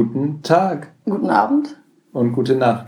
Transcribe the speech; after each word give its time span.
Guten 0.00 0.40
Tag. 0.42 0.92
Guten 1.04 1.28
Abend. 1.28 1.76
Und 2.14 2.32
gute 2.32 2.54
Nacht. 2.54 2.86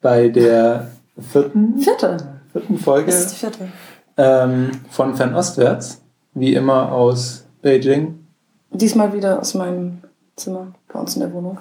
Bei 0.00 0.28
der 0.28 0.92
vierten, 1.18 1.76
Vierte. 1.80 2.38
vierten 2.52 2.78
Folge 2.78 3.10
ist 3.10 3.32
die 3.32 3.36
vierte. 3.36 3.68
ähm, 4.16 4.70
von 4.88 5.16
Fernostwärts, 5.16 6.02
wie 6.34 6.54
immer 6.54 6.92
aus 6.92 7.48
Beijing. 7.62 8.24
Diesmal 8.70 9.12
wieder 9.12 9.40
aus 9.40 9.54
meinem 9.54 10.02
Zimmer 10.36 10.68
bei 10.92 11.00
uns 11.00 11.16
in 11.16 11.22
der 11.22 11.32
Wohnung. 11.32 11.58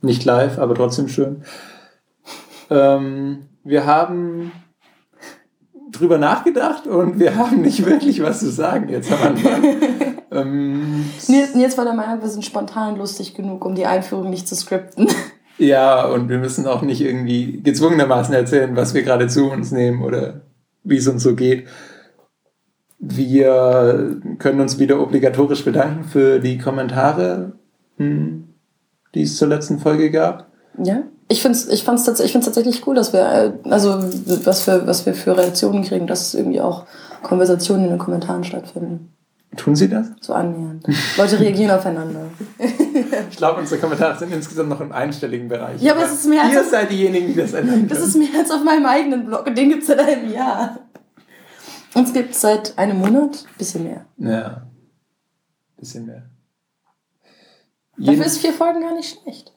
Nicht 0.00 0.24
live, 0.24 0.60
aber 0.60 0.76
trotzdem 0.76 1.08
schön. 1.08 1.42
Ähm, 2.70 3.48
wir 3.64 3.84
haben 3.84 4.52
drüber 5.90 6.18
nachgedacht 6.18 6.86
und 6.86 7.18
wir 7.18 7.34
haben 7.34 7.62
nicht 7.62 7.84
wirklich 7.84 8.22
was 8.22 8.38
zu 8.38 8.50
sagen 8.52 8.88
jetzt 8.88 9.10
am 9.10 9.20
Anfang. 9.20 9.64
ähm, 10.30 11.04
Nils, 11.26 11.54
Nils 11.54 11.78
war 11.78 11.84
der 11.84 11.94
Meinung, 11.94 12.20
wir 12.20 12.28
sind 12.28 12.44
spontan 12.44 12.96
lustig 12.96 13.34
genug, 13.34 13.64
um 13.64 13.74
die 13.74 13.86
Einführung 13.86 14.30
nicht 14.30 14.46
zu 14.46 14.54
skripten. 14.54 15.08
ja, 15.58 16.04
und 16.06 16.28
wir 16.28 16.38
müssen 16.38 16.66
auch 16.66 16.82
nicht 16.82 17.00
irgendwie 17.00 17.62
gezwungenermaßen 17.62 18.34
erzählen, 18.34 18.76
was 18.76 18.94
wir 18.94 19.02
gerade 19.02 19.28
zu 19.28 19.50
uns 19.50 19.72
nehmen 19.72 20.02
oder 20.02 20.42
wie 20.84 20.96
es 20.96 21.08
uns 21.08 21.22
so 21.22 21.34
geht. 21.34 21.66
Wir 22.98 24.20
können 24.38 24.60
uns 24.60 24.78
wieder 24.78 25.00
obligatorisch 25.00 25.64
bedanken 25.64 26.04
für 26.04 26.40
die 26.40 26.58
Kommentare, 26.58 27.52
hm, 27.96 28.48
die 29.14 29.22
es 29.22 29.36
zur 29.36 29.48
letzten 29.48 29.78
Folge 29.78 30.10
gab. 30.10 30.50
Ja? 30.82 31.04
Ich 31.28 31.42
finde 31.42 31.58
es 31.58 31.68
ich 31.68 31.84
fand's 31.84 32.04
tats 32.04 32.20
ich 32.20 32.32
find's 32.32 32.46
tatsächlich 32.46 32.86
cool, 32.86 32.94
dass 32.94 33.12
wir, 33.12 33.20
äh, 33.20 33.52
also 33.70 34.02
was 34.44 34.62
für, 34.62 34.86
was 34.86 35.04
wir 35.06 35.14
für 35.14 35.36
Reaktionen 35.36 35.84
kriegen, 35.84 36.06
dass 36.06 36.34
irgendwie 36.34 36.60
auch 36.60 36.86
Konversationen 37.22 37.84
in 37.84 37.90
den 37.90 37.98
Kommentaren 37.98 38.44
stattfinden. 38.44 39.12
Tun 39.56 39.74
Sie 39.74 39.88
das? 39.88 40.08
So 40.20 40.34
annähernd. 40.34 40.86
Leute 41.16 41.40
reagieren 41.40 41.70
aufeinander. 41.72 42.26
Ich 42.58 43.36
glaube, 43.36 43.60
unsere 43.60 43.80
Kommentare 43.80 44.18
sind 44.18 44.32
insgesamt 44.32 44.68
noch 44.68 44.80
im 44.80 44.92
einstelligen 44.92 45.48
Bereich. 45.48 45.80
Ja, 45.82 45.94
aber 45.94 46.04
es 46.04 46.12
ist 46.12 46.26
mehr 46.28 46.42
als 46.44 46.52
Ihr 46.52 46.60
auf, 46.60 46.66
seid 46.68 46.90
diejenigen, 46.90 47.28
die 47.28 47.34
das 47.34 47.54
ändern 47.54 47.88
das 47.88 47.98
können. 47.98 48.08
ist 48.10 48.16
mehr 48.16 48.40
als 48.40 48.50
auf 48.50 48.62
meinem 48.62 48.86
eigenen 48.86 49.24
Blog. 49.26 49.46
Und 49.46 49.56
den 49.58 49.70
gibt 49.70 49.82
es 49.82 49.88
seit 49.88 50.00
einem 50.00 50.30
Jahr. 50.32 50.78
Uns 51.94 52.12
gibt 52.12 52.32
es 52.34 52.40
seit 52.40 52.76
einem 52.78 52.98
Monat, 52.98 53.46
bisschen 53.56 53.84
mehr. 53.84 54.04
Ja. 54.18 54.66
Bisschen 55.76 56.06
mehr. 56.06 56.24
Dafür 57.96 58.12
Jeden- 58.12 58.22
ist 58.24 58.38
vier 58.38 58.52
Folgen 58.52 58.80
gar 58.80 58.94
nicht 58.94 59.18
schlecht. 59.22 59.52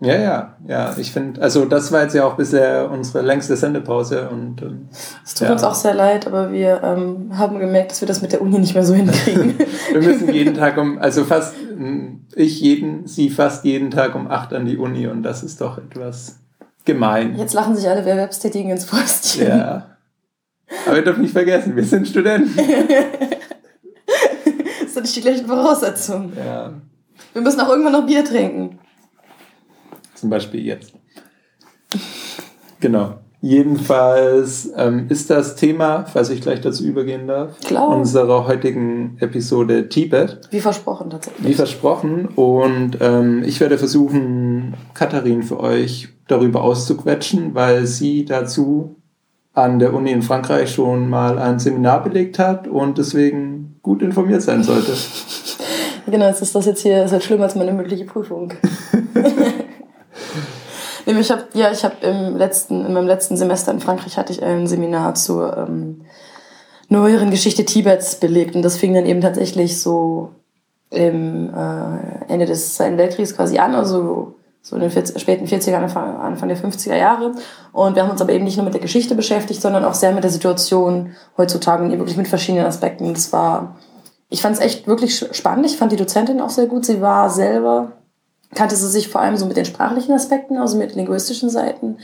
Ja, 0.00 0.14
ja, 0.14 0.56
ja. 0.68 0.94
Ich 0.98 1.10
finde, 1.10 1.40
also 1.40 1.64
das 1.64 1.90
war 1.90 2.02
jetzt 2.02 2.14
ja 2.14 2.26
auch 2.26 2.34
bisher 2.36 2.90
unsere 2.90 3.22
längste 3.24 3.56
Sendepause 3.56 4.28
und 4.28 4.60
ähm, 4.60 4.88
Es 5.24 5.32
tut 5.34 5.46
Ja. 5.46 5.52
uns 5.52 5.64
auch 5.64 5.74
sehr 5.74 5.94
leid, 5.94 6.26
aber 6.26 6.52
wir 6.52 6.82
ähm, 6.82 7.30
haben 7.38 7.58
gemerkt, 7.58 7.92
dass 7.92 8.02
wir 8.02 8.08
das 8.08 8.20
mit 8.20 8.32
der 8.32 8.42
Uni 8.42 8.58
nicht 8.58 8.74
mehr 8.74 8.84
so 8.84 8.92
hinkriegen. 8.94 9.54
wir 9.92 10.02
müssen 10.02 10.30
jeden 10.34 10.52
Tag 10.54 10.76
um, 10.76 10.98
also 10.98 11.24
fast, 11.24 11.54
ich 12.34 12.60
jeden, 12.60 13.06
sie 13.06 13.30
fast 13.30 13.64
jeden 13.64 13.90
Tag 13.90 14.14
um 14.14 14.30
acht 14.30 14.52
an 14.52 14.66
die 14.66 14.76
Uni 14.76 15.06
und 15.06 15.22
das 15.22 15.42
ist 15.42 15.62
doch 15.62 15.78
etwas 15.78 16.40
gemein. 16.84 17.34
Jetzt 17.38 17.54
lachen 17.54 17.74
sich 17.74 17.88
alle 17.88 18.02
Erwerbstätigen 18.02 18.70
ins 18.70 18.84
Fäustchen. 18.84 19.48
Ja. 19.48 19.86
Aber 20.86 20.96
ihr 20.96 21.04
dürft 21.04 21.20
nicht 21.20 21.32
vergessen, 21.32 21.74
wir 21.74 21.84
sind 21.84 22.06
Studenten. 22.06 22.54
Das 24.82 24.94
sind 24.94 25.02
nicht 25.02 25.16
die 25.16 25.20
gleichen 25.20 25.46
Voraussetzungen. 25.46 26.32
Ja. 26.36 26.72
Wir 27.32 27.42
müssen 27.42 27.60
auch 27.60 27.68
irgendwann 27.68 27.92
noch 27.92 28.06
Bier 28.06 28.24
trinken. 28.24 28.78
Zum 30.16 30.30
Beispiel 30.30 30.64
jetzt. 30.66 30.92
Genau. 32.80 33.14
Jedenfalls 33.42 34.70
ähm, 34.76 35.06
ist 35.08 35.30
das 35.30 35.54
Thema, 35.56 36.04
falls 36.06 36.30
ich 36.30 36.40
gleich 36.40 36.60
dazu 36.62 36.84
übergehen 36.84 37.28
darf, 37.28 37.60
Klar. 37.60 37.88
unserer 37.88 38.46
heutigen 38.48 39.16
Episode 39.20 39.88
Tibet, 39.88 40.40
Wie 40.50 40.58
versprochen 40.60 41.10
tatsächlich. 41.10 41.46
wie 41.46 41.54
versprochen. 41.54 42.26
Und 42.34 42.98
ähm, 43.00 43.44
ich 43.44 43.60
werde 43.60 43.78
versuchen, 43.78 44.74
Katharin 44.94 45.42
für 45.42 45.60
euch 45.60 46.08
darüber 46.26 46.62
auszuquetschen, 46.64 47.54
weil 47.54 47.86
sie 47.86 48.24
dazu 48.24 48.96
an 49.52 49.78
der 49.78 49.94
Uni 49.94 50.10
in 50.10 50.22
Frankreich 50.22 50.70
schon 50.72 51.08
mal 51.08 51.38
ein 51.38 51.58
Seminar 51.58 52.02
belegt 52.02 52.38
hat 52.38 52.66
und 52.66 52.98
deswegen 52.98 53.76
gut 53.82 54.02
informiert 54.02 54.42
sein 54.42 54.62
sollte. 54.62 54.92
Genau, 56.08 56.28
jetzt 56.28 56.40
ist 56.40 56.54
das 56.54 56.66
jetzt 56.66 56.82
hier 56.82 57.02
ist 57.04 57.10
halt 57.10 57.24
schlimmer 57.24 57.42
als 57.42 57.56
meine 57.56 57.72
mündliche 57.72 58.04
Prüfung. 58.04 58.52
Ich 61.06 61.30
habe 61.30 61.44
ja, 61.54 61.70
ich 61.70 61.84
habe 61.84 61.94
im 62.02 62.36
letzten, 62.36 62.84
in 62.84 62.92
meinem 62.92 63.06
letzten 63.06 63.36
Semester 63.36 63.72
in 63.72 63.80
Frankreich 63.80 64.16
hatte 64.18 64.32
ich 64.32 64.42
ein 64.42 64.66
Seminar 64.66 65.14
zur 65.14 65.56
ähm, 65.56 66.02
neueren 66.88 67.30
Geschichte 67.30 67.64
Tibets 67.64 68.16
belegt 68.16 68.56
und 68.56 68.62
das 68.62 68.76
fing 68.76 68.92
dann 68.92 69.06
eben 69.06 69.20
tatsächlich 69.20 69.80
so 69.80 70.32
im 70.90 71.54
äh, 71.54 72.32
Ende 72.32 72.46
des 72.46 72.74
Zweiten 72.74 72.98
Weltkriegs 72.98 73.36
quasi 73.36 73.58
an, 73.58 73.74
also 73.74 74.34
so 74.62 74.74
in 74.74 74.82
den 74.82 74.90
40, 74.90 75.20
späten 75.20 75.46
40er, 75.46 75.76
Anfang, 75.76 76.16
Anfang 76.16 76.48
der 76.48 76.58
50er 76.58 76.96
Jahre. 76.96 77.32
Und 77.72 77.94
wir 77.94 78.02
haben 78.02 78.10
uns 78.10 78.20
aber 78.20 78.32
eben 78.32 78.44
nicht 78.44 78.56
nur 78.56 78.64
mit 78.64 78.74
der 78.74 78.80
Geschichte 78.80 79.14
beschäftigt, 79.14 79.62
sondern 79.62 79.84
auch 79.84 79.94
sehr 79.94 80.12
mit 80.12 80.24
der 80.24 80.30
Situation 80.32 81.14
heutzutage 81.36 81.84
und 81.84 81.90
eben 81.90 82.00
wirklich 82.00 82.16
mit 82.16 82.26
verschiedenen 82.26 82.66
Aspekten. 82.66 83.14
Das 83.14 83.32
war 83.32 83.76
ich 84.28 84.42
fand 84.42 84.56
es 84.56 84.60
echt 84.60 84.86
wirklich 84.86 85.24
spannend. 85.32 85.66
Ich 85.66 85.76
fand 85.76 85.92
die 85.92 85.96
Dozentin 85.96 86.40
auch 86.40 86.50
sehr 86.50 86.66
gut. 86.66 86.84
Sie 86.84 87.00
war 87.00 87.30
selber, 87.30 87.92
kannte 88.56 88.74
sie 88.74 88.88
sich 88.88 89.08
vor 89.08 89.20
allem 89.20 89.36
so 89.36 89.46
mit 89.46 89.56
den 89.56 89.64
sprachlichen 89.64 90.12
Aspekten, 90.12 90.58
also 90.58 90.76
mit 90.76 90.94
linguistischen 90.96 91.50
Seiten. 91.50 91.98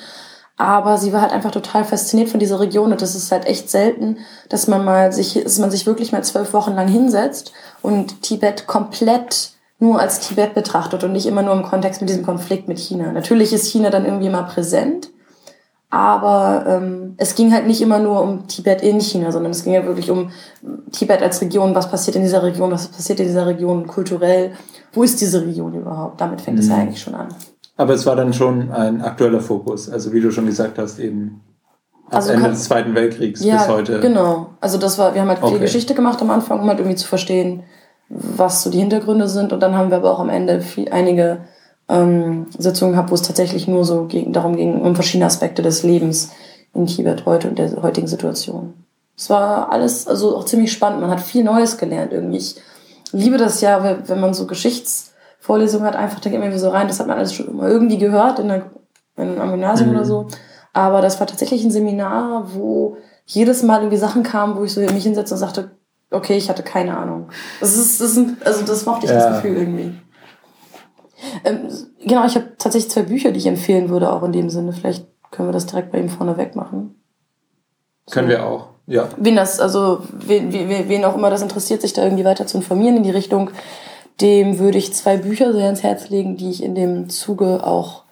Aber 0.57 0.99
sie 0.99 1.13
war 1.13 1.23
halt 1.23 1.33
einfach 1.33 1.51
total 1.51 1.85
fasziniert 1.85 2.29
von 2.29 2.39
dieser 2.39 2.61
Region 2.61 2.93
und 2.93 3.03
das 3.03 3.15
ist 3.17 3.33
halt 3.33 3.47
echt 3.47 3.71
selten, 3.71 4.19
dass 4.49 4.69
man 4.69 4.85
mal 4.85 5.13
sich, 5.13 5.43
dass 5.43 5.59
man 5.59 5.71
sich 5.71 5.87
wirklich 5.87 6.13
mal 6.13 6.23
zwölf 6.23 6.53
Wochen 6.53 6.75
lang 6.75 6.87
hinsetzt 6.87 7.53
und 7.81 8.23
Tibet 8.23 8.67
komplett 8.67 9.53
nur 9.81 9.99
als 9.99 10.21
Tibet 10.21 10.55
betrachtet 10.55 11.03
und 11.03 11.13
nicht 11.13 11.27
immer 11.27 11.43
nur 11.43 11.55
im 11.55 11.65
Kontext 11.65 12.01
mit 12.01 12.09
diesem 12.09 12.25
Konflikt 12.25 12.69
mit 12.69 12.79
China. 12.79 13.11
Natürlich 13.11 13.53
ist 13.53 13.67
China 13.67 13.91
dann 13.91 14.05
irgendwie 14.05 14.29
mal 14.29 14.45
präsent, 14.45 15.11
aber 15.93 16.65
ähm, 16.67 17.15
es 17.19 17.35
ging 17.35 17.53
halt 17.53 17.67
nicht 17.67 17.83
immer 17.83 17.99
nur 17.99 18.23
um 18.23 18.47
Tibet 18.49 18.81
in 18.81 18.99
China, 18.99 19.31
sondern 19.31 19.53
es 19.53 19.63
ging 19.63 19.75
ja 19.75 19.85
wirklich 19.85 20.11
um 20.11 20.31
Tibet 20.91 21.21
als 21.21 21.43
Region, 21.43 21.75
was 21.75 21.91
passiert 21.91 22.17
in 22.17 22.23
dieser 22.23 22.43
Region, 22.43 22.71
was 22.71 22.89
passiert 22.89 23.21
in 23.21 23.27
dieser 23.27 23.47
Region 23.47 23.87
kulturell, 23.87 24.53
wo 24.95 25.03
ist 25.03 25.21
diese 25.21 25.43
Region 25.45 25.75
überhaupt? 25.75 26.19
Damit 26.19 26.41
fängt 26.41 26.59
es 26.59 26.69
ja 26.69 26.77
Mhm. 26.77 26.81
eigentlich 26.81 27.01
schon 27.01 27.15
an. 27.15 27.29
Aber 27.77 27.93
es 27.93 28.07
war 28.07 28.17
dann 28.17 28.33
schon 28.33 28.73
ein 28.73 29.03
aktueller 29.03 29.41
Fokus. 29.41 29.91
Also 29.91 30.15
wie 30.15 30.21
du 30.23 30.31
schon 30.31 30.47
gesagt 30.47 30.79
hast, 30.79 30.99
eben 30.99 31.43
Also 32.11 32.31
Ende 32.31 32.43
kann- 32.43 32.53
des 32.53 32.65
Zweiten 32.65 32.95
Weltkriegs 32.95 33.45
Ja, 33.45 33.59
bis 33.59 33.69
heute. 33.69 34.01
genau. 34.01 34.47
Also 34.63 34.79
das 34.79 34.99
war, 34.99 35.13
wir 35.13 35.21
haben 35.21 35.29
halt 35.29 35.41
viel 35.41 35.49
Okay. 35.49 35.59
Geschichte 35.59 35.93
gemacht 35.95 36.23
am 36.23 36.31
Anfang, 36.31 36.59
um 36.61 36.69
halt 36.69 36.79
irgendwie 36.79 36.97
zu 36.97 37.07
verstehen, 37.07 37.65
was 38.09 38.63
so 38.63 38.71
die 38.71 38.79
Hintergründe 38.79 39.29
sind. 39.29 39.53
Und 39.53 39.61
dann 39.61 39.77
haben 39.77 39.91
wir 39.91 39.99
aber 39.99 40.11
auch 40.11 40.21
am 40.21 40.31
Ende 40.31 40.63
viel, 40.63 40.89
einige 40.91 41.39
ähm, 41.93 42.47
Sitzungen 42.59 42.93
gehabt, 42.95 43.11
wo 43.11 43.15
es 43.15 43.23
tatsächlich 43.23 43.69
nur 43.69 43.85
so 43.85 44.05
gegen, 44.07 44.33
darum 44.33 44.57
ging, 44.57 44.81
um 44.81 44.95
verschiedene 44.95 45.27
Aspekte 45.27 45.63
des 45.63 45.83
Lebens 45.83 46.31
in 46.75 46.87
Tibet 46.87 47.27
heute 47.27 47.49
und 47.49 47.59
der 47.59 47.83
heutigen 47.83 48.07
Situation. 48.07 48.75
Es 49.17 49.29
war 49.29 49.71
alles 49.71 50.07
also 50.09 50.37
auch 50.37 50.45
ziemlich 50.45 50.73
spannend. 50.73 51.01
Man 51.03 51.11
hat 51.11 51.21
viel 51.21 51.45
Neues 51.45 51.77
gelernt 51.77 52.13
irgendwie. 52.13 52.39
Ich 52.39 52.57
liebe 53.13 53.37
das 53.37 53.61
ja, 53.61 53.83
wenn- 53.85 54.09
wenn 54.09 54.21
man 54.21 54.33
so 54.35 54.47
Geschichtsvorlesungen 54.47 55.87
hat, 55.87 55.97
einfach 55.97 56.21
da 56.21 56.31
geht 56.31 56.39
man 56.39 56.49
irgendwie 56.49 56.61
so 56.65 56.71
rein. 56.71 56.89
Das 56.89 56.99
hat 57.01 57.07
man 57.07 57.19
alles 57.19 57.35
schon 57.35 57.49
immer 57.49 57.69
irgendwie 57.69 57.99
gehört 57.99 58.39
in 58.39 58.49
der, 58.49 58.71
in, 59.17 59.39
am 59.39 59.51
Gymnasium 59.51 59.91
Mhm. 59.91 59.97
oder 59.97 60.05
so. 60.05 60.27
Aber 60.73 61.03
das 61.03 61.21
war 61.21 61.27
tatsächlich 61.27 61.63
ein 61.65 61.71
Seminar, 61.71 62.47
wo 62.55 62.97
jedes 63.27 63.63
Mal 63.63 63.81
irgendwie 63.81 63.99
Sachen 63.99 64.23
kamen, 64.23 64.57
wo 64.57 64.65
ich 64.65 64.73
so 64.73 64.81
mich 64.81 65.03
hinsetzte 65.05 65.35
und 65.35 65.39
sagte, 65.41 65.71
okay, 66.11 66.37
ich 66.37 66.49
hatte 66.49 66.63
keine 66.63 66.97
Ahnung. 66.97 67.29
Das 67.61 67.77
ist, 67.77 68.01
das 68.01 68.17
ist 68.17 68.29
also 68.47 68.65
das 68.65 68.87
mochte 68.87 69.05
ich 69.07 69.13
Ja. 69.13 69.19
das 69.29 69.37
Gefühl 69.43 69.59
irgendwie. 69.59 69.95
Ähm, 71.45 71.69
genau, 72.05 72.25
ich 72.27 72.35
habe 72.35 72.53
tatsächlich 72.59 72.91
zwei 72.91 73.03
Bücher, 73.03 73.33
die 73.33 73.39
ich 73.39 73.47
empfehlen 73.47 73.89
würde, 73.89 74.13
auch 74.13 74.23
in 74.23 74.33
dem 74.33 74.51
Sinne. 74.51 74.73
Vielleicht 74.73 75.07
können 75.31 75.49
wir 75.49 75.53
das 75.53 75.67
direkt 75.67 75.93
bei 75.93 75.99
ihm 75.99 76.09
vorneweg 76.09 76.55
machen. 76.57 76.95
Können 78.11 78.29
wir 78.29 78.45
auch. 78.45 78.69
Ja. 78.87 79.09
Wen 79.17 79.37
das, 79.37 79.61
also 79.61 80.03
wen, 80.13 80.53
wen, 80.53 80.89
wen 80.89 81.05
auch 81.05 81.17
immer 81.17 81.31
das 81.31 81.43
interessiert, 81.43 81.83
sich 81.83 81.93
da 81.93 82.03
irgendwie 82.03 82.25
weiter 82.25 82.47
zu 82.47 82.57
informieren 82.57 82.97
in 82.97 83.03
die 83.05 83.11
Richtung, 83.11 83.51
dem 84.21 84.59
würde 84.59 84.79
ich 84.79 84.93
zwei 84.93 85.17
Bücher 85.17 85.53
sehr 85.53 85.69
ins 85.69 85.83
Herz 85.83 86.11
legen, 86.11 86.37
die 86.37 86.51
ich 86.51 86.63
in 86.63 86.75
dem 86.75 87.09
Zuge 87.09 87.65
auch, 87.65 88.05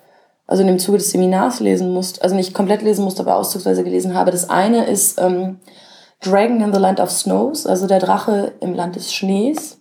also 0.47 0.63
in 0.63 0.69
dem 0.69 0.79
Zuge 0.79 0.99
des 0.99 1.11
Seminars 1.11 1.61
lesen 1.61 1.93
musste, 1.93 2.23
also 2.23 2.35
nicht 2.35 2.55
komplett 2.55 2.83
lesen 2.83 3.05
musste, 3.05 3.23
aber 3.23 3.37
auszugsweise 3.37 3.85
gelesen 3.85 4.15
habe. 4.15 4.31
Das 4.31 4.49
eine 4.49 4.87
ist 4.87 5.21
ähm, 5.21 5.59
Dragon 6.21 6.61
in 6.61 6.73
the 6.73 6.81
Land 6.81 7.01
of 7.01 7.11
Snows, 7.11 7.67
also 7.67 7.87
der 7.87 7.99
Drache 7.99 8.53
im 8.61 8.75
Land 8.75 8.97
des 8.97 9.13
Schnees. 9.13 9.80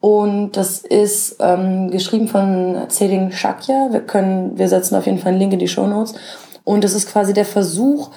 Und 0.00 0.52
das 0.52 0.78
ist 0.78 1.36
ähm, 1.40 1.90
geschrieben 1.90 2.28
von 2.28 2.86
Tseding 2.88 3.32
Shakya. 3.32 3.88
Wir 3.90 4.00
können, 4.00 4.56
wir 4.56 4.68
setzen 4.68 4.94
auf 4.94 5.06
jeden 5.06 5.18
Fall 5.18 5.32
einen 5.32 5.40
Link 5.40 5.52
in 5.52 5.58
die 5.58 5.68
Show 5.68 5.86
Notes. 5.86 6.14
Und 6.62 6.84
das 6.84 6.94
ist 6.94 7.10
quasi 7.10 7.32
der 7.32 7.44
Versuch, 7.44 8.10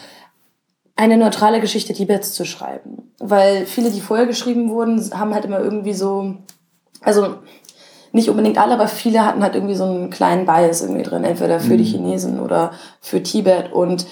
eine 0.96 1.18
neutrale 1.18 1.60
Geschichte 1.60 1.94
Tibets 1.94 2.34
zu 2.34 2.46
schreiben. 2.46 3.12
Weil 3.20 3.66
viele, 3.66 3.90
die 3.90 4.02
vorher 4.02 4.28
geschrieben 4.28 4.70
wurden, 4.70 5.00
haben 5.18 5.34
halt 5.34 5.46
immer 5.46 5.60
irgendwie 5.60 5.94
so, 5.94 6.36
also 7.02 7.36
nicht 8.12 8.30
unbedingt 8.30 8.58
alle, 8.58 8.74
aber 8.74 8.88
viele 8.88 9.26
hatten 9.26 9.42
halt 9.42 9.56
irgendwie 9.56 9.76
so 9.76 9.86
einen 9.86 10.10
kleinen 10.10 10.46
Bias 10.46 10.82
irgendwie 10.82 11.04
drin, 11.04 11.24
entweder 11.24 11.60
für 11.60 11.78
die 11.78 11.86
Chinesen 11.86 12.40
oder 12.40 12.72
für 13.00 13.24
Tibet. 13.24 13.72
Und 13.72 14.06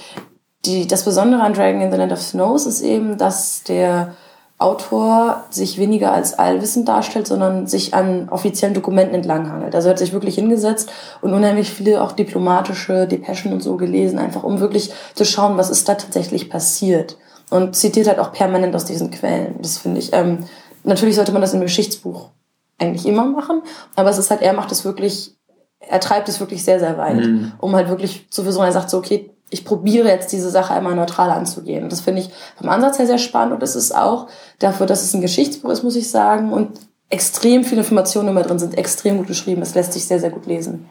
die, 0.66 0.88
das 0.88 1.06
Besondere 1.06 1.42
an 1.44 1.54
Dragon 1.54 1.82
in 1.82 1.92
the 1.92 1.98
Land 1.98 2.14
of 2.14 2.22
Snows 2.22 2.66
ist 2.66 2.82
eben, 2.82 3.18
dass 3.18 3.64
der 3.64 4.16
Autor 4.60 5.46
sich 5.50 5.78
weniger 5.78 6.12
als 6.12 6.38
allwissend 6.38 6.90
darstellt, 6.90 7.28
sondern 7.28 7.66
sich 7.66 7.94
an 7.94 8.28
offiziellen 8.28 8.76
Dokumenten 8.76 9.16
entlanghangelt. 9.16 9.74
Also 9.74 9.88
er 9.88 9.92
hat 9.92 10.00
sich 10.00 10.12
wirklich 10.12 10.36
hingesetzt 10.36 10.92
und 11.22 11.34
unheimlich 11.34 11.70
viele 11.70 12.04
auch 12.04 12.12
diplomatische 12.12 13.08
Depeschen 13.08 13.54
und 13.54 13.64
so 13.64 13.78
gelesen, 13.78 14.20
einfach 14.20 14.44
um 14.44 14.60
wirklich 14.60 14.92
zu 15.16 15.24
schauen, 15.24 15.58
was 15.58 15.70
ist 15.70 15.88
da 15.88 15.96
tatsächlich 15.96 16.50
passiert. 16.50 17.18
Und 17.50 17.76
zitiert 17.78 18.08
halt 18.08 18.20
auch 18.20 18.34
permanent 18.34 18.76
aus 18.76 18.86
diesen 18.86 19.10
Quellen. 19.12 19.56
Das 19.62 19.78
finde 19.78 20.00
ich, 20.00 20.12
ähm, 20.12 20.40
natürlich 20.84 21.16
sollte 21.16 21.32
man 21.32 21.42
das 21.42 21.54
im 21.54 21.62
Geschichtsbuch 21.62 22.30
eigentlich 22.78 23.08
immer 23.08 23.26
machen, 23.26 23.62
aber 23.96 24.10
es 24.10 24.18
ist 24.18 24.30
halt, 24.30 24.42
er 24.42 24.54
macht 24.54 24.72
es 24.72 24.84
wirklich, 24.84 25.39
er 25.80 26.00
treibt 26.00 26.30
es 26.30 26.40
wirklich 26.40 26.64
sehr, 26.64 26.80
sehr 26.80 26.98
weit, 26.98 27.26
mhm. 27.26 27.54
um 27.60 27.76
halt 27.76 27.90
wirklich 27.90 28.28
zu 28.30 28.44
versuchen, 28.44 28.66
er 28.66 28.72
sagt 28.72 28.90
so, 28.90 28.98
okay, 28.98 29.32
ich 29.50 29.66
probiere 29.66 30.08
jetzt 30.08 30.32
diese 30.32 30.50
Sache 30.50 30.74
einmal 30.74 30.96
neutral 30.96 31.32
anzugehen. 31.32 31.84
Und 31.84 31.92
das 31.92 32.02
finde 32.02 32.22
ich 32.22 32.30
vom 32.58 32.70
Ansatz 32.70 33.00
her 33.00 33.08
sehr 33.08 33.18
spannend 33.18 33.54
und 33.54 33.64
es 33.64 33.76
ist 33.76 33.96
auch 33.96 34.28
dafür, 34.60 34.86
dass 34.86 35.02
es 35.02 35.14
ein 35.14 35.22
Geschichtsbuch 35.22 35.72
ist, 35.72 35.84
muss 35.84 35.96
ich 35.96 36.10
sagen, 36.10 36.54
und 36.54 36.80
extrem 37.10 37.64
viele 37.64 37.82
Informationen 37.82 38.30
immer 38.30 38.44
drin 38.44 38.60
sind, 38.60 38.78
extrem 38.78 39.18
gut 39.18 39.28
geschrieben. 39.28 39.62
Es 39.62 39.74
lässt 39.74 39.94
sich 39.94 40.06
sehr, 40.06 40.20
sehr 40.20 40.30
gut 40.30 40.46
lesen. 40.46 40.88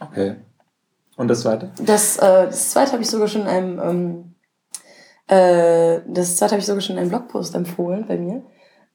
Okay. 0.00 0.36
Und 1.16 1.28
das 1.28 1.40
zweite? 1.40 1.70
Das, 1.80 2.16
äh, 2.16 2.46
das 2.46 2.70
zweite 2.70 2.92
habe 2.92 3.02
ich 3.02 3.10
sogar 3.10 3.28
schon 3.28 3.42
in 3.42 3.48
einem, 3.48 3.80
ähm, 3.80 4.34
äh, 5.28 6.00
das 6.06 6.36
zweite 6.36 6.52
habe 6.52 6.60
ich 6.60 6.66
sogar 6.66 6.80
schon 6.80 6.96
in 6.96 7.02
einem 7.02 7.10
Blogpost 7.10 7.54
empfohlen 7.54 8.06
bei 8.06 8.16
mir. 8.16 8.42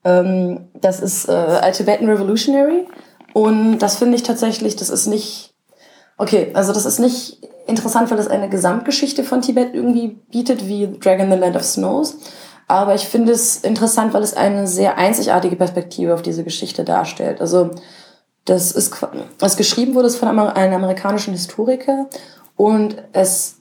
Ähm, 0.04 0.68
das 0.74 1.00
ist 1.00 1.28
äh, 1.28 1.32
A 1.32 1.70
Tibetan 1.70 2.08
Revolutionary. 2.08 2.86
Und 3.34 3.80
das 3.80 3.96
finde 3.96 4.16
ich 4.16 4.22
tatsächlich, 4.22 4.76
das 4.76 4.88
ist 4.88 5.06
nicht, 5.06 5.52
okay, 6.16 6.52
also 6.54 6.72
das 6.72 6.86
ist 6.86 7.00
nicht 7.00 7.42
interessant, 7.66 8.10
weil 8.10 8.18
es 8.18 8.28
eine 8.28 8.48
Gesamtgeschichte 8.48 9.24
von 9.24 9.42
Tibet 9.42 9.74
irgendwie 9.74 10.20
bietet, 10.30 10.68
wie 10.68 10.86
Dragon 10.98 11.30
the 11.30 11.36
Land 11.36 11.56
of 11.56 11.64
Snows. 11.64 12.16
Aber 12.68 12.94
ich 12.94 13.06
finde 13.06 13.32
es 13.32 13.56
interessant, 13.56 14.14
weil 14.14 14.22
es 14.22 14.34
eine 14.34 14.66
sehr 14.68 14.96
einzigartige 14.98 15.56
Perspektive 15.56 16.14
auf 16.14 16.22
diese 16.22 16.44
Geschichte 16.44 16.84
darstellt. 16.84 17.40
Also 17.40 17.70
das 18.44 18.70
ist, 18.70 18.94
was 19.40 19.56
geschrieben 19.56 19.94
wurde, 19.94 20.06
ist 20.06 20.16
von 20.16 20.28
einem 20.28 20.72
amerikanischen 20.72 21.32
Historiker 21.32 22.08
und 22.56 22.96
es 23.12 23.53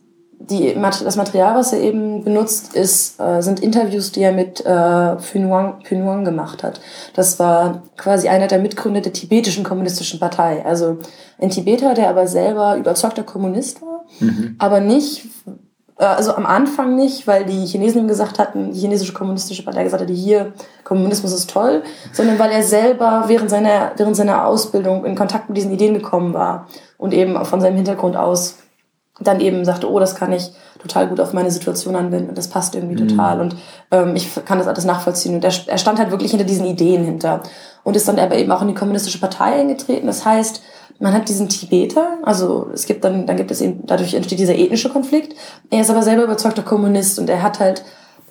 die, 0.50 0.76
das 0.76 1.16
Material, 1.16 1.56
was 1.56 1.74
er 1.74 1.80
eben 1.80 2.24
benutzt, 2.24 2.76
ist, 2.76 3.20
äh, 3.20 3.42
sind 3.42 3.62
Interviews, 3.62 4.12
die 4.12 4.22
er 4.22 4.34
mit 4.34 4.66
äh, 4.66 5.18
Phunuang 5.18 6.26
gemacht 6.26 6.64
hat. 6.64 6.82
Das 7.16 7.40
war 7.40 7.84
quasi 7.98 8.28
einer 8.28 8.48
der 8.48 8.60
Mitgründer 8.60 9.02
der 9.02 9.14
tibetischen 9.14 9.64
kommunistischen 9.64 10.20
Partei. 10.20 10.66
Also 10.66 10.98
ein 11.40 11.50
Tibeter, 11.50 11.94
der 11.94 12.10
aber 12.10 12.28
selber 12.28 12.76
überzeugter 12.78 13.24
Kommunist 13.24 13.82
war, 13.82 14.04
mhm. 14.20 14.56
aber 14.60 14.82
nicht, 14.82 15.26
äh, 15.98 16.04
also 16.04 16.36
am 16.36 16.46
Anfang 16.46 16.96
nicht, 16.96 17.26
weil 17.26 17.46
die 17.46 17.66
Chinesen 17.66 18.02
ihm 18.02 18.08
gesagt 18.10 18.38
hatten, 18.38 18.74
die 18.74 18.80
chinesische 18.80 19.14
kommunistische 19.14 19.64
Partei 19.64 19.84
gesagt 19.84 20.04
hatte, 20.04 20.14
hier, 20.14 20.54
Kommunismus 20.84 21.32
ist 21.32 21.50
toll, 21.50 21.84
sondern 22.12 22.38
weil 22.38 22.52
er 22.52 22.64
selber 22.64 23.26
während 23.28 23.50
seiner, 23.50 23.94
während 23.96 24.18
seiner 24.18 24.46
Ausbildung 24.46 25.06
in 25.06 25.16
Kontakt 25.16 25.48
mit 25.48 25.58
diesen 25.58 25.72
Ideen 25.72 25.94
gekommen 25.94 26.34
war 26.34 26.68
und 26.98 27.14
eben 27.14 27.44
von 27.46 27.62
seinem 27.62 27.78
Hintergrund 27.78 28.18
aus 28.18 28.58
dann 29.20 29.40
eben 29.40 29.64
sagte, 29.64 29.90
oh, 29.90 30.00
das 30.00 30.16
kann 30.16 30.34
ich 30.34 30.52
total 30.80 31.08
gut 31.08 31.20
auf 31.20 31.34
meine 31.34 31.52
Situation 31.52 31.96
anwenden 31.96 32.30
und 32.30 32.38
das 32.38 32.48
passt 32.48 32.74
irgendwie 32.76 33.02
mhm. 33.02 33.10
total 33.10 33.42
und 33.42 33.56
ähm, 33.92 34.16
ich 34.16 34.30
kann 34.46 34.58
das 34.58 34.68
alles 34.68 34.86
nachvollziehen 34.86 35.36
und 35.36 35.44
er, 35.44 35.54
er 35.68 35.78
stand 35.78 36.00
halt 36.00 36.12
wirklich 36.12 36.32
hinter 36.32 36.46
diesen 36.46 36.66
Ideen 36.66 37.06
hinter 37.06 37.42
und 37.84 37.96
ist 37.96 38.08
dann 38.08 38.20
aber 38.20 38.36
eben 38.36 38.52
auch 38.52 38.62
in 38.62 38.70
die 38.70 38.74
kommunistische 38.74 39.20
Partei 39.20 39.54
eingetreten. 39.62 40.08
Das 40.08 40.26
heißt, 40.26 40.62
man 41.00 41.14
hat 41.14 41.30
diesen 41.30 41.50
Tibeter, 41.50 42.18
also 42.24 42.70
es 42.74 42.86
gibt 42.86 43.04
dann, 43.04 43.28
dann 43.28 43.38
gibt 43.38 43.52
es 43.52 43.62
eben, 43.62 43.86
dadurch 43.86 44.14
entsteht 44.14 44.40
dieser 44.40 44.56
ethnische 44.56 44.90
Konflikt. 44.90 45.36
Er 45.70 45.82
ist 45.82 45.90
aber 45.90 46.04
selber 46.04 46.24
überzeugter 46.24 46.64
Kommunist 46.64 47.20
und 47.20 47.30
er 47.30 47.42
hat 47.42 47.60
halt, 47.60 47.84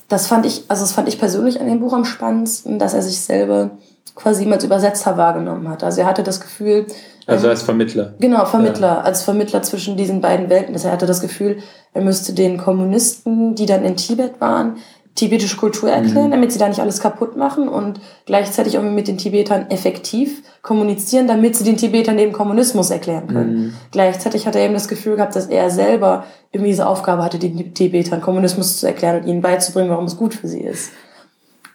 das 0.08 0.26
fand 0.26 0.46
ich, 0.46 0.64
also 0.68 0.82
das 0.82 0.92
fand 0.92 1.08
ich 1.08 1.18
persönlich 1.18 1.60
an 1.60 1.66
dem 1.66 1.80
Buch 1.80 1.92
am 1.92 2.04
spannendsten, 2.04 2.78
dass 2.78 2.94
er 2.94 3.02
sich 3.02 3.20
selber 3.20 3.70
quasi 4.14 4.50
als 4.50 4.64
Übersetzer 4.64 5.16
wahrgenommen 5.16 5.68
hat. 5.68 5.84
Also 5.84 6.00
er 6.02 6.06
hatte 6.06 6.22
das 6.22 6.40
Gefühl, 6.40 6.86
also 7.26 7.48
als 7.48 7.62
Vermittler. 7.62 8.14
Genau, 8.18 8.44
Vermittler, 8.44 8.86
ja. 8.86 9.00
als 9.00 9.22
Vermittler 9.22 9.62
zwischen 9.62 9.96
diesen 9.96 10.20
beiden 10.20 10.48
Welten. 10.48 10.72
Das 10.72 10.84
er 10.84 10.92
hatte 10.92 11.06
das 11.06 11.20
Gefühl, 11.20 11.58
er 11.94 12.02
müsste 12.02 12.32
den 12.32 12.58
Kommunisten, 12.58 13.54
die 13.54 13.66
dann 13.66 13.84
in 13.84 13.96
Tibet 13.96 14.40
waren, 14.40 14.76
tibetische 15.14 15.56
Kultur 15.56 15.90
erklären, 15.90 16.28
mhm. 16.28 16.30
damit 16.30 16.52
sie 16.52 16.58
da 16.58 16.68
nicht 16.68 16.80
alles 16.80 17.00
kaputt 17.00 17.36
machen 17.36 17.68
und 17.68 18.00
gleichzeitig 18.24 18.78
auch 18.78 18.82
mit 18.82 19.08
den 19.08 19.18
Tibetern 19.18 19.70
effektiv 19.70 20.42
kommunizieren, 20.62 21.26
damit 21.26 21.54
sie 21.54 21.64
den 21.64 21.76
Tibetern 21.76 22.18
eben 22.18 22.32
Kommunismus 22.32 22.90
erklären 22.90 23.26
können. 23.26 23.54
Mhm. 23.54 23.74
Gleichzeitig 23.90 24.46
hat 24.46 24.56
er 24.56 24.64
eben 24.64 24.74
das 24.74 24.88
Gefühl 24.88 25.16
gehabt, 25.16 25.36
dass 25.36 25.46
er 25.46 25.70
selber 25.70 26.24
irgendwie 26.50 26.70
diese 26.70 26.86
Aufgabe 26.86 27.22
hatte, 27.22 27.38
den 27.38 27.74
Tibetern 27.74 28.22
Kommunismus 28.22 28.78
zu 28.78 28.86
erklären 28.86 29.20
und 29.20 29.28
ihnen 29.28 29.42
beizubringen, 29.42 29.90
warum 29.90 30.06
es 30.06 30.16
gut 30.16 30.34
für 30.34 30.48
sie 30.48 30.62
ist. 30.62 30.92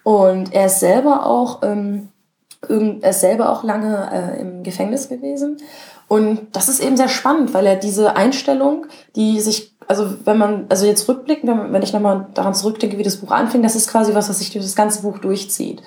Und 0.02 0.52
er 0.52 0.66
ist 0.66 0.80
selber 0.80 1.26
auch 1.26 1.62
ähm, 1.62 2.08
er 2.68 3.10
ist 3.10 3.20
selber 3.20 3.50
auch 3.50 3.62
lange 3.62 4.10
äh, 4.12 4.40
im 4.40 4.62
Gefängnis 4.62 5.08
gewesen. 5.08 5.58
Und 6.08 6.48
das 6.52 6.68
ist 6.68 6.80
eben 6.80 6.96
sehr 6.96 7.08
spannend, 7.08 7.54
weil 7.54 7.66
er 7.66 7.76
diese 7.76 8.16
Einstellung, 8.16 8.86
die 9.14 9.40
sich, 9.40 9.76
also 9.86 10.06
wenn 10.24 10.38
man, 10.38 10.66
also 10.68 10.86
jetzt 10.86 11.08
rückblickend, 11.08 11.50
wenn, 11.50 11.72
wenn 11.72 11.82
ich 11.82 11.92
nochmal 11.92 12.26
daran 12.34 12.54
zurückdenke, 12.54 12.98
wie 12.98 13.02
das 13.02 13.18
Buch 13.18 13.30
anfing, 13.30 13.62
das 13.62 13.76
ist 13.76 13.90
quasi 13.90 14.14
was, 14.14 14.28
was 14.28 14.38
sich 14.38 14.50
durch 14.50 14.64
das 14.64 14.74
ganze 14.74 15.02
Buch 15.02 15.18
durchzieht. 15.18 15.82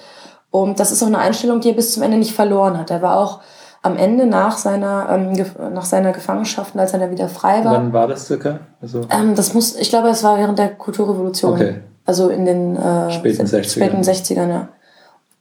Und 0.52 0.80
das 0.80 0.92
ist 0.92 1.02
auch 1.02 1.08
eine 1.08 1.18
Einstellung, 1.18 1.60
die 1.60 1.70
er 1.70 1.76
bis 1.76 1.94
zum 1.94 2.04
Ende 2.04 2.18
nicht 2.18 2.34
verloren 2.34 2.78
hat. 2.78 2.92
Er 2.92 3.02
war 3.02 3.18
auch 3.18 3.42
am 3.82 3.98
Ende 3.98 4.28
nach 4.28 4.58
seiner, 4.58 5.08
ähm, 5.10 5.34
nach 5.74 5.86
seiner 5.86 6.12
Gefangenschaft, 6.12 6.78
als 6.78 6.94
er 6.94 7.00
dann 7.00 7.12
wieder 7.12 7.28
frei 7.28 7.66
war. 7.66 7.74
Wann 7.74 7.94
war 7.94 8.08
das 8.08 8.28
circa? 8.28 8.60
Also 8.80 9.02
ähm, 9.10 9.34
das 9.36 9.54
muss, 9.54 9.76
ich 9.76 9.90
glaube, 9.90 10.10
es 10.10 10.24
war 10.24 10.38
während 10.38 10.60
der 10.60 10.70
Kulturrevolution. 10.70 11.54
Okay. 11.54 11.76
Also 12.06 12.30
in 12.30 12.46
den 12.46 12.76
äh, 12.76 13.12
späten 13.12 13.46
60ern. 13.46 13.70
Späten 13.70 14.02
60ern, 14.02 14.50
ja. 14.50 14.70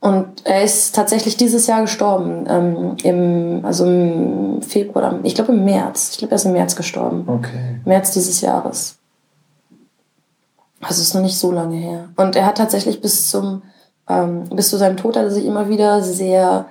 Und 0.01 0.47
er 0.47 0.63
ist 0.63 0.95
tatsächlich 0.95 1.37
dieses 1.37 1.67
Jahr 1.67 1.83
gestorben, 1.83 2.47
ähm, 2.49 2.97
im, 3.03 3.65
also 3.65 3.85
im 3.85 4.63
Februar, 4.63 5.21
ich 5.23 5.35
glaube 5.35 5.53
im 5.53 5.65
März. 5.65 6.11
Ich 6.13 6.19
glaube, 6.19 6.33
er 6.33 6.37
ist 6.37 6.47
im 6.47 6.53
März 6.53 6.75
gestorben. 6.75 7.25
Okay. 7.27 7.81
März 7.85 8.13
dieses 8.13 8.41
Jahres. 8.41 8.97
Also 10.81 11.03
ist 11.03 11.15
noch 11.15 11.21
nicht 11.21 11.39
so 11.39 11.53
lange 11.53 11.77
her. 11.77 12.09
Und 12.17 12.35
er 12.35 12.47
hat 12.47 12.57
tatsächlich 12.57 13.03
bis 13.03 13.31
zum, 13.31 13.63
ähm, 14.09 14.45
bis 14.45 14.71
zu 14.71 14.79
seinem 14.79 14.97
Tod 14.97 15.17
hat 15.17 15.25
er 15.25 15.31
sich 15.31 15.45
immer 15.45 15.69
wieder 15.69 16.03
sehr 16.03 16.65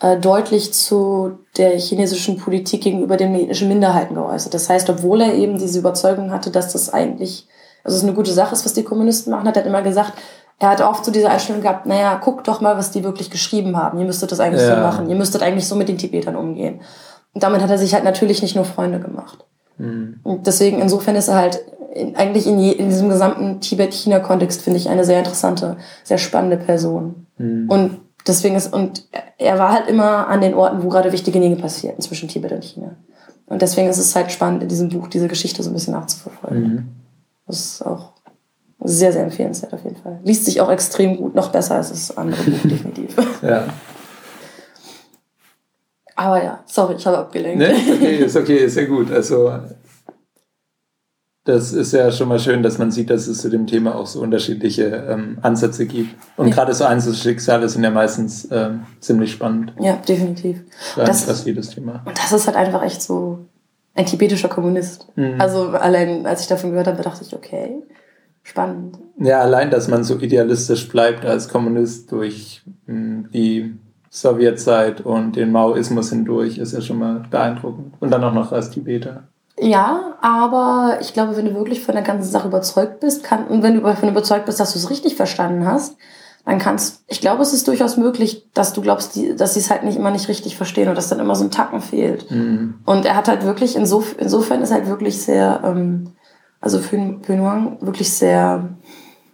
äh, 0.00 0.18
deutlich 0.18 0.74
zu 0.74 1.38
der 1.56 1.78
chinesischen 1.78 2.36
Politik 2.36 2.82
gegenüber 2.82 3.16
den 3.16 3.36
ethnischen 3.36 3.68
Minderheiten 3.68 4.16
geäußert. 4.16 4.54
Das 4.54 4.68
heißt, 4.68 4.90
obwohl 4.90 5.20
er 5.20 5.34
eben 5.34 5.56
diese 5.56 5.78
Überzeugung 5.78 6.32
hatte, 6.32 6.50
dass 6.50 6.72
das 6.72 6.92
eigentlich, 6.92 7.46
also 7.84 7.96
es 7.96 8.02
eine 8.02 8.14
gute 8.14 8.32
Sache 8.32 8.54
ist, 8.56 8.64
was 8.64 8.74
die 8.74 8.82
Kommunisten 8.82 9.30
machen, 9.30 9.46
hat 9.46 9.56
er 9.56 9.64
immer 9.64 9.82
gesagt, 9.82 10.14
er 10.62 10.70
hat 10.70 10.80
oft 10.80 11.04
so 11.04 11.10
diese 11.10 11.28
Einstellung 11.28 11.60
gehabt, 11.60 11.86
naja, 11.86 12.14
guckt 12.22 12.46
doch 12.46 12.60
mal, 12.60 12.76
was 12.76 12.92
die 12.92 13.02
wirklich 13.02 13.30
geschrieben 13.30 13.76
haben. 13.76 13.98
Ihr 13.98 14.06
müsstet 14.06 14.30
das 14.30 14.38
eigentlich 14.38 14.62
ja. 14.62 14.76
so 14.76 14.80
machen. 14.80 15.10
Ihr 15.10 15.16
müsstet 15.16 15.42
eigentlich 15.42 15.66
so 15.66 15.74
mit 15.74 15.88
den 15.88 15.98
Tibetern 15.98 16.36
umgehen. 16.36 16.80
Und 17.34 17.42
damit 17.42 17.62
hat 17.62 17.70
er 17.70 17.78
sich 17.78 17.94
halt 17.94 18.04
natürlich 18.04 18.42
nicht 18.42 18.54
nur 18.54 18.64
Freunde 18.64 19.00
gemacht. 19.00 19.44
Mhm. 19.78 20.20
Und 20.22 20.46
deswegen, 20.46 20.80
insofern 20.80 21.16
ist 21.16 21.26
er 21.26 21.34
halt 21.34 21.60
in, 21.92 22.14
eigentlich 22.14 22.46
in, 22.46 22.60
je, 22.60 22.70
in 22.70 22.90
diesem 22.90 23.08
gesamten 23.08 23.60
Tibet-China-Kontext, 23.60 24.62
finde 24.62 24.78
ich, 24.78 24.88
eine 24.88 25.04
sehr 25.04 25.18
interessante, 25.18 25.78
sehr 26.04 26.18
spannende 26.18 26.58
Person. 26.58 27.26
Mhm. 27.38 27.68
Und 27.68 28.00
deswegen 28.28 28.54
ist, 28.54 28.72
und 28.72 29.08
er 29.38 29.58
war 29.58 29.72
halt 29.72 29.88
immer 29.88 30.28
an 30.28 30.42
den 30.42 30.54
Orten, 30.54 30.84
wo 30.84 30.90
gerade 30.90 31.10
wichtige 31.10 31.40
Dinge 31.40 31.56
passierten 31.56 32.02
zwischen 32.02 32.28
Tibet 32.28 32.52
und 32.52 32.62
China. 32.62 32.94
Und 33.46 33.62
deswegen 33.62 33.88
ist 33.88 33.98
es 33.98 34.14
halt 34.14 34.30
spannend, 34.30 34.62
in 34.62 34.68
diesem 34.68 34.90
Buch 34.90 35.08
diese 35.08 35.26
Geschichte 35.26 35.64
so 35.64 35.70
ein 35.70 35.74
bisschen 35.74 35.94
nachzuverfolgen. 35.94 36.72
Mhm. 36.72 36.88
Das 37.48 37.58
ist 37.58 37.82
auch 37.84 38.11
sehr, 38.84 39.12
sehr 39.12 39.24
empfehlenswert 39.24 39.72
auf 39.72 39.84
jeden 39.84 39.96
Fall. 39.96 40.20
Liest 40.24 40.44
sich 40.44 40.60
auch 40.60 40.70
extrem 40.70 41.16
gut, 41.16 41.34
noch 41.34 41.50
besser 41.50 41.76
als 41.76 41.90
das 41.90 42.16
andere 42.16 42.42
Buch, 42.42 42.60
definitiv. 42.64 43.16
Ja. 43.42 43.66
Aber 46.14 46.42
ja, 46.42 46.62
sorry, 46.66 46.94
ich 46.96 47.06
habe 47.06 47.18
abgelenkt. 47.18 47.58
Nee, 47.58 47.72
ist 47.72 47.90
okay, 47.90 48.16
ist 48.16 48.36
okay, 48.36 48.56
ist 48.58 48.76
ja 48.76 48.84
gut. 48.84 49.10
Also, 49.10 49.52
das 51.44 51.72
ist 51.72 51.92
ja 51.92 52.12
schon 52.12 52.28
mal 52.28 52.38
schön, 52.38 52.62
dass 52.62 52.78
man 52.78 52.90
sieht, 52.90 53.10
dass 53.10 53.26
es 53.26 53.40
zu 53.40 53.48
dem 53.48 53.66
Thema 53.66 53.96
auch 53.96 54.06
so 54.06 54.20
unterschiedliche 54.20 55.06
ähm, 55.08 55.38
Ansätze 55.42 55.86
gibt. 55.86 56.14
Und 56.36 56.48
ja. 56.48 56.54
gerade 56.54 56.74
so 56.74 56.84
Einzelschicksale 56.84 57.68
sind 57.68 57.82
ja 57.82 57.90
meistens 57.90 58.46
ähm, 58.52 58.86
ziemlich 59.00 59.32
spannend. 59.32 59.72
Ja, 59.80 59.96
definitiv. 59.96 60.62
Das, 60.94 61.24
fast 61.24 61.46
jedes 61.46 61.70
Thema. 61.70 62.02
Und 62.04 62.16
das 62.16 62.32
ist 62.32 62.46
halt 62.46 62.56
einfach 62.56 62.82
echt 62.84 63.02
so 63.02 63.46
ein 63.94 64.06
tibetischer 64.06 64.48
Kommunist. 64.48 65.08
Mhm. 65.16 65.40
Also 65.40 65.70
allein, 65.70 66.26
als 66.26 66.42
ich 66.42 66.46
davon 66.46 66.70
gehört 66.70 66.86
habe, 66.86 67.02
dachte 67.02 67.24
ich, 67.24 67.34
okay, 67.34 67.82
spannend. 68.42 68.98
Ja, 69.18 69.40
allein, 69.40 69.70
dass 69.70 69.88
man 69.88 70.04
so 70.04 70.18
idealistisch 70.18 70.88
bleibt 70.88 71.24
als 71.24 71.48
Kommunist 71.48 72.10
durch 72.12 72.62
hm, 72.86 73.28
die 73.32 73.74
Sowjetzeit 74.10 75.00
und 75.00 75.36
den 75.36 75.52
Maoismus 75.52 76.10
hindurch, 76.10 76.58
ist 76.58 76.72
ja 76.72 76.80
schon 76.80 76.98
mal 76.98 77.22
beeindruckend. 77.30 77.94
Und 78.00 78.10
dann 78.10 78.22
auch 78.24 78.34
noch 78.34 78.52
als 78.52 78.70
Tibeter. 78.70 79.24
Ja, 79.58 80.16
aber 80.20 80.98
ich 81.00 81.12
glaube, 81.12 81.36
wenn 81.36 81.46
du 81.46 81.54
wirklich 81.54 81.82
von 81.82 81.94
der 81.94 82.04
ganzen 82.04 82.30
Sache 82.30 82.48
überzeugt 82.48 83.00
bist, 83.00 83.22
kann, 83.22 83.46
und 83.46 83.62
wenn 83.62 83.74
du 83.74 83.80
davon 83.80 84.08
überzeugt 84.08 84.46
bist, 84.46 84.60
dass 84.60 84.72
du 84.72 84.78
es 84.78 84.90
richtig 84.90 85.14
verstanden 85.14 85.66
hast, 85.66 85.96
dann 86.44 86.58
kannst, 86.58 87.04
ich 87.06 87.20
glaube, 87.20 87.42
es 87.42 87.52
ist 87.52 87.68
durchaus 87.68 87.96
möglich, 87.96 88.48
dass 88.52 88.72
du 88.72 88.82
glaubst, 88.82 89.14
die, 89.14 89.36
dass 89.36 89.54
sie 89.54 89.60
es 89.60 89.70
halt 89.70 89.84
nicht 89.84 89.96
immer 89.96 90.10
nicht 90.10 90.28
richtig 90.28 90.56
verstehen 90.56 90.88
und 90.88 90.96
dass 90.96 91.08
dann 91.08 91.20
immer 91.20 91.36
so 91.36 91.44
ein 91.44 91.52
Tacken 91.52 91.80
fehlt. 91.80 92.30
Mhm. 92.30 92.80
Und 92.84 93.06
er 93.06 93.14
hat 93.14 93.28
halt 93.28 93.44
wirklich, 93.44 93.76
insof 93.76 94.16
insofern 94.18 94.60
ist 94.62 94.72
halt 94.72 94.88
wirklich 94.88 95.22
sehr, 95.22 95.60
ähm, 95.64 96.14
also 96.62 96.78
für 96.78 96.96
Benoit 96.96 97.76
wirklich 97.82 98.10
sehr, 98.10 98.70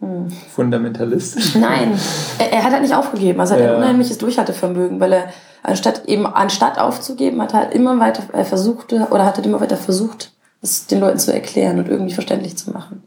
Hm. 0.00 0.28
Fundamentalistisch? 0.30 1.56
Nein, 1.56 1.98
er, 2.38 2.52
er, 2.52 2.64
hat 2.64 2.72
halt 2.72 2.82
nicht 2.82 2.94
aufgegeben. 2.94 3.40
Also 3.40 3.54
er 3.54 3.60
hat 3.60 3.66
ja. 3.66 3.72
ein 3.74 3.82
unheimliches 3.82 4.18
Durchhaltevermögen, 4.18 5.00
weil 5.00 5.12
er 5.12 5.24
anstatt 5.64 6.04
eben 6.06 6.24
anstatt 6.24 6.78
aufzugeben, 6.78 7.42
hat 7.42 7.52
er 7.52 7.60
halt 7.60 7.74
immer 7.74 7.98
weiter 7.98 8.22
er 8.32 8.44
versuchte 8.44 9.08
oder 9.10 9.24
hat 9.24 9.38
er 9.38 9.44
immer 9.44 9.60
weiter 9.60 9.76
versucht, 9.76 10.32
es 10.62 10.86
den 10.86 11.00
Leuten 11.00 11.18
zu 11.18 11.32
erklären 11.32 11.78
und 11.78 11.88
irgendwie 11.88 12.14
verständlich 12.14 12.56
zu 12.56 12.70
machen. 12.70 13.02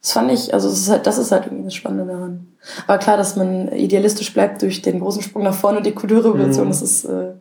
Das 0.00 0.12
fand 0.12 0.30
ich, 0.30 0.54
also 0.54 0.68
das 0.68 0.78
ist 0.78 0.90
halt, 0.90 1.06
das 1.06 1.18
ist 1.18 1.32
halt 1.32 1.46
irgendwie 1.46 1.64
das 1.64 1.74
Spannende 1.74 2.12
daran. 2.12 2.46
Aber 2.86 2.98
klar, 2.98 3.16
dass 3.16 3.36
man 3.36 3.72
idealistisch 3.72 4.32
bleibt 4.32 4.62
durch 4.62 4.82
den 4.82 5.00
großen 5.00 5.22
Sprung 5.22 5.42
nach 5.42 5.54
vorne 5.54 5.78
und 5.78 5.86
die 5.86 5.92
Kulturrevolution, 5.92 6.66
mhm. 6.66 6.70
das 6.70 6.82
ist. 6.82 7.04
Äh 7.06 7.32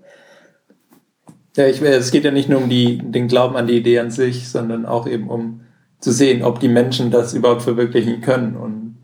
ja, 1.57 1.67
ich, 1.67 1.81
es 1.81 2.09
geht 2.09 2.23
ja 2.23 2.31
nicht 2.31 2.49
nur 2.49 2.59
um 2.59 2.69
die, 2.69 2.97
den 2.97 3.27
Glauben 3.27 3.55
an 3.55 3.67
die 3.67 3.77
Idee 3.77 3.99
an 3.99 4.09
sich, 4.09 4.49
sondern 4.49 4.85
auch 4.87 5.05
eben 5.07 5.29
um 5.29 5.61
zu 6.03 6.11
sehen, 6.11 6.43
ob 6.43 6.59
die 6.59 6.67
Menschen 6.67 7.11
das 7.11 7.33
überhaupt 7.33 7.61
verwirklichen 7.61 8.19
können. 8.19 8.57
Und 8.57 8.97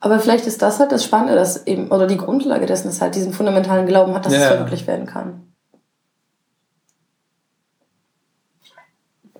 Aber 0.00 0.18
vielleicht 0.18 0.46
ist 0.46 0.60
das 0.60 0.78
halt 0.78 0.92
das 0.92 1.02
Spannende, 1.02 1.34
dass 1.34 1.66
eben, 1.66 1.88
oder 1.88 2.06
die 2.06 2.18
Grundlage 2.18 2.66
dessen 2.66 2.88
ist 2.88 3.00
halt 3.00 3.14
diesen 3.14 3.32
fundamentalen 3.32 3.86
Glauben 3.86 4.14
hat, 4.14 4.26
dass 4.26 4.34
ja. 4.34 4.40
es 4.40 4.46
verwirklicht 4.48 4.86
werden 4.86 5.06
kann. 5.06 5.54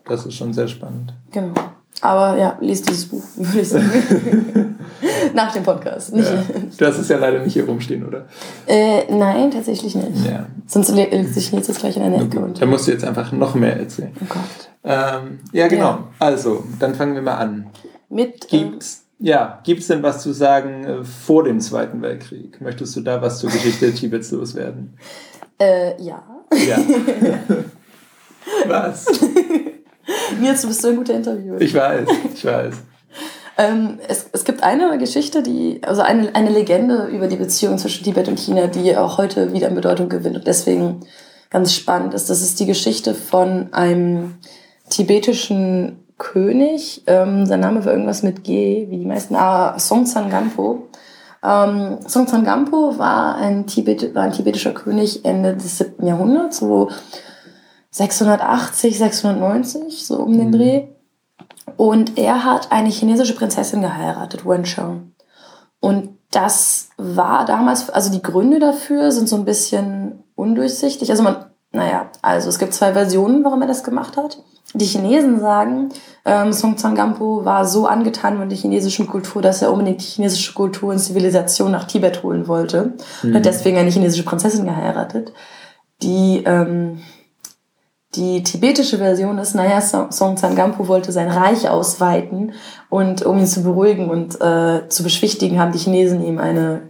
Das 0.07 0.25
ist 0.25 0.35
schon 0.35 0.55
sehr 0.55 0.69
spannend. 0.69 1.15
Genau. 1.31 1.53
Aber 2.01 2.39
ja, 2.39 2.59
liest 2.61 2.89
dieses 2.89 3.07
Buch, 3.07 3.23
würde 3.37 3.61
ich 3.61 3.69
sagen. 3.69 4.79
Nach 5.35 5.53
dem 5.53 5.63
Podcast. 5.63 6.15
Nicht 6.15 6.31
ja. 6.31 6.43
Du 6.79 6.87
hast 6.87 6.99
es 6.99 7.09
ja 7.09 7.19
leider 7.19 7.43
nicht 7.43 7.53
hier 7.53 7.67
rumstehen, 7.67 8.07
oder? 8.07 8.27
Äh, 8.67 9.13
nein, 9.13 9.51
tatsächlich 9.51 9.95
nicht. 9.95 10.27
Ja. 10.27 10.47
Sonst 10.67 10.91
legt 10.91 11.35
sich 11.35 11.51
jetzt 11.53 11.79
gleich 11.79 11.97
in 11.97 12.03
eine 12.03 12.17
Ecke. 12.17 12.39
Okay. 12.39 12.53
Da 12.61 12.67
musst 12.67 12.87
du 12.87 12.93
jetzt 12.93 13.05
einfach 13.05 13.33
noch 13.33 13.55
mehr 13.55 13.77
erzählen. 13.77 14.13
Oh 14.21 14.27
Gott. 14.29 14.71
Ähm, 14.85 15.41
ja, 15.53 15.69
genau. 15.69 15.85
Ja. 15.85 16.09
Also, 16.19 16.65
dann 16.79 16.95
fangen 16.95 17.15
wir 17.15 17.23
mal 17.23 17.37
an. 17.37 17.67
Mit. 18.09 18.53
Ähm, 18.53 18.71
gibt's, 18.71 19.05
ähm, 19.21 19.27
ja, 19.27 19.61
gibt 19.65 19.81
es 19.81 19.87
denn 19.87 20.03
was 20.03 20.23
zu 20.23 20.33
sagen 20.33 20.85
äh, 20.85 21.05
vor 21.05 21.45
dem 21.45 21.61
Zweiten 21.61 22.03
Weltkrieg? 22.03 22.61
Möchtest 22.61 22.95
du 22.97 23.01
da 23.01 23.23
was 23.23 23.39
zur 23.39 23.51
Geschichte 23.51 23.93
Tibets 23.93 24.31
loswerden? 24.31 24.95
Äh, 25.59 26.01
ja. 26.03 26.23
Ja. 26.53 26.79
was? 28.67 29.07
Nils, 30.41 30.63
du 30.63 30.69
bist 30.69 30.83
so 30.83 30.89
ein 30.89 30.97
guter 30.97 31.15
Interviewer. 31.15 31.61
Ich 31.61 31.75
weiß, 31.75 32.09
ich 32.35 32.45
weiß. 32.45 32.75
ähm, 33.59 33.99
es, 34.09 34.27
es 34.33 34.45
gibt 34.45 34.63
eine 34.63 34.99
Geschichte, 34.99 35.43
die, 35.43 35.81
also 35.83 36.03
eine, 36.03 36.35
eine 36.35 36.51
Legende 36.51 37.07
über 37.07 37.27
die 37.27 37.37
Beziehung 37.37 37.79
zwischen 37.79 38.05
Tibet 38.05 38.29
und 38.29 38.39
China, 38.39 38.67
die 38.67 38.97
auch 38.97 39.19
heute 39.19 39.53
wieder 39.53 39.69
an 39.69 39.75
Bedeutung 39.75 40.09
gewinnt 40.09 40.37
und 40.37 40.47
deswegen 40.47 41.01
ganz 41.51 41.75
spannend 41.75 42.15
ist. 42.15 42.31
Das 42.31 42.43
ist 42.43 42.59
die 42.61 42.67
Geschichte 42.67 43.15
von 43.15 43.73
einem 43.73 44.35
tibetischen 44.91 46.05
König. 46.19 47.03
Ähm, 47.07 47.47
sein 47.47 47.61
Name 47.61 47.85
war 47.85 47.93
irgendwas 47.93 48.23
mit 48.23 48.45
G, 48.45 48.87
wie 48.91 48.99
die 48.99 49.07
meisten. 49.07 49.35
Ah, 49.37 49.79
Songtsan 49.79 50.31
Gampo. 50.31 50.89
Ähm, 51.45 51.99
Songtsan 52.09 52.45
Gampo 52.45 52.99
war 52.99 53.37
ein, 53.37 53.67
Tibet, 53.67 54.15
war 54.15 54.25
ein 54.25 54.33
tibetischer 54.33 54.73
König 54.73 55.25
Ende 55.25 55.55
des 55.55 55.79
7. 55.79 56.07
Jahrhunderts, 56.07 56.63
wo 56.63 56.91
680, 57.95 58.99
690, 58.99 60.05
so 60.05 60.17
um 60.17 60.37
den 60.37 60.49
mhm. 60.49 60.53
Dreh. 60.53 60.89
Und 61.77 62.19
er 62.19 62.45
hat 62.45 62.73
eine 62.73 62.89
chinesische 62.89 63.37
Prinzessin 63.37 63.83
geheiratet, 63.83 64.45
Wen 64.45 64.65
Cheng. 64.65 65.13
Und 65.79 66.19
das 66.33 66.89
war 66.97 67.45
damals, 67.45 67.89
also 67.91 68.11
die 68.11 68.23
Gründe 68.23 68.59
dafür 68.59 69.13
sind 69.13 69.29
so 69.29 69.37
ein 69.37 69.45
bisschen 69.45 70.25
undurchsichtig. 70.35 71.09
Also 71.09 71.23
man, 71.23 71.47
naja, 71.71 72.11
also 72.21 72.49
es 72.49 72.59
gibt 72.59 72.75
zwei 72.75 72.95
Versionen, 72.95 73.45
warum 73.45 73.63
er 73.63 73.69
das 73.69 73.85
gemacht 73.85 74.17
hat. 74.17 74.43
Die 74.73 74.87
Chinesen 74.87 75.39
sagen, 75.39 75.91
ähm, 76.25 76.53
Song 76.53 76.77
Zangampo 76.77 77.45
war 77.45 77.65
so 77.65 77.87
angetan 77.87 78.39
von 78.39 78.49
der 78.49 78.59
chinesischen 78.59 79.07
Kultur, 79.07 79.41
dass 79.41 79.63
er 79.63 79.71
unbedingt 79.71 80.01
die 80.01 80.07
chinesische 80.07 80.53
Kultur 80.53 80.91
und 80.91 80.99
Zivilisation 80.99 81.71
nach 81.71 81.85
Tibet 81.85 82.25
holen 82.25 82.49
wollte. 82.49 82.95
Mhm. 83.23 83.29
Und 83.29 83.35
hat 83.37 83.45
deswegen 83.45 83.79
eine 83.79 83.91
chinesische 83.91 84.25
Prinzessin 84.25 84.65
geheiratet. 84.65 85.33
Die 86.03 86.43
ähm, 86.45 86.99
die 88.17 88.43
tibetische 88.43 88.99
Version 88.99 89.39
ist, 89.39 89.55
naja, 89.55 89.81
Song 89.81 90.37
Zangampo 90.37 90.89
wollte 90.89 91.13
sein 91.13 91.31
Reich 91.31 91.69
ausweiten 91.69 92.53
und 92.91 93.25
um 93.25 93.39
ihn 93.39 93.47
zu 93.47 93.63
beruhigen 93.63 94.11
und 94.11 94.41
äh, 94.41 94.89
zu 94.89 95.03
beschwichtigen, 95.03 95.59
haben 95.59 95.73
die 95.73 95.79
Chinesen 95.79 96.25
ihm 96.25 96.39
eine 96.39 96.83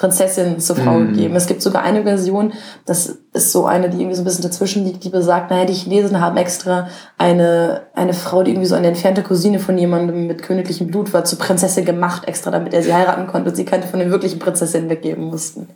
Prinzessin 0.00 0.60
zur 0.60 0.76
Frau 0.76 0.98
mm. 0.98 1.08
gegeben. 1.08 1.36
Es 1.36 1.46
gibt 1.46 1.60
sogar 1.60 1.82
eine 1.82 2.04
Version, 2.04 2.54
das 2.86 3.18
ist 3.34 3.52
so 3.52 3.66
eine, 3.66 3.90
die 3.90 3.98
irgendwie 3.98 4.16
so 4.16 4.22
ein 4.22 4.24
bisschen 4.24 4.44
dazwischen 4.44 4.84
liegt, 4.84 5.04
die 5.04 5.10
besagt, 5.10 5.50
naja, 5.50 5.66
die 5.66 5.74
Chinesen 5.74 6.22
haben 6.22 6.38
extra 6.38 6.88
eine, 7.18 7.82
eine 7.94 8.14
Frau, 8.14 8.42
die 8.42 8.52
irgendwie 8.52 8.66
so 8.66 8.74
eine 8.74 8.88
entfernte 8.88 9.22
Cousine 9.22 9.58
von 9.58 9.76
jemandem 9.76 10.26
mit 10.26 10.42
königlichem 10.42 10.86
Blut 10.86 11.12
war, 11.12 11.24
zur 11.24 11.38
Prinzessin 11.38 11.84
gemacht, 11.84 12.26
extra 12.26 12.50
damit 12.50 12.72
er 12.72 12.82
sie 12.82 12.94
heiraten 12.94 13.26
konnte 13.26 13.50
und 13.50 13.56
sie 13.56 13.66
keine 13.66 13.82
von 13.82 14.00
den 14.00 14.10
wirklichen 14.10 14.38
Prinzessinnen 14.38 14.88
weggeben 14.88 15.24
mussten. 15.24 15.68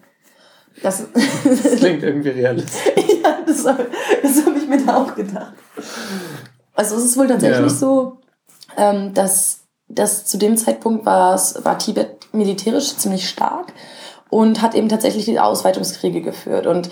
Das, 0.83 1.05
das 1.45 1.77
klingt 1.77 2.03
irgendwie 2.03 2.31
realistisch. 2.31 2.93
ja, 3.23 3.39
das, 3.47 3.63
das 3.63 4.47
habe 4.47 4.59
ich 4.59 4.69
mir 4.69 4.85
da 4.85 5.03
auch 5.03 5.15
gedacht. 5.15 5.55
Also 6.75 6.97
es 6.97 7.05
ist 7.05 7.17
wohl 7.17 7.29
tatsächlich 7.29 7.61
ja. 7.61 7.69
so, 7.69 8.19
ähm, 8.77 9.15
dass, 9.15 9.61
dass 9.89 10.25
zu 10.27 10.37
dem 10.37 10.57
Zeitpunkt 10.57 11.07
war, 11.07 11.41
war 11.63 11.79
Tibet 11.79 12.33
militärisch 12.33 12.97
ziemlich 12.97 13.29
stark 13.29 13.73
und 14.31 14.63
hat 14.63 14.75
eben 14.75 14.89
tatsächlich 14.89 15.25
die 15.27 15.39
Ausweitungskriege 15.39 16.21
geführt. 16.21 16.67
Und 16.67 16.91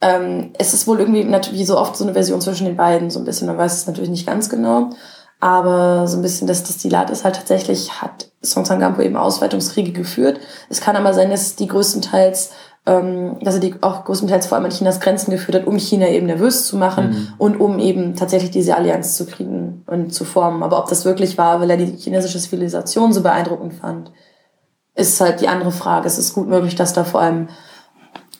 ähm, 0.00 0.52
es 0.58 0.74
ist 0.74 0.86
wohl 0.86 0.98
irgendwie, 0.98 1.26
wie 1.52 1.64
so 1.64 1.78
oft, 1.78 1.96
so 1.96 2.04
eine 2.04 2.14
Version 2.14 2.40
zwischen 2.40 2.66
den 2.66 2.76
beiden, 2.76 3.10
so 3.10 3.20
ein 3.20 3.24
bisschen, 3.24 3.46
man 3.46 3.58
weiß 3.58 3.74
es 3.74 3.86
natürlich 3.86 4.10
nicht 4.10 4.26
ganz 4.26 4.48
genau. 4.48 4.90
Aber 5.38 6.06
so 6.06 6.18
ein 6.18 6.22
bisschen 6.22 6.46
das 6.46 6.64
Destillat 6.64 7.08
ist 7.08 7.24
halt 7.24 7.36
tatsächlich, 7.36 8.02
hat 8.02 8.30
Song 8.42 8.66
Sangampo 8.66 9.00
eben 9.00 9.16
Ausweitungskriege 9.16 9.92
geführt. 9.92 10.38
Es 10.68 10.82
kann 10.82 10.96
aber 10.96 11.14
sein, 11.14 11.30
dass 11.30 11.56
die 11.56 11.66
größtenteils 11.66 12.50
ähm, 12.86 13.38
dass 13.40 13.54
er 13.54 13.60
die 13.60 13.74
auch 13.82 14.04
größtenteils 14.04 14.46
vor 14.46 14.56
allem 14.56 14.64
an 14.64 14.70
Chinas 14.70 15.00
Grenzen 15.00 15.30
geführt 15.30 15.58
hat, 15.58 15.66
um 15.66 15.78
China 15.78 16.08
eben 16.08 16.26
nervös 16.26 16.66
zu 16.66 16.76
machen 16.76 17.10
mhm. 17.10 17.28
und 17.38 17.60
um 17.60 17.78
eben 17.78 18.16
tatsächlich 18.16 18.50
diese 18.50 18.76
Allianz 18.76 19.16
zu 19.16 19.26
kriegen 19.26 19.84
und 19.86 20.14
zu 20.14 20.24
formen. 20.24 20.62
Aber 20.62 20.78
ob 20.78 20.88
das 20.88 21.04
wirklich 21.04 21.36
war, 21.36 21.60
weil 21.60 21.70
er 21.70 21.76
die 21.76 21.96
chinesische 21.96 22.38
Zivilisation 22.38 23.12
so 23.12 23.22
beeindruckend 23.22 23.74
fand, 23.74 24.10
ist 24.94 25.20
halt 25.20 25.40
die 25.40 25.48
andere 25.48 25.72
Frage. 25.72 26.06
Es 26.06 26.18
ist 26.18 26.34
gut 26.34 26.48
möglich, 26.48 26.74
dass 26.74 26.92
da 26.92 27.04
vor 27.04 27.20
allem 27.20 27.48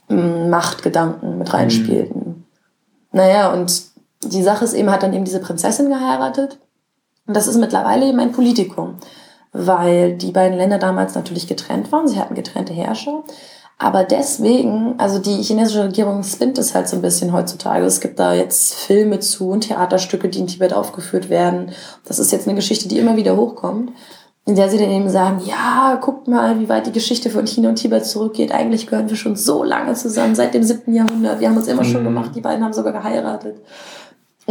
ähm, 0.09 0.51
Machtgedanken 0.51 1.39
mit 1.39 1.53
reinspielten. 1.53 2.21
Mhm. 2.21 2.45
Naja, 3.13 3.53
und 3.53 3.83
die 4.25 4.43
Sache 4.43 4.65
ist 4.65 4.75
eben, 4.75 4.91
hat 4.91 5.03
dann 5.03 5.13
eben 5.13 5.25
diese 5.25 5.41
Prinzessin 5.41 5.89
geheiratet. 5.89 6.59
Und 7.27 7.37
das 7.37 7.47
ist 7.47 7.57
mittlerweile 7.57 8.07
eben 8.07 8.21
ein 8.21 8.33
Politikum, 8.33 8.97
weil 9.53 10.17
die 10.17 10.33
beiden 10.33 10.57
Länder 10.57 10.79
damals 10.79 11.15
natürlich 11.15 11.47
getrennt 11.47 11.93
waren. 11.93 12.09
Sie 12.09 12.19
hatten 12.19 12.35
getrennte 12.35 12.73
Herrscher. 12.73 13.23
Aber 13.83 14.05
deswegen, 14.05 14.95
also 14.99 15.19
die 15.19 15.43
chinesische 15.43 15.85
Regierung 15.85 16.23
spinnt 16.23 16.59
es 16.59 16.75
halt 16.75 16.87
so 16.87 16.97
ein 16.97 17.03
bisschen 17.03 17.33
heutzutage. 17.33 17.87
Es 17.87 18.03
gibt 18.03 18.19
da 18.19 18.35
jetzt 18.35 18.75
Filme 18.75 19.21
zu 19.21 19.49
und 19.49 19.63
Theaterstücke, 19.63 20.29
die 20.29 20.41
in 20.41 20.47
Tibet 20.47 20.75
aufgeführt 20.75 21.31
werden. 21.31 21.73
Das 22.05 22.19
ist 22.19 22.31
jetzt 22.31 22.47
eine 22.47 22.57
Geschichte, 22.57 22.89
die 22.89 22.99
immer 22.99 23.17
wieder 23.17 23.39
hochkommt, 23.39 23.93
in 24.45 24.55
der 24.55 24.69
sie 24.69 24.77
dann 24.77 24.91
eben 24.91 25.09
sagen, 25.09 25.41
ja, 25.47 25.99
guckt 25.99 26.29
mal, 26.29 26.61
wie 26.61 26.69
weit 26.69 26.89
die 26.89 26.93
Geschichte 26.93 27.31
von 27.31 27.47
China 27.47 27.71
und 27.71 27.77
Tibet 27.77 28.05
zurückgeht. 28.05 28.53
Eigentlich 28.53 28.87
gehören 28.87 29.09
wir 29.09 29.17
schon 29.17 29.35
so 29.35 29.65
lange 29.65 29.95
zusammen, 29.95 30.35
seit 30.35 30.53
dem 30.53 30.63
siebten 30.63 30.93
Jahrhundert. 30.93 31.41
Wir 31.41 31.49
haben 31.49 31.57
uns 31.57 31.67
immer 31.67 31.85
schon 31.85 32.03
mhm. 32.03 32.09
gemacht, 32.09 32.33
die 32.35 32.43
beiden 32.43 32.63
haben 32.63 32.75
sogar 32.75 32.93
geheiratet. 32.93 33.63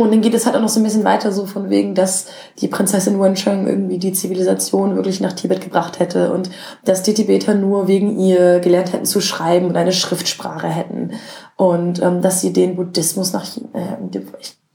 Und 0.02 0.12
dann 0.12 0.22
geht 0.22 0.34
es 0.34 0.46
halt 0.46 0.56
auch 0.56 0.62
noch 0.62 0.70
so 0.70 0.80
ein 0.80 0.84
bisschen 0.84 1.04
weiter, 1.04 1.32
so 1.32 1.46
von 1.46 1.70
wegen, 1.70 1.96
dass 1.96 2.28
die 2.60 2.68
Prinzessin 2.68 3.20
Wencheng 3.20 3.68
irgendwie 3.68 3.98
die 3.98 4.14
Zivilisation 4.14 4.96
wirklich 4.96 5.20
nach 5.22 5.34
Tibet 5.34 5.62
gebracht 5.62 6.00
hätte 6.00 6.32
und 6.32 6.50
dass 6.86 7.04
die 7.04 7.14
Tibeter 7.14 7.56
nur 7.56 7.88
wegen 7.88 8.20
ihr 8.20 8.60
gelernt 8.60 8.94
hätten 8.94 9.06
zu 9.06 9.22
schreiben 9.22 9.68
und 9.68 9.78
eine 9.78 9.92
Schriftsprache 9.92 10.68
hätten 10.68 11.12
und 11.60 12.02
ähm, 12.02 12.22
dass 12.22 12.40
sie 12.40 12.54
den 12.54 12.78
Buddhismus 12.78 13.34
nach 13.34 13.44
China, 13.44 13.68
äh, 13.74 13.98
die, 14.00 14.26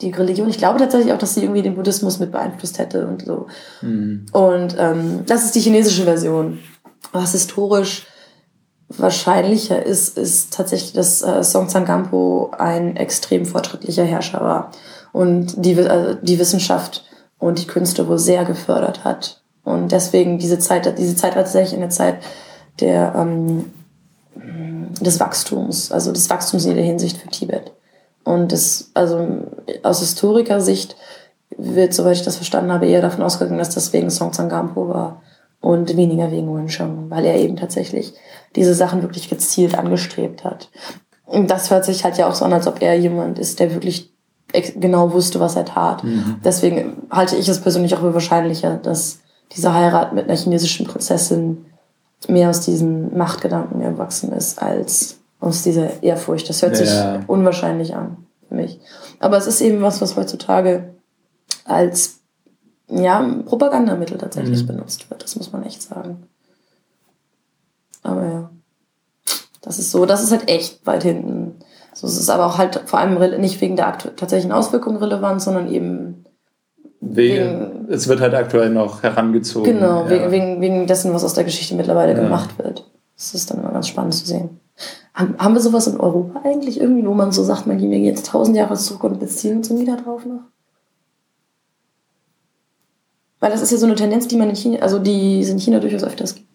die, 0.02 0.10
Religion, 0.10 0.50
ich 0.50 0.58
glaube 0.58 0.78
tatsächlich 0.78 1.14
auch, 1.14 1.18
dass 1.18 1.34
sie 1.34 1.40
irgendwie 1.40 1.62
den 1.62 1.76
Buddhismus 1.76 2.18
mit 2.18 2.30
beeinflusst 2.30 2.78
hätte 2.78 3.06
und 3.06 3.24
so. 3.24 3.46
Mhm. 3.80 4.26
Und 4.32 4.76
ähm, 4.78 5.22
das 5.26 5.44
ist 5.44 5.54
die 5.54 5.60
chinesische 5.60 6.04
Version. 6.04 6.58
Was 7.12 7.32
historisch 7.32 8.06
wahrscheinlicher 8.88 9.82
ist, 9.82 10.18
ist 10.18 10.52
tatsächlich, 10.52 10.92
dass 10.92 11.22
äh, 11.22 11.42
Song 11.42 11.68
Gampo 11.68 12.50
ein 12.58 12.96
extrem 12.96 13.46
fortschrittlicher 13.46 14.04
Herrscher 14.04 14.40
war 14.42 14.70
und 15.14 15.64
die, 15.64 15.78
also 15.78 16.14
die 16.20 16.40
Wissenschaft 16.40 17.04
und 17.38 17.60
die 17.60 17.68
Künste 17.68 18.08
wohl 18.08 18.18
sehr 18.18 18.44
gefördert 18.44 19.04
hat. 19.04 19.40
Und 19.62 19.92
deswegen 19.92 20.38
diese 20.38 20.58
Zeit, 20.58 20.98
diese 20.98 21.14
Zeit 21.14 21.36
war 21.36 21.44
tatsächlich 21.44 21.80
eine 21.80 21.88
Zeit 21.88 22.16
der, 22.80 23.14
ähm, 23.16 23.70
des 25.00 25.20
Wachstums, 25.20 25.92
also 25.92 26.10
des 26.10 26.28
Wachstums 26.30 26.64
in 26.64 26.72
jeder 26.72 26.82
Hinsicht 26.82 27.16
für 27.16 27.28
Tibet. 27.28 27.70
Und 28.24 28.50
das, 28.50 28.90
also 28.94 29.44
aus 29.84 30.00
Historikersicht 30.00 30.96
wird, 31.56 31.94
soweit 31.94 32.16
ich 32.16 32.24
das 32.24 32.36
verstanden 32.36 32.72
habe, 32.72 32.86
eher 32.86 33.00
davon 33.00 33.22
ausgegangen, 33.22 33.58
dass 33.58 33.72
das 33.72 33.92
wegen 33.92 34.10
Song 34.10 34.32
Zangampo 34.32 34.88
war 34.88 35.22
und 35.60 35.96
weniger 35.96 36.32
wegen 36.32 36.52
Wensheng, 36.52 37.08
weil 37.08 37.24
er 37.24 37.36
eben 37.36 37.54
tatsächlich 37.54 38.14
diese 38.56 38.74
Sachen 38.74 39.02
wirklich 39.02 39.30
gezielt 39.30 39.78
angestrebt 39.78 40.42
hat. 40.42 40.70
Und 41.24 41.52
das 41.52 41.70
hört 41.70 41.84
sich 41.84 42.02
halt 42.02 42.18
ja 42.18 42.28
auch 42.28 42.34
so 42.34 42.44
an, 42.44 42.52
als 42.52 42.66
ob 42.66 42.82
er 42.82 42.98
jemand 42.98 43.38
ist, 43.38 43.60
der 43.60 43.72
wirklich 43.72 44.13
genau 44.62 45.12
wusste, 45.12 45.40
was 45.40 45.56
er 45.56 45.64
tat. 45.64 46.04
Mhm. 46.04 46.36
Deswegen 46.44 47.02
halte 47.10 47.36
ich 47.36 47.48
es 47.48 47.60
persönlich 47.60 47.94
auch 47.94 48.00
für 48.00 48.14
wahrscheinlicher, 48.14 48.76
dass 48.76 49.20
diese 49.52 49.72
Heirat 49.74 50.12
mit 50.12 50.28
einer 50.28 50.36
chinesischen 50.36 50.86
Prinzessin 50.86 51.66
mehr 52.28 52.50
aus 52.50 52.60
diesem 52.60 53.16
Machtgedanken 53.16 53.80
erwachsen 53.80 54.32
ist, 54.32 54.60
als 54.62 55.18
aus 55.40 55.62
dieser 55.62 56.02
Ehrfurcht. 56.02 56.48
Das 56.48 56.62
hört 56.62 56.76
sich 56.76 56.90
unwahrscheinlich 57.26 57.94
an 57.94 58.16
für 58.48 58.54
mich. 58.54 58.80
Aber 59.20 59.36
es 59.36 59.46
ist 59.46 59.60
eben 59.60 59.82
was, 59.82 60.00
was 60.00 60.16
heutzutage 60.16 60.94
als 61.64 62.20
ja, 62.88 63.22
Propagandamittel 63.46 64.18
tatsächlich 64.18 64.62
mhm. 64.62 64.68
benutzt 64.68 65.08
wird. 65.10 65.22
Das 65.22 65.36
muss 65.36 65.52
man 65.52 65.64
echt 65.64 65.82
sagen. 65.82 66.26
Aber 68.02 68.24
ja, 68.24 68.50
das 69.62 69.78
ist 69.78 69.90
so, 69.90 70.04
das 70.04 70.22
ist 70.22 70.30
halt 70.30 70.48
echt 70.48 70.86
weit 70.86 71.02
hinten. 71.02 71.56
So, 71.94 72.06
es 72.06 72.18
ist 72.18 72.28
aber 72.28 72.46
auch 72.46 72.58
halt 72.58 72.82
vor 72.86 72.98
allem 72.98 73.40
nicht 73.40 73.60
wegen 73.60 73.76
der 73.76 73.96
tatsächlichen 73.96 74.52
Auswirkungen 74.52 74.96
relevant, 74.96 75.40
sondern 75.40 75.72
eben 75.72 76.24
wegen, 77.00 77.86
es 77.88 78.08
wird 78.08 78.20
halt 78.20 78.34
aktuell 78.34 78.70
noch 78.70 79.02
herangezogen. 79.02 79.74
Genau, 79.74 80.06
ja. 80.08 80.30
wegen, 80.30 80.60
wegen 80.60 80.86
dessen, 80.86 81.14
was 81.14 81.24
aus 81.24 81.34
der 81.34 81.44
Geschichte 81.44 81.74
mittlerweile 81.74 82.14
ja. 82.14 82.20
gemacht 82.20 82.58
wird. 82.58 82.90
Das 83.16 83.34
ist 83.34 83.50
dann 83.50 83.60
immer 83.60 83.70
ganz 83.70 83.88
spannend 83.88 84.14
zu 84.14 84.26
sehen. 84.26 84.60
Haben, 85.14 85.36
haben 85.38 85.54
wir 85.54 85.60
sowas 85.60 85.86
in 85.86 86.00
Europa 86.00 86.40
eigentlich 86.44 86.80
irgendwie, 86.80 87.06
wo 87.06 87.14
man 87.14 87.30
so 87.30 87.44
sagt, 87.44 87.66
man 87.66 87.78
geht 87.78 87.92
jetzt 87.92 88.26
tausend 88.26 88.56
Jahre 88.56 88.74
zurück 88.74 89.04
und 89.04 89.20
beziehen 89.20 89.58
uns 89.58 89.68
da 89.68 89.96
drauf 89.96 90.26
noch? 90.26 90.40
Weil 93.38 93.52
das 93.52 93.62
ist 93.62 93.70
ja 93.70 93.78
so 93.78 93.86
eine 93.86 93.94
Tendenz, 93.94 94.26
die 94.26 94.36
man 94.36 94.48
in 94.48 94.56
China, 94.56 94.78
also 94.80 94.98
die 94.98 95.40
es 95.40 95.50
in 95.50 95.58
China 95.58 95.78
durchaus 95.78 96.02
öfters 96.02 96.34
gibt. 96.34 96.48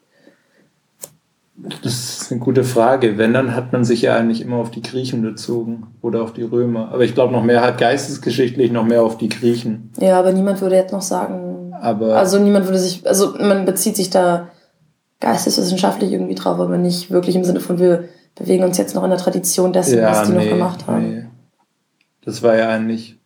Das 1.83 2.08
ist 2.29 2.33
eine 2.33 2.41
gute 2.41 2.63
Frage. 2.63 3.17
Wenn, 3.17 3.33
dann 3.33 3.55
hat 3.55 3.73
man 3.73 3.83
sich 3.83 4.03
ja 4.03 4.15
eigentlich 4.15 4.41
immer 4.41 4.57
auf 4.57 4.69
die 4.69 4.83
Griechen 4.83 5.23
bezogen 5.23 5.87
oder 6.01 6.21
auf 6.21 6.31
die 6.31 6.43
Römer. 6.43 6.91
Aber 6.91 7.03
ich 7.03 7.15
glaube 7.15 7.33
noch 7.33 7.43
mehr 7.43 7.61
halt 7.61 7.79
geistesgeschichtlich 7.79 8.71
noch 8.71 8.85
mehr 8.85 9.01
auf 9.01 9.17
die 9.17 9.29
Griechen. 9.29 9.91
Ja, 9.99 10.19
aber 10.19 10.31
niemand 10.31 10.61
würde 10.61 10.75
jetzt 10.75 10.93
noch 10.93 11.01
sagen. 11.01 11.73
Aber 11.81 12.17
also 12.17 12.37
niemand 12.37 12.65
würde 12.67 12.77
sich, 12.77 13.07
also 13.07 13.33
man 13.39 13.65
bezieht 13.65 13.95
sich 13.95 14.11
da 14.11 14.49
geisteswissenschaftlich 15.21 16.11
irgendwie 16.11 16.35
drauf, 16.35 16.59
aber 16.59 16.77
nicht 16.77 17.09
wirklich 17.09 17.35
im 17.35 17.43
Sinne 17.43 17.61
von 17.61 17.79
wir 17.79 18.05
bewegen 18.35 18.63
uns 18.63 18.77
jetzt 18.77 18.93
noch 18.93 19.03
in 19.03 19.09
der 19.09 19.19
Tradition 19.19 19.73
dessen, 19.73 19.97
ja, 19.97 20.11
was 20.11 20.27
die 20.27 20.33
nee, 20.33 20.43
noch 20.43 20.51
gemacht 20.51 20.87
haben. 20.87 21.09
Nee. 21.09 21.25
Das 22.23 22.43
war 22.43 22.55
ja 22.55 22.69
eigentlich, 22.69 23.17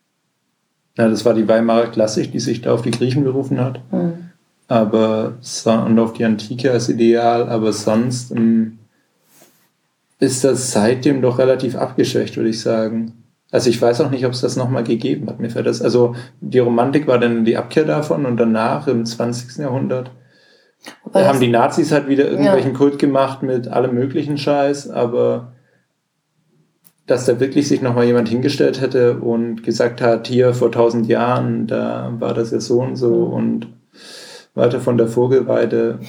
na, 0.95 1.09
das 1.09 1.25
war 1.25 1.33
die 1.33 1.47
Weimarer 1.47 1.87
Klassik, 1.87 2.31
die 2.31 2.39
sich 2.39 2.61
da 2.61 2.73
auf 2.73 2.83
die 2.83 2.91
Griechen 2.91 3.23
berufen 3.23 3.59
hat. 3.59 3.81
Mhm 3.91 4.29
aber 4.67 5.33
und 5.65 5.99
auf 5.99 6.13
die 6.13 6.25
Antike 6.25 6.71
als 6.71 6.89
Ideal, 6.89 7.47
aber 7.49 7.73
sonst 7.73 8.31
ähm, 8.31 8.79
ist 10.19 10.43
das 10.43 10.71
seitdem 10.71 11.21
doch 11.21 11.39
relativ 11.39 11.75
abgeschwächt, 11.75 12.37
würde 12.37 12.49
ich 12.49 12.61
sagen. 12.61 13.23
Also 13.51 13.69
ich 13.69 13.81
weiß 13.81 14.01
auch 14.01 14.09
nicht, 14.09 14.25
ob 14.25 14.33
es 14.33 14.41
das 14.41 14.55
nochmal 14.55 14.83
gegeben 14.83 15.27
hat. 15.29 15.39
Mir 15.39 15.49
fällt 15.49 15.67
das, 15.67 15.81
also 15.81 16.15
die 16.41 16.59
Romantik 16.59 17.07
war 17.07 17.19
dann 17.19 17.45
die 17.45 17.57
Abkehr 17.57 17.85
davon 17.85 18.25
und 18.25 18.37
danach 18.37 18.87
im 18.87 19.05
20. 19.05 19.57
Jahrhundert 19.57 20.11
da 21.11 21.27
haben 21.27 21.39
die 21.39 21.49
Nazis 21.49 21.91
halt 21.91 22.07
wieder 22.07 22.29
irgendwelchen 22.29 22.71
ja. 22.71 22.77
Kult 22.77 22.99
gemacht 22.99 23.43
mit 23.43 23.67
allem 23.67 23.93
möglichen 23.93 24.37
Scheiß, 24.37 24.89
aber 24.89 25.53
dass 27.05 27.25
da 27.25 27.39
wirklich 27.39 27.67
sich 27.67 27.81
nochmal 27.81 28.05
jemand 28.05 28.29
hingestellt 28.29 28.81
hätte 28.81 29.17
und 29.17 29.63
gesagt 29.63 30.01
hat, 30.01 30.27
hier 30.27 30.53
vor 30.53 30.71
tausend 30.71 31.07
Jahren, 31.07 31.67
da 31.67 32.13
war 32.19 32.33
das 32.33 32.51
ja 32.51 32.59
so 32.59 32.81
und 32.81 32.95
so 32.95 33.27
mhm. 33.27 33.33
und 33.33 33.67
weiter 34.55 34.79
von 34.79 34.97
der 34.97 35.07
Vogelweide. 35.07 35.99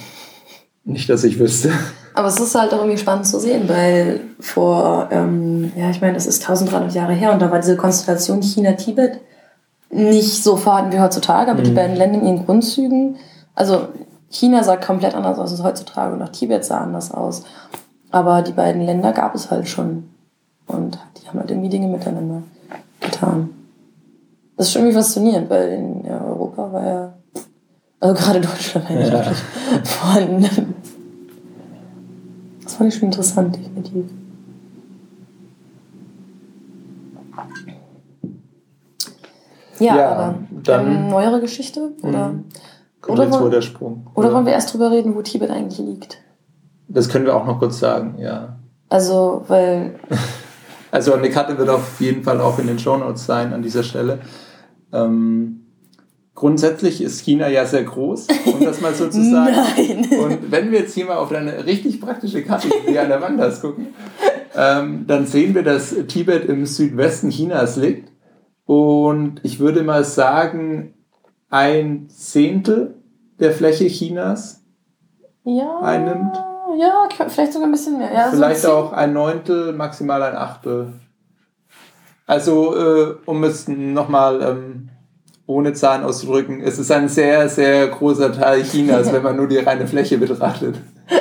Nicht, 0.83 1.09
dass 1.09 1.23
ich 1.23 1.39
wüsste. 1.39 1.71
Aber 2.15 2.29
es 2.29 2.39
ist 2.39 2.55
halt 2.55 2.73
auch 2.73 2.79
irgendwie 2.79 2.97
spannend 2.97 3.27
zu 3.27 3.39
sehen, 3.39 3.67
weil 3.67 4.21
vor, 4.39 5.09
ähm, 5.11 5.71
ja, 5.75 5.89
ich 5.89 5.99
meine, 5.99 6.13
das 6.13 6.25
ist 6.25 6.41
1300 6.41 6.93
Jahre 6.93 7.13
her 7.13 7.33
und 7.33 7.41
da 7.41 7.51
war 7.51 7.59
diese 7.59 7.75
Konstellation 7.75 8.41
China-Tibet 8.41 9.19
nicht 9.89 10.43
so 10.43 10.55
vorhanden 10.55 10.93
wie 10.93 10.99
heutzutage, 10.99 11.51
aber 11.51 11.59
mhm. 11.59 11.65
die 11.65 11.71
beiden 11.71 11.95
Länder 11.95 12.19
in 12.19 12.25
ihren 12.25 12.45
Grundzügen, 12.45 13.17
also 13.53 13.89
China 14.29 14.63
sah 14.63 14.77
komplett 14.77 15.13
anders 15.15 15.39
aus 15.39 15.51
als 15.51 15.63
heutzutage 15.63 16.13
und 16.13 16.21
auch 16.21 16.29
Tibet 16.29 16.65
sah 16.65 16.79
anders 16.79 17.11
aus. 17.11 17.43
Aber 18.11 18.41
die 18.41 18.51
beiden 18.51 18.81
Länder 18.81 19.11
gab 19.11 19.35
es 19.35 19.51
halt 19.51 19.67
schon. 19.67 20.09
Und 20.67 20.97
die 21.17 21.27
haben 21.27 21.39
halt 21.39 21.51
irgendwie 21.51 21.69
Dinge 21.69 21.87
miteinander 21.87 22.43
getan. 23.01 23.49
Das 24.57 24.67
ist 24.67 24.73
schon 24.73 24.83
irgendwie 24.83 24.97
faszinierend, 24.97 25.49
weil 25.49 25.69
in 25.69 26.09
Europa 26.09 26.71
war 26.71 26.85
ja 26.85 27.13
also 27.99 28.13
gerade 28.13 28.41
Deutschland 28.41 28.89
eigentlich 28.89 29.11
ja. 29.11 29.23
vorhanden. 29.83 30.74
Das 32.65 32.75
fand 32.75 32.91
ich 32.91 32.99
schon 32.99 33.09
interessant, 33.09 33.55
definitiv. 33.55 34.05
Ja, 39.79 39.95
ja 39.95 40.11
aber 40.11 40.35
dann 40.63 41.09
neuere 41.09 41.41
Geschichte? 41.41 41.91
Oder, 42.01 42.29
mhm. 42.29 42.45
oder, 43.07 43.31
wollen, 43.31 43.51
der 43.51 43.61
Sprung. 43.61 44.07
Oder, 44.15 44.27
oder 44.27 44.35
wollen 44.35 44.45
wir 44.47 44.53
erst 44.53 44.73
drüber 44.73 44.89
reden, 44.89 45.15
wo 45.15 45.21
Tibet 45.21 45.51
eigentlich 45.51 45.77
liegt? 45.77 46.17
Das 46.87 47.07
können 47.07 47.25
wir 47.25 47.35
auch 47.35 47.45
noch 47.45 47.59
kurz 47.59 47.79
sagen, 47.79 48.15
ja. 48.19 48.57
Also, 48.89 49.43
weil. 49.47 49.99
Also 50.91 51.13
eine 51.13 51.29
Karte 51.29 51.57
wird 51.57 51.67
auf 51.67 51.99
jeden 51.99 52.23
Fall 52.23 52.39
auch 52.39 52.57
in 52.57 52.67
den 52.67 52.79
Shownotes 52.79 53.25
sein 53.25 53.51
an 53.51 53.61
dieser 53.61 53.83
Stelle. 53.83 54.19
Ähm, 54.93 55.64
Grundsätzlich 56.35 57.01
ist 57.01 57.21
China 57.21 57.47
ja 57.47 57.65
sehr 57.65 57.83
groß, 57.83 58.27
um 58.45 58.59
das 58.63 58.81
mal 58.81 58.93
so 58.93 59.07
zu 59.07 59.23
sagen. 59.23 59.55
Nein. 59.77 60.19
Und 60.19 60.51
wenn 60.51 60.69
wir 60.69 60.79
jetzt 60.79 60.93
hier 60.93 61.05
mal 61.05 61.15
auf 61.15 61.31
eine 61.31 61.65
richtig 61.65 62.01
praktische 62.01 62.43
Karte, 62.43 62.67
die 62.87 62.99
an 62.99 63.07
der 63.07 63.21
Wand 63.21 63.39
hast, 63.39 63.61
gucken, 63.61 63.87
ähm, 64.53 65.05
dann 65.07 65.25
sehen 65.27 65.55
wir, 65.55 65.63
dass 65.63 65.95
Tibet 66.07 66.45
im 66.49 66.65
Südwesten 66.65 67.29
Chinas 67.29 67.77
liegt. 67.77 68.11
Und 68.65 69.39
ich 69.43 69.59
würde 69.59 69.83
mal 69.83 70.03
sagen, 70.03 70.93
ein 71.49 72.09
Zehntel 72.09 72.95
der 73.39 73.51
Fläche 73.51 73.87
Chinas 73.87 74.61
ja, 75.45 75.79
einnimmt. 75.79 76.35
Ja, 76.77 77.07
vielleicht 77.29 77.53
sogar 77.53 77.69
ein 77.69 77.71
bisschen 77.71 77.97
mehr. 77.97 78.11
Ja, 78.11 78.29
vielleicht 78.31 78.61
so 78.61 78.71
auch 78.71 78.91
ein 78.91 79.13
Neuntel, 79.13 79.71
maximal 79.71 80.21
ein 80.21 80.35
Achtel. 80.35 80.93
Also, 82.27 82.75
äh, 82.75 83.15
um 83.25 83.43
es 83.45 83.69
nochmal 83.69 84.41
ähm, 84.41 84.89
ohne 85.47 85.73
Zahn 85.73 86.03
auszudrücken, 86.03 86.61
es 86.61 86.79
ist 86.79 86.91
ein 86.91 87.07
sehr, 87.07 87.47
sehr 87.49 87.87
großer 87.87 88.31
Teil 88.31 88.63
Chinas, 88.63 89.13
wenn 89.13 89.21
man 89.21 89.35
nur 89.35 89.47
die 89.47 89.57
reine 89.57 89.87
Fläche 89.87 90.17
betrachtet. 90.17 90.75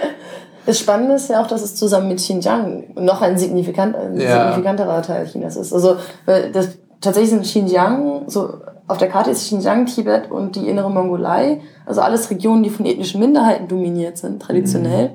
Das 0.66 0.78
Spannende 0.78 1.16
ist 1.16 1.28
ja 1.28 1.42
auch, 1.42 1.46
dass 1.46 1.62
es 1.62 1.76
zusammen 1.76 2.08
mit 2.08 2.16
Xinjiang 2.16 2.84
noch 2.94 3.20
ein, 3.20 3.36
signifikant, 3.36 3.94
ein 3.96 4.18
ja. 4.18 4.46
signifikanterer 4.46 5.02
Teil 5.02 5.26
Chinas 5.26 5.56
ist. 5.56 5.74
Also 5.74 5.96
das, 6.24 6.78
tatsächlich 7.02 7.30
sind 7.32 7.42
Xinjiang, 7.42 8.22
so 8.28 8.54
auf 8.86 8.96
der 8.96 9.08
Karte 9.08 9.30
ist 9.30 9.44
Xinjiang, 9.44 9.84
Tibet 9.84 10.30
und 10.30 10.56
die 10.56 10.66
innere 10.66 10.90
Mongolei, 10.90 11.60
also 11.84 12.00
alles 12.00 12.30
Regionen, 12.30 12.62
die 12.62 12.70
von 12.70 12.86
ethnischen 12.86 13.20
Minderheiten 13.20 13.68
dominiert 13.68 14.16
sind, 14.16 14.40
traditionell. 14.40 15.08
Mhm. 15.08 15.12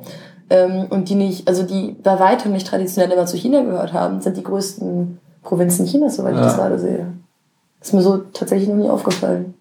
Ähm, 0.52 0.86
und 0.90 1.10
die 1.10 1.16
nicht, 1.16 1.48
also 1.48 1.64
die 1.64 1.96
bei 2.04 2.20
weitem 2.20 2.52
nicht 2.52 2.68
traditionell 2.68 3.12
immer 3.12 3.26
zu 3.26 3.38
China 3.38 3.62
gehört 3.62 3.94
haben, 3.94 4.22
sind 4.22 4.38
die 4.38 4.44
größten 4.44 5.20
Provinzen 5.44 5.86
Chinas, 5.86 6.18
soweit 6.18 6.36
ja. 6.36 6.42
ich 6.42 6.46
das 6.46 6.58
gerade 6.58 6.80
sehe. 6.80 7.08
Ist 7.82 7.94
mir 7.94 8.02
so 8.02 8.18
tatsächlich 8.18 8.70
noch 8.70 8.76
nie 8.76 8.90
aufgefallen. 8.90 9.54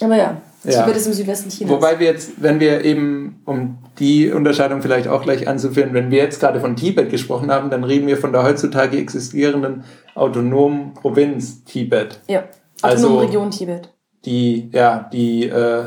Aber 0.00 0.16
ja, 0.16 0.40
ja. 0.64 0.82
Tibet 0.82 0.96
ist 0.96 1.06
im 1.06 1.12
Südwesten 1.12 1.50
Chinas. 1.50 1.72
Wobei 1.72 1.98
wir 2.00 2.06
jetzt, 2.06 2.42
wenn 2.42 2.58
wir 2.58 2.84
eben, 2.84 3.40
um 3.44 3.78
die 3.98 4.30
Unterscheidung 4.32 4.82
vielleicht 4.82 5.06
auch 5.06 5.22
gleich 5.22 5.46
anzuführen, 5.46 5.90
wenn 5.92 6.10
wir 6.10 6.18
jetzt 6.18 6.40
gerade 6.40 6.60
von 6.60 6.74
Tibet 6.74 7.10
gesprochen 7.10 7.50
haben, 7.50 7.70
dann 7.70 7.84
reden 7.84 8.06
wir 8.06 8.16
von 8.16 8.32
der 8.32 8.42
heutzutage 8.42 8.96
existierenden 8.96 9.84
autonomen 10.14 10.94
Provinz 10.94 11.64
Tibet. 11.64 12.20
Ja, 12.26 12.44
autonome 12.82 12.82
also 12.82 13.18
Region 13.20 13.50
Tibet. 13.50 13.90
Die, 14.24 14.70
ja, 14.72 15.08
die, 15.12 15.46
äh, 15.46 15.84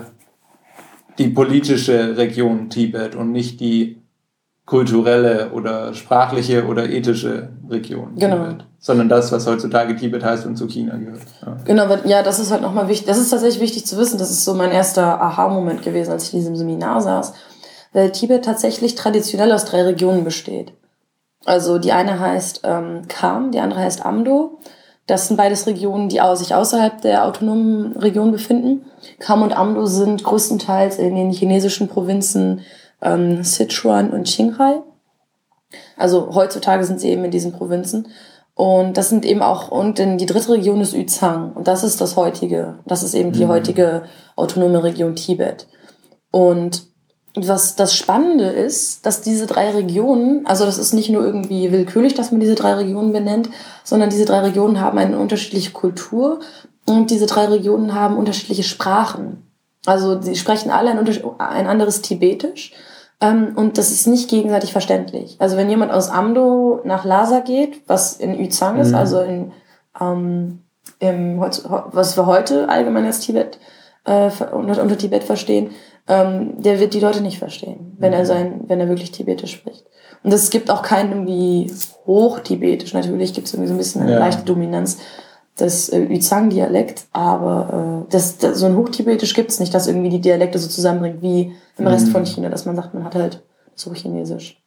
die 1.18 1.30
politische 1.30 2.16
Region 2.16 2.70
Tibet 2.70 3.16
und 3.16 3.32
nicht 3.32 3.60
die 3.60 3.97
kulturelle 4.68 5.50
oder 5.54 5.94
sprachliche 5.94 6.68
oder 6.68 6.88
ethische 6.90 7.50
Region. 7.70 8.16
Genau. 8.18 8.36
Tibet, 8.36 8.66
sondern 8.80 9.10
das, 9.10 9.32
was 9.32 9.48
heutzutage 9.48 9.96
Tibet 9.96 10.24
heißt 10.24 10.46
und 10.46 10.58
zu 10.58 10.68
China 10.68 10.98
gehört. 10.98 11.22
Ja. 11.44 11.58
Genau, 11.64 11.88
ja, 12.06 12.22
das 12.22 12.38
ist 12.38 12.52
halt 12.52 12.62
nochmal 12.62 12.90
wichtig. 12.90 13.08
Das 13.08 13.18
ist 13.18 13.30
tatsächlich 13.30 13.62
wichtig 13.62 13.86
zu 13.86 13.98
wissen. 13.98 14.20
Das 14.20 14.30
ist 14.30 14.44
so 14.44 14.54
mein 14.54 14.72
erster 14.72 15.22
Aha-Moment 15.22 15.84
gewesen, 15.84 16.12
als 16.12 16.28
ich 16.28 16.34
in 16.34 16.40
diesem 16.40 16.56
Seminar 16.58 17.02
saß. 17.02 17.34
Weil 17.94 18.12
Tibet 18.12 18.44
tatsächlich 18.44 18.96
traditionell 18.96 19.54
aus 19.54 19.64
drei 19.64 19.84
Regionen 19.84 20.26
besteht. 20.26 20.74
Also 21.46 21.80
die 21.80 21.94
eine 21.94 22.20
heißt 22.20 22.62
ähm, 22.66 23.04
Kham, 23.08 23.52
die 23.52 23.62
andere 23.62 23.80
heißt 23.80 24.06
Amdo. 24.06 24.60
Das 25.06 25.30
sind 25.30 25.38
beides 25.38 25.66
Regionen, 25.66 26.10
die 26.10 26.20
sich 26.36 26.54
außerhalb 26.54 27.02
der 27.02 27.24
autonomen 27.24 27.96
Region 27.96 28.34
befinden. 28.34 28.86
Kham 29.20 29.44
und 29.44 29.58
Amdo 29.58 29.86
sind 29.86 30.26
größtenteils 30.26 30.98
in 30.98 31.16
den 31.16 31.32
chinesischen 31.32 31.88
Provinzen 31.88 32.66
ähm, 33.02 33.44
Sichuan 33.44 34.12
und 34.12 34.28
Qinghai. 34.28 34.82
Also 35.98 36.34
heutzutage 36.34 36.86
sind 36.86 37.00
sie 37.00 37.10
eben 37.10 37.26
in 37.26 37.32
diesen 37.32 37.52
Provinzen. 37.52 38.08
Und 38.54 38.98
das 38.98 39.10
sind 39.10 39.26
eben 39.26 39.42
auch, 39.42 39.70
und 39.70 40.00
in 40.00 40.18
die 40.18 40.26
dritte 40.26 40.54
Region 40.54 40.82
ist 40.82 40.94
Yuzhang. 40.94 41.54
Und 41.54 41.68
das 41.68 41.84
ist 41.84 42.02
das 42.02 42.16
heutige, 42.16 42.80
das 42.86 43.04
ist 43.04 43.14
eben 43.14 43.32
die 43.32 43.46
mhm. 43.46 43.50
heutige 43.50 44.04
autonome 44.36 44.84
Region 44.84 45.16
Tibet. 45.16 45.68
Und 46.32 46.88
was 47.36 47.76
das 47.76 47.96
Spannende 47.96 48.46
ist, 48.46 49.06
dass 49.06 49.22
diese 49.22 49.46
drei 49.46 49.70
Regionen, 49.70 50.48
also 50.48 50.66
das 50.66 50.80
ist 50.80 50.94
nicht 50.94 51.10
nur 51.10 51.24
irgendwie 51.24 51.72
willkürlich, 51.72 52.16
dass 52.16 52.32
man 52.32 52.40
diese 52.40 52.56
drei 52.56 52.74
Regionen 52.74 53.14
benennt, 53.14 53.50
sondern 53.84 54.10
diese 54.10 54.26
drei 54.26 54.40
Regionen 54.40 54.82
haben 54.82 54.98
eine 54.98 55.20
unterschiedliche 55.20 55.72
Kultur 55.72 56.40
Und 56.90 57.12
diese 57.12 57.26
drei 57.26 57.46
Regionen 57.46 57.94
haben 57.94 58.18
unterschiedliche 58.18 58.64
Sprachen. 58.64 59.47
Also 59.88 60.22
sie 60.22 60.36
sprechen 60.36 60.70
alle 60.70 60.92
ein, 60.92 61.00
ein 61.40 61.68
anderes 61.68 62.02
Tibetisch. 62.02 62.74
Ähm, 63.22 63.54
und 63.56 63.78
das 63.78 63.92
ist 63.92 64.06
nicht 64.06 64.30
gegenseitig 64.30 64.72
verständlich. 64.72 65.38
Also 65.40 65.58
wenn 65.58 65.70
jemand 65.70 65.92
aus 65.92 66.10
Amdo 66.10 66.82
nach 66.84 67.06
Lhasa 67.06 67.40
geht, 67.40 67.82
was 67.88 68.14
in 68.14 68.40
Yuzhang 68.40 68.80
ist, 68.80 68.90
mhm. 68.90 68.96
also 68.96 69.22
in, 69.22 69.52
ähm, 70.00 70.64
im, 71.00 71.40
was 71.40 72.18
wir 72.18 72.26
heute 72.26 72.70
allgemein 72.70 73.06
als 73.06 73.22
Tibet 73.22 73.60
äh, 74.06 74.30
unter, 74.52 74.82
unter 74.82 74.98
Tibet 74.98 75.24
verstehen, 75.24 75.72
ähm, 76.08 76.62
der 76.62 76.80
wird 76.80 76.94
die 76.94 77.00
Leute 77.00 77.22
nicht 77.22 77.40
verstehen, 77.40 77.96
wenn 77.98 78.14
er 78.14 78.22
mhm. 78.22 78.26
sein, 78.26 78.62
wenn 78.68 78.80
er 78.80 78.90
wirklich 78.90 79.12
Tibetisch 79.12 79.54
spricht. 79.54 79.86
Und 80.24 80.34
es 80.34 80.50
gibt 80.50 80.70
auch 80.70 80.82
kein 80.82 81.10
irgendwie 81.10 81.72
Hochtibetisch. 82.06 82.94
Natürlich 82.94 83.34
gibt 83.34 83.48
es 83.48 83.54
irgendwie 83.54 83.70
so 83.70 83.74
ein 83.74 83.78
bisschen 83.78 84.02
eine 84.02 84.14
ja. 84.14 84.20
leichte 84.20 84.44
Dominanz 84.44 84.98
des 85.60 85.90
äh, 85.90 86.00
Yuzhang-Dialekt, 86.00 87.06
aber 87.14 88.06
äh, 88.08 88.12
das, 88.12 88.38
das, 88.38 88.60
so 88.60 88.66
ein 88.66 88.76
Hochtibetisch 88.76 89.34
gibt 89.34 89.52
es 89.52 89.60
nicht, 89.60 89.74
dass 89.74 89.88
irgendwie 89.88 90.10
die 90.10 90.22
Dialekte 90.22 90.60
so 90.60 90.68
zusammenbringt 90.68 91.22
wie 91.22 91.54
im 91.78 91.86
mhm. 91.86 91.88
Rest 91.88 92.10
von 92.10 92.26
China, 92.26 92.50
dass 92.50 92.66
man 92.66 92.76
sagt, 92.76 92.94
man 92.94 93.04
hat 93.04 93.16
halt 93.16 93.44
so 93.76 93.94
Chinesisch. 93.94 94.62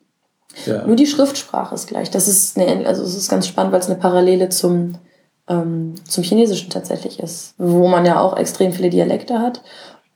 Ja. 0.67 0.87
Nur 0.87 0.97
die 0.97 1.07
Schriftsprache 1.07 1.75
ist 1.75 1.87
gleich. 1.87 2.11
Das 2.11 2.27
ist 2.27 2.59
eine, 2.59 2.87
also 2.87 3.03
es 3.05 3.17
ist 3.17 3.31
ganz 3.31 3.47
spannend, 3.47 3.73
weil 3.73 3.81
es 3.81 3.87
eine 3.87 3.99
Parallele 3.99 4.49
zum 4.49 4.97
ähm, 5.51 5.95
zum 6.09 6.23
Chinesischen 6.23 6.71
tatsächlich 6.71 7.19
ist, 7.19 7.55
wo 7.59 7.89
man 7.89 8.07
ja 8.07 8.21
auch 8.21 8.37
extrem 8.37 8.73
viele 8.73 8.89
Dialekte 8.89 9.41
hat, 9.41 9.63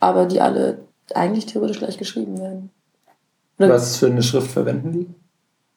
aber 0.00 0.26
die 0.26 0.40
alle 0.40 0.78
eigentlich 1.12 1.46
theoretisch 1.46 1.78
gleich 1.78 1.98
geschrieben 1.98 2.38
werden. 2.38 2.70
Oder 3.58 3.70
Was 3.70 3.96
für 3.96 4.06
eine 4.06 4.22
Schrift 4.22 4.50
verwenden 4.50 4.92
die? 4.92 5.14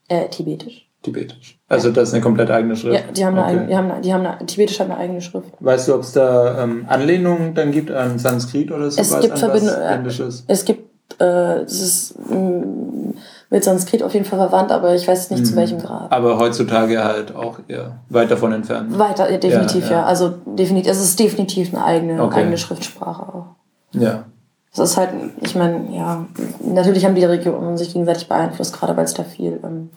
Äh, 0.08 0.30
Tibetisch. 0.30 0.87
Tibetisch. 1.08 1.58
Also 1.70 1.90
das 1.90 2.10
ist 2.10 2.14
eine 2.14 2.24
komplett 2.24 2.52
eigene 2.52 2.76
Schrift. 2.76 2.94
Ja, 2.94 3.12
die 3.12 3.26
haben 3.26 3.38
eine 3.38 3.46
eigene, 3.46 3.68
die 3.68 3.78
haben, 3.78 4.02
die 4.02 4.14
haben 4.14 4.26
eine, 4.26 4.46
Tibetisch 4.46 4.80
hat 4.80 4.90
eine 4.90 4.98
eigene 4.98 5.22
Schrift. 5.22 5.54
Weißt 5.62 5.88
du, 5.88 5.96
ob 5.96 6.02
es 6.02 6.12
da 6.12 6.64
ähm, 6.64 6.86
Anlehnungen 6.90 7.54
dann 7.54 7.72
gibt 7.72 7.92
an 7.92 8.20
Sanskrit 8.20 8.72
oder 8.72 8.92
sowas? 8.92 9.10
Es 9.10 9.20
gibt 9.22 9.40
Verbindungen. 9.40 10.06
Es 10.48 10.66
gibt, 10.66 11.22
äh, 11.22 11.62
es 11.62 11.82
ist 11.82 12.20
mm, 12.30 13.12
mit 13.50 13.64
Sanskrit 13.64 14.04
auf 14.04 14.14
jeden 14.14 14.26
Fall 14.26 14.40
verwandt, 14.40 14.74
aber 14.74 14.96
ich 14.96 15.08
weiß 15.08 15.32
nicht 15.32 15.40
mhm. 15.40 15.46
zu 15.46 15.56
welchem 15.56 15.80
Grad. 15.80 16.12
Aber 16.12 16.38
heutzutage 16.38 17.02
halt 17.02 17.34
auch 17.34 17.60
eher 17.70 18.00
weit 18.10 18.30
davon 18.30 18.52
entfernt. 18.52 19.00
Weiter, 19.00 19.26
definitiv, 19.38 19.86
ja. 19.86 19.92
ja. 19.92 19.98
ja. 20.00 20.06
Also 20.06 20.34
definitiv, 20.46 20.92
es 20.92 21.02
ist 21.02 21.18
definitiv 21.18 21.74
eine 21.74 21.86
eigene, 21.86 22.22
okay. 22.22 22.42
eigene 22.42 22.58
Schriftsprache 22.58 23.22
auch. 23.22 23.46
Ja. 23.94 24.26
Es 24.74 24.80
ist 24.80 24.98
halt, 24.98 25.10
ich 25.42 25.56
meine, 25.56 25.88
ja, 25.96 26.26
natürlich 26.62 27.06
haben 27.06 27.16
die 27.16 27.24
Regionen 27.24 27.78
sich 27.78 27.94
gegenseitig 27.94 28.28
beeinflusst, 28.28 28.78
gerade 28.78 28.96
weil 28.98 29.06
es 29.06 29.14
da 29.14 29.24
viel 29.24 29.60
ähm, 29.64 29.90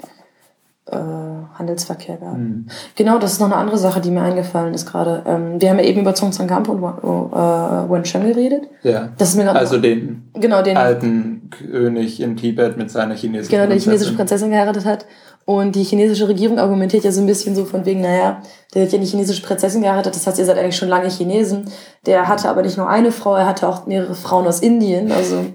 äh, 0.91 1.59
Handelsverkehr 1.59 2.17
gab. 2.17 2.37
Mhm. 2.37 2.67
Genau, 2.97 3.19
das 3.19 3.33
ist 3.33 3.41
noch 3.41 3.47
eine 3.47 3.57
andere 3.57 3.79
Sache, 3.79 4.01
die 4.01 4.11
mir 4.11 4.23
eingefallen 4.23 4.75
ist 4.75 4.91
gerade. 4.91 5.23
Ähm, 5.27 5.61
wir 5.61 5.71
haben 5.71 5.79
ja 5.79 5.85
eben 5.85 6.01
über 6.01 6.15
Zhongzhang 6.15 6.51
und 6.51 6.83
äh, 6.83 7.91
Wencheng 7.91 8.27
geredet. 8.27 8.69
Ja. 8.83 9.11
Das 9.19 9.31
ist 9.31 9.37
mir 9.37 9.55
also 9.55 9.79
den, 9.79 10.31
genau, 10.35 10.63
den 10.63 10.77
alten 10.77 11.51
König 11.51 12.21
in 12.21 12.37
Tibet 12.37 12.77
mit 12.77 12.91
seiner 12.91 13.15
chinesischen 13.15 13.51
Genau, 13.51 13.67
der 13.67 13.79
chinesische 13.79 14.15
Prinzessin 14.15 14.51
geheiratet 14.51 14.85
hat. 14.85 15.07
Und 15.45 15.75
die 15.75 15.83
chinesische 15.83 16.29
Regierung 16.29 16.59
argumentiert 16.59 17.03
ja 17.03 17.11
so 17.11 17.21
ein 17.21 17.27
bisschen 17.27 17.57
so 17.57 17.65
von 17.65 17.85
wegen, 17.85 18.03
naja, 18.03 18.41
der 18.75 18.85
hat 18.85 18.93
ja 18.93 18.99
die 18.99 19.07
chinesische 19.07 19.43
Prinzessin 19.43 19.83
geheiratet, 19.83 20.15
das 20.15 20.27
heißt, 20.27 20.39
ihr 20.39 20.45
seid 20.45 20.59
eigentlich 20.59 20.77
schon 20.77 20.89
lange 20.89 21.09
Chinesen. 21.09 21.65
Der 22.07 22.29
hatte 22.29 22.49
aber 22.49 22.63
nicht 22.63 22.77
nur 22.77 22.89
eine 22.89 23.11
Frau, 23.11 23.35
er 23.35 23.47
hatte 23.47 23.67
auch 23.69 23.87
mehrere 23.87 24.15
Frauen 24.15 24.47
aus 24.47 24.61
Indien. 24.61 25.11
Also 25.11 25.47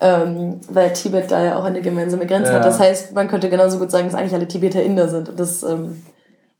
ähm, 0.00 0.60
weil 0.70 0.92
Tibet 0.92 1.30
da 1.30 1.44
ja 1.44 1.58
auch 1.58 1.64
eine 1.64 1.82
gemeinsame 1.82 2.26
Grenze 2.26 2.52
ja. 2.52 2.58
hat. 2.58 2.64
Das 2.64 2.80
heißt, 2.80 3.14
man 3.14 3.28
könnte 3.28 3.50
genauso 3.50 3.78
gut 3.78 3.90
sagen, 3.90 4.06
dass 4.06 4.14
eigentlich 4.14 4.34
alle 4.34 4.48
Tibeter 4.48 4.82
Inder 4.82 5.08
sind. 5.08 5.32
Das, 5.36 5.62
ähm, 5.62 6.02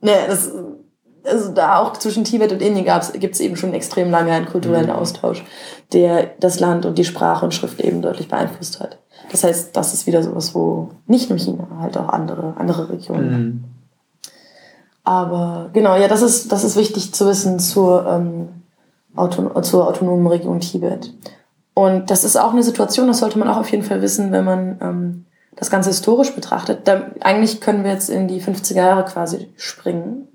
ne, 0.00 0.12
das, 0.29 0.50
also 1.24 1.53
da 1.53 1.79
auch 1.79 1.94
zwischen 1.94 2.24
Tibet 2.24 2.53
und 2.53 2.62
Indien 2.62 2.87
gibt 3.14 3.35
es 3.35 3.40
eben 3.40 3.57
schon 3.57 3.72
extrem 3.74 4.11
lange 4.11 4.33
einen 4.33 4.46
kulturellen 4.46 4.87
mhm. 4.87 4.92
Austausch, 4.92 5.44
der 5.92 6.31
das 6.38 6.61
Land 6.61 6.85
und 6.87 6.98
die 6.98 7.05
Sprache 7.05 7.44
und 7.44 7.55
Schrift 7.55 7.81
eben 7.81 8.03
deutlich 8.03 8.29
beeinflusst 8.29 8.81
hat. 8.81 8.98
Das 9.31 9.44
heißt, 9.44 9.76
das 9.76 9.94
ist 9.94 10.07
wieder 10.07 10.22
sowas, 10.22 10.55
wo 10.55 10.90
nicht 11.07 11.31
nur 11.31 11.38
China, 11.38 11.68
halt 11.81 11.96
auch 11.96 12.09
andere, 12.09 12.55
andere 12.59 12.90
Regionen. 12.90 13.31
Mhm. 13.33 13.64
Aber 15.05 15.70
genau, 15.72 15.96
ja, 15.96 16.09
das 16.09 16.22
ist, 16.22 16.53
das 16.53 16.62
ist 16.64 16.76
wichtig 16.76 17.14
zu 17.14 17.26
wissen 17.26 17.59
zur, 17.59 18.07
ähm, 18.07 18.48
Auton 19.16 19.50
zur 19.62 19.88
autonomen 19.88 20.26
Region 20.26 20.61
Tibet. 20.61 21.12
Und 21.81 22.11
das 22.11 22.25
ist 22.25 22.37
auch 22.37 22.53
eine 22.53 22.62
Situation, 22.62 23.07
das 23.07 23.21
sollte 23.21 23.38
man 23.38 23.49
auch 23.49 23.57
auf 23.57 23.71
jeden 23.71 23.85
Fall 23.85 24.03
wissen, 24.03 24.33
wenn 24.33 24.45
man 24.45 24.79
ähm, 24.83 25.25
das 25.57 25.71
Ganze 25.71 25.88
historisch 25.88 26.35
betrachtet. 26.35 26.87
Da, 26.87 27.07
eigentlich 27.21 27.62
können 27.62 27.85
wir 27.85 27.90
jetzt 27.90 28.11
in 28.11 28.29
die 28.29 28.43
50er 28.43 28.75
Jahre 28.75 29.07
quasi 29.07 29.49
springen. 29.57 30.29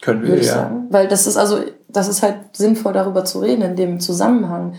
Können 0.00 0.22
wir, 0.22 0.36
ja. 0.36 0.54
Sagen. 0.54 0.86
Weil 0.88 1.06
das 1.06 1.26
ist 1.26 1.36
also, 1.36 1.58
das 1.86 2.08
ist 2.08 2.22
halt 2.22 2.36
sinnvoll, 2.54 2.94
darüber 2.94 3.26
zu 3.26 3.40
reden 3.40 3.60
in 3.60 3.76
dem 3.76 4.00
Zusammenhang. 4.00 4.76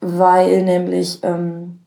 Weil 0.00 0.62
nämlich 0.62 1.22
ähm, 1.22 1.80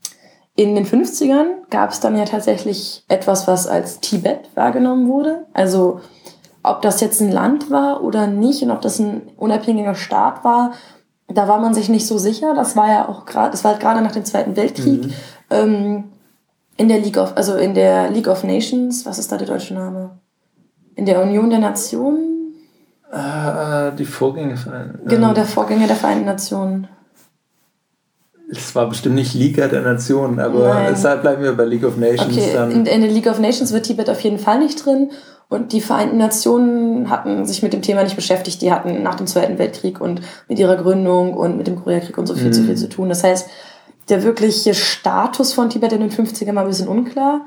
in 0.56 0.76
den 0.76 0.86
50ern 0.86 1.48
gab 1.72 1.90
es 1.90 2.02
dann 2.02 2.16
ja 2.16 2.26
tatsächlich 2.26 3.04
etwas, 3.08 3.48
was 3.48 3.66
als 3.66 4.00
Tibet 4.00 4.52
wahrgenommen 4.54 5.08
wurde. 5.08 5.48
Also 5.54 6.02
ob 6.62 6.84
das 6.84 7.02
jetzt 7.02 7.20
ein 7.20 7.32
Land 7.32 7.72
war 7.72 8.04
oder 8.04 8.28
nicht 8.28 8.62
und 8.62 8.70
ob 8.70 8.82
das 8.82 9.00
ein 9.00 9.24
unabhängiger 9.38 9.96
Staat 9.96 10.44
war 10.44 10.74
da 11.34 11.48
war 11.48 11.60
man 11.60 11.74
sich 11.74 11.90
nicht 11.90 12.08
so 12.08 12.18
sicher. 12.18 12.54
Das 12.56 12.76
war 12.76 12.88
ja 12.88 13.10
auch 13.10 13.26
gerade, 13.26 13.52
das 13.52 13.64
war 13.64 13.72
halt 13.72 13.82
gerade 13.82 14.02
nach 14.02 14.12
dem 14.12 14.26
Zweiten 14.26 14.56
Weltkrieg. 14.56 15.06
Mhm. 15.06 15.14
Ähm, 15.50 16.04
in 16.78 16.88
der 16.88 17.00
League 17.00 17.18
of, 17.18 17.34
also 17.36 17.56
in 17.56 17.74
der 17.74 18.10
League 18.10 18.28
of 18.28 18.44
Nations, 18.44 19.06
was 19.06 19.20
ist 19.20 19.32
da 19.32 19.38
der 19.38 19.48
deutsche 19.48 19.74
Name? 19.74 20.12
In 20.96 21.06
der 21.06 21.22
Union 21.22 21.50
der 21.50 21.60
Nationen? 21.60 22.54
Äh, 23.12 23.92
die 23.98 24.06
Vorgänger. 24.06 24.58
Genau, 25.06 25.34
der 25.34 25.46
Vorgänger 25.46 25.88
der 25.88 25.96
Vereinten 25.96 26.26
Nationen. 26.26 26.88
Es 28.50 28.76
war 28.76 28.88
bestimmt 28.88 29.16
nicht 29.16 29.34
Liga 29.34 29.68
der 29.68 29.82
Nationen, 29.82 30.40
aber 30.40 30.74
Nein. 30.74 30.88
deshalb 30.92 31.22
bleiben 31.22 31.44
wir 31.44 31.54
bei 31.54 31.66
League 31.66 31.86
of 31.86 31.98
Nations. 31.98 32.36
Okay, 32.36 32.52
dann. 32.54 32.72
In, 32.72 32.86
in 32.86 33.02
der 33.02 33.10
League 33.10 33.28
of 33.28 33.40
Nations 33.40 33.72
wird 33.72 33.86
Tibet 33.86 34.10
auf 34.10 34.20
jeden 34.22 34.38
Fall 34.38 34.60
nicht 34.60 34.86
drin. 34.86 35.12
Und 35.54 35.72
die 35.72 35.82
Vereinten 35.82 36.18
Nationen 36.18 37.10
hatten 37.10 37.46
sich 37.46 37.64
mit 37.64 37.74
dem 37.74 37.82
Thema 37.82 38.04
nicht 38.04 38.16
beschäftigt. 38.16 38.62
Die 38.62 38.72
hatten 38.72 39.04
nach 39.04 39.16
dem 39.16 39.28
Zweiten 39.28 39.58
Weltkrieg 39.58 40.02
und 40.02 40.22
mit 40.48 40.60
ihrer 40.60 40.76
Gründung 40.76 41.34
und 41.36 41.58
mit 41.58 41.68
dem 41.68 41.82
Koreakrieg 41.82 42.18
und 42.18 42.28
so 42.28 42.36
viel 42.36 42.48
mhm. 42.48 42.54
zu 42.54 42.64
viel 42.64 42.76
zu 42.76 42.90
tun. 42.90 43.10
Das 43.10 43.24
heißt, 43.24 43.50
der 44.10 44.24
wirkliche 44.24 44.74
Status 44.74 45.54
von 45.54 45.70
Tibet 45.70 45.94
in 45.94 46.02
den 46.02 46.12
50ern 46.12 46.56
war 46.56 46.64
ein 46.64 46.68
bisschen 46.68 46.88
unklar. 46.88 47.42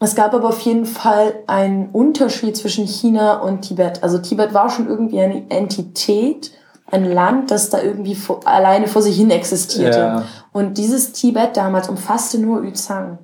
Es 0.00 0.14
gab 0.14 0.32
aber 0.32 0.48
auf 0.48 0.60
jeden 0.60 0.86
Fall 0.86 1.34
einen 1.46 1.90
Unterschied 1.90 2.56
zwischen 2.56 2.86
China 2.86 3.40
und 3.40 3.62
Tibet. 3.62 4.02
Also 4.02 4.18
Tibet 4.18 4.54
war 4.54 4.70
schon 4.70 4.88
irgendwie 4.88 5.20
eine 5.20 5.50
Entität, 5.50 6.52
ein 6.90 7.04
Land, 7.04 7.50
das 7.50 7.68
da 7.68 7.82
irgendwie 7.82 8.14
vor, 8.14 8.40
alleine 8.46 8.86
vor 8.86 9.02
sich 9.02 9.16
hin 9.16 9.30
existierte. 9.30 9.98
Ja. 9.98 10.24
Und 10.52 10.78
dieses 10.78 11.12
Tibet 11.12 11.56
damals 11.56 11.88
umfasste 11.88 12.38
nur 12.38 12.64
Yuzhang. 12.64 13.18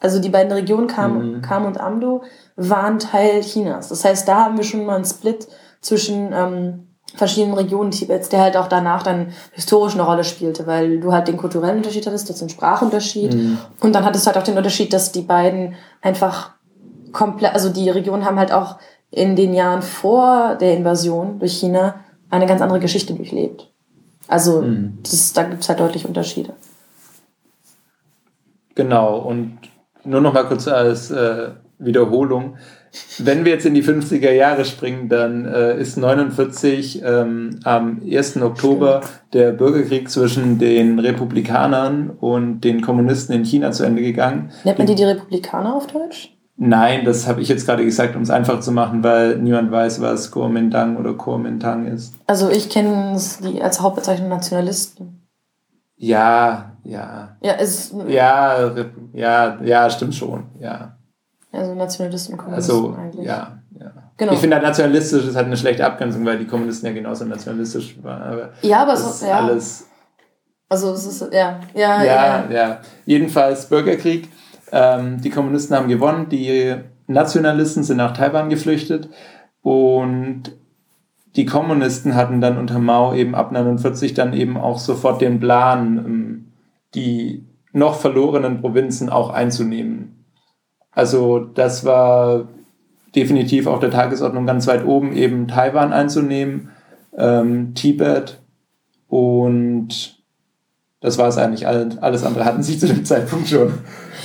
Also 0.00 0.18
die 0.18 0.28
beiden 0.28 0.52
Regionen 0.52 0.86
Kam, 0.86 1.36
mhm. 1.36 1.42
Kam 1.42 1.64
und 1.64 1.80
Amdo 1.80 2.24
waren 2.56 2.98
Teil 2.98 3.40
Chinas. 3.42 3.88
Das 3.88 4.04
heißt, 4.04 4.26
da 4.28 4.44
haben 4.44 4.56
wir 4.56 4.64
schon 4.64 4.84
mal 4.84 4.96
einen 4.96 5.04
Split 5.04 5.48
zwischen 5.80 6.32
ähm, 6.32 6.86
verschiedenen 7.14 7.54
Regionen 7.54 7.90
Tibets, 7.90 8.28
der 8.28 8.40
halt 8.40 8.56
auch 8.56 8.68
danach 8.68 9.02
dann 9.02 9.32
historisch 9.52 9.94
eine 9.94 10.04
Rolle 10.04 10.24
spielte, 10.24 10.66
weil 10.66 11.00
du 11.00 11.12
halt 11.12 11.28
den 11.28 11.36
kulturellen 11.36 11.78
Unterschied 11.78 12.06
hattest, 12.06 12.28
das 12.28 12.36
ist 12.36 12.42
ein 12.42 12.48
Sprachunterschied. 12.48 13.34
Mhm. 13.34 13.58
Und 13.80 13.94
dann 13.94 14.04
hattest 14.04 14.24
du 14.24 14.28
halt 14.28 14.38
auch 14.38 14.44
den 14.44 14.56
Unterschied, 14.56 14.92
dass 14.92 15.12
die 15.12 15.22
beiden 15.22 15.74
einfach 16.00 16.52
komplett, 17.12 17.54
also 17.54 17.68
die 17.68 17.90
Regionen 17.90 18.24
haben 18.24 18.38
halt 18.38 18.52
auch 18.52 18.78
in 19.10 19.36
den 19.36 19.52
Jahren 19.52 19.82
vor 19.82 20.56
der 20.56 20.74
Invasion 20.74 21.38
durch 21.38 21.58
China 21.58 21.96
eine 22.30 22.46
ganz 22.46 22.62
andere 22.62 22.80
Geschichte 22.80 23.12
durchlebt. 23.12 23.70
Also 24.26 24.62
mhm. 24.62 24.98
das, 25.02 25.34
da 25.34 25.42
gibt's 25.42 25.68
halt 25.68 25.80
deutlich 25.80 26.06
Unterschiede. 26.06 26.54
Genau, 28.74 29.18
und 29.18 29.58
nur 30.04 30.22
noch 30.22 30.32
mal 30.32 30.46
kurz 30.46 30.66
als 30.66 31.10
äh, 31.10 31.50
Wiederholung. 31.84 32.56
Wenn 33.18 33.44
wir 33.44 33.52
jetzt 33.52 33.64
in 33.64 33.74
die 33.74 33.82
50er 33.82 34.32
Jahre 34.32 34.64
springen, 34.64 35.08
dann 35.08 35.46
äh, 35.46 35.80
ist 35.80 35.96
49 35.96 37.02
ähm, 37.04 37.60
am 37.64 38.02
1. 38.04 38.42
Oktober 38.42 39.00
der 39.32 39.52
Bürgerkrieg 39.52 40.10
zwischen 40.10 40.58
den 40.58 40.98
Republikanern 40.98 42.10
und 42.10 42.60
den 42.60 42.82
Kommunisten 42.82 43.34
in 43.34 43.44
China 43.44 43.72
zu 43.72 43.84
Ende 43.84 44.02
gegangen. 44.02 44.50
Nennt 44.64 44.78
man 44.78 44.86
die 44.86 44.94
die 44.94 45.04
Republikaner 45.04 45.74
auf 45.74 45.86
Deutsch? 45.86 46.36
Nein, 46.56 47.04
das 47.04 47.26
habe 47.26 47.40
ich 47.40 47.48
jetzt 47.48 47.66
gerade 47.66 47.84
gesagt, 47.84 48.14
um 48.14 48.22
es 48.22 48.30
einfach 48.30 48.60
zu 48.60 48.72
machen, 48.72 49.02
weil 49.02 49.38
niemand 49.38 49.72
weiß, 49.72 50.00
was 50.02 50.30
Kuomintang 50.30 50.96
oder 50.96 51.14
Kuomintang 51.14 51.86
ist. 51.86 52.14
Also 52.26 52.50
ich 52.50 52.68
kenne 52.68 53.18
die 53.42 53.62
als 53.62 53.80
Hauptbezeichnung 53.80 54.28
Nationalisten. 54.28 55.26
Ja, 55.96 56.76
ja. 56.84 57.36
Ja, 57.42 57.54
es 57.58 57.94
ja, 58.06 58.70
ja, 59.12 59.58
ja, 59.62 59.90
stimmt 59.90 60.14
schon, 60.14 60.44
ja. 60.60 60.98
Also 61.52 61.74
Nationalisten 61.74 62.34
und 62.34 62.38
Kommunisten 62.38 62.74
also, 62.74 62.94
eigentlich. 62.94 63.26
Ja, 63.26 63.58
ja. 63.78 63.92
Genau. 64.16 64.32
Ich 64.32 64.38
finde 64.38 64.56
halt 64.56 64.64
nationalistisch 64.64 65.26
ist 65.26 65.36
halt 65.36 65.46
eine 65.46 65.56
schlechte 65.56 65.84
Abgrenzung, 65.84 66.24
weil 66.24 66.38
die 66.38 66.46
Kommunisten 66.46 66.86
ja 66.86 66.94
genauso 66.94 67.24
nationalistisch 67.24 68.02
waren. 68.02 68.22
Aber 68.22 68.50
ja, 68.62 68.82
aber 68.82 68.94
es 68.94 69.04
ist 69.04 69.22
ja. 69.22 69.38
alles. 69.40 69.86
Also 70.68 70.92
es 70.92 71.04
ist 71.04 71.32
ja, 71.32 71.60
ja, 71.74 72.02
ja, 72.02 72.04
ja. 72.04 72.50
ja. 72.50 72.80
Jedenfalls 73.04 73.66
Bürgerkrieg. 73.66 74.28
Ähm, 74.70 75.20
die 75.20 75.28
Kommunisten 75.28 75.76
haben 75.76 75.88
gewonnen, 75.88 76.30
die 76.30 76.76
Nationalisten 77.06 77.82
sind 77.82 77.98
nach 77.98 78.16
Taiwan 78.16 78.48
geflüchtet 78.48 79.10
und 79.60 80.52
die 81.36 81.44
Kommunisten 81.44 82.14
hatten 82.14 82.40
dann 82.40 82.58
unter 82.58 82.78
Mao 82.78 83.14
eben 83.14 83.34
ab 83.34 83.52
49 83.52 84.14
dann 84.14 84.32
eben 84.32 84.56
auch 84.56 84.78
sofort 84.78 85.20
den 85.20 85.40
Plan, 85.40 85.98
ähm, 85.98 86.52
die 86.94 87.46
noch 87.72 87.96
verlorenen 87.96 88.60
Provinzen 88.60 89.08
auch 89.08 89.30
einzunehmen. 89.30 90.21
Also 90.92 91.40
das 91.40 91.84
war 91.84 92.48
definitiv 93.14 93.66
auf 93.66 93.80
der 93.80 93.90
Tagesordnung 93.90 94.46
ganz 94.46 94.66
weit 94.66 94.84
oben, 94.84 95.12
eben 95.14 95.48
Taiwan 95.48 95.92
einzunehmen, 95.92 96.70
ähm, 97.16 97.74
Tibet 97.74 98.38
und 99.08 100.22
das 101.02 101.18
war 101.18 101.26
es 101.28 101.36
eigentlich. 101.36 101.66
Alles 101.66 102.24
andere 102.24 102.44
hatten 102.44 102.62
sie 102.62 102.78
zu 102.78 102.86
dem 102.86 103.04
Zeitpunkt 103.04 103.48
schon. 103.48 103.74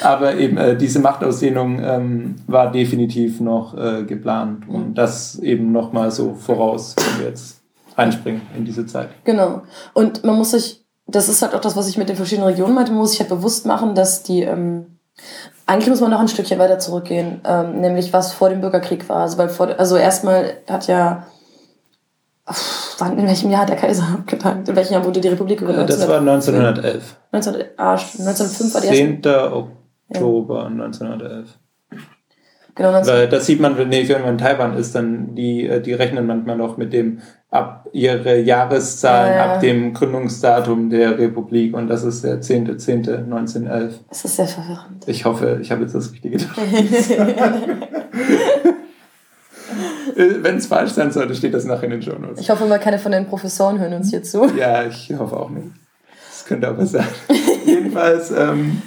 Aber 0.01 0.35
eben 0.35 0.57
äh, 0.57 0.77
diese 0.77 0.99
Machtausdehnung 0.99 1.79
ähm, 1.83 2.35
war 2.45 2.71
definitiv 2.71 3.41
noch 3.41 3.75
äh, 3.75 4.03
geplant. 4.03 4.69
Und 4.69 4.93
das 4.93 5.39
eben 5.39 5.71
nochmal 5.71 6.11
so 6.11 6.35
voraus, 6.35 6.95
wenn 6.95 7.21
wir 7.21 7.29
jetzt 7.29 7.61
einspringen 7.95 8.43
in 8.55 8.63
diese 8.63 8.85
Zeit. 8.85 9.09
Genau. 9.23 9.63
Und 9.93 10.23
man 10.23 10.35
muss 10.37 10.51
sich, 10.51 10.85
das 11.07 11.29
ist 11.29 11.41
halt 11.41 11.55
auch 11.55 11.61
das, 11.61 11.75
was 11.75 11.89
ich 11.89 11.97
mit 11.97 12.09
den 12.09 12.15
verschiedenen 12.15 12.47
Regionen 12.47 12.75
meinte, 12.75 12.91
man 12.91 13.01
muss 13.01 13.11
sich 13.11 13.21
halt 13.21 13.29
bewusst 13.29 13.65
machen, 13.65 13.95
dass 13.95 14.21
die, 14.21 14.43
ähm, 14.43 14.99
eigentlich 15.67 15.89
muss 15.89 16.01
man 16.01 16.11
noch 16.11 16.19
ein 16.19 16.27
Stückchen 16.27 16.59
weiter 16.59 16.79
zurückgehen, 16.79 17.41
ähm, 17.45 17.81
nämlich 17.81 18.13
was 18.13 18.33
vor 18.33 18.49
dem 18.49 18.61
Bürgerkrieg 18.61 19.07
war. 19.09 19.21
Also, 19.21 19.37
weil 19.37 19.49
vor, 19.49 19.69
also 19.77 19.97
erstmal 19.97 20.53
hat 20.67 20.87
ja 20.87 21.27
wann, 22.97 23.17
in 23.17 23.27
welchem 23.27 23.51
Jahr 23.51 23.61
hat 23.61 23.69
der 23.69 23.75
Kaiser 23.75 24.03
abgedankt? 24.13 24.69
In 24.69 24.75
welchem 24.75 24.93
Jahr 24.93 25.05
wurde 25.05 25.21
die 25.21 25.27
Republik 25.27 25.59
gegründet? 25.59 25.89
Das 25.89 26.07
war 26.07 26.19
1911. 26.19 27.15
19, 27.31 27.55
ah, 27.77 27.91
1905 27.91 28.73
war 28.73 28.81
die 28.81 28.87
10. 28.87 29.17
Oktober 30.09 30.59
ja. 30.61 30.67
1911. 30.67 31.59
Genau, 32.77 32.93
Weil 32.93 33.27
das 33.27 33.47
sieht 33.47 33.59
man, 33.59 33.75
nee, 33.89 34.07
wenn 34.07 34.21
man 34.21 34.33
in 34.33 34.37
Taiwan 34.37 34.77
ist, 34.77 34.93
dann 34.93 35.33
die, 35.33 35.67
äh, 35.67 35.81
die 35.81 35.93
rechnen 35.93 36.27
manchmal 36.27 36.55
noch 36.55 36.77
mit 36.77 36.93
dem 36.93 37.21
ab 37.49 37.87
ihre 37.91 38.39
Jahreszahlen 38.39 39.31
ja, 39.33 39.37
ja. 39.37 39.53
ab 39.53 39.61
dem 39.61 39.93
Gründungsdatum 39.93 40.89
der 40.89 41.17
Republik 41.17 41.75
und 41.75 41.87
das 41.87 42.03
ist 42.03 42.23
der 42.23 42.41
10.10.1911. 42.41 43.93
Das 44.09 44.25
ist 44.25 44.35
sehr 44.35 44.47
verwirrend. 44.47 45.07
Ich 45.07 45.25
hoffe, 45.25 45.57
ich 45.61 45.71
habe 45.71 45.81
jetzt 45.81 45.95
das 45.95 46.11
Richtige 46.11 46.37
gedacht. 46.37 46.57
Wenn 50.15 50.57
es 50.57 50.67
falsch 50.67 50.91
sein 50.91 51.11
sollte, 51.11 51.35
steht 51.35 51.53
das 51.53 51.65
nachher 51.65 51.91
in 51.91 51.99
den 51.99 52.21
Notes. 52.21 52.41
Ich 52.41 52.49
hoffe 52.49 52.65
mal, 52.65 52.79
keine 52.79 52.99
von 52.99 53.11
den 53.11 53.25
Professoren 53.25 53.79
hören 53.79 53.93
uns 53.93 54.09
hier 54.09 54.23
zu. 54.23 54.45
Ja, 54.57 54.83
ich 54.83 55.13
hoffe 55.17 55.35
auch 55.35 55.49
nicht. 55.49 55.67
Das 56.29 56.45
könnte 56.45 56.67
aber 56.67 56.85
sein. 56.85 57.07
Jedenfalls. 57.65 58.31
Ähm, 58.31 58.81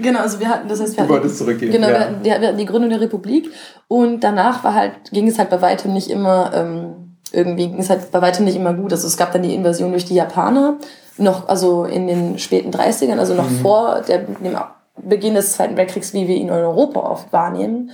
Genau, 0.00 0.20
also 0.20 0.40
wir 0.40 0.48
hatten, 0.48 0.68
das 0.68 0.80
heißt, 0.80 0.96
wir 0.96 1.04
du 1.04 1.10
wolltest 1.10 1.38
zurückgehen. 1.38 1.70
Genau, 1.70 1.88
ja. 1.88 1.92
wir, 1.92 2.00
hatten, 2.00 2.24
wir 2.24 2.48
hatten 2.48 2.58
die 2.58 2.66
Gründung 2.66 2.90
der 2.90 3.00
Republik 3.00 3.50
und 3.86 4.20
danach 4.20 4.64
war 4.64 4.74
halt, 4.74 5.12
ging 5.12 5.28
es 5.28 5.38
halt 5.38 5.50
bei 5.50 5.62
weitem 5.62 5.92
nicht 5.92 6.10
immer, 6.10 6.52
ähm, 6.54 7.16
irgendwie 7.30 7.68
ging 7.68 7.78
es 7.78 7.88
halt 7.88 8.10
bei 8.10 8.20
weitem 8.20 8.44
nicht 8.44 8.56
immer 8.56 8.74
gut. 8.74 8.92
Also 8.92 9.06
es 9.06 9.16
gab 9.16 9.32
dann 9.32 9.42
die 9.42 9.54
Invasion 9.54 9.92
durch 9.92 10.04
die 10.04 10.14
Japaner, 10.14 10.78
noch, 11.18 11.48
also 11.48 11.84
in 11.84 12.08
den 12.08 12.38
späten 12.38 12.72
30ern, 12.72 13.18
also 13.18 13.34
noch 13.34 13.48
mhm. 13.48 13.60
vor 13.60 14.00
der, 14.00 14.18
dem 14.18 14.56
Beginn 15.02 15.34
des 15.34 15.52
Zweiten 15.52 15.76
Weltkriegs, 15.76 16.12
wie 16.14 16.26
wir 16.26 16.36
ihn 16.36 16.48
in 16.48 16.54
Europa 16.54 17.00
oft 17.00 17.32
wahrnehmen. 17.32 17.90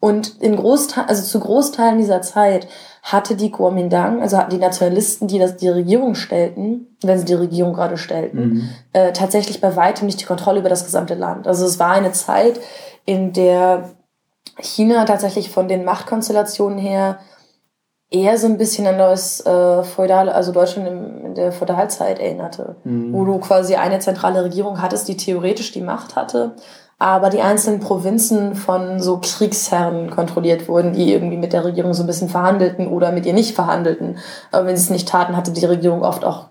Und 0.00 0.40
in 0.40 0.56
Großteil, 0.56 1.04
also 1.06 1.22
zu 1.22 1.40
Großteilen 1.40 1.98
dieser 1.98 2.22
Zeit 2.22 2.68
hatte 3.04 3.36
die 3.36 3.50
Kuomintang, 3.50 4.22
also 4.22 4.38
hatten 4.38 4.50
die 4.50 4.58
Nationalisten, 4.58 5.28
die 5.28 5.38
das 5.38 5.58
die 5.58 5.68
Regierung 5.68 6.14
stellten, 6.14 6.96
wenn 7.02 7.18
sie 7.18 7.26
die 7.26 7.34
Regierung 7.34 7.74
gerade 7.74 7.98
stellten, 7.98 8.40
mhm. 8.40 8.68
äh, 8.94 9.12
tatsächlich 9.12 9.60
bei 9.60 9.76
weitem 9.76 10.06
nicht 10.06 10.22
die 10.22 10.24
Kontrolle 10.24 10.60
über 10.60 10.70
das 10.70 10.84
gesamte 10.84 11.14
Land. 11.14 11.46
Also 11.46 11.66
es 11.66 11.78
war 11.78 11.90
eine 11.90 12.12
Zeit, 12.12 12.58
in 13.04 13.34
der 13.34 13.90
China 14.58 15.04
tatsächlich 15.04 15.50
von 15.50 15.68
den 15.68 15.84
Machtkonstellationen 15.84 16.78
her 16.78 17.18
eher 18.10 18.38
so 18.38 18.46
ein 18.46 18.56
bisschen 18.56 18.86
an 18.86 18.96
das 18.96 19.44
äh, 19.44 19.82
feudale, 19.82 20.34
also 20.34 20.52
Deutschland 20.52 20.88
in, 20.88 21.26
in 21.26 21.34
der 21.34 21.52
Feudalzeit 21.52 22.18
erinnerte, 22.18 22.76
mhm. 22.84 23.12
wo 23.12 23.26
du 23.26 23.38
quasi 23.38 23.74
eine 23.74 23.98
zentrale 23.98 24.44
Regierung 24.44 24.80
hattest, 24.80 25.08
die 25.08 25.18
theoretisch 25.18 25.72
die 25.72 25.82
Macht 25.82 26.16
hatte, 26.16 26.52
aber 26.98 27.30
die 27.30 27.40
einzelnen 27.40 27.80
Provinzen 27.80 28.54
von 28.54 29.00
so 29.00 29.18
Kriegsherren 29.20 30.10
kontrolliert 30.10 30.68
wurden, 30.68 30.92
die 30.92 31.12
irgendwie 31.12 31.36
mit 31.36 31.52
der 31.52 31.64
Regierung 31.64 31.92
so 31.92 32.02
ein 32.02 32.06
bisschen 32.06 32.28
verhandelten 32.28 32.86
oder 32.86 33.12
mit 33.12 33.26
ihr 33.26 33.32
nicht 33.32 33.54
verhandelten. 33.54 34.18
Aber 34.52 34.66
wenn 34.66 34.76
sie 34.76 34.84
es 34.84 34.90
nicht 34.90 35.08
taten, 35.08 35.36
hatte 35.36 35.52
die 35.52 35.64
Regierung 35.64 36.02
oft 36.02 36.24
auch 36.24 36.46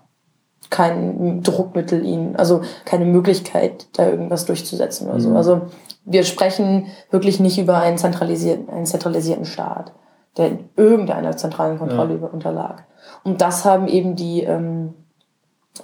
kein 0.70 1.42
Druckmittel 1.42 2.04
ihnen, 2.04 2.36
also 2.36 2.62
keine 2.84 3.04
Möglichkeit, 3.04 3.86
da 3.96 4.08
irgendwas 4.08 4.44
durchzusetzen 4.44 5.08
oder 5.08 5.20
so. 5.20 5.30
Mhm. 5.30 5.36
Also 5.36 5.62
wir 6.04 6.24
sprechen 6.24 6.86
wirklich 7.10 7.40
nicht 7.40 7.58
über 7.58 7.78
einen 7.78 7.98
zentralisierten, 7.98 8.68
einen 8.68 8.86
zentralisierten 8.86 9.44
Staat, 9.44 9.92
der 10.36 10.48
in 10.48 10.68
irgendeiner 10.76 11.36
zentralen 11.36 11.78
Kontrolle 11.78 12.18
ja. 12.20 12.26
unterlag. 12.26 12.84
Und 13.22 13.40
das 13.40 13.64
haben 13.64 13.86
eben 13.88 14.16
die 14.16 14.42
ähm, 14.42 14.94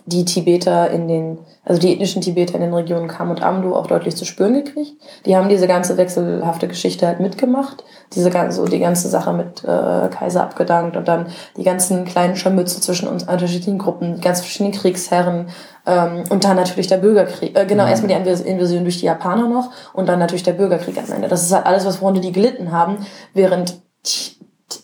die 0.07 0.24
Tibeter 0.24 0.88
in 0.90 1.09
den, 1.09 1.38
also 1.64 1.81
die 1.81 1.92
ethnischen 1.92 2.22
Tibeter 2.22 2.55
in 2.55 2.61
den 2.61 2.72
Regionen 2.72 3.09
Kam 3.09 3.31
und 3.31 3.42
Amdo 3.42 3.74
auch 3.74 3.88
deutlich 3.88 4.14
zu 4.16 4.24
spüren 4.24 4.55
gekriegt. 4.55 4.92
Die 5.26 5.37
haben 5.37 5.48
diese 5.48 5.66
ganze 5.66 5.96
wechselhafte 5.96 6.68
Geschichte 6.68 7.09
halt 7.09 7.18
mitgemacht. 7.18 7.83
Diese 8.12 8.31
ganze, 8.31 8.59
so 8.59 8.66
die 8.66 8.79
ganze 8.79 9.09
Sache 9.09 9.33
mit 9.33 9.64
äh, 9.64 10.09
Kaiser 10.09 10.44
abgedankt 10.44 10.96
und 10.96 11.09
dann 11.09 11.26
die 11.57 11.64
ganzen 11.64 12.05
kleinen 12.05 12.37
Scharmütze 12.37 12.81
zwischen 12.81 13.09
uns 13.09 13.24
unterschiedlichen 13.24 13.79
Gruppen, 13.79 14.16
die 14.16 14.20
ganz 14.20 14.40
verschiedenen 14.40 14.72
Kriegsherren 14.72 15.48
ähm, 15.87 16.22
und 16.31 16.44
dann 16.44 16.57
natürlich 16.57 16.87
der 16.87 16.98
Bürgerkrieg. 16.98 17.59
Äh, 17.59 17.66
genau, 17.66 17.85
mhm. 17.85 17.90
erstmal 17.90 18.22
die 18.22 18.48
Invasion 18.48 18.85
durch 18.85 19.00
die 19.00 19.07
Japaner 19.07 19.48
noch 19.48 19.70
und 19.92 20.09
dann 20.09 20.20
natürlich 20.20 20.44
der 20.44 20.53
Bürgerkrieg 20.53 20.98
am 20.98 21.12
Ende. 21.12 21.26
Das 21.26 21.42
ist 21.42 21.53
halt 21.53 21.66
alles, 21.66 21.85
was 21.85 22.00
worunter 22.00 22.20
die 22.20 22.33
gelitten 22.33 22.70
haben, 22.70 22.98
während 23.35 23.81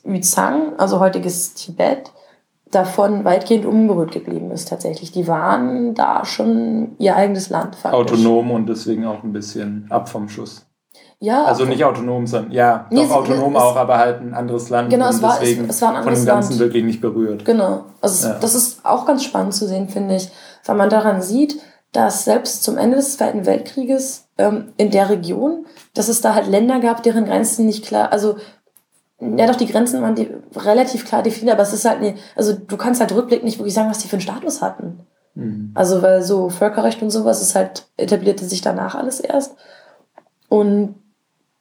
Yuzhang, 0.04 0.72
also 0.78 0.98
heutiges 0.98 1.54
Tibet, 1.54 2.10
davon 2.70 3.24
weitgehend 3.24 3.64
unberührt 3.64 4.12
geblieben 4.12 4.50
ist 4.50 4.68
tatsächlich. 4.68 5.12
Die 5.12 5.28
waren 5.28 5.94
da 5.94 6.24
schon 6.24 6.96
ihr 6.98 7.16
eigenes 7.16 7.48
Land 7.50 7.76
faktisch. 7.76 7.98
Autonom 7.98 8.50
und 8.50 8.68
deswegen 8.68 9.06
auch 9.06 9.22
ein 9.22 9.32
bisschen 9.32 9.86
ab 9.88 10.08
vom 10.08 10.28
Schuss. 10.28 10.66
Ja. 11.18 11.44
Also 11.44 11.64
nicht 11.64 11.82
autonom, 11.82 12.26
sondern 12.26 12.52
ja, 12.52 12.86
nee, 12.90 13.06
doch 13.06 13.16
autonom 13.16 13.56
es, 13.56 13.62
auch, 13.62 13.76
aber 13.76 13.96
halt 13.96 14.20
ein 14.20 14.34
anderes 14.34 14.68
Land 14.68 14.90
genau, 14.90 15.08
es 15.08 15.22
war, 15.22 15.40
es, 15.40 15.56
es 15.56 15.80
war 15.80 15.90
ein 15.90 15.96
anderes 15.96 16.18
von 16.18 16.26
dem 16.26 16.34
Ganzen 16.34 16.50
Land. 16.52 16.60
wirklich 16.60 16.84
nicht 16.84 17.00
berührt. 17.00 17.44
Genau. 17.46 17.84
Also 18.02 18.28
ja. 18.28 18.38
das 18.38 18.54
ist 18.54 18.84
auch 18.84 19.06
ganz 19.06 19.24
spannend 19.24 19.54
zu 19.54 19.66
sehen, 19.66 19.88
finde 19.88 20.16
ich, 20.16 20.28
weil 20.66 20.76
man 20.76 20.90
daran 20.90 21.22
sieht, 21.22 21.58
dass 21.92 22.24
selbst 22.24 22.62
zum 22.62 22.76
Ende 22.76 22.96
des 22.96 23.16
Zweiten 23.16 23.46
Weltkrieges 23.46 24.28
ähm, 24.36 24.72
in 24.76 24.90
der 24.90 25.08
Region, 25.08 25.64
dass 25.94 26.08
es 26.08 26.20
da 26.20 26.34
halt 26.34 26.48
Länder 26.48 26.80
gab, 26.80 27.02
deren 27.02 27.24
Grenzen 27.24 27.64
nicht 27.64 27.86
klar, 27.86 28.12
also 28.12 28.36
ja, 29.18 29.46
doch, 29.46 29.56
die 29.56 29.66
Grenzen 29.66 30.02
waren 30.02 30.14
die 30.14 30.28
relativ 30.54 31.06
klar 31.06 31.22
definiert, 31.22 31.54
aber 31.54 31.62
es 31.62 31.72
ist 31.72 31.86
halt, 31.86 32.00
nee, 32.00 32.16
also 32.34 32.52
du 32.52 32.76
kannst 32.76 33.00
halt 33.00 33.12
rückblickend 33.12 33.44
nicht 33.44 33.58
wirklich 33.58 33.74
sagen, 33.74 33.88
was 33.88 33.98
die 33.98 34.08
für 34.08 34.16
einen 34.16 34.22
Status 34.22 34.60
hatten. 34.60 35.00
Mhm. 35.34 35.70
Also, 35.74 36.02
weil 36.02 36.22
so 36.22 36.50
Völkerrecht 36.50 37.02
und 37.02 37.10
sowas 37.10 37.40
ist 37.40 37.54
halt, 37.54 37.86
etablierte 37.96 38.44
sich 38.44 38.60
danach 38.60 38.94
alles 38.94 39.20
erst. 39.20 39.56
Und 40.48 40.96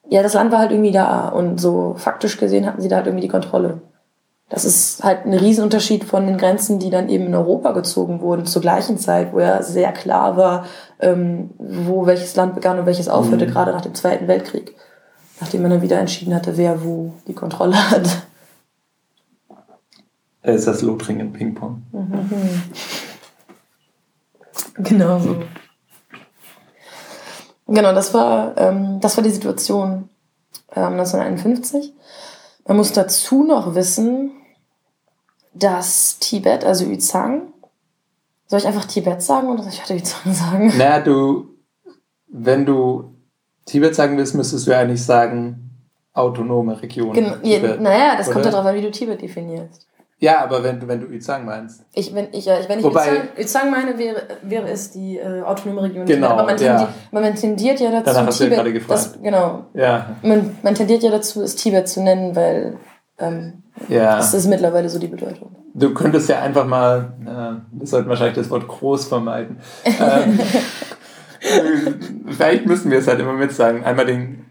ja, 0.09 0.21
das 0.21 0.33
Land 0.33 0.51
war 0.51 0.59
halt 0.59 0.71
irgendwie 0.71 0.91
da 0.91 1.29
und 1.29 1.59
so 1.59 1.95
faktisch 1.97 2.37
gesehen 2.37 2.65
hatten 2.65 2.81
sie 2.81 2.89
da 2.89 2.97
halt 2.97 3.07
irgendwie 3.07 3.25
die 3.25 3.31
Kontrolle. 3.31 3.81
Das 4.49 4.63
ist 4.63 5.03
halt 5.03 5.25
ein 5.25 5.33
Riesenunterschied 5.33 6.03
von 6.03 6.27
den 6.27 6.37
Grenzen, 6.37 6.77
die 6.77 6.91
dann 6.91 7.09
eben 7.09 7.25
in 7.25 7.35
Europa 7.35 7.71
gezogen 7.71 8.21
wurden, 8.21 8.45
zur 8.45 8.61
gleichen 8.61 8.99
Zeit, 8.99 9.33
wo 9.33 9.39
ja 9.39 9.63
sehr 9.63 9.91
klar 9.91 10.37
war, 10.37 10.65
ähm, 10.99 11.49
wo 11.57 12.05
welches 12.05 12.35
Land 12.35 12.53
begann 12.53 12.77
und 12.77 12.85
welches 12.85 13.09
aufhörte, 13.09 13.47
mhm. 13.47 13.51
gerade 13.51 13.71
nach 13.71 13.81
dem 13.81 13.95
Zweiten 13.95 14.27
Weltkrieg 14.27 14.75
nachdem 15.39 15.61
man 15.61 15.71
dann 15.71 15.81
wieder 15.81 15.99
entschieden 15.99 16.33
hatte, 16.33 16.57
wer 16.57 16.83
wo 16.83 17.13
die 17.27 17.33
Kontrolle 17.33 17.89
hat. 17.91 18.27
Er 20.41 20.53
ist 20.53 20.67
das 20.67 20.81
Lothringen 20.81 21.33
Ping-Pong. 21.33 21.81
Mhm. 21.91 22.61
Genau 24.77 25.19
so. 25.19 25.43
Genau, 27.67 27.93
das 27.93 28.13
war, 28.13 28.55
ähm, 28.57 28.99
das 28.99 29.17
war 29.17 29.23
die 29.23 29.31
Situation 29.31 30.09
ähm, 30.75 30.93
1951. 30.93 31.93
Man 32.67 32.77
muss 32.77 32.93
dazu 32.93 33.43
noch 33.43 33.73
wissen, 33.73 34.31
dass 35.53 36.19
Tibet, 36.19 36.63
also 36.63 36.85
Yuzhang, 36.85 37.53
soll 38.47 38.59
ich 38.59 38.67
einfach 38.67 38.85
Tibet 38.85 39.21
sagen 39.23 39.49
oder 39.49 39.63
soll 39.63 39.71
ich 39.71 39.81
heute 39.81 39.95
Yuzhang 39.95 40.33
sagen? 40.33 40.73
Na, 40.77 40.99
du, 40.99 41.55
wenn 42.27 42.65
du 42.65 43.14
Tibet 43.65 43.95
sagen 43.95 44.17
willst, 44.17 44.35
müsstest 44.35 44.67
du 44.67 44.75
eigentlich 44.75 45.03
sagen, 45.03 45.71
autonome 46.13 46.81
Region. 46.81 47.13
Gen 47.13 47.41
Tibet, 47.43 47.81
naja, 47.81 48.15
das 48.17 48.27
oder? 48.27 48.33
kommt 48.33 48.45
ja 48.45 48.51
darauf 48.51 48.67
an, 48.67 48.75
wie 48.75 48.81
du 48.81 48.91
Tibet 48.91 49.21
definierst. 49.21 49.87
Ja, 50.17 50.41
aber 50.41 50.63
wenn 50.63 50.79
du, 50.79 50.87
wenn 50.87 51.01
du 51.01 51.07
Yuzhang 51.07 51.45
meinst. 51.45 51.83
Ich, 51.93 52.15
wenn 52.15 52.29
ich, 52.31 52.45
wenn 52.45 52.79
ich 52.79 52.85
Wobei, 52.85 53.07
Yuzhang, 53.07 53.27
Yuzhang 53.37 53.71
meine, 53.71 53.97
wäre, 53.97 54.21
wäre 54.43 54.69
es 54.69 54.91
die 54.91 55.17
äh, 55.17 55.41
autonome 55.41 55.83
Region. 55.83 56.05
Genau, 56.05 56.29
aber 56.29 56.45
man, 56.45 56.57
tendiert, 56.57 56.89
ja. 56.89 56.89
man 57.11 57.35
tendiert 57.35 57.79
ja 57.81 57.91
dazu, 57.91 58.05
Danach 58.05 58.27
hast 58.27 58.37
Tibet, 58.37 58.53
du 58.53 58.55
gerade 58.55 58.73
gefragt. 58.73 58.99
Das, 58.99 59.21
genau. 59.21 59.65
Ja. 59.73 60.15
Man, 60.21 60.57
man 60.63 60.73
tendiert 60.73 61.03
ja 61.03 61.11
dazu, 61.11 61.41
es 61.41 61.55
Tibet 61.55 61.89
zu 61.89 62.01
nennen, 62.01 62.33
weil 62.35 62.77
ähm, 63.19 63.63
ja. 63.89 64.15
das 64.15 64.33
ist 64.33 64.47
mittlerweile 64.47 64.89
so 64.89 64.99
die 64.99 65.07
Bedeutung. 65.07 65.55
Du 65.73 65.93
könntest 65.93 66.29
ja 66.29 66.41
einfach 66.41 66.65
mal, 66.65 67.13
äh, 67.25 67.77
wir 67.77 67.87
sollten 67.87 68.07
wahrscheinlich 68.07 68.35
das 68.35 68.49
Wort 68.49 68.67
groß 68.67 69.07
vermeiden. 69.07 69.57
ähm, 69.85 70.39
Vielleicht 72.27 72.65
müssen 72.65 72.91
wir 72.91 72.99
es 72.99 73.07
halt 73.07 73.19
immer 73.19 73.33
mit 73.33 73.51
sagen. 73.51 73.83
Einmal 73.83 74.05
den, 74.05 74.45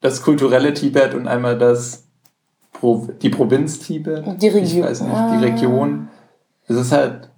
das 0.00 0.22
kulturelle 0.22 0.74
Tibet 0.74 1.14
und 1.14 1.28
einmal 1.28 1.58
das 1.58 2.04
Pro, 2.72 3.08
die 3.22 3.30
Provinz 3.30 3.78
Tibet. 3.78 4.24
Die 4.40 4.48
Region. 4.48 4.84
Ich 4.84 4.90
weiß 4.90 5.00
nicht, 5.02 5.16
die 5.32 5.44
Region. 5.44 6.08
Es 6.68 6.76
ist 6.76 6.92
halt, 6.92 7.30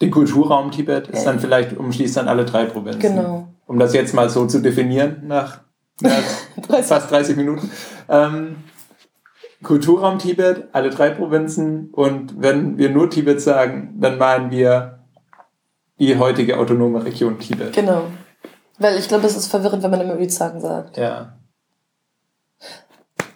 der 0.00 0.10
Kulturraum 0.10 0.70
Tibet 0.70 1.08
ist 1.08 1.24
dann 1.24 1.40
vielleicht, 1.40 1.76
umschließt 1.76 2.16
dann 2.16 2.28
alle 2.28 2.44
drei 2.44 2.64
Provinzen. 2.66 3.00
Genau. 3.00 3.48
Um 3.66 3.78
das 3.78 3.94
jetzt 3.94 4.14
mal 4.14 4.28
so 4.28 4.46
zu 4.46 4.60
definieren, 4.60 5.22
nach, 5.26 5.60
nach 6.00 6.22
30. 6.68 6.86
fast 6.86 7.10
30 7.10 7.36
Minuten. 7.36 7.70
Ähm, 8.08 8.56
Kulturraum 9.62 10.18
Tibet, 10.18 10.68
alle 10.72 10.90
drei 10.90 11.10
Provinzen. 11.10 11.88
Und 11.92 12.40
wenn 12.40 12.76
wir 12.78 12.90
nur 12.90 13.10
Tibet 13.10 13.40
sagen, 13.40 13.94
dann 13.98 14.18
meinen 14.18 14.50
wir 14.50 15.00
die 15.98 16.18
heutige 16.18 16.58
autonome 16.58 17.04
Region 17.04 17.38
Tibet. 17.38 17.72
Genau. 17.72 18.04
Weil 18.78 18.98
ich 18.98 19.08
glaube, 19.08 19.26
es 19.26 19.36
ist 19.36 19.48
verwirrend, 19.48 19.82
wenn 19.82 19.90
man 19.90 20.00
immer 20.00 20.18
Üzang 20.18 20.60
sagt. 20.60 20.96
Ja, 20.96 21.34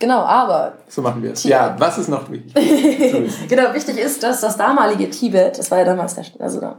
Genau, 0.00 0.20
aber 0.20 0.74
so 0.88 1.02
machen 1.02 1.22
wir 1.22 1.32
es. 1.32 1.42
Tibet. 1.42 1.56
Ja, 1.56 1.74
was 1.78 1.98
ist 1.98 2.08
noch 2.08 2.30
wichtig? 2.30 2.54
genau, 3.48 3.74
wichtig 3.74 3.98
ist, 3.98 4.22
dass 4.22 4.40
das 4.40 4.56
damalige 4.56 5.10
Tibet, 5.10 5.58
das 5.58 5.70
war 5.72 5.78
ja 5.78 5.84
damals 5.84 6.14
der, 6.14 6.24
also, 6.38 6.60
ja, 6.60 6.76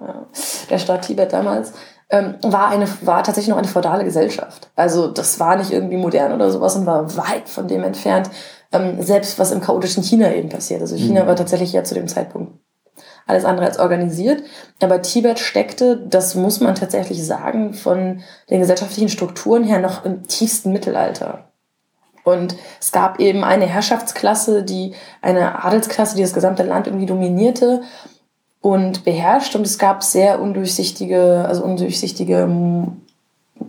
der 0.69 0.77
Staat 0.77 1.01
Tibet 1.05 1.33
damals, 1.33 1.73
ähm, 2.09 2.35
war, 2.43 2.69
eine, 2.69 2.87
war 3.01 3.21
tatsächlich 3.23 3.49
noch 3.49 3.57
eine 3.57 3.67
feudale 3.67 4.05
Gesellschaft. 4.05 4.69
Also 4.75 5.07
das 5.09 5.37
war 5.39 5.57
nicht 5.57 5.71
irgendwie 5.71 5.97
modern 5.97 6.31
oder 6.31 6.49
sowas 6.49 6.75
und 6.77 6.85
war 6.85 7.15
weit 7.17 7.49
von 7.49 7.67
dem 7.67 7.83
entfernt, 7.83 8.29
ähm, 8.71 9.01
selbst 9.01 9.37
was 9.37 9.51
im 9.51 9.59
chaotischen 9.61 10.01
China 10.03 10.31
eben 10.33 10.47
passiert. 10.49 10.79
Also 10.81 10.95
China 10.95 11.23
Mhm. 11.23 11.27
war 11.27 11.35
tatsächlich 11.35 11.73
ja 11.73 11.83
zu 11.83 11.95
dem 11.95 12.07
Zeitpunkt 12.07 12.53
alles 13.29 13.45
andere 13.45 13.67
als 13.67 13.79
organisiert. 13.79 14.43
Aber 14.81 15.01
Tibet 15.01 15.39
steckte, 15.39 15.97
das 15.97 16.35
muss 16.35 16.59
man 16.59 16.75
tatsächlich 16.75 17.25
sagen, 17.25 17.73
von 17.73 18.21
den 18.49 18.59
gesellschaftlichen 18.59 19.09
Strukturen 19.09 19.63
her 19.63 19.79
noch 19.79 20.05
im 20.05 20.27
tiefsten 20.27 20.71
Mittelalter. 20.71 21.45
Und 22.23 22.55
es 22.79 22.91
gab 22.91 23.19
eben 23.19 23.43
eine 23.43 23.65
Herrschaftsklasse, 23.65 24.63
die, 24.63 24.93
eine 25.21 25.63
Adelsklasse, 25.63 26.15
die 26.15 26.21
das 26.21 26.33
gesamte 26.33 26.63
Land 26.63 26.87
irgendwie 26.87 27.05
dominierte 27.05 27.81
und 28.61 29.03
beherrscht. 29.03 29.55
Und 29.55 29.65
es 29.65 29.79
gab 29.79 30.03
sehr 30.03 30.41
undurchsichtige, 30.41 31.45
also 31.47 31.63
undurchsichtige 31.63 32.47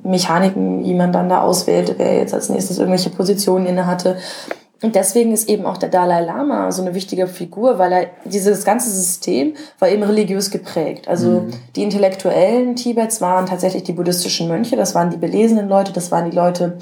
Mechaniken, 0.02 0.84
wie 0.84 0.94
man 0.94 1.12
dann 1.12 1.28
da 1.28 1.42
auswählte, 1.42 1.94
wer 1.98 2.16
jetzt 2.16 2.34
als 2.34 2.48
nächstes 2.48 2.78
irgendwelche 2.78 3.10
Positionen 3.10 3.66
inne 3.66 3.86
hatte. 3.86 4.16
Und 4.82 4.94
deswegen 4.94 5.32
ist 5.32 5.48
eben 5.48 5.66
auch 5.66 5.76
der 5.76 5.90
Dalai 5.90 6.22
Lama 6.22 6.72
so 6.72 6.80
eine 6.80 6.94
wichtige 6.94 7.26
Figur, 7.26 7.78
weil 7.78 7.92
er 7.92 8.06
dieses 8.24 8.64
ganze 8.64 8.90
System 8.90 9.54
war 9.78 9.90
eben 9.90 10.02
religiös 10.02 10.50
geprägt. 10.50 11.06
Also 11.06 11.46
die 11.76 11.82
Intellektuellen 11.82 12.76
Tibets 12.76 13.20
waren 13.20 13.44
tatsächlich 13.44 13.82
die 13.82 13.92
buddhistischen 13.92 14.48
Mönche, 14.48 14.76
das 14.76 14.94
waren 14.94 15.10
die 15.10 15.18
belesenen 15.18 15.68
Leute, 15.68 15.92
das 15.92 16.10
waren 16.10 16.30
die 16.30 16.36
Leute, 16.36 16.78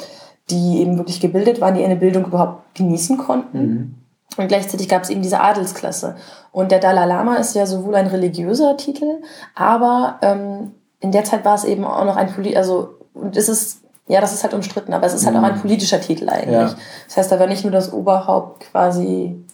die 0.48 0.80
eben 0.80 0.96
wirklich 0.96 1.20
gebildet 1.20 1.60
waren, 1.60 1.74
die 1.74 1.84
eine 1.84 1.96
Bildung 1.96 2.26
überhaupt 2.26 2.76
genießen 2.76 3.18
konnten. 3.18 3.96
Und 4.36 4.46
gleichzeitig 4.46 4.88
gab 4.88 5.02
es 5.02 5.10
eben 5.10 5.22
diese 5.22 5.40
Adelsklasse. 5.40 6.14
Und 6.52 6.70
der 6.70 6.78
Dalai 6.78 7.06
Lama 7.06 7.36
ist 7.36 7.56
ja 7.56 7.66
sowohl 7.66 7.96
ein 7.96 8.06
religiöser 8.06 8.76
Titel, 8.76 9.22
aber 9.56 10.18
ähm, 10.22 10.72
in 11.00 11.10
der 11.10 11.24
Zeit 11.24 11.44
war 11.44 11.56
es 11.56 11.64
eben 11.64 11.84
auch 11.84 12.04
noch 12.04 12.16
ein 12.16 12.32
Poli 12.32 12.56
also 12.56 12.94
und 13.14 13.36
es 13.36 13.48
ist 13.48 13.82
ja, 14.08 14.20
das 14.20 14.32
ist 14.32 14.42
halt 14.42 14.54
umstritten, 14.54 14.92
aber 14.92 15.06
es 15.06 15.14
ist 15.14 15.26
halt 15.26 15.36
auch 15.36 15.42
ein 15.42 15.60
politischer 15.60 16.00
Titel 16.00 16.28
eigentlich. 16.28 16.52
Ja. 16.70 16.74
Das 17.06 17.16
heißt, 17.16 17.30
da 17.32 17.38
war 17.38 17.46
nicht 17.46 17.62
nur 17.64 17.72
das 17.72 17.92
Oberhaupt 17.92 18.70
quasi, 18.70 19.44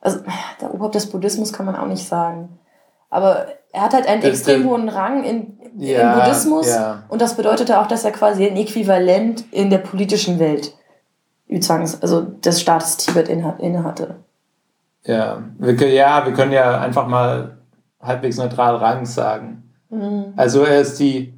also 0.00 0.20
der 0.60 0.72
Oberhaupt 0.74 0.94
des 0.94 1.06
Buddhismus 1.10 1.52
kann 1.52 1.66
man 1.66 1.74
auch 1.76 1.86
nicht 1.86 2.06
sagen. 2.06 2.58
Aber 3.10 3.46
er 3.72 3.82
hat 3.82 3.94
halt 3.94 4.06
einen 4.06 4.20
Das- 4.22 4.30
extrem 4.30 4.68
hohen 4.68 4.88
Rang 4.88 5.24
in, 5.24 5.58
Ja, 5.78 6.12
im 6.14 6.20
Buddhismus 6.20 6.68
ja. 6.68 7.02
und 7.08 7.20
das 7.22 7.34
bedeutete 7.34 7.80
auch, 7.80 7.86
dass 7.86 8.04
er 8.04 8.12
quasi 8.12 8.46
ein 8.46 8.56
Äquivalent 8.56 9.44
in 9.52 9.70
der 9.70 9.78
politischen 9.78 10.38
Welt 10.38 10.72
also 12.00 12.20
des 12.22 12.60
Staates 12.60 12.96
Tibet 12.96 13.28
inne 13.28 13.54
inne 13.60 13.84
hatte. 13.84 14.16
Ja, 15.04 15.42
wir, 15.58 15.76
können- 15.76 15.92
ja, 15.92 16.24
wir 16.24 16.32
können 16.32 16.52
ja 16.52 16.80
einfach 16.80 17.06
mal 17.06 17.58
halbwegs 18.00 18.38
neutral 18.38 18.76
Rang 18.76 19.04
sagen. 19.06 19.70
Mhm. 19.90 20.32
Also 20.36 20.62
er 20.64 20.80
ist 20.80 20.98
die 20.98 21.33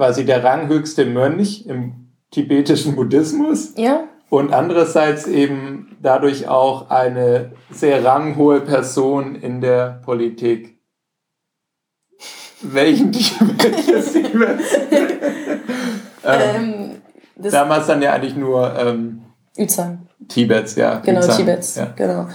quasi 0.00 0.24
der 0.24 0.42
ranghöchste 0.42 1.04
Mönch 1.04 1.66
im 1.66 2.08
tibetischen 2.30 2.96
Buddhismus 2.96 3.74
Ja, 3.76 4.08
und 4.30 4.50
andererseits 4.50 5.26
eben 5.26 5.94
dadurch 6.00 6.48
auch 6.48 6.88
eine 6.88 7.52
sehr 7.70 8.02
ranghohe 8.02 8.62
Person 8.62 9.34
in 9.34 9.60
der 9.60 10.00
Politik. 10.02 10.80
Welchen 12.62 13.12
welches 13.12 14.12
Tibet? 14.14 14.60
ähm, 16.24 17.00
ähm, 17.36 17.50
damals 17.50 17.86
dann 17.86 18.00
ja 18.00 18.14
eigentlich 18.14 18.36
nur 18.36 18.74
ähm, 18.78 19.20
Yuzhang. 19.54 20.08
Tibets, 20.28 20.76
ja. 20.76 21.00
Genau, 21.00 21.20
Yuzhang, 21.20 21.36
Tibets. 21.36 21.76
Ja. 21.76 21.92
Genau. 21.94 22.26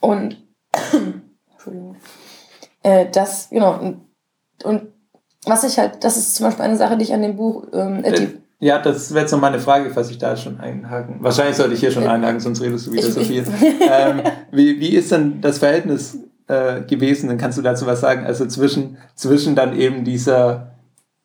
Und 0.00 0.42
Entschuldigung. 1.52 1.96
Äh, 2.82 3.10
das, 3.10 3.50
genau. 3.50 3.78
Und, 3.78 4.08
und 4.64 4.95
was 5.46 5.64
ich 5.64 5.78
halt, 5.78 6.04
das 6.04 6.16
ist 6.16 6.34
zum 6.34 6.46
Beispiel 6.46 6.64
eine 6.64 6.76
Sache, 6.76 6.96
die 6.96 7.04
ich 7.04 7.14
an 7.14 7.22
dem 7.22 7.36
Buch, 7.36 7.64
ähm, 7.72 8.04
äh, 8.04 8.28
Ja, 8.58 8.78
das 8.78 9.12
wäre 9.12 9.22
jetzt 9.22 9.32
noch 9.32 9.40
meine 9.40 9.58
Frage, 9.60 9.90
falls 9.90 10.10
ich 10.10 10.18
da 10.18 10.36
schon 10.36 10.60
einhaken. 10.60 11.16
Wahrscheinlich 11.20 11.56
sollte 11.56 11.74
ich 11.74 11.80
hier 11.80 11.90
schon 11.92 12.06
einhaken, 12.06 12.40
sonst 12.40 12.60
redest 12.62 12.86
du 12.86 12.92
wieder 12.92 13.06
Ich- 13.06 13.14
so 13.14 13.20
viel. 13.20 13.44
ähm, 13.90 14.20
wie, 14.50 14.78
wie 14.80 14.94
ist 14.96 15.12
denn 15.12 15.40
das 15.40 15.58
Verhältnis 15.58 16.18
äh, 16.48 16.82
gewesen? 16.82 17.28
Dann 17.28 17.38
kannst 17.38 17.58
du 17.58 17.62
dazu 17.62 17.86
was 17.86 18.00
sagen. 18.00 18.24
Also 18.26 18.46
zwischen, 18.46 18.96
zwischen 19.14 19.54
dann 19.54 19.76
eben 19.78 20.04
dieser 20.04 20.72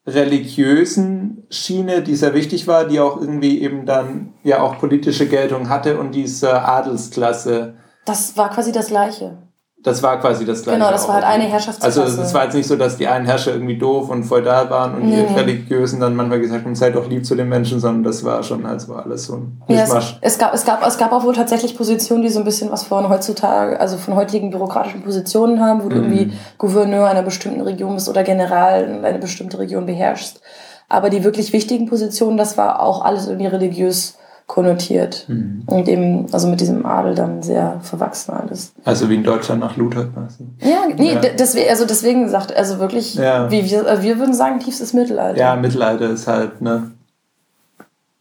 religiösen 0.06 1.44
Schiene, 1.50 2.02
die 2.02 2.16
sehr 2.16 2.34
wichtig 2.34 2.68
war, 2.68 2.86
die 2.88 3.00
auch 3.00 3.20
irgendwie 3.20 3.62
eben 3.62 3.86
dann 3.86 4.34
ja 4.44 4.62
auch 4.62 4.78
politische 4.80 5.28
Geltung 5.28 5.70
hatte 5.70 6.00
und 6.00 6.14
dieser 6.16 6.68
Adelsklasse. 6.68 7.76
das 8.06 8.36
war 8.38 8.50
quasi 8.50 8.72
das 8.72 8.88
Gleiche. 8.88 9.38
Das 9.84 10.04
war 10.04 10.20
quasi 10.20 10.46
das 10.46 10.62
Gleiche. 10.62 10.78
Genau, 10.78 10.92
das 10.92 11.08
war 11.08 11.16
halt 11.16 11.26
eine 11.26 11.46
Herrschaftsklasse. 11.46 12.02
Also 12.04 12.22
es 12.22 12.34
war 12.36 12.44
jetzt 12.44 12.54
nicht 12.54 12.68
so, 12.68 12.76
dass 12.76 12.98
die 12.98 13.08
einen 13.08 13.26
Herrscher 13.26 13.52
irgendwie 13.54 13.78
doof 13.80 14.10
und 14.10 14.24
feudal 14.26 14.70
waren 14.70 14.94
und 14.94 15.10
Nee, 15.10 15.26
die 15.28 15.34
nee. 15.34 15.40
Religiösen 15.40 16.00
dann 16.00 16.16
manchmal 16.16 16.40
gesagt 16.40 16.66
haben, 16.66 16.76
seid 16.76 16.96
doch 16.96 17.08
lieb 17.10 17.26
zu 17.26 17.34
den 17.34 17.50
Menschen, 17.50 17.80
sondern 17.80 18.04
das 18.04 18.24
war 18.24 18.44
schon, 18.44 18.64
als 18.68 18.88
war 18.88 19.04
alles 19.06 19.26
so 19.26 19.38
ein 19.38 19.62
Ja, 19.68 19.82
es, 19.84 20.16
es, 20.22 20.38
gab, 20.38 20.54
es, 20.54 20.66
gab, 20.66 20.86
es 20.86 20.98
gab 21.00 21.12
auch 21.12 21.24
wohl 21.24 21.34
tatsächlich 21.34 21.76
Positionen, 21.76 22.22
die 22.22 22.30
so 22.30 22.38
ein 22.40 22.46
bisschen 22.46 22.72
was 22.72 22.84
von 22.84 23.10
heutzutage, 23.10 23.80
also 23.80 23.98
von 23.98 24.14
heutigen 24.16 24.52
bürokratischen 24.52 25.02
Positionen 25.02 25.60
haben, 25.60 25.84
wo 25.84 25.90
du 25.90 25.96
Mhm. 25.96 26.04
irgendwie 26.04 26.34
Gouverneur 26.60 27.08
einer 27.10 27.24
bestimmten 27.24 27.62
Region 27.62 27.96
bist 27.96 28.08
oder 28.08 28.22
General 28.24 29.02
eine 29.04 29.18
bestimmte 29.20 29.58
Region 29.58 29.88
beherrschst. 29.88 30.42
Aber 30.90 31.10
die 31.10 31.24
wirklich 31.24 31.54
wichtigen 31.54 31.88
Positionen, 31.88 32.38
das 32.38 32.56
war 32.58 32.82
auch 32.82 33.04
alles 33.04 33.26
irgendwie 33.28 33.48
religiös 33.48 34.16
konnotiert. 34.48 35.26
Mhm. 35.30 35.64
Und 35.66 35.88
eben, 35.88 36.28
also 36.34 36.48
mit 36.48 36.60
diesem 36.60 36.86
Adel 36.86 37.16
dann 37.16 37.42
sehr 37.42 37.80
verwachsen 37.82 38.34
alles. 38.34 38.74
Also 38.84 39.10
wie 39.10 39.16
in 39.16 39.24
Deutschland 39.24 39.62
nach 39.62 39.78
Luther 39.78 40.06
quasi. 40.06 40.46
Ja, 40.60 40.88
nee, 40.96 41.14
Ja. 41.14 41.20
deswegen, 41.22 41.70
also 41.70 41.86
deswegen 41.86 42.28
sagt, 42.30 42.54
also 42.56 42.80
wirklich, 42.80 43.16
Ja. 43.16 43.50
wie 43.50 43.64
wir, 43.70 43.88
äh, 43.88 44.02
wir 44.02 44.20
würden 44.20 44.34
sagen, 44.34 44.60
tiefstes 44.60 44.94
Mittelalter. 44.94 45.40
Ja, 45.40 45.56
Mittelalter 45.56 46.10
ist 46.10 46.28
halt, 46.28 46.62
ne? 46.62 46.92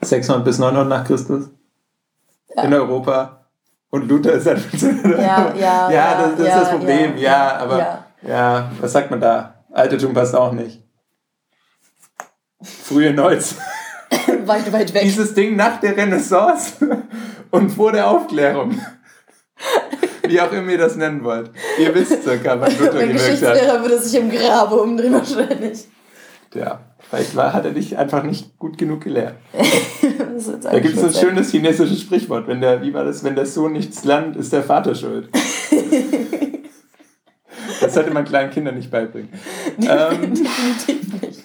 600 0.02 0.44
bis 0.44 0.58
900 0.58 0.88
nach 0.88 1.04
Christus 1.04 1.50
Ja. 2.56 2.62
in 2.62 2.74
Europa. 2.74 3.36
Und 3.90 4.08
Luther 4.08 4.32
ist 4.32 4.46
halt. 4.46 4.60
Ja, 5.04 5.52
ja, 5.58 5.90
ja, 5.90 6.22
das, 6.22 6.36
das 6.38 6.46
ja, 6.46 6.54
ist 6.56 6.62
das 6.62 6.70
Problem. 6.70 7.16
ja, 7.16 7.22
Ja, 7.22 7.56
aber 7.58 7.78
ja. 7.78 8.04
ja. 8.22 8.70
was 8.80 8.92
sagt 8.92 9.10
man 9.10 9.20
da? 9.20 9.54
Altertum 9.72 10.14
passt 10.14 10.34
auch 10.36 10.52
nicht. 10.52 10.80
Frühe 12.62 13.12
Neuzeit. 13.12 13.56
Weit, 14.50 14.72
weit 14.72 14.94
weg. 14.94 15.02
Dieses 15.02 15.34
Ding 15.34 15.56
nach 15.56 15.80
der 15.80 15.96
Renaissance 15.96 16.74
und 17.50 17.70
vor 17.70 17.92
der 17.92 18.08
Aufklärung. 18.08 18.80
Wie 20.26 20.40
auch 20.40 20.52
immer 20.52 20.72
ihr 20.72 20.78
das 20.78 20.96
nennen 20.96 21.22
wollt. 21.24 21.50
Ihr 21.78 21.94
wisst 21.94 22.22
circa, 22.22 22.60
wann 22.60 22.70
Luther 22.72 22.92
gewirkt 22.92 23.02
hat. 23.02 23.12
Geschichtslehrer 23.12 23.82
würde 23.82 23.98
sich 23.98 24.20
im 24.20 24.30
Grabe 24.30 24.76
umdrehen 24.76 25.12
wahrscheinlich. 25.12 25.86
Ja, 26.54 26.80
vielleicht 27.08 27.36
war, 27.36 27.52
hat 27.52 27.64
er 27.64 27.72
dich 27.72 27.96
einfach 27.96 28.24
nicht 28.24 28.58
gut 28.58 28.76
genug 28.76 29.04
jetzt 30.50 30.64
Da 30.64 30.78
gibt 30.80 30.96
es 30.96 31.04
ein 31.04 31.14
schönes 31.14 31.50
chinesisches 31.50 32.00
Sprichwort. 32.00 32.48
Wenn 32.48 32.60
der, 32.60 32.82
wie 32.82 32.92
war 32.92 33.04
das? 33.04 33.22
Wenn 33.22 33.36
der 33.36 33.46
Sohn 33.46 33.72
nichts 33.72 34.04
lernt, 34.04 34.36
ist 34.36 34.52
der 34.52 34.62
Vater 34.62 34.94
schuld. 34.94 35.28
Das 37.80 37.94
sollte 37.94 38.10
man 38.10 38.24
kleinen 38.24 38.50
Kindern 38.50 38.74
nicht 38.76 38.90
beibringen. 38.90 39.28
Ähm, 39.80 40.34
Definitiv 40.34 41.22
nicht. 41.22 41.44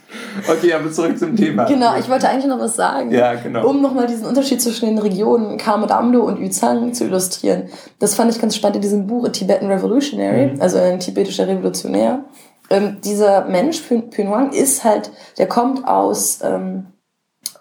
okay, 0.49 0.73
aber 0.73 0.91
zurück 0.91 1.17
zum 1.17 1.35
Thema. 1.35 1.63
Genau, 1.65 1.95
ich 1.97 2.09
wollte 2.09 2.27
eigentlich 2.27 2.45
noch 2.47 2.59
was 2.59 2.75
sagen. 2.75 3.11
Ja, 3.11 3.35
genau. 3.35 3.67
Um 3.69 3.81
nochmal 3.81 4.07
diesen 4.07 4.25
Unterschied 4.25 4.61
zwischen 4.61 4.87
den 4.87 4.97
Regionen 4.97 5.57
Kamodamdo 5.57 6.21
und 6.21 6.39
Yuzhang 6.39 6.93
zu 6.93 7.05
illustrieren. 7.05 7.69
Das 7.99 8.15
fand 8.15 8.31
ich 8.33 8.41
ganz 8.41 8.55
spannend 8.55 8.77
in 8.77 8.81
diesem 8.81 9.07
Buch 9.07 9.25
A 9.25 9.29
Tibetan 9.29 9.71
Revolutionary, 9.71 10.53
Mhm. 10.53 10.61
also 10.61 10.77
ein 10.79 10.99
tibetischer 10.99 11.47
Revolutionär. 11.47 12.25
Ähm, 12.69 12.97
dieser 13.03 13.45
Mensch, 13.45 13.79
Pyn 13.81 14.09
Pynwang, 14.09 14.51
ist 14.51 14.83
halt, 14.83 15.11
der 15.37 15.47
kommt 15.47 15.87
aus, 15.87 16.39
ähm, 16.43 16.87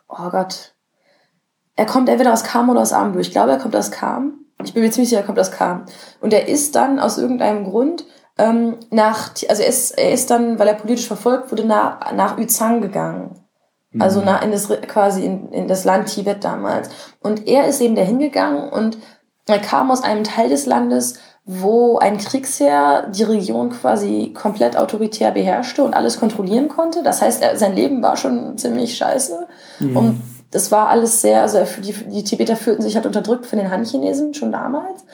oh 0.09 0.31
Gott, 0.31 0.75
er 1.77 1.87
kommt 1.87 2.09
entweder 2.09 2.33
aus 2.33 2.43
Kam 2.45 2.69
oder 2.71 2.81
aus 2.81 2.93
Amdo. 2.93 3.19
Ich 3.21 3.31
glaube, 3.31 3.51
er 3.53 3.59
kommt 3.59 3.77
aus 3.77 3.91
Kam. 3.91 4.41
Ich 4.65 4.73
bin 4.73 4.83
mir 4.83 4.91
ziemlich 4.91 5.11
sicher, 5.11 5.21
er 5.21 5.27
kommt 5.27 5.39
aus 5.39 5.51
Kam. 5.51 5.85
Und 6.21 6.33
er 6.33 6.49
ist 6.49 6.75
dann 6.75 6.99
aus 6.99 7.19
irgendeinem 7.19 7.65
Grund 7.65 8.05
ähm, 8.39 8.77
nach, 8.91 9.31
also 9.49 9.63
er 9.63 9.69
ist, 9.69 9.93
er 9.93 10.13
ist 10.13 10.31
dann, 10.31 10.59
weil 10.59 10.69
er 10.69 10.75
politisch 10.75 11.07
verfolgt 11.07 11.51
wurde, 11.51 11.65
nach, 11.65 12.13
nach 12.13 12.39
Yuzhang 12.39 12.81
gegangen. 12.81 13.41
Also 13.97 14.23
nach, 14.23 14.43
in 14.43 14.51
das, 14.51 14.69
quasi 14.89 15.25
in, 15.25 15.53
in 15.53 15.69
das 15.69 15.85
Land 15.85 16.09
Tibet 16.09 16.43
damals. 16.43 16.91
Und 17.21 17.47
er 17.47 17.69
ist 17.69 17.81
eben 17.81 17.95
dahin 17.95 18.19
gegangen 18.19 18.69
und 18.69 18.99
Er 19.47 19.59
kam 19.59 19.91
aus 19.91 20.03
einem 20.03 20.25
Teil 20.25 20.49
des 20.49 20.65
Landes, 20.65 21.15
wo 21.45 21.99
ein 21.99 22.17
Kriegsheer 22.17 23.09
die 23.09 23.25
Region 23.25 23.71
quasi 23.71 24.33
komplett 24.35 24.79
autoritär 24.79 25.33
beherrschte 25.33 25.85
und 25.85 25.93
alles 25.93 26.19
kontrollieren 26.19 26.69
konnte. 26.69 27.03
Das 27.03 27.21
heißt, 27.21 27.43
er, 27.43 27.59
sein 27.59 27.75
Leben 27.75 28.03
war 28.03 28.17
schon 28.17 28.57
ziemlich 28.57 28.97
scheiße. 28.97 29.47
Mhm. 29.81 29.97
Und 29.97 30.23
das 30.51 30.73
war 30.73 30.89
alles 30.89 31.21
sehr, 31.21 31.43
also 31.43 31.59
die, 31.83 31.93
die 31.93 32.25
Tibeter 32.25 32.57
fühlten 32.57 32.83
sich 32.83 32.97
halt 32.97 33.05
unterdrückt 33.05 33.45
von 33.45 33.59
den 33.59 33.71
Han-Chinesen 33.71 34.33
schon 34.33 34.53
damals. 34.53 35.05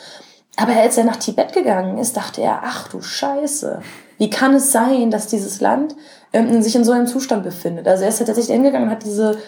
Aber 0.60 0.76
als 0.76 0.98
er 0.98 1.04
nach 1.04 1.16
Tibet 1.16 1.52
gegangen 1.52 1.96
ist, 1.98 2.16
dachte 2.16 2.42
er, 2.42 2.60
ach 2.62 2.88
du 2.88 3.00
Scheiße, 3.00 3.80
wie 4.18 4.28
kann 4.28 4.54
es 4.54 4.72
sein, 4.72 5.10
dass 5.10 5.26
dieses 5.26 5.60
Land 5.60 5.96
ähm, 6.32 6.60
sich 6.62 6.76
in 6.76 6.84
so 6.84 6.92
einem 6.92 7.06
Zustand 7.06 7.42
befindet? 7.42 7.88
Also 7.88 8.02
er 8.02 8.10
ist 8.10 8.18
tatsächlich 8.18 8.54
hingegangen 8.54 8.88
und 8.88 8.94
hat 8.94 9.04
diese 9.04 9.38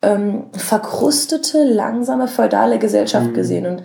ähm, 0.00 0.46
verkrustete, 0.52 1.64
langsame, 1.64 2.26
feudale 2.26 2.78
Gesellschaft 2.78 3.26
mhm. 3.26 3.34
gesehen 3.34 3.66
und 3.66 3.84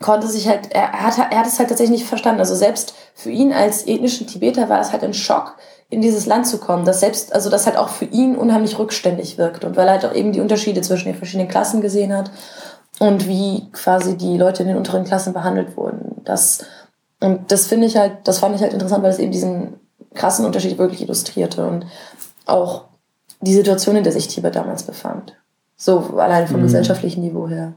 konnte 0.00 0.26
sich 0.26 0.48
halt, 0.48 0.72
er, 0.72 0.82
er, 0.82 1.02
hat, 1.02 1.18
er 1.18 1.38
hat 1.38 1.46
es 1.46 1.58
halt 1.58 1.68
tatsächlich 1.68 2.00
nicht 2.00 2.08
verstanden. 2.08 2.40
Also 2.40 2.56
selbst 2.56 2.94
für 3.14 3.30
ihn 3.30 3.52
als 3.52 3.86
ethnischen 3.86 4.26
Tibeter 4.26 4.68
war 4.68 4.80
es 4.80 4.90
halt 4.90 5.04
ein 5.04 5.14
Schock, 5.14 5.56
in 5.90 6.02
dieses 6.02 6.26
Land 6.26 6.46
zu 6.46 6.58
kommen, 6.58 6.84
dass 6.84 7.00
selbst, 7.00 7.34
also 7.34 7.50
das 7.50 7.66
halt 7.66 7.76
auch 7.76 7.88
für 7.88 8.04
ihn 8.04 8.36
unheimlich 8.36 8.78
rückständig 8.78 9.38
wirkt 9.38 9.64
und 9.64 9.76
weil 9.76 9.86
er 9.86 9.94
halt 9.94 10.04
auch 10.06 10.14
eben 10.14 10.32
die 10.32 10.40
Unterschiede 10.40 10.82
zwischen 10.82 11.06
den 11.06 11.16
verschiedenen 11.16 11.48
Klassen 11.48 11.80
gesehen 11.80 12.14
hat 12.14 12.30
und 12.98 13.26
wie 13.26 13.70
quasi 13.72 14.16
die 14.16 14.36
Leute 14.36 14.62
in 14.62 14.68
den 14.68 14.76
unteren 14.76 15.04
Klassen 15.04 15.32
behandelt 15.32 15.76
wurden. 15.76 16.22
Das, 16.24 16.64
und 17.20 17.50
das 17.50 17.66
finde 17.66 17.86
ich 17.86 17.96
halt, 17.96 18.26
das 18.26 18.38
fand 18.38 18.56
ich 18.56 18.62
halt 18.62 18.72
interessant, 18.72 19.02
weil 19.02 19.10
es 19.10 19.18
eben 19.18 19.32
diesen 19.32 19.74
krassen 20.14 20.44
Unterschied 20.44 20.78
wirklich 20.78 21.02
illustrierte 21.02 21.66
und 21.66 21.86
auch 22.46 22.84
die 23.40 23.54
Situation, 23.54 23.96
in 23.96 24.04
der 24.04 24.12
sich 24.12 24.28
Tibet 24.28 24.56
damals 24.56 24.82
befand. 24.82 25.36
So 25.76 26.18
allein 26.18 26.48
vom 26.48 26.58
mhm. 26.58 26.64
gesellschaftlichen 26.64 27.20
Niveau 27.20 27.48
her. 27.48 27.74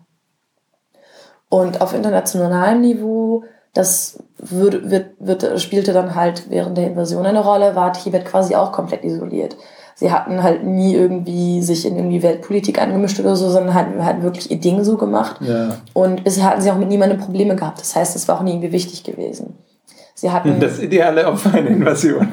Und 1.50 1.82
auf 1.82 1.94
internationalem 1.94 2.82
Niveau, 2.82 3.44
das 3.74 4.24
wird, 4.38 4.90
wird, 4.90 5.12
wird, 5.20 5.62
spielte 5.62 5.94
dann 5.94 6.16
halt 6.16 6.50
während 6.50 6.78
der 6.78 6.88
Invasion 6.88 7.26
eine 7.26 7.44
Rolle, 7.44 7.76
war 7.76 7.94
Tibet 7.94 8.26
quasi 8.26 8.56
auch 8.56 8.72
komplett 8.72 9.04
isoliert. 9.04 9.56
Sie 10.02 10.12
hatten 10.12 10.42
halt 10.42 10.64
nie 10.64 10.96
irgendwie 10.96 11.62
sich 11.62 11.86
in 11.86 11.96
irgendwie 11.96 12.24
Weltpolitik 12.24 12.82
angemischt 12.82 13.20
oder 13.20 13.36
so, 13.36 13.52
sondern 13.52 13.76
hatten 13.76 14.04
halt 14.04 14.24
wirklich 14.24 14.50
ihr 14.50 14.60
Ding 14.60 14.84
so 14.84 14.98
gemacht. 14.98 15.36
Ja. 15.42 15.78
Und 15.94 16.24
bisher 16.24 16.46
hatten 16.46 16.60
sie 16.60 16.72
auch 16.72 16.78
mit 16.80 16.88
niemandem 16.88 17.20
Probleme 17.20 17.56
gehabt. 17.56 17.80
Das 17.80 17.96
heißt, 17.96 18.16
es 18.16 18.28
war 18.28 18.40
auch 18.40 18.42
nie 18.42 18.54
irgendwie 18.54 18.72
wichtig 18.72 19.04
gewesen. 19.04 19.60
Sie 20.16 20.32
hatten. 20.32 20.60
Das 20.60 20.80
ideale 20.80 21.28
Opfer 21.28 21.54
einer 21.54 21.70
Invasion. 21.70 22.28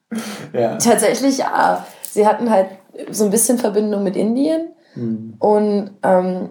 ja. 0.52 0.78
Tatsächlich, 0.78 1.38
ja. 1.38 1.86
Sie 2.10 2.26
hatten 2.26 2.50
halt 2.50 2.66
so 3.12 3.22
ein 3.22 3.30
bisschen 3.30 3.56
Verbindung 3.56 4.02
mit 4.02 4.16
Indien 4.16 4.70
mhm. 4.96 5.34
und 5.38 5.92
ähm, 6.02 6.50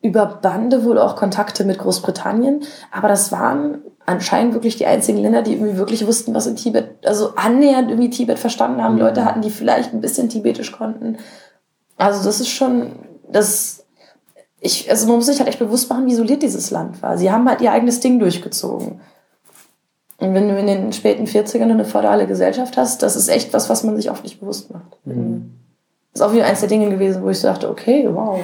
über 0.00 0.38
Bande 0.40 0.82
wohl 0.86 0.96
auch 0.98 1.16
Kontakte 1.16 1.66
mit 1.66 1.76
Großbritannien. 1.76 2.62
Aber 2.90 3.08
das 3.08 3.32
waren 3.32 3.82
anscheinend 4.06 4.54
wirklich 4.54 4.76
die 4.76 4.86
einzigen 4.86 5.18
Länder, 5.18 5.42
die 5.42 5.54
irgendwie 5.54 5.76
wirklich 5.76 6.06
wussten, 6.06 6.32
was 6.32 6.46
in 6.46 6.56
Tibet, 6.56 7.04
also 7.04 7.34
annähernd 7.34 7.90
irgendwie 7.90 8.10
Tibet 8.10 8.38
verstanden 8.38 8.82
haben. 8.82 8.98
Leute 8.98 9.24
hatten, 9.24 9.42
die 9.42 9.50
vielleicht 9.50 9.92
ein 9.92 10.00
bisschen 10.00 10.28
tibetisch 10.28 10.72
konnten. 10.72 11.18
Also 11.96 12.24
das 12.24 12.40
ist 12.40 12.48
schon, 12.48 12.92
das, 13.30 13.84
ich, 14.60 14.88
also 14.90 15.08
man 15.08 15.16
muss 15.16 15.26
sich 15.26 15.38
halt 15.38 15.48
echt 15.48 15.58
bewusst 15.58 15.90
machen, 15.90 16.06
wie 16.06 16.12
isoliert 16.12 16.42
dieses 16.42 16.70
Land 16.70 17.02
war. 17.02 17.18
Sie 17.18 17.30
haben 17.30 17.48
halt 17.48 17.60
ihr 17.60 17.72
eigenes 17.72 18.00
Ding 18.00 18.18
durchgezogen. 18.18 19.00
Und 20.18 20.34
wenn 20.34 20.48
du 20.48 20.58
in 20.58 20.66
den 20.66 20.92
späten 20.92 21.26
40ern 21.26 21.62
eine 21.70 21.84
feudale 21.84 22.26
Gesellschaft 22.26 22.76
hast, 22.76 23.02
das 23.02 23.16
ist 23.16 23.28
echt 23.28 23.52
was, 23.52 23.68
was 23.68 23.82
man 23.84 23.96
sich 23.96 24.10
oft 24.10 24.22
nicht 24.22 24.40
bewusst 24.40 24.70
macht. 24.72 24.96
Mhm. 25.04 25.52
Das 26.12 26.22
ist 26.22 26.26
auch 26.26 26.32
wieder 26.32 26.46
eins 26.46 26.60
der 26.60 26.68
Dinge 26.68 26.88
gewesen, 26.88 27.22
wo 27.22 27.28
ich 27.28 27.42
dachte, 27.42 27.68
okay, 27.68 28.08
wow. 28.10 28.40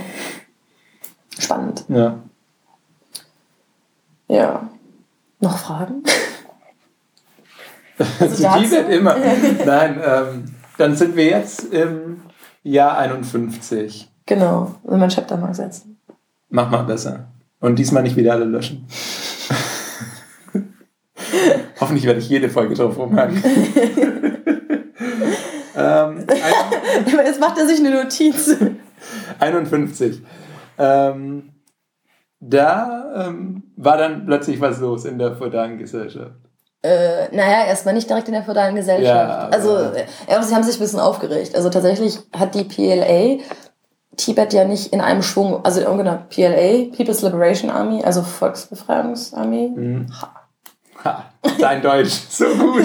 Spannend. 1.38 1.84
Ja. 1.88 2.18
Ja. 4.28 4.68
Noch 5.42 5.58
Fragen? 5.58 6.02
Also 8.18 8.58
die 8.58 8.70
wird 8.70 8.88
immer. 8.88 9.16
Nein, 9.66 10.00
ähm, 10.04 10.44
dann 10.76 10.96
sind 10.96 11.14
wir 11.14 11.26
jetzt 11.26 11.72
im 11.72 12.22
Jahr 12.64 12.98
51. 12.98 14.10
Genau, 14.26 14.74
wenn 14.82 14.98
man 14.98 15.08
Chapter 15.08 15.36
mal 15.36 15.54
setzen. 15.54 16.00
Mach 16.48 16.68
mal 16.68 16.82
besser. 16.82 17.28
Und 17.60 17.78
diesmal 17.78 18.02
nicht 18.02 18.16
wieder 18.16 18.32
alle 18.32 18.46
löschen. 18.46 18.88
Hoffentlich 21.80 22.06
werde 22.06 22.18
ich 22.18 22.28
jede 22.28 22.48
Folge 22.48 22.74
drauf 22.74 22.98
rumhaken. 22.98 23.40
ähm, 25.76 26.26
Jetzt 27.24 27.40
macht 27.40 27.58
er 27.58 27.68
sich 27.68 27.78
eine 27.78 28.02
Notiz. 28.02 28.56
51. 29.38 30.22
Ähm, 30.78 31.51
da 32.44 33.28
ähm, 33.28 33.62
war 33.76 33.96
dann 33.96 34.26
plötzlich 34.26 34.60
was 34.60 34.80
los 34.80 35.04
in 35.04 35.18
der 35.18 35.36
feudalen 35.36 35.78
Gesellschaft. 35.78 36.34
Äh, 36.82 37.34
naja, 37.34 37.66
erstmal 37.66 37.94
nicht 37.94 38.10
direkt 38.10 38.26
in 38.26 38.34
der 38.34 38.42
feudalen 38.42 38.74
Gesellschaft. 38.74 39.06
Ja, 39.06 39.48
also, 39.48 39.78
äh, 39.78 40.04
sie 40.26 40.54
haben 40.54 40.64
sich 40.64 40.76
ein 40.76 40.80
bisschen 40.80 40.98
aufgeregt. 40.98 41.54
Also 41.54 41.70
tatsächlich 41.70 42.18
hat 42.36 42.56
die 42.56 42.64
PLA 42.64 43.40
Tibet 44.16 44.52
ja 44.52 44.64
nicht 44.64 44.92
in 44.92 45.00
einem 45.00 45.22
Schwung, 45.22 45.64
also 45.64 45.80
genau, 45.96 46.18
PLA, 46.28 46.90
People's 46.94 47.22
Liberation 47.22 47.70
Army, 47.70 48.02
also 48.04 48.22
Volksbefreiungsarmee. 48.22 49.68
Mhm. 49.68 50.06
Ha. 50.20 50.34
ha. 51.04 51.24
Dein 51.58 51.80
Deutsch, 51.80 52.12
so 52.28 52.46
gut. 52.46 52.84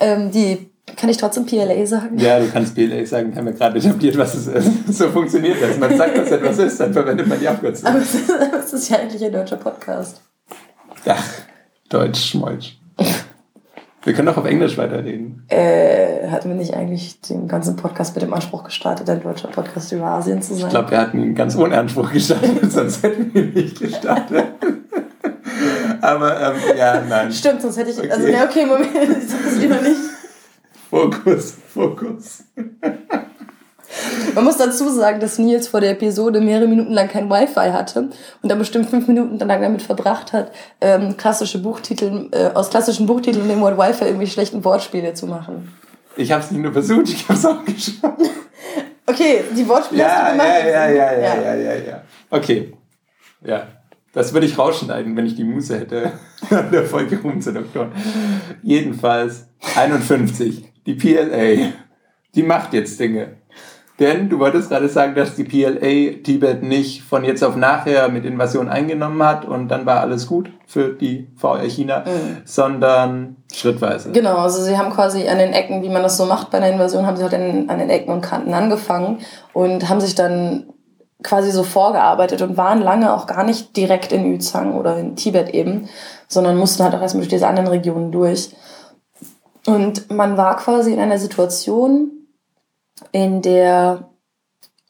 ähm, 0.00 0.30
die 0.30 0.70
kann 0.94 1.10
ich 1.10 1.16
trotzdem 1.16 1.46
PLA 1.46 1.84
sagen? 1.84 2.18
Ja, 2.18 2.38
du 2.38 2.48
kannst 2.48 2.74
PLA 2.74 3.04
sagen. 3.04 3.32
Wir 3.32 3.38
haben 3.38 3.46
ja 3.46 3.52
gerade 3.52 3.78
etabliert, 3.78 4.16
was 4.16 4.34
es 4.34 4.46
ist. 4.46 4.70
So 4.88 5.08
funktioniert 5.08 5.56
das. 5.60 5.78
Man 5.78 5.96
sagt, 5.96 6.16
dass 6.16 6.30
etwas 6.30 6.58
ist, 6.58 6.78
dann 6.78 6.92
verwendet 6.92 7.26
man 7.26 7.40
die 7.40 7.48
Abkürzung. 7.48 7.88
Aber 7.88 7.98
es 7.98 8.72
ist 8.72 8.88
ja 8.90 8.98
eigentlich 8.98 9.24
ein 9.24 9.32
deutscher 9.32 9.56
Podcast. 9.56 10.20
Ach, 11.06 11.24
Deutsch, 11.88 12.30
Schmolch. 12.30 12.78
Wir 14.04 14.12
können 14.12 14.28
auch 14.28 14.36
auf 14.36 14.46
Englisch 14.46 14.78
weiterreden. 14.78 15.44
Äh, 15.48 16.28
hatten 16.28 16.48
wir 16.48 16.56
nicht 16.56 16.74
eigentlich 16.74 17.20
den 17.22 17.48
ganzen 17.48 17.74
Podcast 17.74 18.14
mit 18.14 18.22
dem 18.22 18.32
Anspruch 18.32 18.62
gestartet, 18.62 19.10
ein 19.10 19.20
deutscher 19.20 19.48
Podcast 19.48 19.90
über 19.90 20.04
Asien 20.06 20.40
zu 20.40 20.54
sein? 20.54 20.66
Ich 20.66 20.70
glaube, 20.70 20.92
wir 20.92 21.00
hatten 21.00 21.20
ihn 21.20 21.34
ganz 21.34 21.56
ohne 21.56 21.76
Anspruch 21.76 22.12
gestartet, 22.12 22.60
sonst 22.70 23.02
hätten 23.02 23.34
wir 23.34 23.42
ihn 23.42 23.52
nicht 23.52 23.80
gestartet. 23.80 24.44
Aber 26.00 26.40
ähm, 26.40 26.56
ja, 26.78 27.02
nein. 27.08 27.32
Stimmt, 27.32 27.62
sonst 27.62 27.78
hätte 27.78 27.90
ich. 27.90 27.98
Also, 27.98 28.12
okay. 28.12 28.22
Also, 28.22 28.28
ja, 28.28 28.44
okay, 28.44 28.66
Moment, 28.66 29.18
ich 29.22 29.28
sag 29.28 29.44
das 29.44 29.56
lieber 29.56 29.80
nicht. 29.82 30.15
Fokus, 30.96 31.54
Fokus. 31.74 32.44
Man 34.34 34.44
muss 34.44 34.56
dazu 34.56 34.88
sagen, 34.88 35.20
dass 35.20 35.38
Nils 35.38 35.68
vor 35.68 35.80
der 35.80 35.90
Episode 35.90 36.40
mehrere 36.40 36.66
Minuten 36.66 36.92
lang 36.92 37.08
kein 37.08 37.28
Wi-Fi 37.28 37.70
hatte 37.70 38.08
und 38.42 38.48
dann 38.48 38.58
bestimmt 38.58 38.88
fünf 38.88 39.06
Minuten 39.06 39.38
lang 39.38 39.60
damit 39.60 39.82
verbracht 39.82 40.32
hat, 40.32 40.52
ähm, 40.80 41.16
klassische 41.16 41.58
Buchtitel, 41.58 42.28
äh, 42.32 42.48
aus 42.54 42.70
klassischen 42.70 43.06
Buchtiteln 43.06 43.42
und 43.42 43.48
dem 43.48 43.60
Wort 43.60 43.78
Wi-Fi 43.78 44.06
irgendwie 44.06 44.26
schlechten 44.26 44.64
Wortspiele 44.64 45.12
zu 45.12 45.26
machen. 45.26 45.72
Ich 46.16 46.32
habe 46.32 46.42
es 46.42 46.50
nicht 46.50 46.62
nur 46.62 46.72
versucht, 46.72 47.10
ich 47.10 47.28
habe 47.28 47.38
es 47.38 47.44
auch 47.44 47.64
geschafft. 47.64 48.20
okay, 49.06 49.44
die 49.54 49.68
Wortspiele 49.68 50.02
ja, 50.02 50.08
hast 50.08 50.26
du 50.26 50.32
gemacht. 50.32 50.48
Ja, 50.48 50.66
ja, 50.66 50.88
ja, 50.88 51.12
ja, 51.12 51.40
ja, 51.40 51.54
ja, 51.54 51.74
ja. 51.74 52.02
Okay. 52.30 52.72
Ja. 53.44 53.66
Das 54.16 54.32
würde 54.32 54.46
ich 54.46 54.56
rausschneiden, 54.56 55.14
wenn 55.14 55.26
ich 55.26 55.34
die 55.34 55.44
Muße 55.44 55.78
hätte, 55.78 56.12
an 56.50 56.70
der 56.72 56.86
Folge 56.86 57.20
rumzudoktoren. 57.20 57.92
Jedenfalls 58.62 59.46
51 59.74 60.65
die 60.86 60.94
PLA, 60.94 61.72
die 62.34 62.42
macht 62.42 62.72
jetzt 62.72 62.98
Dinge. 62.98 63.36
Denn 63.98 64.28
du 64.28 64.38
wolltest 64.38 64.68
gerade 64.68 64.88
sagen, 64.88 65.14
dass 65.14 65.36
die 65.36 65.44
PLA 65.44 66.22
Tibet 66.22 66.62
nicht 66.62 67.02
von 67.02 67.24
jetzt 67.24 67.42
auf 67.42 67.56
nachher 67.56 68.08
mit 68.08 68.26
Invasion 68.26 68.68
eingenommen 68.68 69.22
hat 69.22 69.46
und 69.46 69.68
dann 69.68 69.86
war 69.86 70.00
alles 70.00 70.26
gut 70.26 70.50
für 70.66 70.90
die 70.90 71.28
VR 71.34 71.62
China, 71.62 72.00
mhm. 72.00 72.42
sondern 72.44 73.36
schrittweise. 73.54 74.12
Genau, 74.12 74.36
also 74.36 74.62
sie 74.62 74.76
haben 74.76 74.90
quasi 74.90 75.26
an 75.28 75.38
den 75.38 75.54
Ecken, 75.54 75.82
wie 75.82 75.88
man 75.88 76.02
das 76.02 76.18
so 76.18 76.26
macht 76.26 76.50
bei 76.50 76.58
einer 76.58 76.68
Invasion, 76.68 77.06
haben 77.06 77.16
sie 77.16 77.22
halt 77.22 77.32
an, 77.32 77.70
an 77.70 77.78
den 77.78 77.88
Ecken 77.88 78.12
und 78.12 78.20
Kanten 78.20 78.52
angefangen 78.52 79.18
und 79.54 79.88
haben 79.88 80.00
sich 80.00 80.14
dann 80.14 80.66
quasi 81.22 81.50
so 81.50 81.62
vorgearbeitet 81.62 82.42
und 82.42 82.58
waren 82.58 82.82
lange 82.82 83.14
auch 83.14 83.26
gar 83.26 83.44
nicht 83.44 83.76
direkt 83.76 84.12
in 84.12 84.30
Yuzhang 84.30 84.74
oder 84.74 84.98
in 84.98 85.16
Tibet 85.16 85.48
eben, 85.48 85.88
sondern 86.28 86.58
mussten 86.58 86.84
halt 86.84 86.94
auch 86.94 87.00
erstmal 87.00 87.22
durch 87.22 87.30
diese 87.30 87.48
anderen 87.48 87.68
Regionen 87.68 88.12
durch. 88.12 88.50
Und 89.66 90.10
man 90.10 90.36
war 90.36 90.56
quasi 90.56 90.92
in 90.92 91.00
einer 91.00 91.18
Situation, 91.18 92.12
in 93.12 93.42
der 93.42 94.08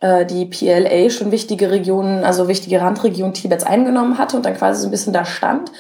äh, 0.01 0.27
die 0.27 0.47
PLA 0.47 1.11
schon 1.11 1.33
wichtige 1.33 1.71
Regionen, 1.71 2.25
also 2.25 2.49
wichtige 2.49 2.81
Randregionen 2.81 3.35
Tibets 3.35 3.65
eingenommen 3.65 4.19
hatte 4.19 4.37
und 4.37 4.45
dann 4.45 4.57
quasi 4.57 4.83
so 4.83 4.89
ein 4.89 4.91
bisschen 4.91 5.13
da 5.13 5.25
stand. 5.25 5.73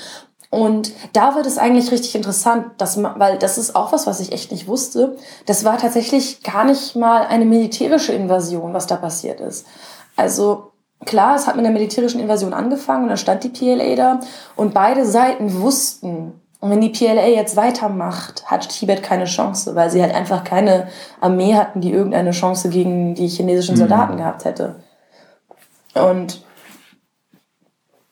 Und 0.48 0.92
da 1.12 1.34
wird 1.34 1.44
es 1.46 1.58
eigentlich 1.58 1.90
richtig 1.90 2.14
interessant, 2.14 2.66
dass 2.78 2.96
man, 2.96 3.18
weil 3.18 3.38
das 3.38 3.58
ist 3.58 3.76
auch 3.76 3.92
was, 3.92 4.06
was 4.06 4.20
ich 4.20 4.32
echt 4.32 4.52
nicht 4.52 4.68
wusste. 4.68 5.16
Das 5.44 5.64
war 5.64 5.76
tatsächlich 5.76 6.42
gar 6.42 6.64
nicht 6.64 6.96
mal 6.96 7.26
eine 7.26 7.44
militärische 7.44 8.12
Invasion, 8.12 8.72
was 8.72 8.86
da 8.86 8.96
passiert 8.96 9.40
ist. 9.40 9.66
Also 10.14 10.72
klar, 11.04 11.36
es 11.36 11.46
hat 11.46 11.56
mit 11.56 11.64
einer 11.66 11.74
militärischen 11.74 12.20
Invasion 12.20 12.54
angefangen 12.54 13.02
und 13.02 13.08
dann 13.08 13.18
stand 13.18 13.44
die 13.44 13.50
PLA 13.50 13.96
da 13.96 14.20
und 14.54 14.72
beide 14.72 15.04
Seiten 15.04 15.60
wussten, 15.60 16.40
und 16.66 16.72
wenn 16.72 16.80
die 16.80 16.88
PLA 16.88 17.28
jetzt 17.28 17.56
weitermacht, 17.56 18.44
hat 18.46 18.68
Tibet 18.68 19.00
keine 19.00 19.26
Chance, 19.26 19.76
weil 19.76 19.88
sie 19.88 20.02
halt 20.02 20.12
einfach 20.12 20.42
keine 20.42 20.88
Armee 21.20 21.54
hatten, 21.54 21.80
die 21.80 21.92
irgendeine 21.92 22.32
Chance 22.32 22.70
gegen 22.70 23.14
die 23.14 23.28
chinesischen 23.28 23.76
mhm. 23.76 23.78
Soldaten 23.78 24.14
mhm. 24.14 24.18
gehabt 24.18 24.44
hätte. 24.44 24.74
Und 25.94 26.42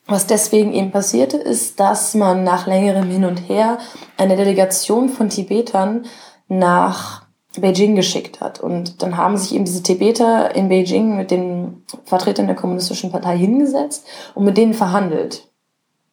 Was 0.07 0.29
deswegen 0.29 0.73
eben 0.73 0.93
passierte, 0.93 1.37
ist, 1.37 1.81
dass 1.81 2.15
man 2.15 2.45
nach 2.45 2.69
längerem 2.69 3.11
Hin 3.11 3.25
und 3.25 3.49
Her 3.49 3.79
eine 4.19 4.37
Delegation 4.37 5.09
von 5.09 5.31
Tibetern 5.31 6.05
nach 6.47 7.25
Beijing 7.59 7.97
geschickt 7.97 8.41
hat. 8.41 8.61
Und 8.61 9.03
dann 9.03 9.17
haben 9.17 9.37
sich 9.37 9.53
eben 9.53 9.65
diese 9.65 9.83
Tibeter 9.83 10.55
in 10.55 10.69
Beijing 10.69 11.17
mit 11.17 11.33
den 11.33 11.83
Vertretern 12.05 12.47
der 12.47 12.55
kommunistischen 12.55 13.11
Partei 13.11 13.37
hingesetzt 13.37 14.07
und 14.35 14.45
mit 14.45 14.57
denen 14.57 14.75
verhandelt, 14.75 15.49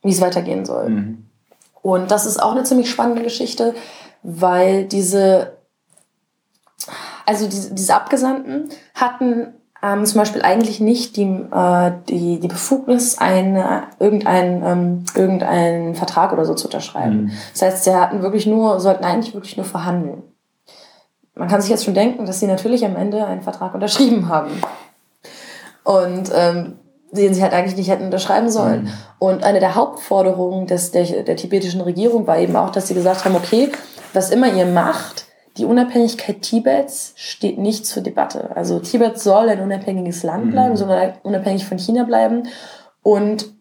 wie 0.02 0.12
es 0.12 0.22
weitergehen 0.22 0.66
soll. 0.66 0.90
Mhm. 0.90 1.31
Und 1.82 2.12
das 2.12 2.26
ist 2.26 2.42
auch 2.42 2.52
eine 2.52 2.64
ziemlich 2.64 2.90
spannende 2.90 3.24
Geschichte, 3.24 3.74
weil 4.24 4.86
diese, 4.86 5.58
also 7.26 7.48
diese, 7.48 7.74
diese 7.74 7.96
Abgesandten 7.96 8.70
hatten 8.94 9.54
ähm, 9.84 10.06
zum 10.06 10.20
Beispiel 10.20 10.44
eigentlich 10.44 10.80
nicht 10.80 11.18
die, 11.18 11.24
äh, 11.24 11.92
die, 12.08 12.40
die 12.40 12.48
Befugnis, 12.48 13.18
eine, 13.18 13.84
irgendeinen 14.00 14.64
ähm, 14.64 15.06
irgendeinen 15.16 15.96
Vertrag 15.96 16.34
oder 16.34 16.46
so 16.46 16.54
zu 16.54 16.68
unterschreiben. 16.68 17.24
Mhm. 17.24 17.32
Das 17.54 17.62
heißt, 17.64 17.84
sie 17.86 17.96
hatten 17.96 18.22
wirklich 18.22 18.46
nur, 18.46 18.80
sollten 18.80 19.04
eigentlich 19.04 19.34
wirklich 19.34 19.58
nur 19.58 19.66
verhandeln. 19.66 20.22
Man 21.34 21.48
kann 21.48 21.62
sich 21.62 21.72
jetzt 21.72 21.86
schon 21.86 21.96
denken, 21.96 22.26
dass 22.26 22.40
sie 22.40 22.48
natürlich 22.48 22.86
am 22.86 22.96
Ende 22.96 23.26
einen 23.26 23.42
Vertrag 23.42 23.74
unterschrieben 23.74 24.30
haben. 24.30 24.52
Und 25.84 26.30
ähm, 26.36 26.78
den 27.12 27.34
sie 27.34 27.42
halt 27.42 27.54
eigentlich 27.54 27.78
nicht 27.78 27.90
hätten 27.90 28.06
unterschreiben 28.06 28.50
sollen. 28.50 28.84
Mhm. 28.84 28.90
Und 29.20 29.44
eine 29.44 29.60
der 29.60 29.76
Hauptforderungen 29.76 30.68
des, 30.68 30.92
der, 30.92 31.24
der 31.24 31.36
tibetischen 31.36 31.82
Regierung 31.82 32.28
war 32.28 32.40
eben 32.40 32.56
auch, 32.56 32.72
dass 32.72 32.88
sie 32.88 32.94
gesagt 32.94 33.26
haben, 33.26 33.36
okay, 33.36 33.72
was 34.14 34.30
immer 34.30 34.54
ihr 34.54 34.66
macht, 34.66 35.26
die 35.58 35.66
Unabhängigkeit 35.66 36.42
Tibets 36.42 37.14
steht 37.18 37.58
nicht 37.58 37.86
zur 37.86 38.04
Debatte. 38.04 38.56
Also 38.56 38.80
Tibet 38.80 39.20
soll 39.20 39.50
ein 39.50 39.60
unabhängiges 39.60 40.24
Land 40.24 40.46
mhm. 40.46 40.52
bleiben, 40.52 40.78
soll 40.78 41.14
unabhängig 41.24 41.66
von 41.66 41.78
China 41.78 42.04
bleiben. 42.04 42.44
Und 43.04 43.52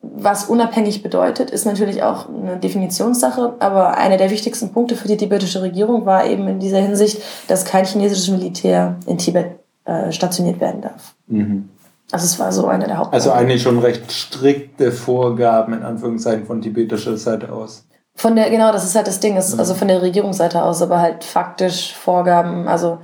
was 0.00 0.44
unabhängig 0.44 1.02
bedeutet, 1.02 1.50
ist 1.50 1.66
natürlich 1.66 2.02
auch 2.02 2.28
eine 2.28 2.56
Definitionssache, 2.56 3.54
aber 3.58 3.98
einer 3.98 4.16
der 4.16 4.30
wichtigsten 4.30 4.72
Punkte 4.72 4.96
für 4.96 5.08
die 5.08 5.16
tibetische 5.16 5.60
Regierung 5.60 6.06
war 6.06 6.24
eben 6.24 6.46
in 6.48 6.60
dieser 6.60 6.78
Hinsicht, 6.78 7.20
dass 7.48 7.64
kein 7.64 7.84
chinesisches 7.84 8.28
Militär 8.28 8.96
in 9.06 9.18
Tibet 9.18 9.58
äh, 9.84 10.12
stationiert 10.12 10.60
werden 10.60 10.82
darf. 10.82 11.14
Mhm. 11.26 11.68
Also 12.10 12.24
es 12.24 12.38
war 12.38 12.52
so 12.52 12.66
einer 12.66 12.86
der 12.86 12.96
Hauptpunkte. 12.98 13.30
Also 13.30 13.32
eigentlich 13.32 13.62
schon 13.62 13.78
recht 13.78 14.10
strikte 14.10 14.92
Vorgaben 14.92 15.74
in 15.74 15.82
Anführungszeichen 15.82 16.46
von 16.46 16.62
tibetischer 16.62 17.16
Seite 17.16 17.52
aus. 17.52 17.86
Von 18.14 18.34
der, 18.34 18.50
genau, 18.50 18.72
das 18.72 18.84
ist 18.84 18.96
halt 18.96 19.06
das 19.06 19.20
Ding, 19.20 19.36
ist, 19.36 19.54
mhm. 19.54 19.60
also 19.60 19.74
von 19.74 19.88
der 19.88 20.02
Regierungsseite 20.02 20.62
aus, 20.62 20.82
aber 20.82 21.00
halt 21.00 21.22
faktisch 21.22 21.94
Vorgaben, 21.94 22.66
also 22.66 22.98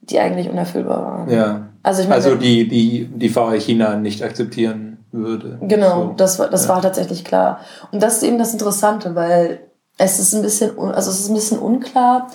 die 0.00 0.18
eigentlich 0.18 0.48
unerfüllbar 0.48 1.02
waren. 1.02 1.30
Ja. 1.30 1.68
Also, 1.82 2.02
ich 2.02 2.08
meine, 2.08 2.22
also 2.22 2.36
die, 2.36 2.68
die, 2.68 3.06
die 3.06 3.28
VR 3.28 3.58
China 3.58 3.96
nicht 3.96 4.22
akzeptieren 4.22 5.04
würde. 5.12 5.58
Genau, 5.62 6.02
so. 6.02 6.14
das, 6.16 6.38
war, 6.38 6.48
das 6.48 6.64
ja. 6.64 6.68
war 6.70 6.82
tatsächlich 6.82 7.24
klar. 7.24 7.60
Und 7.90 8.02
das 8.02 8.16
ist 8.16 8.22
eben 8.22 8.38
das 8.38 8.52
Interessante, 8.52 9.14
weil 9.14 9.60
es 9.98 10.18
ist 10.18 10.34
ein 10.34 10.42
bisschen, 10.42 10.78
also 10.78 11.10
es 11.10 11.20
ist 11.20 11.28
ein 11.28 11.34
bisschen 11.34 11.58
unklar, 11.58 12.28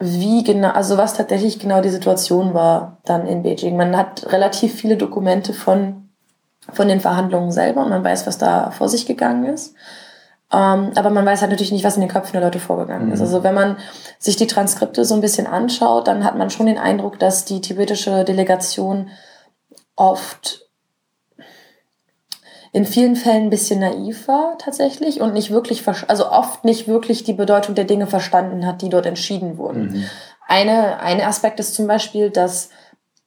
wie 0.00 0.42
genau, 0.42 0.70
also 0.70 0.96
was 0.96 1.14
tatsächlich 1.14 1.58
genau 1.58 1.82
die 1.82 1.90
Situation 1.90 2.54
war 2.54 2.96
dann 3.04 3.26
in 3.26 3.42
Beijing. 3.42 3.76
Man 3.76 3.96
hat 3.96 4.32
relativ 4.32 4.74
viele 4.74 4.96
Dokumente 4.96 5.52
von, 5.52 6.08
von 6.72 6.88
den 6.88 7.00
Verhandlungen 7.00 7.52
selber 7.52 7.82
und 7.82 7.90
man 7.90 8.02
weiß, 8.02 8.26
was 8.26 8.38
da 8.38 8.70
vor 8.70 8.88
sich 8.88 9.04
gegangen 9.04 9.44
ist. 9.44 9.74
Ähm, 10.52 10.92
aber 10.96 11.10
man 11.10 11.26
weiß 11.26 11.42
halt 11.42 11.50
natürlich 11.50 11.70
nicht, 11.70 11.84
was 11.84 11.96
in 11.96 12.00
den 12.00 12.10
Köpfen 12.10 12.32
der 12.32 12.40
Leute 12.40 12.58
vorgegangen 12.58 13.08
mhm. 13.08 13.12
ist. 13.12 13.20
Also 13.20 13.44
wenn 13.44 13.54
man 13.54 13.76
sich 14.18 14.36
die 14.36 14.46
Transkripte 14.46 15.04
so 15.04 15.14
ein 15.14 15.20
bisschen 15.20 15.46
anschaut, 15.46 16.08
dann 16.08 16.24
hat 16.24 16.36
man 16.36 16.48
schon 16.48 16.66
den 16.66 16.78
Eindruck, 16.78 17.18
dass 17.18 17.44
die 17.44 17.60
tibetische 17.60 18.24
Delegation 18.24 19.10
oft 19.96 20.69
in 22.72 22.86
vielen 22.86 23.16
Fällen 23.16 23.44
ein 23.44 23.50
bisschen 23.50 23.80
naiv 23.80 24.28
war 24.28 24.56
tatsächlich 24.58 25.20
und 25.20 25.34
nicht 25.34 25.50
wirklich, 25.50 25.86
also 26.08 26.30
oft 26.30 26.64
nicht 26.64 26.86
wirklich 26.86 27.24
die 27.24 27.32
Bedeutung 27.32 27.74
der 27.74 27.84
Dinge 27.84 28.06
verstanden 28.06 28.66
hat, 28.66 28.82
die 28.82 28.88
dort 28.88 29.06
entschieden 29.06 29.58
wurden. 29.58 29.92
Mhm. 29.92 30.04
Eine, 30.46 31.00
eine 31.00 31.26
Aspekt 31.26 31.58
ist 31.58 31.74
zum 31.74 31.86
Beispiel, 31.86 32.30
dass 32.30 32.70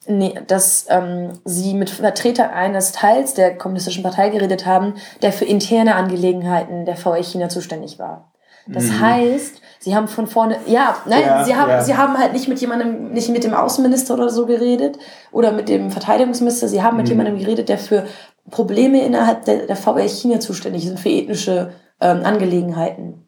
nee, 0.08 0.34
dass 0.48 0.86
ähm, 0.90 1.32
sie 1.46 1.74
mit 1.74 1.90
Vertretern 1.90 2.52
eines 2.52 2.92
Teils 2.92 3.34
der 3.34 3.58
Kommunistischen 3.58 4.04
Partei 4.04 4.30
geredet 4.30 4.66
haben, 4.66 4.96
der 5.22 5.34
für 5.34 5.46
interne 5.46 5.96
Angelegenheiten 5.96 6.86
der 6.86 6.96
VW 6.96 7.22
China 7.24 7.50
zuständig 7.50 8.00
war. 8.00 8.34
Das 8.66 8.86
mhm. 8.86 9.02
heißt, 9.02 9.62
sie 9.80 9.94
haben 9.94 10.08
von 10.08 10.26
vorne, 10.26 10.58
ja, 10.68 10.96
nein, 11.06 11.24
ja, 11.26 11.44
sie 11.44 11.56
haben, 11.56 11.70
ja. 11.70 11.82
sie 11.82 11.98
haben 11.98 12.18
halt 12.18 12.32
nicht 12.32 12.48
mit 12.48 12.62
jemandem, 12.62 13.12
nicht 13.12 13.28
mit 13.28 13.44
dem 13.44 13.54
Außenminister 13.54 14.14
oder 14.14 14.30
so 14.30 14.46
geredet 14.46 14.98
oder 15.34 15.52
mit 15.52 15.68
dem 15.68 15.92
Verteidigungsminister, 15.92 16.70
sie 16.70 16.82
haben 16.82 16.96
mit 16.96 17.08
mhm. 17.08 17.12
jemandem 17.12 17.40
geredet, 17.40 17.68
der 17.68 17.78
für 17.78 18.06
Probleme 18.50 19.04
innerhalb 19.04 19.46
der, 19.46 19.68
der 19.68 19.76
VW 19.76 20.08
China 20.08 20.40
zuständig 20.40 20.86
ist, 20.86 21.00
für 21.00 21.10
ethnische 21.10 21.74
ähm, 22.00 22.22
Angelegenheiten. 22.24 23.26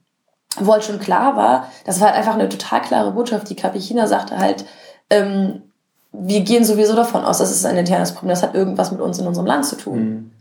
Wo 0.57 0.71
halt 0.73 0.83
schon 0.83 0.99
klar 0.99 1.35
war, 1.35 1.67
das 1.85 1.99
war 1.99 2.07
halt 2.07 2.17
einfach 2.17 2.35
eine 2.35 2.49
total 2.49 2.81
klare 2.81 3.11
Botschaft, 3.11 3.49
die 3.49 3.55
KP 3.55 3.79
China 3.79 4.07
sagte 4.07 4.37
halt, 4.37 4.65
ähm, 5.09 5.63
wir 6.11 6.41
gehen 6.41 6.63
sowieso 6.63 6.95
davon 6.95 7.25
aus, 7.25 7.39
das 7.39 7.51
ist 7.51 7.65
ein 7.65 7.77
internes 7.77 8.13
Problem, 8.13 8.29
das 8.29 8.43
hat 8.43 8.55
irgendwas 8.55 8.91
mit 8.91 9.01
uns 9.01 9.19
in 9.19 9.27
unserem 9.27 9.45
Land 9.47 9.65
zu 9.65 9.75
tun. 9.75 9.99
Mhm. 9.99 10.31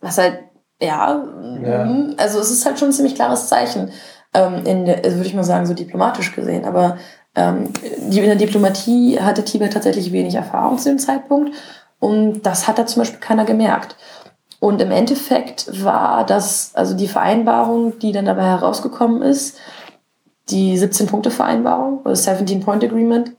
Was 0.00 0.18
halt, 0.18 0.38
ja, 0.80 1.24
ja, 1.62 1.84
mhm, 1.84 2.14
also 2.16 2.38
es 2.38 2.50
ist 2.50 2.64
halt 2.64 2.78
schon 2.78 2.88
ein 2.88 2.92
ziemlich 2.92 3.14
klares 3.14 3.48
Zeichen, 3.48 3.90
ähm, 4.34 4.64
in 4.64 4.84
der, 4.86 5.04
also 5.04 5.16
würde 5.16 5.28
ich 5.28 5.34
mal 5.34 5.44
sagen, 5.44 5.66
so 5.66 5.74
diplomatisch 5.74 6.34
gesehen. 6.34 6.64
Aber 6.64 6.98
ähm, 7.34 7.70
die, 8.08 8.18
in 8.18 8.26
der 8.26 8.36
Diplomatie 8.36 9.20
hatte 9.20 9.44
Tibet 9.44 9.72
tatsächlich 9.72 10.12
wenig 10.12 10.34
Erfahrung 10.34 10.78
zu 10.78 10.88
dem 10.88 10.98
Zeitpunkt 10.98 11.54
und 12.00 12.42
das 12.42 12.68
hat 12.68 12.78
da 12.78 12.86
zum 12.86 13.00
Beispiel 13.00 13.20
keiner 13.20 13.44
gemerkt. 13.44 13.96
Und 14.60 14.80
im 14.80 14.90
Endeffekt 14.90 15.84
war 15.84 16.24
das, 16.24 16.70
also 16.74 16.94
die 16.94 17.08
Vereinbarung, 17.08 17.98
die 17.98 18.12
dann 18.12 18.24
dabei 18.24 18.44
herausgekommen 18.44 19.22
ist, 19.22 19.58
die 20.48 20.78
17-Punkte-Vereinbarung, 20.78 22.00
oder 22.00 22.14
17-Point-Agreement, 22.14 23.32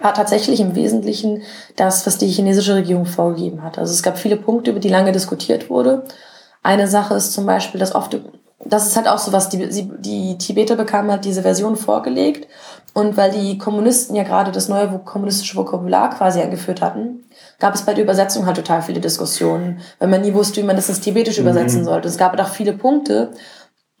war 0.00 0.14
tatsächlich 0.14 0.60
im 0.60 0.74
Wesentlichen 0.74 1.42
das, 1.76 2.06
was 2.06 2.18
die 2.18 2.28
chinesische 2.28 2.74
Regierung 2.74 3.06
vorgegeben 3.06 3.62
hat. 3.62 3.78
Also 3.78 3.92
es 3.92 4.02
gab 4.02 4.18
viele 4.18 4.36
Punkte, 4.36 4.70
über 4.70 4.80
die 4.80 4.88
lange 4.88 5.12
diskutiert 5.12 5.70
wurde. 5.70 6.04
Eine 6.62 6.88
Sache 6.88 7.14
ist 7.14 7.32
zum 7.32 7.46
Beispiel, 7.46 7.80
dass 7.80 7.94
oft, 7.94 8.18
das 8.64 8.86
ist 8.86 8.96
halt 8.96 9.08
auch 9.08 9.18
so 9.18 9.32
was, 9.32 9.48
die, 9.48 9.68
die 9.98 10.38
Tibeter 10.38 10.76
bekamen 10.76 11.10
halt 11.10 11.24
diese 11.24 11.42
Version 11.42 11.76
vorgelegt. 11.76 12.46
Und 12.96 13.18
weil 13.18 13.30
die 13.30 13.58
Kommunisten 13.58 14.16
ja 14.16 14.22
gerade 14.22 14.50
das 14.52 14.70
neue 14.70 14.98
kommunistische 15.00 15.54
Vokabular 15.54 16.08
quasi 16.08 16.40
eingeführt 16.40 16.80
hatten, 16.80 17.26
gab 17.58 17.74
es 17.74 17.82
bei 17.82 17.92
der 17.92 18.04
Übersetzung 18.04 18.46
halt 18.46 18.56
total 18.56 18.80
viele 18.80 19.02
Diskussionen, 19.02 19.80
weil 19.98 20.08
man 20.08 20.22
nie 20.22 20.32
wusste, 20.32 20.62
wie 20.62 20.66
man 20.66 20.76
das 20.76 20.88
ins 20.88 21.00
Tibetisch 21.00 21.36
mhm. 21.36 21.42
übersetzen 21.42 21.84
sollte. 21.84 22.08
Es 22.08 22.16
gab 22.16 22.30
halt 22.30 22.40
auch 22.40 22.48
viele 22.48 22.72
Punkte, 22.72 23.32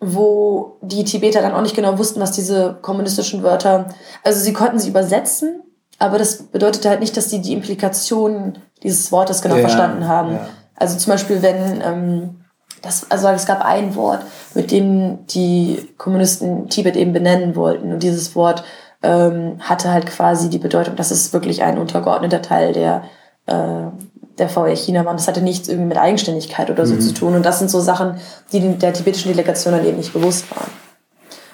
wo 0.00 0.78
die 0.80 1.04
Tibeter 1.04 1.42
dann 1.42 1.52
auch 1.52 1.60
nicht 1.60 1.76
genau 1.76 1.98
wussten, 1.98 2.20
was 2.20 2.32
diese 2.32 2.78
kommunistischen 2.80 3.42
Wörter, 3.42 3.88
also 4.24 4.40
sie 4.40 4.54
konnten 4.54 4.78
sie 4.78 4.88
übersetzen, 4.88 5.60
aber 5.98 6.16
das 6.16 6.44
bedeutete 6.44 6.88
halt 6.88 7.00
nicht, 7.00 7.18
dass 7.18 7.28
sie 7.28 7.42
die 7.42 7.52
Implikationen 7.52 8.60
dieses 8.82 9.12
Wortes 9.12 9.42
genau 9.42 9.56
ja, 9.56 9.60
verstanden 9.60 10.08
haben. 10.08 10.32
Ja. 10.32 10.48
Also 10.74 10.96
zum 10.96 11.12
Beispiel, 11.12 11.42
wenn 11.42 11.82
ähm, 11.82 12.36
das, 12.80 13.10
also 13.10 13.28
es 13.28 13.44
gab 13.44 13.62
ein 13.62 13.94
Wort, 13.94 14.24
mit 14.54 14.70
dem 14.70 15.26
die 15.26 15.86
Kommunisten 15.98 16.68
Tibet 16.68 16.96
eben 16.96 17.12
benennen 17.12 17.56
wollten. 17.56 17.92
Und 17.92 18.02
dieses 18.02 18.34
Wort 18.34 18.64
ähm, 19.02 19.58
hatte 19.60 19.92
halt 19.92 20.06
quasi 20.06 20.50
die 20.50 20.58
Bedeutung, 20.58 20.96
dass 20.96 21.10
es 21.10 21.32
wirklich 21.32 21.62
ein 21.62 21.78
untergeordneter 21.78 22.42
Teil 22.42 22.72
der, 22.72 23.04
äh, 23.46 23.90
der 24.38 24.48
VR 24.48 24.74
China 24.74 25.04
war. 25.04 25.12
Und 25.12 25.20
das 25.20 25.28
hatte 25.28 25.42
nichts 25.42 25.68
irgendwie 25.68 25.88
mit 25.88 25.98
Eigenständigkeit 25.98 26.70
oder 26.70 26.86
so 26.86 26.94
mhm. 26.94 27.00
zu 27.00 27.14
tun. 27.14 27.34
Und 27.34 27.44
das 27.44 27.58
sind 27.58 27.70
so 27.70 27.80
Sachen, 27.80 28.18
die 28.52 28.60
der 28.76 28.92
tibetischen 28.92 29.30
Delegation 29.30 29.74
dann 29.74 29.86
eben 29.86 29.98
nicht 29.98 30.12
bewusst 30.12 30.50
waren. 30.54 30.70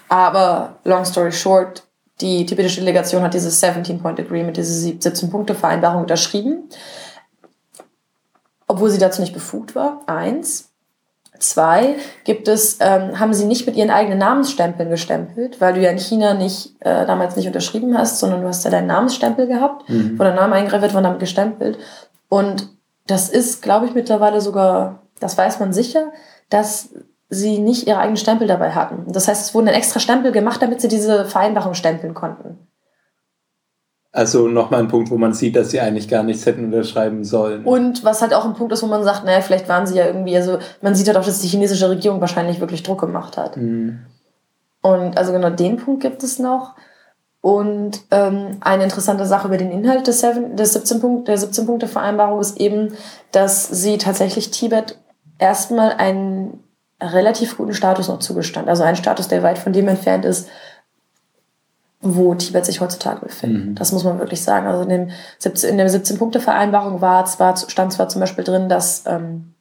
Aber 0.08 0.76
long 0.84 1.04
story 1.04 1.32
short, 1.32 1.84
die 2.20 2.46
tibetische 2.46 2.80
Delegation 2.80 3.22
hat 3.22 3.34
dieses 3.34 3.62
17-Point-Agreement, 3.62 4.56
diese 4.56 4.88
17-Punkte-Vereinbarung 4.88 6.02
unterschrieben, 6.02 6.68
obwohl 8.68 8.90
sie 8.90 8.98
dazu 8.98 9.20
nicht 9.20 9.32
befugt 9.32 9.74
war. 9.74 10.02
Eins. 10.06 10.71
Zwei, 11.42 11.96
gibt 12.22 12.46
es, 12.46 12.78
ähm, 12.80 13.18
haben 13.18 13.34
sie 13.34 13.46
nicht 13.46 13.66
mit 13.66 13.74
ihren 13.76 13.90
eigenen 13.90 14.18
Namensstempeln 14.18 14.88
gestempelt, 14.90 15.60
weil 15.60 15.74
du 15.74 15.80
ja 15.80 15.90
in 15.90 15.98
China 15.98 16.34
nicht 16.34 16.76
äh, 16.80 17.04
damals 17.04 17.34
nicht 17.34 17.48
unterschrieben 17.48 17.98
hast, 17.98 18.20
sondern 18.20 18.42
du 18.42 18.48
hast 18.48 18.64
ja 18.64 18.70
deinen 18.70 18.86
Namensstempel 18.86 19.48
gehabt, 19.48 19.88
mhm. 19.88 20.18
wo 20.18 20.22
der 20.22 20.34
Name 20.34 20.54
eingraviert 20.54 20.94
war, 20.94 21.02
damit 21.02 21.18
gestempelt. 21.18 21.78
Und 22.28 22.68
das 23.08 23.28
ist, 23.28 23.60
glaube 23.60 23.86
ich, 23.86 23.94
mittlerweile 23.94 24.40
sogar, 24.40 25.02
das 25.18 25.36
weiß 25.36 25.58
man 25.58 25.72
sicher, 25.72 26.12
dass 26.48 26.90
sie 27.28 27.58
nicht 27.58 27.88
ihre 27.88 27.98
eigenen 27.98 28.18
Stempel 28.18 28.46
dabei 28.46 28.70
hatten. 28.70 29.10
Das 29.10 29.26
heißt, 29.26 29.44
es 29.44 29.54
wurden 29.54 29.66
dann 29.66 29.74
extra 29.74 29.98
Stempel 29.98 30.30
gemacht, 30.30 30.62
damit 30.62 30.80
sie 30.80 30.88
diese 30.88 31.24
Vereinbarung 31.24 31.74
stempeln 31.74 32.14
konnten. 32.14 32.68
Also 34.14 34.46
nochmal 34.46 34.80
ein 34.80 34.88
Punkt, 34.88 35.10
wo 35.10 35.16
man 35.16 35.32
sieht, 35.32 35.56
dass 35.56 35.70
sie 35.70 35.80
eigentlich 35.80 36.06
gar 36.06 36.22
nichts 36.22 36.44
hätten 36.44 36.66
unterschreiben 36.66 37.24
sollen. 37.24 37.64
Und 37.64 38.04
was 38.04 38.20
halt 38.20 38.34
auch 38.34 38.44
ein 38.44 38.52
Punkt 38.52 38.72
ist, 38.74 38.82
wo 38.82 38.86
man 38.86 39.02
sagt, 39.02 39.24
naja, 39.24 39.40
vielleicht 39.40 39.70
waren 39.70 39.86
sie 39.86 39.96
ja 39.96 40.04
irgendwie, 40.04 40.36
also 40.36 40.58
man 40.82 40.94
sieht 40.94 41.08
halt 41.08 41.16
auch, 41.16 41.24
dass 41.24 41.40
die 41.40 41.48
chinesische 41.48 41.88
Regierung 41.88 42.20
wahrscheinlich 42.20 42.60
wirklich 42.60 42.82
Druck 42.82 43.00
gemacht 43.00 43.38
hat. 43.38 43.56
Mhm. 43.56 44.00
Und 44.82 45.16
also 45.16 45.32
genau 45.32 45.48
den 45.48 45.78
Punkt 45.78 46.02
gibt 46.02 46.22
es 46.22 46.38
noch. 46.38 46.74
Und 47.40 48.02
ähm, 48.10 48.58
eine 48.60 48.84
interessante 48.84 49.24
Sache 49.24 49.48
über 49.48 49.56
den 49.56 49.72
Inhalt 49.72 50.06
des, 50.06 50.20
Seven, 50.20 50.56
des 50.56 50.74
17 50.74 51.00
Punkt, 51.00 51.28
der 51.28 51.38
17-Punkte-Vereinbarung 51.38 52.38
ist 52.38 52.60
eben, 52.60 52.92
dass 53.32 53.66
sie 53.66 53.98
tatsächlich 53.98 54.50
Tibet 54.50 54.98
erstmal 55.38 55.92
einen 55.92 56.62
relativ 57.00 57.56
guten 57.56 57.74
Status 57.74 58.08
noch 58.08 58.20
zugestand. 58.20 58.68
Also 58.68 58.84
einen 58.84 58.96
Status, 58.96 59.26
der 59.26 59.42
weit 59.42 59.58
von 59.58 59.72
dem 59.72 59.88
entfernt 59.88 60.24
ist, 60.24 60.48
wo 62.02 62.34
Tibet 62.34 62.66
sich 62.66 62.80
heutzutage 62.80 63.20
befindet. 63.20 63.66
Mhm. 63.66 63.74
Das 63.76 63.92
muss 63.92 64.04
man 64.04 64.18
wirklich 64.18 64.42
sagen. 64.42 64.66
Also 64.66 64.82
in, 64.82 64.88
dem 64.88 65.10
17, 65.38 65.70
in 65.70 65.78
der 65.78 65.88
17-Punkte-Vereinbarung 65.88 67.00
war 67.00 67.24
zwar, 67.26 67.56
stand 67.56 67.92
zwar 67.92 68.08
zum 68.08 68.20
Beispiel 68.20 68.44
drin, 68.44 68.68
dass, 68.68 69.04
ähm, 69.06 69.54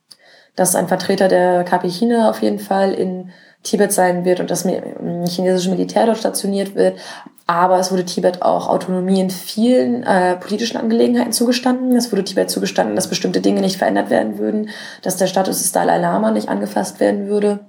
dass 0.56 0.76
ein 0.76 0.88
Vertreter 0.88 1.28
der 1.28 1.64
KP 1.64 1.88
China 1.88 2.30
auf 2.30 2.42
jeden 2.42 2.60
Fall 2.60 2.94
in 2.94 3.30
Tibet 3.62 3.94
sein 3.94 4.26
wird 4.26 4.40
und 4.40 4.50
das 4.50 4.66
chinesische 4.66 5.70
Militär 5.70 6.08
dort 6.08 6.18
stationiert 6.18 6.74
wird. 6.74 6.98
Aber 7.46 7.78
es 7.78 7.92
wurde 7.92 8.06
Tibet 8.06 8.42
auch 8.42 8.68
Autonomie 8.68 9.20
in 9.20 9.30
vielen 9.30 10.02
äh, 10.02 10.36
politischen 10.38 10.78
Angelegenheiten 10.78 11.34
zugestanden. 11.34 11.96
Es 11.96 12.12
wurde 12.12 12.24
Tibet 12.24 12.50
zugestanden, 12.50 12.96
dass 12.96 13.08
bestimmte 13.08 13.42
Dinge 13.42 13.62
nicht 13.62 13.78
verändert 13.78 14.10
werden 14.10 14.40
würden, 14.40 14.70
dass 15.04 15.18
der 15.18 15.28
Status 15.28 15.62
des 15.62 15.72
Dalai 15.72 16.00
Lama 16.00 16.32
nicht 16.32 16.50
angefasst 16.50 17.00
werden 17.00 17.28
würde 17.28 17.60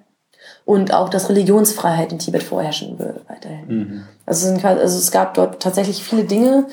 und 0.64 0.94
auch, 0.94 1.08
dass 1.08 1.28
Religionsfreiheit 1.28 2.12
in 2.12 2.18
Tibet 2.18 2.42
vorherrschen 2.42 2.98
würde 2.98 3.20
weiterhin. 3.28 3.66
Mhm. 3.68 4.02
Also, 4.26 4.46
es 4.46 4.54
sind, 4.54 4.64
also 4.64 4.98
es 4.98 5.10
gab 5.10 5.34
dort 5.34 5.60
tatsächlich 5.60 6.02
viele 6.02 6.24
Dinge, 6.24 6.66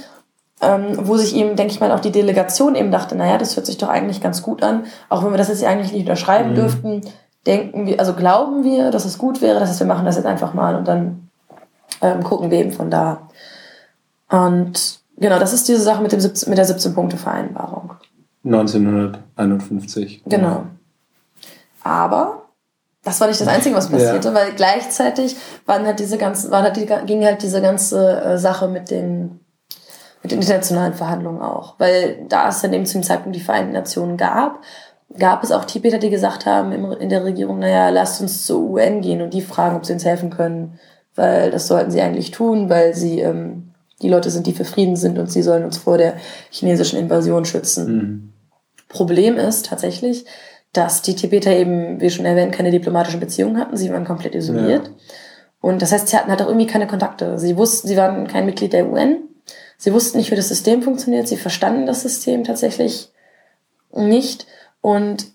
ähm, 0.62 0.98
wo 1.02 1.18
sich 1.18 1.36
eben, 1.36 1.56
denke 1.56 1.74
ich 1.74 1.80
mal, 1.80 1.92
auch 1.92 2.00
die 2.00 2.12
Delegation 2.12 2.76
eben 2.76 2.92
dachte, 2.92 3.16
naja, 3.16 3.38
das 3.38 3.56
hört 3.56 3.66
sich 3.66 3.78
doch 3.78 3.90
eigentlich 3.90 4.22
ganz 4.22 4.42
gut 4.44 4.62
an, 4.62 4.86
auch 5.08 5.24
wenn 5.24 5.32
wir 5.32 5.38
das 5.38 5.48
jetzt 5.48 5.64
eigentlich 5.64 5.92
nicht 5.92 6.02
unterschreiben 6.02 6.52
mhm. 6.52 6.56
dürften, 6.56 7.02
denken 7.46 7.86
wir, 7.86 8.00
also 8.00 8.14
glauben 8.14 8.64
wir, 8.64 8.92
dass 8.92 9.06
es 9.06 9.18
gut 9.18 9.42
wäre, 9.42 9.60
das 9.60 9.70
heißt, 9.70 9.80
wir 9.80 9.88
machen 9.88 10.06
das 10.06 10.18
jetzt 10.18 10.26
einfach 10.26 10.54
mal 10.54 10.76
und 10.76 10.88
dann 10.88 11.30
ähm, 12.02 12.24
gucken 12.24 12.52
wir 12.52 12.60
eben 12.60 12.72
von 12.72 12.92
da. 12.92 13.30
Und 14.30 15.00
genau, 15.18 15.40
das 15.40 15.54
ist 15.54 15.68
diese 15.68 15.82
Sache 15.82 16.02
mit, 16.02 16.12
dem 16.12 16.20
17, 16.20 16.50
mit 16.50 16.58
der 16.58 16.68
17-Punkte-Vereinbarung. 16.68 17.94
1951. 18.44 20.24
Genau. 20.26 20.64
Aber 21.84 22.39
das 23.04 23.22
war 23.22 23.28
nicht 23.28 23.40
das 23.40 23.48
Einzige, 23.48 23.76
was 23.76 23.90
passierte, 23.90 24.30
ja. 24.30 24.34
weil 24.34 24.54
gleichzeitig 24.54 25.38
waren 25.66 25.86
halt 25.86 26.00
diese 26.00 26.18
ganzen, 26.18 26.52
waren 26.52 26.64
halt 26.64 26.76
die, 26.76 26.86
ging 27.06 27.24
halt 27.24 27.42
diese 27.42 27.62
ganze 27.62 28.22
äh, 28.22 28.38
Sache 28.38 28.68
mit 28.68 28.92
den, 28.92 29.40
mit 30.22 30.32
den 30.32 30.40
internationalen 30.42 30.94
Verhandlungen 30.94 31.42
auch. 31.42 31.76
Weil 31.80 32.26
da 32.28 32.50
es 32.50 32.62
dann 32.62 32.74
eben 32.74 32.86
zu 32.86 32.98
dem 32.98 33.04
Zeitpunkt 33.04 33.36
die 33.36 33.42
Vereinten 33.42 33.72
Nationen 33.72 34.18
gab, 34.18 34.62
gab 35.18 35.44
es 35.44 35.52
auch 35.52 35.66
Tibeter, 35.66 35.98
die 35.98 36.10
gesagt 36.10 36.46
haben 36.46 36.72
in 36.94 37.10
der 37.10 37.24
Regierung, 37.24 37.60
naja, 37.60 37.90
lasst 37.90 38.22
uns 38.22 38.46
zur 38.46 38.62
UN 38.62 39.02
gehen 39.02 39.22
und 39.22 39.34
die 39.34 39.42
fragen, 39.42 39.76
ob 39.76 39.86
sie 39.86 39.94
uns 39.94 40.06
helfen 40.06 40.30
können, 40.30 40.78
weil 41.16 41.52
das 41.52 41.68
sollten 41.68 41.92
sie 41.92 42.02
eigentlich 42.02 42.32
tun, 42.32 42.70
weil 42.70 42.94
sie 42.94 43.22
ähm, 43.22 43.72
die 44.02 44.10
Leute 44.10 44.30
sind, 44.30 44.46
die 44.46 44.54
für 44.54 44.66
Frieden 44.66 44.96
sind 44.96 45.18
und 45.18 45.32
sie 45.32 45.42
sollen 45.42 45.66
uns 45.66 45.78
vor 45.78 45.98
der 45.98 46.16
chinesischen 46.52 47.00
Invasion 47.00 47.46
schützen. 47.46 47.96
Mhm. 47.96 48.34
Problem 48.88 49.38
ist 49.38 49.68
tatsächlich, 49.68 50.26
dass 50.74 51.02
die 51.02 51.16
Tibeter 51.16 51.52
eben, 51.52 52.00
wie 52.00 52.10
schon 52.10 52.26
erwähnt, 52.26 52.54
keine 52.54 52.72
diplomatischen 52.72 53.20
Beziehungen 53.20 53.58
hatten. 53.58 53.76
Sie 53.76 53.92
waren 53.92 54.06
komplett 54.06 54.36
isoliert. 54.36 54.88
Ja. 54.88 54.94
Und 55.62 55.82
das 55.82 55.92
heißt, 55.92 56.08
sie 56.08 56.18
hatten 56.18 56.30
halt 56.30 56.42
auch 56.42 56.48
irgendwie 56.48 56.68
keine 56.68 56.88
Kontakte. 56.88 57.38
Sie 57.40 57.58
wussten, 57.58 57.88
sie 57.88 57.98
waren 57.98 58.28
kein 58.28 58.46
Mitglied 58.46 58.74
der 58.74 58.90
UN. 58.90 59.18
Sie 59.78 59.94
wussten 59.94 60.18
nicht, 60.18 60.32
wie 60.32 60.36
das 60.36 60.48
System 60.48 60.82
funktioniert. 60.84 61.28
Sie 61.28 61.38
verstanden 61.38 61.86
das 61.86 62.02
System 62.02 62.44
tatsächlich 62.44 63.12
nicht 63.94 64.46
und 64.82 65.26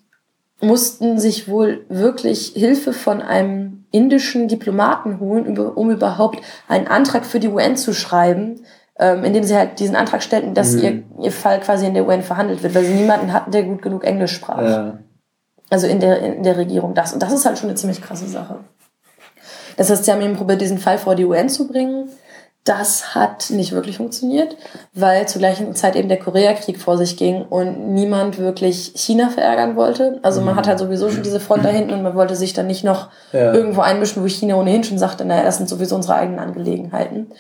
mussten 0.61 1.19
sich 1.19 1.49
wohl 1.49 1.85
wirklich 1.89 2.53
Hilfe 2.55 2.93
von 2.93 3.21
einem 3.21 3.85
indischen 3.91 4.49
Diplomaten 4.49 5.21
holen, 5.21 5.59
um 5.59 5.91
überhaupt 5.91 6.41
einen 6.69 6.87
Antrag 6.87 7.27
für 7.27 7.41
die 7.41 7.49
UN 7.49 7.77
zu 7.77 7.93
schreiben, 7.93 8.61
ähm, 8.99 9.25
indem 9.25 9.45
sie 9.45 9.57
halt 9.57 9.79
diesen 9.81 9.97
Antrag 9.97 10.23
stellten, 10.23 10.55
dass 10.55 10.73
mhm. 10.73 10.83
ihr, 10.83 11.03
ihr 11.25 11.33
Fall 11.33 11.61
quasi 11.61 11.87
in 11.87 11.95
der 11.95 12.07
UN 12.07 12.23
verhandelt 12.23 12.63
wird, 12.63 12.75
weil 12.75 12.85
sie 12.85 12.95
niemanden 12.95 13.33
hatten, 13.33 13.51
der 13.51 13.65
gut 13.65 13.83
genug 13.83 14.05
Englisch 14.05 14.33
sprach. 14.33 14.63
Ja. 14.63 14.99
Also 15.71 15.87
in 15.87 16.01
der, 16.01 16.21
in 16.21 16.43
der 16.43 16.57
Regierung 16.57 16.95
das. 16.95 17.13
Und 17.13 17.23
das 17.23 17.33
ist 17.33 17.47
halt 17.47 17.59
schon 17.59 17.69
eine 17.69 17.79
ziemlich 17.79 18.03
krasse 18.03 18.29
Sache. 18.29 18.59
Das 19.77 19.91
heißt, 19.91 20.05
sie 20.05 20.13
haben 20.13 20.23
eben 20.23 20.37
probiert, 20.37 20.61
diesen 20.61 20.79
Fall 20.79 20.99
vor 20.99 21.15
die 21.15 21.25
UN 21.25 21.49
zu 21.49 21.67
bringen. 21.67 22.09
Das 22.65 23.15
hat 23.15 23.51
nicht 23.51 23.73
wirklich 23.73 23.99
funktioniert, 23.99 24.57
weil 24.95 25.29
zur 25.29 25.41
gleichen 25.41 25.75
Zeit 25.75 25.97
eben 25.97 26.09
der 26.09 26.19
Koreakrieg 26.19 26.79
vor 26.79 26.97
sich 26.97 27.19
ging 27.19 27.43
und 27.43 27.93
niemand 27.93 28.39
wirklich 28.39 28.93
China 28.95 29.29
verärgern 29.29 29.77
wollte. 29.77 30.19
Also 30.23 30.41
man 30.41 30.57
hat 30.57 30.67
halt 30.67 30.79
sowieso 30.79 31.11
schon 31.11 31.23
diese 31.23 31.41
Front 31.41 31.67
da 31.67 31.69
hinten 31.69 31.93
und 31.93 32.03
man 32.03 32.15
wollte 32.15 32.37
sich 32.37 32.55
dann 32.55 32.67
nicht 32.67 32.83
noch 32.83 33.09
ja. 33.35 33.53
irgendwo 33.53 33.83
einmischen, 33.83 34.23
wo 34.23 34.27
China 34.29 34.55
ohnehin 34.57 34.83
schon 34.83 34.97
sagte, 34.97 35.27
naja, 35.27 35.43
das 35.43 35.59
sind 35.59 35.69
sowieso 35.69 35.95
unsere 35.95 36.15
eigenen 36.15 36.39
Angelegenheiten. 36.39 37.33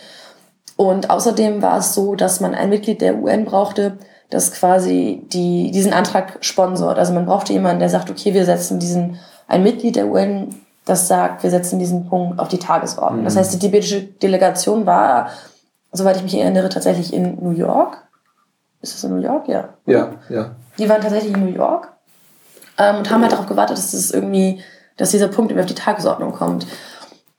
Und 0.77 1.09
außerdem 1.09 1.62
war 1.62 1.79
es 1.79 1.95
so, 1.95 2.16
dass 2.16 2.41
man 2.41 2.55
ein 2.55 2.68
Mitglied 2.68 3.01
der 3.01 3.16
UN 3.16 3.47
brauchte, 3.47 3.97
das 4.31 4.53
quasi 4.53 5.22
die, 5.33 5.70
diesen 5.70 5.93
Antrag 5.93 6.39
sponsort. 6.41 6.99
Also 6.99 7.12
man 7.12 7.27
brauchte 7.27 7.53
jemanden, 7.53 7.81
der 7.81 7.89
sagt, 7.89 8.11
okay, 8.11 8.35
wir 8.35 8.45
setzen 8.45 8.79
diesen, 8.79 9.18
ein 9.47 9.62
Mitglied 9.62 9.97
der 9.97 10.09
UN 10.09 10.55
das 10.85 11.09
sagt, 11.09 11.43
wir 11.43 11.51
setzen 11.51 11.79
diesen 11.79 12.09
Punkt 12.09 12.39
auf 12.39 12.49
die 12.49 12.59
Tagesordnung. 12.59 13.22
Mhm. 13.22 13.25
Das 13.25 13.37
heißt, 13.37 13.55
die 13.55 13.59
tibetische 13.59 14.03
Delegation 14.03 14.87
war, 14.87 15.31
soweit 15.93 16.16
ich 16.16 16.22
mich 16.22 16.37
erinnere, 16.37 16.68
tatsächlich 16.68 17.12
in 17.12 17.43
New 17.43 17.53
York. 17.53 18.03
Ist 18.83 18.95
das 18.95 19.05
in 19.05 19.16
New 19.16 19.22
York? 19.22 19.49
Ja. 19.49 19.70
Ja, 19.87 20.12
ja. 20.29 20.57
Die 20.79 20.89
waren 20.89 21.01
tatsächlich 21.01 21.33
in 21.33 21.45
New 21.45 21.53
York 21.53 21.93
ähm, 22.77 22.97
und 22.97 23.11
haben 23.11 23.22
halt 23.22 23.33
darauf 23.33 23.47
gewartet, 23.47 23.79
dass 23.79 23.93
das 23.93 24.11
irgendwie, 24.11 24.61
dass 24.97 25.11
dieser 25.11 25.29
Punkt 25.29 25.51
irgendwie 25.51 25.64
auf 25.64 25.75
die 25.75 25.83
Tagesordnung 25.83 26.33
kommt. 26.33 26.66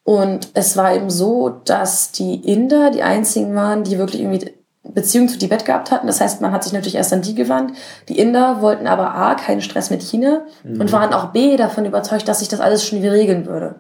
Und 0.04 0.50
es 0.54 0.76
war 0.78 0.94
eben 0.94 1.10
so, 1.10 1.50
dass 1.50 2.12
die 2.12 2.36
Inder 2.52 2.90
die 2.90 3.04
einzigen 3.04 3.56
waren, 3.56 3.84
die 3.84 3.98
wirklich 4.00 4.22
irgendwie 4.22 4.54
Beziehung 4.94 5.28
zu 5.28 5.38
Tibet 5.38 5.66
gehabt 5.66 5.92
hatten. 5.92 6.08
Das 6.08 6.22
heißt, 6.22 6.42
man 6.42 6.52
hat 6.52 6.64
sich 6.64 6.74
natürlich 6.74 6.96
erst 6.96 7.14
an 7.14 7.22
die 7.22 7.36
gewandt. 7.36 7.74
Die 8.10 8.20
Inder 8.20 8.62
wollten 8.62 8.88
aber 8.88 9.16
A, 9.16 9.36
keinen 9.36 9.62
Stress 9.62 9.90
mit 9.90 10.02
China 10.02 10.42
mhm. 10.64 10.82
und 10.82 10.92
waren 10.92 11.14
auch 11.14 11.28
B, 11.32 11.58
davon 11.58 11.86
überzeugt, 11.86 12.28
dass 12.28 12.40
sich 12.40 12.48
das 12.48 12.60
alles 12.60 12.86
schon 12.86 13.02
wieder 13.02 13.14
regeln 13.14 13.46
würde. 13.46 13.76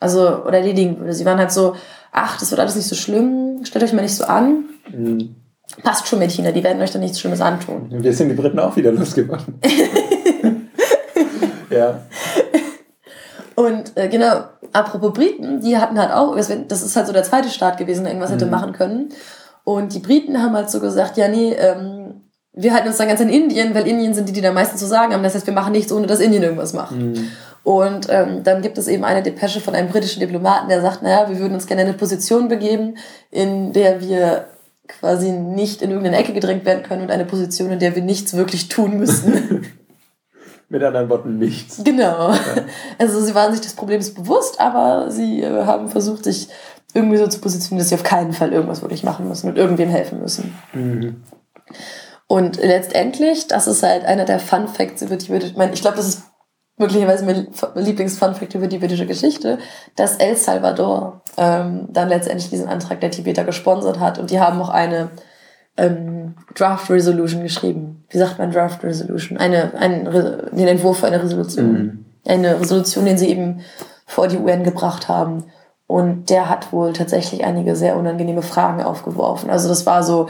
Also, 0.00 0.44
oder 0.44 0.58
erledigen 0.58 0.98
würde. 0.98 1.12
Sie 1.12 1.24
waren 1.24 1.38
halt 1.38 1.52
so, 1.52 1.74
ach, 2.12 2.38
das 2.38 2.50
wird 2.50 2.60
alles 2.60 2.76
nicht 2.76 2.88
so 2.88 2.94
schlimm, 2.94 3.64
stellt 3.64 3.84
euch 3.84 3.92
mal 3.92 4.02
nicht 4.02 4.14
so 4.14 4.24
an. 4.24 4.64
Mhm. 4.90 5.36
Passt 5.82 6.06
schon 6.06 6.18
mit 6.18 6.30
China, 6.30 6.52
die 6.52 6.62
werden 6.62 6.80
euch 6.82 6.90
dann 6.90 7.00
nichts 7.00 7.18
Schlimmes 7.18 7.40
antun. 7.40 7.88
Und 7.90 8.04
jetzt 8.04 8.18
sind 8.18 8.28
die 8.28 8.34
Briten 8.34 8.58
auch 8.58 8.76
wieder 8.76 8.92
losgeworden. 8.92 9.60
ja. 11.70 12.00
Und 13.54 13.96
äh, 13.96 14.08
genau, 14.08 14.44
apropos 14.72 15.12
Briten, 15.12 15.60
die 15.60 15.78
hatten 15.78 15.98
halt 15.98 16.12
auch, 16.12 16.36
das 16.36 16.50
ist 16.82 16.96
halt 16.96 17.06
so 17.06 17.12
der 17.12 17.22
zweite 17.22 17.48
Staat 17.48 17.78
gewesen, 17.78 18.04
der 18.04 18.12
irgendwas 18.12 18.32
hätte 18.32 18.44
mhm. 18.46 18.50
machen 18.50 18.72
können. 18.72 19.08
Und 19.64 19.94
die 19.94 19.98
Briten 19.98 20.42
haben 20.42 20.54
halt 20.54 20.70
so 20.70 20.78
gesagt, 20.78 21.16
ja, 21.16 21.28
nee, 21.28 21.52
ähm, 21.52 22.20
wir 22.52 22.72
halten 22.72 22.88
uns 22.88 22.98
dann 22.98 23.08
ganz 23.08 23.20
an 23.20 23.28
Indien, 23.28 23.74
weil 23.74 23.86
Indien 23.86 24.14
sind 24.14 24.28
die, 24.28 24.32
die 24.32 24.40
da 24.40 24.52
meistens 24.52 24.80
zu 24.80 24.86
sagen 24.86 25.12
haben. 25.12 25.22
Das 25.22 25.34
heißt, 25.34 25.46
wir 25.46 25.54
machen 25.54 25.72
nichts, 25.72 25.92
ohne 25.92 26.06
dass 26.06 26.20
Indien 26.20 26.42
irgendwas 26.42 26.72
macht. 26.72 26.92
Mhm. 26.92 27.30
Und 27.64 28.08
ähm, 28.10 28.44
dann 28.44 28.60
gibt 28.60 28.76
es 28.76 28.88
eben 28.88 29.04
eine 29.04 29.22
Depesche 29.22 29.60
von 29.60 29.74
einem 29.74 29.88
britischen 29.88 30.20
Diplomaten, 30.20 30.68
der 30.68 30.82
sagt, 30.82 31.02
naja, 31.02 31.28
wir 31.30 31.38
würden 31.38 31.54
uns 31.54 31.66
gerne 31.66 31.82
in 31.82 31.88
eine 31.88 31.96
Position 31.96 32.48
begeben, 32.48 32.98
in 33.30 33.72
der 33.72 34.02
wir 34.02 34.46
quasi 34.86 35.32
nicht 35.32 35.80
in 35.80 35.90
irgendeine 35.90 36.18
Ecke 36.18 36.34
gedrängt 36.34 36.66
werden 36.66 36.82
können 36.82 37.02
und 37.02 37.10
eine 37.10 37.24
Position, 37.24 37.70
in 37.70 37.78
der 37.78 37.94
wir 37.94 38.02
nichts 38.02 38.36
wirklich 38.36 38.68
tun 38.68 38.98
müssen. 38.98 39.66
Mit 40.68 40.82
anderen 40.82 41.08
Worten 41.08 41.38
nichts. 41.38 41.82
Genau. 41.84 42.32
Ja. 42.32 42.38
Also 42.98 43.20
sie 43.20 43.34
waren 43.34 43.52
sich 43.52 43.60
des 43.60 43.74
Problems 43.74 44.12
bewusst, 44.12 44.60
aber 44.60 45.10
sie 45.10 45.42
äh, 45.42 45.64
haben 45.64 45.88
versucht, 45.88 46.24
sich 46.24 46.48
irgendwie 46.94 47.16
so 47.18 47.26
zu 47.26 47.40
positionieren, 47.40 47.80
dass 47.80 47.88
sie 47.90 47.94
auf 47.96 48.04
keinen 48.04 48.32
Fall 48.32 48.52
irgendwas 48.52 48.82
wirklich 48.82 49.02
machen 49.02 49.28
müssen 49.28 49.48
und 49.48 49.58
irgendwem 49.58 49.90
helfen 49.90 50.20
müssen. 50.20 50.54
Mhm. 50.72 51.22
Und 52.26 52.56
letztendlich, 52.56 53.48
das 53.48 53.66
ist 53.66 53.82
halt 53.82 54.04
einer 54.04 54.24
der 54.24 54.40
Fun 54.40 54.68
Facts 54.68 55.02
über 55.02 55.16
die 55.16 55.32
ich 55.32 55.56
meine, 55.56 55.72
ich 55.72 55.82
glaube, 55.82 55.96
das 55.96 56.08
ist 56.08 56.22
möglicherweise 56.76 57.24
mein 57.24 57.46
Lieblings-Fun 57.74 58.34
Fact 58.34 58.54
über 58.54 58.66
die 58.66 58.76
tibetische 58.76 59.06
Geschichte, 59.06 59.58
dass 59.96 60.16
El 60.16 60.36
Salvador 60.36 61.22
ähm, 61.36 61.88
dann 61.90 62.08
letztendlich 62.08 62.50
diesen 62.50 62.68
Antrag 62.68 63.00
der 63.00 63.10
Tibeter 63.10 63.44
gesponsert 63.44 64.00
hat 64.00 64.18
und 64.18 64.30
die 64.30 64.40
haben 64.40 64.60
auch 64.60 64.70
eine 64.70 65.10
ähm, 65.76 66.34
Draft 66.54 66.90
Resolution 66.90 67.42
geschrieben. 67.42 68.04
Wie 68.10 68.18
sagt 68.18 68.38
man 68.38 68.50
Draft 68.50 68.82
Resolution? 68.82 69.38
Eine, 69.38 69.74
ein, 69.74 70.04
den 70.52 70.68
Entwurf 70.68 70.98
für 70.98 71.06
eine 71.06 71.22
Resolution. 71.22 71.72
Mhm. 71.72 72.04
Eine 72.26 72.60
Resolution, 72.60 73.04
den 73.04 73.18
sie 73.18 73.28
eben 73.28 73.60
vor 74.06 74.28
die 74.28 74.38
UN 74.38 74.64
gebracht 74.64 75.08
haben. 75.08 75.44
Und 75.86 76.30
der 76.30 76.48
hat 76.48 76.72
wohl 76.72 76.92
tatsächlich 76.92 77.44
einige 77.44 77.76
sehr 77.76 77.96
unangenehme 77.96 78.42
Fragen 78.42 78.82
aufgeworfen. 78.82 79.50
Also 79.50 79.68
das 79.68 79.84
war 79.84 80.02
so, 80.02 80.28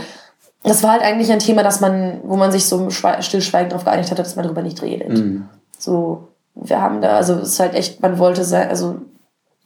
das 0.64 0.82
war 0.82 0.92
halt 0.92 1.02
eigentlich 1.02 1.30
ein 1.30 1.38
Thema, 1.38 1.62
dass 1.62 1.80
man, 1.80 2.20
wo 2.24 2.36
man 2.36 2.50
sich 2.50 2.66
so 2.66 2.90
stillschweigend 2.90 3.72
darauf 3.72 3.84
geeinigt 3.84 4.10
hatte, 4.10 4.22
dass 4.22 4.36
man 4.36 4.44
darüber 4.44 4.62
nicht 4.62 4.82
redet. 4.82 5.10
Mhm. 5.10 5.48
So, 5.78 6.28
wir 6.54 6.80
haben 6.80 7.00
da, 7.00 7.16
also 7.16 7.34
es 7.34 7.50
ist 7.50 7.60
halt 7.60 7.74
echt, 7.74 8.02
man 8.02 8.18
wollte 8.18 8.44
sein, 8.44 8.68
also 8.68 8.96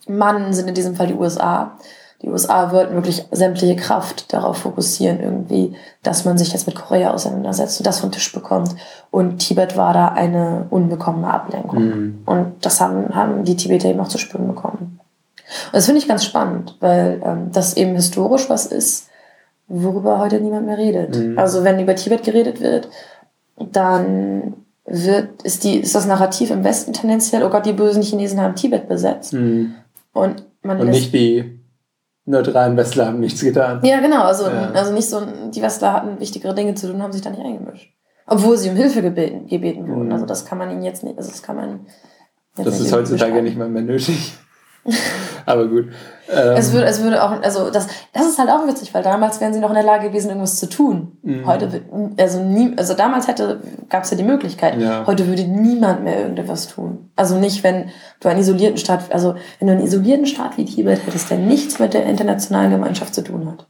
Mann 0.07 0.53
sind 0.53 0.69
in 0.69 0.75
diesem 0.75 0.97
Fall 0.97 1.07
die 1.07 1.15
USA. 1.15 1.73
Die 2.23 2.29
USA 2.29 2.73
wollten 2.73 2.95
wirklich 2.95 3.25
sämtliche 3.31 3.77
Kraft 3.77 4.33
darauf 4.33 4.59
fokussieren, 4.59 5.21
irgendwie, 5.21 5.77
dass 6.03 6.25
man 6.25 6.37
sich 6.37 6.53
jetzt 6.53 6.67
mit 6.67 6.75
Korea 6.75 7.13
auseinandersetzt 7.13 7.79
und 7.79 7.87
das 7.87 8.01
vom 8.01 8.11
Tisch 8.11 8.33
bekommt. 8.33 8.75
Und 9.13 9.39
Tibet 9.39 9.77
war 9.77 9.93
da 9.93 10.09
eine 10.09 10.67
unbekommene 10.71 11.33
Ablenkung. 11.33 11.85
Mhm. 11.85 12.23
Und 12.27 12.55
das 12.63 12.81
haben, 12.81 13.15
haben 13.15 13.45
die 13.45 13.55
Tibeter 13.55 13.89
eben 13.89 14.01
auch 14.01 14.09
zu 14.09 14.19
spüren 14.19 14.49
bekommen. 14.49 14.98
Und 15.67 15.75
das 15.75 15.87
finde 15.87 16.01
ich 16.01 16.09
ganz 16.09 16.25
spannend, 16.25 16.77
weil 16.81 17.21
ähm, 17.25 17.51
das 17.53 17.77
eben 17.77 17.95
historisch 17.95 18.49
was 18.49 18.67
ist, 18.67 19.09
worüber 19.67 20.19
heute 20.19 20.41
niemand 20.41 20.67
mehr 20.67 20.79
redet. 20.79 21.17
Mhm. 21.17 21.39
Also 21.39 21.65
wenn 21.65 21.81
über 21.81 21.95
Tibet 21.95 22.23
geredet 22.23 22.61
wird, 22.61 22.89
dann 23.57 24.55
wird, 24.87 25.43
ist, 25.43 25.65
die, 25.65 25.79
ist 25.79 25.95
das 25.95 26.07
Narrativ 26.07 26.51
im 26.51 26.65
Westen 26.65 26.93
tendenziell, 26.93 27.43
oh 27.43 27.51
Gott, 27.51 27.67
die 27.67 27.73
bösen 27.73 28.03
Chinesen 28.03 28.41
haben 28.41 28.55
Tibet 28.55 28.89
besetzt. 28.89 29.35
Mhm. 29.35 29.75
Und, 30.13 30.45
man 30.63 30.81
Und 30.81 30.91
nicht 30.91 31.13
die 31.13 31.61
neutralen 32.25 32.77
Westler 32.77 33.07
haben 33.07 33.21
nichts 33.21 33.41
getan. 33.41 33.81
Ja, 33.83 34.01
genau. 34.01 34.23
Also, 34.23 34.45
ja. 34.45 34.71
also 34.73 34.93
nicht 34.93 35.09
so, 35.09 35.23
die 35.51 35.63
Westler 35.63 35.93
hatten 35.93 36.21
wichtigere 36.21 36.55
Dinge 36.55 36.75
zu 36.75 36.91
tun, 36.91 37.03
haben 37.03 37.13
sich 37.13 37.23
da 37.23 37.31
nicht 37.31 37.43
eingemischt. 37.43 37.93
Obwohl 38.27 38.59
sie 38.59 38.69
um 38.69 38.77
Hilfe 38.77 39.01
gebeten, 39.01 39.47
gebeten 39.47 39.89
wurden. 39.89 40.07
Mhm. 40.07 40.13
Also 40.13 40.27
das 40.27 40.45
kann 40.45 40.59
man 40.59 40.71
ihnen 40.71 40.83
jetzt 40.83 41.03
nicht, 41.03 41.17
also 41.17 41.31
das 41.31 41.43
kann 41.43 41.57
man. 41.57 41.81
Das 42.57 42.81
ist 42.81 42.93
heutzutage 42.93 43.43
nicht 43.43 43.57
mal 43.57 43.69
mehr 43.69 43.83
nötig. 43.83 44.35
Aber 45.49 45.67
gut. 45.67 45.87
Ähm, 46.31 46.57
es, 46.57 46.75
würde, 46.75 46.85
es 46.85 47.03
würde 47.03 47.25
auch, 47.25 47.43
also 47.43 47.71
das, 47.71 47.87
das 48.13 48.27
ist 48.27 48.39
halt 48.39 48.51
auch 48.51 48.67
witzig, 48.67 48.93
weil 48.93 49.03
damals 49.03 49.41
wären 49.41 49.55
sie 49.55 49.61
noch 49.61 49.71
in 49.71 49.77
der 49.77 49.85
Lage 49.85 50.09
gewesen, 50.09 50.29
irgendwas 50.29 50.57
zu 50.57 50.69
tun. 50.69 51.17
Mhm. 51.23 51.47
Heute, 51.47 51.83
also, 52.19 52.43
nie, 52.43 52.75
also 52.77 52.93
damals 52.93 53.29
hätte, 53.29 53.63
gab 53.89 54.05
es 54.05 54.11
ja 54.11 54.19
die 54.19 54.25
Möglichkeit. 54.25 54.79
Ja. 54.79 55.07
Heute 55.07 55.27
würde 55.27 55.45
niemand 55.45 56.05
mehr 56.05 56.21
irgendetwas 56.21 56.69
tun. 56.69 57.11
Also 57.17 57.39
nicht, 57.39 57.65
wenn 57.65 57.89
du 58.21 58.29
einen 58.29 58.41
isolierten 58.41 58.77
Staat, 58.77 59.11
also 59.11 59.37
wenn 59.59 59.69
du 59.69 59.73
einen 59.73 59.85
isolierten 59.87 60.27
Staat 60.27 60.59
wie 60.59 60.67
Tibet 60.67 61.07
hättest, 61.07 61.31
der 61.31 61.39
nichts 61.39 61.79
mit 61.79 61.95
der 61.95 62.05
internationalen 62.05 62.73
Gemeinschaft 62.73 63.15
zu 63.15 63.25
tun 63.25 63.51
hat. 63.51 63.67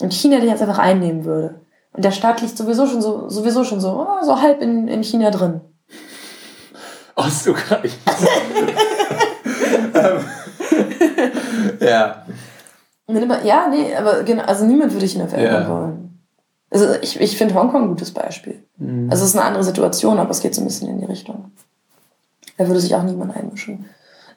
Und 0.00 0.14
China 0.14 0.40
den 0.40 0.48
jetzt 0.48 0.62
einfach 0.62 0.78
einnehmen 0.78 1.26
würde. 1.26 1.60
Und 1.92 2.02
der 2.02 2.12
Staat 2.12 2.40
liegt 2.40 2.56
sowieso 2.56 2.86
schon 2.86 3.02
so, 3.02 3.28
sowieso 3.28 3.62
schon 3.62 3.80
so, 3.80 4.06
oh, 4.08 4.24
so 4.24 4.40
halb 4.40 4.62
in, 4.62 4.88
in 4.88 5.04
China 5.04 5.30
drin. 5.30 5.60
Ostukraine. 7.14 7.92
ähm, 9.94 10.13
ja. 11.80 12.24
Ja, 13.06 13.68
nee, 13.68 13.94
aber 13.94 14.22
genau, 14.22 14.44
also 14.44 14.64
niemand 14.64 14.92
würde 14.92 15.06
China 15.06 15.26
verändern 15.26 15.62
ja. 15.62 15.68
wollen. 15.68 16.18
Also 16.70 16.86
ich, 17.02 17.20
ich 17.20 17.36
finde 17.36 17.54
Hongkong 17.54 17.82
ein 17.82 17.88
gutes 17.88 18.12
Beispiel. 18.12 18.64
Mhm. 18.78 19.08
Also 19.10 19.24
es 19.24 19.30
ist 19.30 19.36
eine 19.36 19.44
andere 19.44 19.64
Situation, 19.64 20.18
aber 20.18 20.30
es 20.30 20.40
geht 20.40 20.54
so 20.54 20.62
ein 20.62 20.66
bisschen 20.66 20.88
in 20.88 20.98
die 20.98 21.04
Richtung. 21.04 21.52
Da 22.56 22.66
würde 22.66 22.80
sich 22.80 22.94
auch 22.94 23.02
niemand 23.02 23.36
einmischen. 23.36 23.84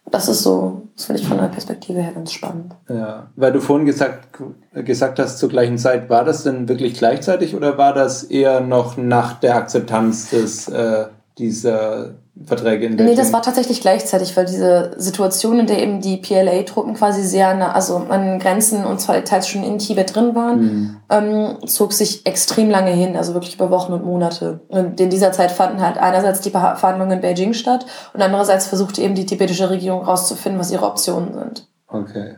Das 0.09 0.29
ist 0.29 0.43
so, 0.43 0.83
das 0.95 1.05
finde 1.05 1.21
ich 1.21 1.27
von 1.27 1.37
der 1.37 1.47
Perspektive 1.47 2.01
her 2.01 2.13
ganz 2.13 2.31
spannend. 2.31 2.73
Ja, 2.87 3.27
weil 3.35 3.51
du 3.51 3.59
vorhin 3.59 3.85
gesagt, 3.85 4.37
gesagt 4.73 5.19
hast, 5.19 5.37
zur 5.37 5.49
gleichen 5.49 5.77
Zeit, 5.77 6.09
war 6.09 6.23
das 6.23 6.43
denn 6.43 6.69
wirklich 6.69 6.93
gleichzeitig 6.93 7.55
oder 7.55 7.77
war 7.77 7.93
das 7.93 8.23
eher 8.23 8.61
noch 8.61 8.95
nach 8.95 9.33
der 9.39 9.55
Akzeptanz 9.55 10.29
des, 10.29 10.69
äh, 10.69 11.07
dieser 11.37 12.15
Verträge 12.45 12.87
in 12.87 12.95
Nee, 12.95 13.15
das 13.15 13.31
war 13.33 13.41
tatsächlich 13.41 13.81
gleichzeitig, 13.81 14.35
weil 14.35 14.45
diese 14.45 14.93
Situation, 14.97 15.59
in 15.59 15.67
der 15.67 15.81
eben 15.81 16.01
die 16.01 16.17
PLA-Truppen 16.17 16.95
quasi 16.95 17.23
sehr 17.23 17.53
nah, 17.53 17.71
also 17.71 17.97
an 18.09 18.39
Grenzen 18.39 18.85
und 18.85 18.99
zwar 18.99 19.23
teils 19.23 19.47
schon 19.47 19.63
in 19.63 19.77
Tibet 19.77 20.15
drin 20.15 20.35
waren, 20.35 20.59
mhm. 20.59 20.97
ähm, 21.09 21.57
zog 21.67 21.93
sich 21.93 22.25
extrem 22.25 22.69
lange 22.69 22.91
hin, 22.91 23.15
also 23.15 23.33
wirklich 23.33 23.55
über 23.55 23.69
Wochen 23.69 23.93
und 23.93 24.05
Monate. 24.05 24.61
Und 24.67 24.99
in 24.99 25.09
dieser 25.09 25.31
Zeit 25.31 25.51
fanden 25.51 25.81
halt 25.81 25.97
einerseits 25.97 26.41
die 26.41 26.51
Verhandlungen 26.51 27.13
in 27.13 27.21
Beijing 27.21 27.53
statt 27.53 27.85
und 28.13 28.21
andererseits 28.21 28.67
versuchte 28.67 29.01
eben 29.01 29.15
die 29.15 29.25
tibetische 29.25 29.69
Regierung 29.69 30.01
herauszufinden, 30.01 30.59
was 30.59 30.71
ihre 30.71 30.85
Optionen 30.85 31.33
sind. 31.33 31.67
Okay. 31.87 32.35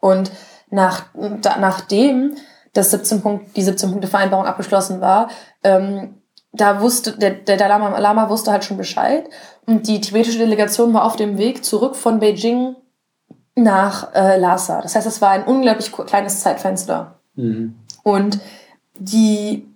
Und 0.00 0.30
nach, 0.70 1.04
da, 1.40 1.58
nachdem 1.58 2.34
das 2.74 2.90
17 2.90 3.22
Punkt, 3.22 3.56
die 3.56 3.62
17-Punkte-Vereinbarung 3.62 4.46
abgeschlossen 4.46 5.00
war, 5.00 5.28
ähm, 5.62 6.16
da 6.54 6.80
wusste, 6.80 7.12
der, 7.12 7.32
der 7.32 7.56
Dalai 7.56 7.98
Lama 8.00 8.28
wusste 8.28 8.52
halt 8.52 8.64
schon 8.64 8.76
Bescheid. 8.76 9.28
Und 9.66 9.88
die 9.88 10.00
tibetische 10.00 10.38
Delegation 10.38 10.94
war 10.94 11.04
auf 11.04 11.16
dem 11.16 11.36
Weg 11.36 11.64
zurück 11.64 11.96
von 11.96 12.20
Beijing 12.20 12.76
nach 13.56 14.14
äh, 14.14 14.38
Lhasa. 14.38 14.80
Das 14.80 14.94
heißt, 14.94 15.06
es 15.06 15.20
war 15.20 15.30
ein 15.30 15.44
unglaublich 15.44 15.92
kleines 15.92 16.40
Zeitfenster. 16.40 17.18
Mhm. 17.34 17.74
Und 18.02 18.38
die, 18.96 19.66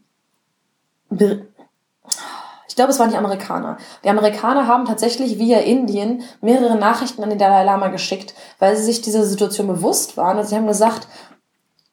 ich 1.11 2.77
glaube, 2.77 2.91
es 2.91 2.99
waren 2.99 3.11
die 3.11 3.17
Amerikaner. 3.17 3.79
Die 4.05 4.11
Amerikaner 4.11 4.69
haben 4.69 4.85
tatsächlich 4.85 5.39
via 5.39 5.59
Indien 5.59 6.23
mehrere 6.41 6.77
Nachrichten 6.77 7.23
an 7.25 7.31
den 7.31 7.39
Dalai 7.39 7.65
Lama 7.65 7.89
geschickt, 7.89 8.35
weil 8.61 8.77
sie 8.77 8.85
sich 8.85 9.01
dieser 9.01 9.25
Situation 9.25 9.67
bewusst 9.67 10.17
waren. 10.17 10.39
Und 10.39 10.47
sie 10.47 10.55
haben 10.55 10.67
gesagt, 10.67 11.09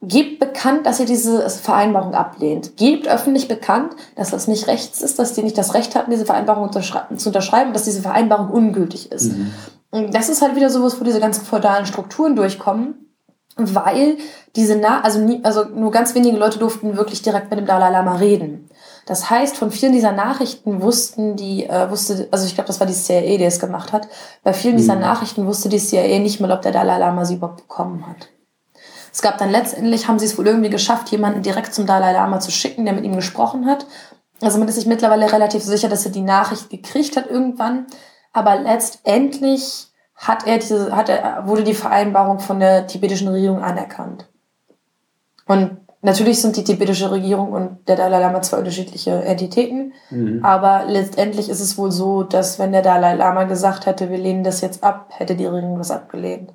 Gebt 0.07 0.39
bekannt, 0.39 0.85
dass 0.85 0.99
ihr 0.99 1.05
diese 1.05 1.49
Vereinbarung 1.49 2.13
ablehnt. 2.13 2.77
Gebt 2.77 3.07
öffentlich 3.07 3.47
bekannt, 3.47 3.93
dass 4.15 4.31
das 4.31 4.47
nicht 4.47 4.67
rechts 4.67 5.01
ist, 5.01 5.17
dass 5.19 5.33
die 5.33 5.43
nicht 5.43 5.57
das 5.57 5.73
Recht 5.73 5.95
hatten, 5.95 6.11
diese 6.11 6.25
Vereinbarung 6.25 6.71
zu 6.71 7.29
unterschreiben, 7.29 7.73
dass 7.73 7.83
diese 7.83 8.01
Vereinbarung 8.01 8.49
ungültig 8.49 9.11
ist. 9.11 9.33
Mhm. 9.33 9.51
Und 9.91 10.13
das 10.13 10.29
ist 10.29 10.41
halt 10.41 10.55
wieder 10.55 10.69
sowas, 10.69 10.99
wo 10.99 11.03
diese 11.03 11.19
ganzen 11.19 11.45
feudalen 11.45 11.85
Strukturen 11.85 12.35
durchkommen, 12.35 13.13
weil 13.55 14.17
diese, 14.55 14.75
Na 14.75 15.01
also, 15.01 15.19
nie, 15.19 15.39
also 15.43 15.63
nur 15.65 15.91
ganz 15.91 16.13
wenige 16.13 16.37
Leute 16.37 16.59
durften 16.59 16.97
wirklich 16.97 17.21
direkt 17.21 17.49
mit 17.49 17.59
dem 17.59 17.65
Dalai 17.65 17.89
Lama 17.89 18.15
reden. 18.15 18.69
Das 19.05 19.29
heißt, 19.29 19.55
von 19.55 19.71
vielen 19.71 19.93
dieser 19.93 20.11
Nachrichten 20.11 20.81
wussten 20.81 21.35
die, 21.35 21.65
äh, 21.65 21.89
wusste, 21.89 22.27
also 22.31 22.45
ich 22.45 22.55
glaube, 22.55 22.67
das 22.67 22.79
war 22.79 22.87
die 22.87 22.93
CIA, 22.93 23.37
die 23.37 23.43
es 23.43 23.59
gemacht 23.59 23.93
hat. 23.93 24.07
Bei 24.43 24.51
vielen 24.51 24.73
mhm. 24.73 24.79
dieser 24.79 24.95
Nachrichten 24.95 25.45
wusste 25.45 25.69
die 25.69 25.79
CIA 25.79 26.19
nicht 26.19 26.39
mal, 26.41 26.51
ob 26.51 26.61
der 26.61 26.71
Dalai 26.71 26.97
Lama 26.97 27.23
sie 27.23 27.35
überhaupt 27.35 27.67
bekommen 27.67 28.05
hat. 28.07 28.27
Es 29.15 29.21
gab 29.21 29.37
dann 29.37 29.49
letztendlich, 29.49 30.09
haben 30.09 30.19
sie 30.19 30.25
es 30.25 30.37
wohl 30.37 30.45
irgendwie 30.45 30.69
geschafft, 30.69 31.09
jemanden 31.09 31.41
direkt 31.41 31.73
zum 31.73 31.85
Dalai 31.85 32.11
Lama 32.11 32.41
zu 32.41 32.51
schicken, 32.51 32.83
der 32.83 32.93
mit 32.93 33.05
ihm 33.05 33.15
gesprochen 33.15 33.65
hat. 33.65 33.85
Also 34.41 34.59
man 34.59 34.67
ist 34.67 34.75
sich 34.75 34.87
mittlerweile 34.87 35.31
relativ 35.31 35.63
sicher, 35.63 35.87
dass 35.87 36.05
er 36.05 36.11
die 36.11 36.19
Nachricht 36.19 36.69
gekriegt 36.69 37.15
hat 37.15 37.29
irgendwann. 37.29 37.85
Aber 38.33 38.57
letztendlich 38.57 39.87
hat 40.15 40.45
er 40.45 40.57
diese, 40.57 40.93
hat 40.93 41.07
er, 41.07 41.47
wurde 41.47 41.63
die 41.63 41.75
Vereinbarung 41.75 42.39
von 42.39 42.59
der 42.59 42.87
tibetischen 42.87 43.29
Regierung 43.29 43.63
anerkannt. 43.63 44.27
Und 45.47 45.77
natürlich 46.01 46.41
sind 46.41 46.57
die 46.57 46.65
tibetische 46.65 47.09
Regierung 47.09 47.53
und 47.53 47.87
der 47.87 47.95
Dalai 47.95 48.19
Lama 48.19 48.41
zwei 48.41 48.57
unterschiedliche 48.57 49.23
Entitäten. 49.23 49.93
Mhm. 50.09 50.43
Aber 50.43 50.83
letztendlich 50.89 51.47
ist 51.47 51.61
es 51.61 51.77
wohl 51.77 51.93
so, 51.93 52.23
dass 52.23 52.59
wenn 52.59 52.73
der 52.73 52.81
Dalai 52.81 53.15
Lama 53.15 53.45
gesagt 53.45 53.85
hätte, 53.85 54.09
wir 54.09 54.17
lehnen 54.17 54.43
das 54.43 54.59
jetzt 54.59 54.83
ab, 54.83 55.07
hätte 55.11 55.37
die 55.37 55.45
Regierung 55.45 55.77
das 55.77 55.91
abgelehnt. 55.91 56.51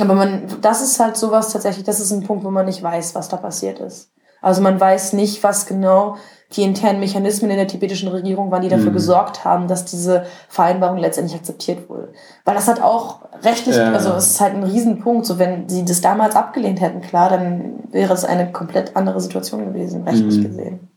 Aber 0.00 0.14
man, 0.14 0.42
das 0.60 0.82
ist 0.82 0.98
halt 1.00 1.16
sowas 1.16 1.52
tatsächlich, 1.52 1.84
das 1.84 2.00
ist 2.00 2.12
ein 2.12 2.24
Punkt, 2.24 2.44
wo 2.44 2.50
man 2.50 2.66
nicht 2.66 2.82
weiß, 2.82 3.14
was 3.14 3.28
da 3.28 3.36
passiert 3.36 3.78
ist. 3.80 4.10
Also 4.42 4.62
man 4.62 4.80
weiß 4.80 5.12
nicht, 5.12 5.42
was 5.42 5.66
genau 5.66 6.16
die 6.56 6.62
internen 6.62 6.98
Mechanismen 6.98 7.50
in 7.50 7.58
der 7.58 7.68
tibetischen 7.68 8.08
Regierung 8.08 8.50
waren, 8.50 8.62
die 8.62 8.68
dafür 8.68 8.90
mhm. 8.90 8.94
gesorgt 8.94 9.44
haben, 9.44 9.68
dass 9.68 9.84
diese 9.84 10.24
Vereinbarung 10.48 10.98
letztendlich 10.98 11.38
akzeptiert 11.38 11.88
wurde. 11.88 12.08
Weil 12.44 12.54
das 12.54 12.66
hat 12.66 12.82
auch 12.82 13.20
rechtlich, 13.42 13.76
ja. 13.76 13.92
also 13.92 14.12
es 14.14 14.32
ist 14.32 14.40
halt 14.40 14.54
ein 14.54 14.64
Riesenpunkt. 14.64 15.26
So 15.26 15.38
wenn 15.38 15.68
sie 15.68 15.84
das 15.84 16.00
damals 16.00 16.34
abgelehnt 16.34 16.80
hätten, 16.80 17.02
klar, 17.02 17.28
dann 17.28 17.84
wäre 17.90 18.12
es 18.14 18.24
eine 18.24 18.50
komplett 18.50 18.96
andere 18.96 19.20
Situation 19.20 19.64
gewesen, 19.64 20.02
rechtlich 20.02 20.38
mhm. 20.38 20.42
gesehen. 20.42 20.88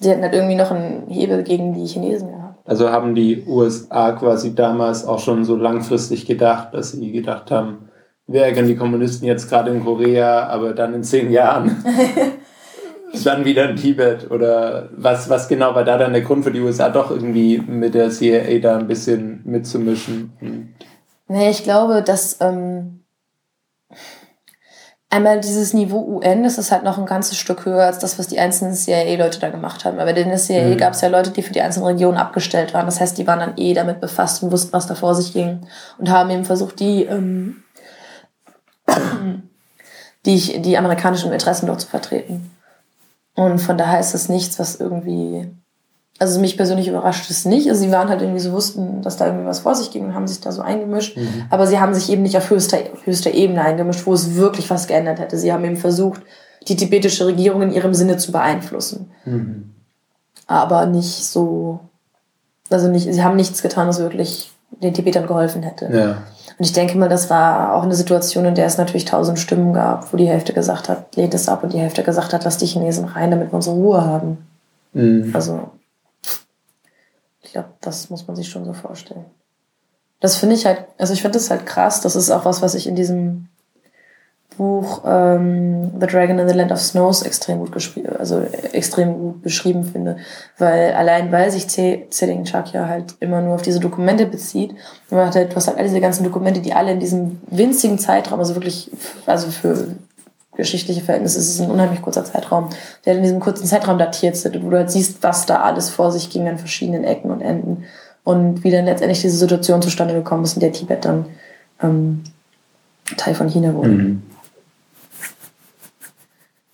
Sie 0.00 0.10
hätten 0.10 0.22
halt 0.22 0.34
irgendwie 0.34 0.54
noch 0.54 0.70
einen 0.70 1.06
Hebel 1.08 1.42
gegen 1.42 1.74
die 1.74 1.86
Chinesen 1.86 2.30
gehabt. 2.30 2.47
Also 2.68 2.90
haben 2.90 3.14
die 3.14 3.44
USA 3.46 4.12
quasi 4.12 4.54
damals 4.54 5.06
auch 5.06 5.20
schon 5.20 5.46
so 5.46 5.56
langfristig 5.56 6.26
gedacht, 6.26 6.74
dass 6.74 6.92
sie 6.92 7.12
gedacht 7.12 7.50
haben, 7.50 7.88
wir 8.26 8.42
ärgern 8.42 8.66
die 8.66 8.76
Kommunisten 8.76 9.26
jetzt 9.26 9.48
gerade 9.48 9.70
in 9.70 9.82
Korea, 9.82 10.46
aber 10.48 10.74
dann 10.74 10.92
in 10.92 11.02
zehn 11.02 11.30
Jahren 11.30 11.82
dann 13.24 13.46
wieder 13.46 13.70
in 13.70 13.76
Tibet 13.76 14.30
oder 14.30 14.90
was, 14.94 15.30
was 15.30 15.48
genau 15.48 15.74
war 15.74 15.84
da 15.84 15.96
dann 15.96 16.12
der 16.12 16.20
Grund 16.20 16.44
für 16.44 16.50
die 16.50 16.60
USA 16.60 16.90
doch 16.90 17.10
irgendwie 17.10 17.56
mit 17.56 17.94
der 17.94 18.10
CIA 18.10 18.58
da 18.58 18.76
ein 18.76 18.86
bisschen 18.86 19.40
mitzumischen? 19.44 20.74
Nee, 21.26 21.48
ich 21.48 21.62
glaube, 21.64 22.02
dass 22.02 22.38
ähm, 22.42 22.97
Einmal 25.10 25.40
dieses 25.40 25.72
Niveau 25.72 26.04
UN, 26.06 26.42
das 26.42 26.58
ist 26.58 26.70
halt 26.70 26.82
noch 26.82 26.98
ein 26.98 27.06
ganzes 27.06 27.38
Stück 27.38 27.64
höher 27.64 27.84
als 27.84 27.98
das, 27.98 28.18
was 28.18 28.26
die 28.26 28.38
einzelnen 28.38 28.74
CIA-Leute 28.74 29.40
da 29.40 29.48
gemacht 29.48 29.86
haben. 29.86 29.98
Aber 29.98 30.14
in 30.14 30.28
der 30.28 30.36
CIA 30.36 30.66
mhm. 30.66 30.76
gab 30.76 30.92
es 30.92 31.00
ja 31.00 31.08
Leute, 31.08 31.30
die 31.30 31.42
für 31.42 31.54
die 31.54 31.62
einzelnen 31.62 31.86
Regionen 31.86 32.18
abgestellt 32.18 32.74
waren. 32.74 32.84
Das 32.84 33.00
heißt, 33.00 33.16
die 33.16 33.26
waren 33.26 33.38
dann 33.38 33.56
eh 33.56 33.72
damit 33.72 34.00
befasst 34.00 34.42
und 34.42 34.52
wussten, 34.52 34.72
was 34.74 34.86
da 34.86 34.94
vor 34.94 35.14
sich 35.14 35.32
ging. 35.32 35.66
Und 35.96 36.10
haben 36.10 36.28
eben 36.28 36.44
versucht, 36.44 36.78
die, 36.78 37.04
ähm, 37.04 37.62
die, 40.26 40.60
die 40.60 40.76
amerikanischen 40.76 41.32
Interessen 41.32 41.68
dort 41.68 41.80
zu 41.80 41.86
vertreten. 41.88 42.50
Und 43.34 43.60
von 43.60 43.78
daher 43.78 44.00
ist 44.00 44.12
das 44.12 44.28
nichts, 44.28 44.58
was 44.58 44.76
irgendwie 44.76 45.50
also 46.18 46.40
mich 46.40 46.56
persönlich 46.56 46.88
überrascht 46.88 47.30
es 47.30 47.44
nicht. 47.44 47.68
Also 47.68 47.82
sie 47.82 47.92
waren 47.92 48.08
halt 48.08 48.20
irgendwie 48.22 48.40
so, 48.40 48.52
wussten, 48.52 49.02
dass 49.02 49.16
da 49.16 49.26
irgendwie 49.26 49.46
was 49.46 49.60
vor 49.60 49.74
sich 49.74 49.90
ging 49.90 50.06
und 50.06 50.14
haben 50.14 50.26
sich 50.26 50.40
da 50.40 50.50
so 50.50 50.62
eingemischt. 50.62 51.16
Mhm. 51.16 51.44
Aber 51.50 51.66
sie 51.66 51.78
haben 51.78 51.94
sich 51.94 52.10
eben 52.10 52.22
nicht 52.22 52.36
auf 52.36 52.50
höchster, 52.50 52.78
höchster 53.04 53.32
Ebene 53.32 53.62
eingemischt, 53.62 54.04
wo 54.04 54.14
es 54.14 54.34
wirklich 54.34 54.68
was 54.68 54.88
geändert 54.88 55.20
hätte. 55.20 55.38
Sie 55.38 55.52
haben 55.52 55.64
eben 55.64 55.76
versucht, 55.76 56.22
die 56.66 56.76
tibetische 56.76 57.26
Regierung 57.26 57.62
in 57.62 57.72
ihrem 57.72 57.94
Sinne 57.94 58.16
zu 58.16 58.32
beeinflussen. 58.32 59.10
Mhm. 59.24 59.70
Aber 60.48 60.86
nicht 60.86 61.24
so, 61.24 61.80
also 62.68 62.88
nicht, 62.88 63.12
sie 63.12 63.22
haben 63.22 63.36
nichts 63.36 63.62
getan, 63.62 63.86
was 63.86 64.00
wirklich 64.00 64.50
den 64.70 64.94
Tibetern 64.94 65.26
geholfen 65.26 65.62
hätte. 65.62 65.88
Ja. 65.92 66.10
Und 66.58 66.64
ich 66.64 66.72
denke 66.72 66.98
mal, 66.98 67.08
das 67.08 67.30
war 67.30 67.74
auch 67.74 67.84
eine 67.84 67.94
Situation, 67.94 68.44
in 68.44 68.56
der 68.56 68.66
es 68.66 68.76
natürlich 68.76 69.04
tausend 69.04 69.38
Stimmen 69.38 69.72
gab, 69.72 70.12
wo 70.12 70.16
die 70.16 70.26
Hälfte 70.26 70.52
gesagt 70.52 70.88
hat, 70.88 71.14
lehnt 71.14 71.32
es 71.34 71.48
ab 71.48 71.62
und 71.62 71.72
die 71.72 71.78
Hälfte 71.78 72.02
gesagt 72.02 72.32
hat, 72.32 72.44
lass 72.44 72.58
die 72.58 72.66
Chinesen 72.66 73.04
rein, 73.04 73.30
damit 73.30 73.52
wir 73.52 73.54
unsere 73.54 73.76
Ruhe 73.76 74.04
haben. 74.04 74.38
Mhm. 74.92 75.30
Also 75.32 75.70
ich 77.48 77.52
glaube, 77.54 77.70
das 77.80 78.10
muss 78.10 78.26
man 78.26 78.36
sich 78.36 78.50
schon 78.50 78.66
so 78.66 78.74
vorstellen. 78.74 79.24
das 80.20 80.36
finde 80.36 80.54
ich 80.54 80.66
halt, 80.66 80.84
also 80.98 81.14
ich 81.14 81.22
finde 81.22 81.38
das 81.38 81.50
halt 81.50 81.64
krass. 81.64 82.02
Das 82.02 82.14
ist 82.14 82.30
auch 82.30 82.44
was, 82.44 82.60
was 82.60 82.74
ich 82.74 82.86
in 82.86 82.94
diesem 82.94 83.48
Buch 84.58 85.02
ähm, 85.06 85.92
The 85.98 86.06
Dragon 86.06 86.38
in 86.38 86.46
the 86.46 86.54
Land 86.54 86.72
of 86.72 86.80
Snows 86.80 87.22
extrem 87.22 87.60
gut 87.60 87.72
geschrieben, 87.72 88.16
also 88.18 88.42
extrem 88.72 89.14
gut 89.14 89.42
beschrieben 89.42 89.84
finde, 89.84 90.18
weil 90.58 90.92
allein 90.92 91.32
weil 91.32 91.50
sich 91.50 91.68
Zeding 91.68 92.44
Chuck 92.44 92.74
ja 92.74 92.86
halt 92.86 93.14
immer 93.20 93.40
nur 93.40 93.54
auf 93.54 93.62
diese 93.62 93.80
Dokumente 93.80 94.26
bezieht, 94.26 94.74
man 95.08 95.26
hat 95.26 95.36
halt, 95.36 95.52
du 95.52 95.56
hast 95.56 95.68
halt 95.68 95.78
all 95.78 95.84
diese 95.84 96.00
ganzen 96.00 96.24
Dokumente, 96.24 96.60
die 96.60 96.74
alle 96.74 96.92
in 96.92 97.00
diesem 97.00 97.40
winzigen 97.46 97.98
Zeitraum, 97.98 98.40
also 98.40 98.56
wirklich, 98.56 98.90
also 99.24 99.50
für 99.50 99.96
geschichtliche 100.58 101.00
Verhältnisse 101.02 101.38
ist 101.38 101.48
es 101.48 101.60
ein 101.60 101.70
unheimlich 101.70 102.02
kurzer 102.02 102.24
Zeitraum, 102.24 102.68
der 103.06 103.16
in 103.16 103.22
diesem 103.22 103.38
kurzen 103.38 103.64
Zeitraum 103.64 103.96
datiert 103.96 104.36
sind, 104.36 104.62
wo 104.62 104.70
du 104.70 104.76
halt 104.76 104.90
siehst, 104.90 105.22
was 105.22 105.46
da 105.46 105.62
alles 105.62 105.88
vor 105.88 106.10
sich 106.10 106.30
ging 106.30 106.48
an 106.48 106.58
verschiedenen 106.58 107.04
Ecken 107.04 107.30
und 107.30 107.40
Enden 107.40 107.84
und 108.24 108.64
wie 108.64 108.72
dann 108.72 108.84
letztendlich 108.84 109.20
diese 109.20 109.36
Situation 109.36 109.80
zustande 109.80 110.14
gekommen 110.14 110.42
ist, 110.42 110.54
in 110.54 110.60
der 110.60 110.72
Tibet 110.72 111.04
dann 111.04 111.26
ähm, 111.80 112.24
Teil 113.16 113.36
von 113.36 113.48
China 113.48 113.72
wurde. 113.72 113.88
Mhm. 113.88 114.22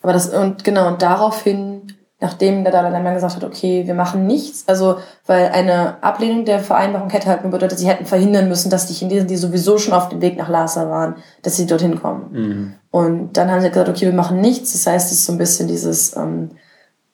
Aber 0.01 0.14
das, 0.14 0.30
und 0.30 0.64
genau, 0.64 0.89
und 0.89 1.03
daraufhin, 1.03 1.93
nachdem 2.25 2.64
der 2.64 2.72
Dalai 2.72 2.89
Lama 2.89 3.12
gesagt 3.12 3.37
hat, 3.37 3.45
okay, 3.45 3.87
wir 3.87 3.93
machen 3.93 4.27
nichts, 4.27 4.64
also, 4.66 4.97
weil 5.27 5.49
eine 5.49 6.03
Ablehnung 6.03 6.47
der 6.47 6.59
Vereinbarung 6.59 7.11
hätte 7.11 7.27
halt 7.29 7.43
nur 7.43 7.53
bedeutet, 7.53 7.79
sie 7.79 7.87
hätten 7.87 8.07
verhindern 8.07 8.49
müssen, 8.49 8.70
dass 8.70 8.87
die 8.87 8.95
Chinesen, 8.95 9.29
die 9.29 9.37
sowieso 9.37 9.77
schon 9.77 9.93
auf 9.93 10.09
dem 10.09 10.22
Weg 10.22 10.39
nach 10.39 10.49
Lhasa 10.49 10.89
waren, 10.89 11.16
dass 11.43 11.57
sie 11.57 11.66
dorthin 11.66 12.01
kommen. 12.01 12.27
Mhm. 12.33 12.75
Und 12.91 13.33
dann 13.35 13.51
haben 13.51 13.61
sie 13.61 13.68
gesagt, 13.68 13.91
okay, 13.91 14.07
wir 14.07 14.14
machen 14.14 14.41
nichts. 14.41 14.72
Das 14.72 14.87
heißt, 14.87 15.12
es 15.12 15.18
ist 15.18 15.27
so 15.27 15.33
ein 15.33 15.39
bisschen 15.39 15.68
dieses 15.68 16.16
ähm, 16.16 16.53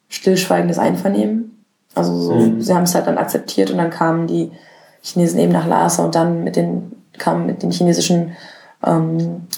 stillschweigendes 0.08 0.78
Einvernehmen. 0.78 1.64
Also 1.96 2.16
so, 2.16 2.34
mhm. 2.34 2.60
sie 2.60 2.72
haben 2.72 2.84
es 2.84 2.94
halt 2.94 3.08
dann 3.08 3.18
akzeptiert 3.18 3.72
und 3.72 3.78
dann 3.78 3.90
kamen 3.90 4.28
die 4.28 4.52
Chinesen 5.02 5.40
eben 5.40 5.52
nach 5.52 5.66
Lhasa 5.66 6.04
und 6.04 6.14
dann 6.14 6.44
mit 6.44 6.54
den, 6.54 6.92
kamen 7.18 7.46
mit 7.46 7.64
den 7.64 7.72
chinesischen 7.72 8.36
ähm, 8.86 9.48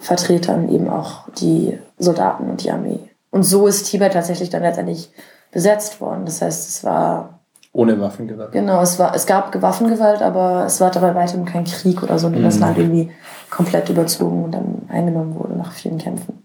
Vertretern 0.00 0.68
eben 0.68 0.90
auch 0.90 1.30
die 1.30 1.78
Soldaten 1.98 2.50
und 2.50 2.62
die 2.62 2.70
Armee. 2.70 3.00
Und 3.30 3.42
so 3.42 3.66
ist 3.66 3.84
Tibet 3.84 4.12
tatsächlich 4.12 4.50
dann 4.50 4.62
letztendlich 4.62 5.10
besetzt 5.52 6.00
worden. 6.00 6.24
Das 6.24 6.42
heißt, 6.42 6.68
es 6.68 6.84
war. 6.84 7.40
Ohne 7.72 8.00
Waffengewalt. 8.00 8.52
Genau, 8.52 8.80
es, 8.80 8.98
war, 8.98 9.14
es 9.14 9.26
gab 9.26 9.60
Waffengewalt, 9.60 10.22
aber 10.22 10.64
es 10.66 10.80
war 10.80 10.90
dabei 10.90 11.14
weitem 11.14 11.44
kein 11.44 11.64
Krieg 11.64 12.02
oder 12.02 12.18
so, 12.18 12.30
mhm. 12.30 12.42
das 12.42 12.58
Land 12.58 12.78
irgendwie 12.78 13.10
komplett 13.50 13.90
überzogen 13.90 14.44
und 14.44 14.52
dann 14.52 14.82
eingenommen 14.88 15.34
wurde 15.34 15.54
nach 15.54 15.72
vielen 15.72 15.98
Kämpfen. 15.98 16.42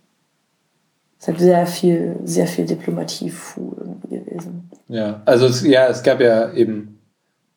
Es 1.20 1.28
hat 1.28 1.40
sehr 1.40 1.68
viel, 1.68 2.20
sehr 2.24 2.48
viel 2.48 2.66
Diplomatie 2.66 3.32
irgendwie 3.56 4.18
gewesen. 4.18 4.72
Ja, 4.88 5.22
also 5.26 5.46
es, 5.46 5.64
ja, 5.64 5.88
es 5.88 6.04
gab 6.04 6.20
ja 6.20 6.52
eben, 6.52 7.00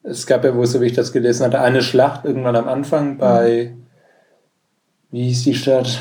es 0.02 0.26
gab 0.26 0.44
ja, 0.44 0.54
wo 0.54 0.64
so 0.66 0.80
wie 0.80 0.86
ich 0.86 0.92
das 0.92 1.12
gelesen 1.12 1.46
hatte, 1.46 1.60
eine 1.60 1.82
Schlacht 1.82 2.24
irgendwann 2.24 2.56
am 2.56 2.68
Anfang 2.68 3.16
bei, 3.16 3.72
mhm. 3.74 3.86
wie 5.10 5.24
hieß 5.24 5.44
die 5.44 5.54
Stadt? 5.54 5.98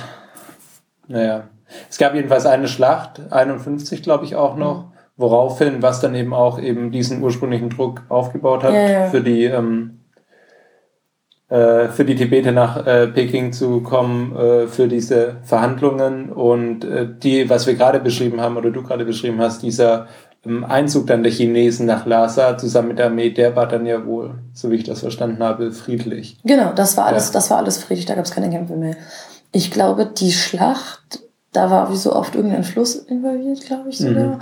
Naja, 1.08 1.48
es 1.90 1.98
gab 1.98 2.16
jedenfalls 2.16 2.46
eine 2.46 2.68
Schlacht, 2.68 3.22
51 3.32 4.04
glaube 4.04 4.26
ich 4.26 4.36
auch 4.36 4.56
noch, 4.56 4.92
woraufhin, 5.18 5.82
was 5.82 6.00
dann 6.00 6.16
eben 6.16 6.34
auch 6.34 6.60
eben 6.60 6.92
diesen 6.92 7.22
ursprünglichen 7.22 7.70
Druck 7.70 8.04
aufgebaut 8.10 8.64
hat, 8.64 8.74
ja, 8.74 8.90
ja. 8.90 9.10
für 9.10 9.22
die 9.22 9.46
ähm, 9.46 10.00
äh, 11.54 11.90
für 11.90 12.04
die 12.04 12.16
Tibeter 12.16 12.52
nach 12.52 12.86
äh, 12.88 13.08
Peking 13.08 13.54
zu 13.54 13.82
kommen, 13.82 14.36
äh, 14.36 14.68
für 14.68 14.88
diese 14.88 15.36
Verhandlungen 15.44 16.32
und 16.32 16.84
äh, 16.84 17.08
die, 17.08 17.48
was 17.48 17.68
wir 17.68 17.76
gerade 17.76 18.00
beschrieben 18.00 18.42
haben 18.42 18.58
oder 18.58 18.72
du 18.72 18.82
gerade 18.82 19.06
beschrieben 19.06 19.40
hast, 19.40 19.62
dieser 19.62 20.08
ähm, 20.46 20.64
Einzug 20.64 21.06
dann 21.06 21.22
der 21.22 21.32
Chinesen 21.32 21.86
nach 21.86 22.08
Lhasa 22.08 22.58
zusammen 22.58 22.88
mit 22.88 22.98
der 22.98 23.06
Armee, 23.06 23.30
der 23.30 23.56
war 23.56 23.68
dann 23.68 23.86
ja 23.86 24.04
wohl, 24.04 24.36
so 24.54 24.72
wie 24.72 24.78
ich 24.78 24.84
das 24.84 25.02
verstanden 25.02 25.44
habe, 25.44 25.72
friedlich. 25.72 26.40
Genau, 26.44 26.74
das 26.74 26.98
war 26.98 27.06
alles, 27.06 27.28
ja. 27.28 27.34
das 27.34 27.52
war 27.52 27.60
alles 27.60 27.78
friedlich, 27.78 28.08
da 28.08 28.16
gab 28.16 28.26
es 28.26 28.32
keine 28.32 28.50
Kämpfe 28.50 28.76
mehr. 28.76 28.96
Ich 29.52 29.70
glaube, 29.70 30.08
die 30.08 30.32
Schlacht 30.32 31.22
da 31.54 31.70
war 31.70 31.92
wie 31.92 31.98
so 31.98 32.16
oft 32.16 32.36
irgendein 32.36 32.64
Fluss 32.64 32.96
involviert, 32.96 33.62
glaube 33.66 33.90
ich 33.90 33.98
sogar. 33.98 34.26
Mhm. 34.26 34.40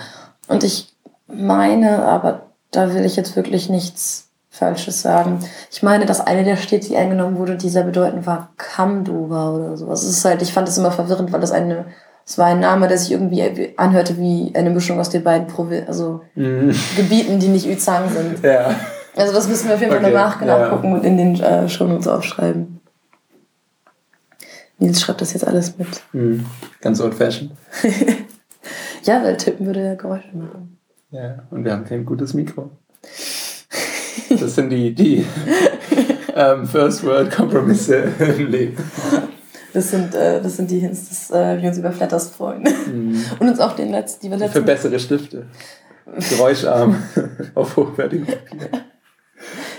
Und 0.47 0.63
ich 0.63 0.93
meine, 1.27 2.03
aber 2.03 2.47
da 2.71 2.93
will 2.93 3.05
ich 3.05 3.15
jetzt 3.15 3.35
wirklich 3.35 3.69
nichts 3.69 4.29
Falsches 4.49 5.01
sagen. 5.01 5.39
Ich 5.71 5.81
meine, 5.81 6.05
dass 6.05 6.19
eine 6.19 6.43
der 6.43 6.57
Städte, 6.57 6.89
die 6.89 6.97
eingenommen 6.97 7.37
wurde, 7.37 7.55
die 7.55 7.69
sehr 7.69 7.83
bedeutend 7.83 8.25
war, 8.25 8.49
Kamduwa 8.57 9.51
oder 9.51 9.77
sowas. 9.77 10.03
Es 10.03 10.09
ist 10.09 10.25
halt, 10.25 10.41
ich 10.41 10.51
fand 10.51 10.67
es 10.67 10.77
immer 10.77 10.91
verwirrend, 10.91 11.31
weil 11.31 11.39
das 11.39 11.51
eine, 11.51 11.85
es 12.25 12.37
war 12.37 12.47
ein 12.47 12.59
Name, 12.59 12.89
der 12.89 12.97
sich 12.97 13.11
irgendwie 13.11 13.73
anhörte 13.77 14.17
wie 14.17 14.51
eine 14.53 14.69
Mischung 14.69 14.99
aus 14.99 15.09
den 15.09 15.23
beiden 15.23 15.47
Provi 15.47 15.83
also 15.87 16.21
mhm. 16.35 16.75
Gebieten, 16.97 17.39
die 17.39 17.47
nicht 17.47 17.65
Yuzhang 17.65 18.09
sind. 18.09 18.43
Ja. 18.43 18.75
Also 19.15 19.33
das 19.33 19.47
müssen 19.47 19.69
wir 19.69 19.75
auf 19.75 19.81
jeden 19.81 19.93
Fall 19.93 20.03
okay. 20.03 20.13
danach 20.13 20.41
nachgucken 20.41 20.89
ja. 20.89 20.93
und 20.95 21.03
in 21.05 21.17
den 21.17 21.41
äh, 21.41 21.69
Shownotes 21.69 22.07
aufschreiben. 22.07 22.80
Nils 24.81 24.99
schreibt 24.99 25.21
das 25.21 25.33
jetzt 25.33 25.45
alles 25.45 25.77
mit. 25.77 25.87
Mhm. 26.11 26.45
Ganz 26.81 26.99
old 26.99 27.13
fashioned. 27.13 27.51
ja, 29.03 29.23
weil 29.23 29.37
tippen 29.37 29.67
würde 29.67 29.83
ja 29.83 29.95
Geräusche 29.95 30.35
machen. 30.35 30.77
Ja, 31.11 31.43
und 31.51 31.63
wir 31.63 31.71
haben 31.71 31.85
kein 31.85 32.03
gutes 32.03 32.33
Mikro. 32.33 32.71
Das 34.29 34.55
sind 34.55 34.69
die, 34.69 34.93
die 34.93 35.25
ähm, 36.35 36.65
First 36.65 37.03
World 37.03 37.31
Kompromisse 37.31 38.09
im 38.19 38.47
Leben. 38.47 38.77
Das 39.73 39.91
sind, 39.91 40.15
äh, 40.15 40.41
das 40.41 40.57
sind 40.57 40.71
die 40.71 40.79
Hints, 40.79 41.09
dass 41.09 41.31
äh, 41.31 41.61
wir 41.61 41.69
uns 41.69 41.77
über 41.77 41.91
Flatters 41.91 42.29
freuen. 42.29 42.63
Mhm. 42.63 43.23
Und 43.39 43.49
uns 43.49 43.59
auch 43.59 43.75
den 43.75 43.91
letzten, 43.91 44.25
die 44.25 44.31
wir 44.31 44.37
letzten. 44.37 44.59
Für 44.59 44.65
bessere 44.65 44.99
Stifte. 44.99 45.45
Geräuscharm 46.29 46.95
auf 47.55 47.77
hochwertigem 47.77 48.25
Papier. 48.25 48.69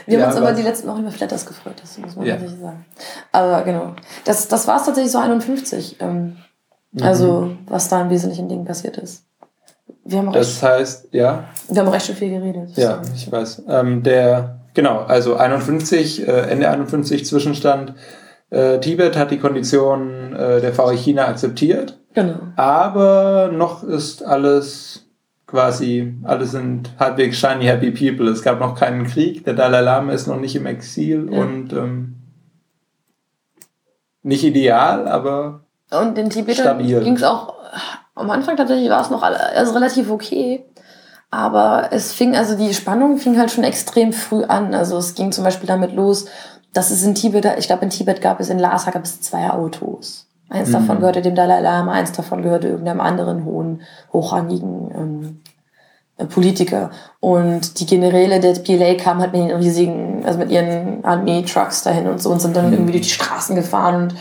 Wir 0.07 0.19
ja, 0.19 0.25
haben 0.25 0.33
uns 0.33 0.41
aber 0.41 0.53
die 0.53 0.63
letzten 0.63 0.89
Wochen 0.89 1.01
über 1.01 1.11
Flatters 1.11 1.47
gefreut, 1.47 1.75
das 1.81 1.99
muss 1.99 2.17
man 2.17 2.27
ja. 2.27 2.35
tatsächlich 2.35 2.61
sagen. 2.61 2.85
Aber 3.33 3.63
genau. 3.63 3.95
Das, 4.25 4.49
das 4.49 4.67
war 4.67 4.77
es 4.79 4.87
tatsächlich 4.87 5.13
so 5.13 5.19
51. 5.19 5.97
Ähm, 6.01 6.37
mhm. 6.93 7.03
Also, 7.03 7.53
was 7.67 7.89
da 7.89 8.03
im 8.03 8.11
Wesentlichen 8.11 8.49
Ding 8.49 8.65
passiert 8.65 8.99
ist. 8.99 9.25
Wir 10.05 10.19
haben 10.19 10.29
recht, 10.29 10.41
das 10.41 10.63
heißt, 10.63 11.09
ja. 11.13 11.45
Wir 11.69 11.83
haben 11.83 11.89
recht 11.89 12.07
schon 12.07 12.17
viel 12.17 12.31
geredet. 12.31 12.71
Ja, 12.77 13.03
so. 13.03 13.13
ich 13.15 13.31
weiß. 13.31 13.63
Ähm, 13.69 14.03
der, 14.03 14.61
genau, 14.75 15.01
also 15.01 15.37
51, 15.37 16.27
äh, 16.27 16.31
Ende 16.51 16.69
51 16.69 17.25
Zwischenstand. 17.25 17.95
Äh, 18.51 18.81
Tibet 18.81 19.17
hat 19.17 19.31
die 19.31 19.39
Konditionen 19.39 20.35
äh, 20.35 20.61
der 20.61 20.73
VW 20.75 20.97
China 20.97 21.27
akzeptiert. 21.29 21.99
Genau. 22.15 22.35
Aber 22.57 23.51
noch 23.53 23.83
ist 23.83 24.25
alles 24.25 25.02
quasi, 25.53 26.15
alle 26.25 26.47
sind 26.47 26.91
halbwegs 26.99 27.39
shiny 27.39 27.67
happy 27.67 27.93
people. 27.93 28.29
Es 28.29 28.43
gab 28.43 28.59
noch 28.59 28.75
keinen 28.75 29.07
Krieg, 29.07 29.45
der 29.45 29.55
Dalai 29.55 29.83
Lama 29.83 30.13
ist 30.13 30.27
noch 30.27 30.41
nicht 30.41 30.57
im 30.57 30.67
Exil 30.67 31.29
ja. 31.31 31.41
und 31.41 31.73
ähm, 31.73 32.17
nicht 34.25 34.43
ideal, 34.43 35.07
aber 35.07 35.61
und 35.91 36.17
den 36.17 36.31
Tibetern 36.31 36.79
ging 36.79 37.15
es 37.15 37.23
auch 37.23 37.55
am 38.15 38.31
Anfang 38.31 38.57
tatsächlich 38.57 38.91
war 38.91 39.03
es 39.03 39.11
noch 39.11 39.23
also 39.23 39.73
relativ 39.73 40.11
okay. 40.11 40.65
Aber 41.31 41.89
es 41.93 42.13
fing, 42.13 42.37
also 42.37 42.57
die 42.57 42.75
Spannung 42.75 43.17
fing 43.17 43.39
halt 43.39 43.51
schon 43.51 43.65
extrem 43.65 44.13
früh 44.13 44.45
an. 44.45 44.75
Also 44.75 44.99
es 44.99 45.15
ging 45.15 45.33
zum 45.33 45.45
Beispiel 45.45 45.67
damit 45.67 45.95
los, 45.95 46.27
dass 46.75 46.91
es 46.91 47.03
in 47.05 47.15
Tibet, 47.15 47.47
ich 47.59 47.67
glaube 47.67 47.85
in 47.85 47.91
Tibet 47.91 48.21
gab 48.21 48.39
es, 48.41 48.51
in 48.51 48.59
Lhasa 48.59 48.91
gab 48.91 49.05
es 49.05 49.23
zwei 49.23 49.49
Autos. 49.49 50.27
Eins 50.53 50.69
mhm. 50.69 50.73
davon 50.73 51.01
gehörte 51.01 51.23
dem 51.23 51.35
Dalai 51.35 51.61
Lama, 51.61 51.93
eins 51.93 52.13
davon 52.13 52.43
gehörte 52.43 52.69
irgendeinem 52.69 53.01
anderen 53.01 53.47
hohen, 53.47 53.81
hochrangigen 54.13 54.91
ähm, 54.95 55.41
äh, 56.19 56.27
Politiker. 56.27 56.91
Und 57.21 57.81
die 57.81 57.87
Generäle 57.87 58.39
der 58.39 58.53
PLA 58.53 58.95
kamen 58.95 59.23
halt 59.23 59.33
mit 59.33 59.43
den 59.43 59.57
riesigen, 59.57 60.25
also 60.27 60.39
mit 60.39 60.51
ihren 60.51 61.03
Armee-Trucks 61.05 61.85
dahin 61.85 62.07
und 62.07 62.21
so 62.21 62.31
und 62.31 62.41
sind 62.41 62.55
dann 62.55 62.67
mhm. 62.67 62.75
irgendwie 62.75 62.93
durch 62.93 63.05
die 63.05 63.15
Straßen 63.15 63.57
gefahren. 63.57 64.03
Und 64.05 64.15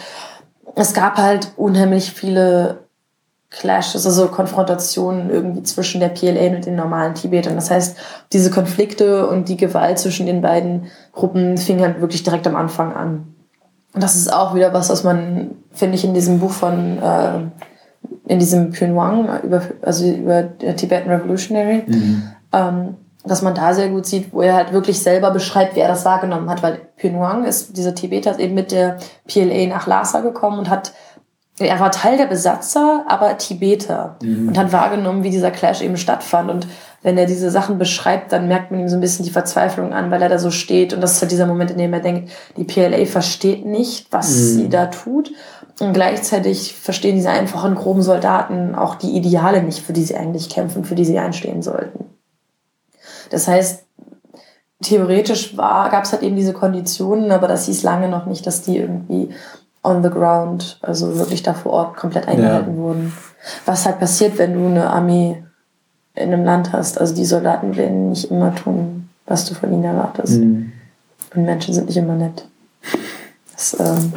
es 0.76 0.94
gab 0.94 1.18
halt 1.18 1.52
unheimlich 1.58 2.12
viele 2.12 2.86
Clashes, 3.50 4.06
also 4.06 4.28
Konfrontationen 4.28 5.30
irgendwie 5.30 5.64
zwischen 5.64 6.00
der 6.00 6.08
PLA 6.08 6.56
und 6.56 6.66
den 6.66 6.78
normalen 6.78 7.16
Tibetern. 7.16 7.56
Das 7.56 7.70
heißt, 7.70 7.98
diese 8.32 8.52
Konflikte 8.52 9.28
und 9.28 9.50
die 9.50 9.58
Gewalt 9.58 10.00
zwischen 10.00 10.28
den 10.28 10.42
beiden 10.42 10.88
Gruppen 11.12 11.58
fing 11.58 11.82
halt 11.82 12.00
wirklich 12.00 12.24
direkt 12.24 12.48
am 12.48 12.56
Anfang 12.56 12.94
an. 12.94 13.36
Und 13.94 14.02
das 14.02 14.16
ist 14.16 14.32
auch 14.32 14.56
wieder 14.56 14.74
was, 14.74 14.90
was 14.90 15.04
man, 15.04 15.52
finde 15.72 15.96
ich, 15.96 16.06
in 16.06 16.14
diesem 16.14 16.40
Buch 16.40 16.52
von, 16.52 17.00
äh, 17.00 17.40
in 18.28 18.40
diesem 18.40 18.72
Pyongyang, 18.72 19.42
über, 19.44 19.62
also 19.82 20.06
über 20.06 20.44
der 20.44 20.76
Tibetan 20.76 21.10
Revolutionary, 21.10 21.84
mhm. 21.86 22.24
ähm, 22.54 22.96
dass 23.24 23.42
man 23.42 23.54
da 23.54 23.74
sehr 23.74 23.90
gut 23.90 24.06
sieht, 24.06 24.34
wo 24.34 24.42
er 24.42 24.56
halt 24.56 24.74
wirklich 24.74 25.02
selber 25.02 25.32
beschreibt, 25.32 25.76
wie 25.76 25.82
er 25.82 25.90
das 25.90 26.06
wahrgenommen 26.06 26.50
hat, 26.50 26.64
weil 26.64 26.80
Pyongyang 26.96 27.44
ist, 27.44 27.78
dieser 27.78 27.94
Tibeter 27.94 28.32
ist 28.32 28.40
eben 28.40 28.56
mit 28.56 28.72
der 28.72 28.98
PLA 29.28 29.68
nach 29.68 29.88
Lhasa 29.88 30.22
gekommen 30.22 30.60
und 30.60 30.70
hat 30.70 30.94
er 31.60 31.80
war 31.80 31.92
Teil 31.92 32.18
der 32.18 32.26
Besatzer, 32.26 33.06
aber 33.08 33.38
Tibeter 33.38 34.18
mhm. 34.22 34.50
und 34.50 34.58
hat 34.58 34.72
wahrgenommen, 34.72 35.24
wie 35.24 35.30
dieser 35.30 35.52
Clash 35.52 35.82
eben 35.82 35.98
stattfand. 35.98 36.50
Und 36.50 36.68
wenn 37.04 37.18
er 37.18 37.26
diese 37.26 37.50
Sachen 37.50 37.78
beschreibt, 37.78 38.32
dann 38.32 38.48
merkt 38.48 38.72
man 38.72 38.80
ihm 38.80 38.90
so 38.90 38.96
ein 38.96 39.02
bisschen 39.02 39.26
die 39.26 39.32
Verzweiflung 39.32 39.94
an, 39.94 40.12
weil 40.12 40.22
er 40.22 40.30
da 40.30 40.38
so 40.38 40.52
steht. 40.52 40.94
Und 40.94 41.02
das 41.02 41.14
ist 41.14 41.22
halt 41.22 41.32
dieser 41.32 41.48
Moment, 41.48 41.72
in 41.72 41.78
dem 41.78 41.94
er 41.94 42.00
denkt, 42.00 42.32
die 42.58 42.64
PLA 42.64 43.06
versteht 43.06 43.66
nicht, 43.66 44.12
was 44.12 44.30
mhm. 44.30 44.34
sie 44.34 44.70
da 44.70 44.86
tut. 44.88 45.32
Und 45.80 45.94
gleichzeitig 45.94 46.76
verstehen 46.76 47.16
diese 47.16 47.32
einfachen, 47.32 47.74
groben 47.74 48.04
Soldaten 48.04 48.76
auch 48.76 48.96
die 48.96 49.16
Ideale 49.18 49.64
nicht, 49.64 49.80
für 49.80 49.94
die 49.94 50.04
sie 50.04 50.16
eigentlich 50.16 50.50
kämpfen, 50.50 50.84
für 50.84 50.94
die 50.94 51.06
sie 51.06 51.18
einstehen 51.18 51.64
sollten. 51.64 52.06
Das 53.32 53.48
heißt, 53.48 53.86
theoretisch 54.84 55.58
war, 55.58 55.90
gab 55.90 56.04
es 56.04 56.12
halt 56.12 56.22
eben 56.22 56.36
diese 56.36 56.54
Konditionen, 56.54 57.32
aber 57.32 57.48
das 57.48 57.66
hieß 57.66 57.82
lange 57.82 58.10
noch 58.10 58.28
nicht, 58.28 58.46
dass 58.46 58.62
die 58.62 58.78
irgendwie 58.78 59.30
on 59.84 60.04
the 60.04 60.10
ground, 60.10 60.78
also 60.84 61.18
wirklich 61.18 61.42
da 61.42 61.56
vor 61.56 61.74
Ort 61.74 61.98
komplett 61.98 62.28
eingehalten 62.28 62.76
ja. 62.76 62.82
wurden. 62.82 63.14
Was 63.66 63.88
halt 63.88 64.00
passiert, 64.00 64.38
wenn 64.38 64.54
du 64.54 64.68
eine 64.68 64.92
Armee 64.92 65.44
in 66.16 66.34
einem 66.34 66.44
Land 66.44 66.74
hast. 66.74 67.00
Also 67.00 67.16
die 67.16 67.26
Soldaten 67.26 67.76
werden 67.76 68.10
nicht 68.10 68.30
immer 68.30 68.54
tun, 68.56 69.10
was 69.26 69.46
du 69.46 69.54
von 69.54 69.72
ihnen 69.72 69.84
erwartest. 69.84 70.40
Mhm. 70.40 70.72
Und 71.34 71.46
Menschen 71.46 71.74
sind 71.74 71.88
nicht 71.88 71.98
immer 71.98 72.16
nett. 72.16 72.46
Das, 73.54 73.78
ähm, 73.80 74.14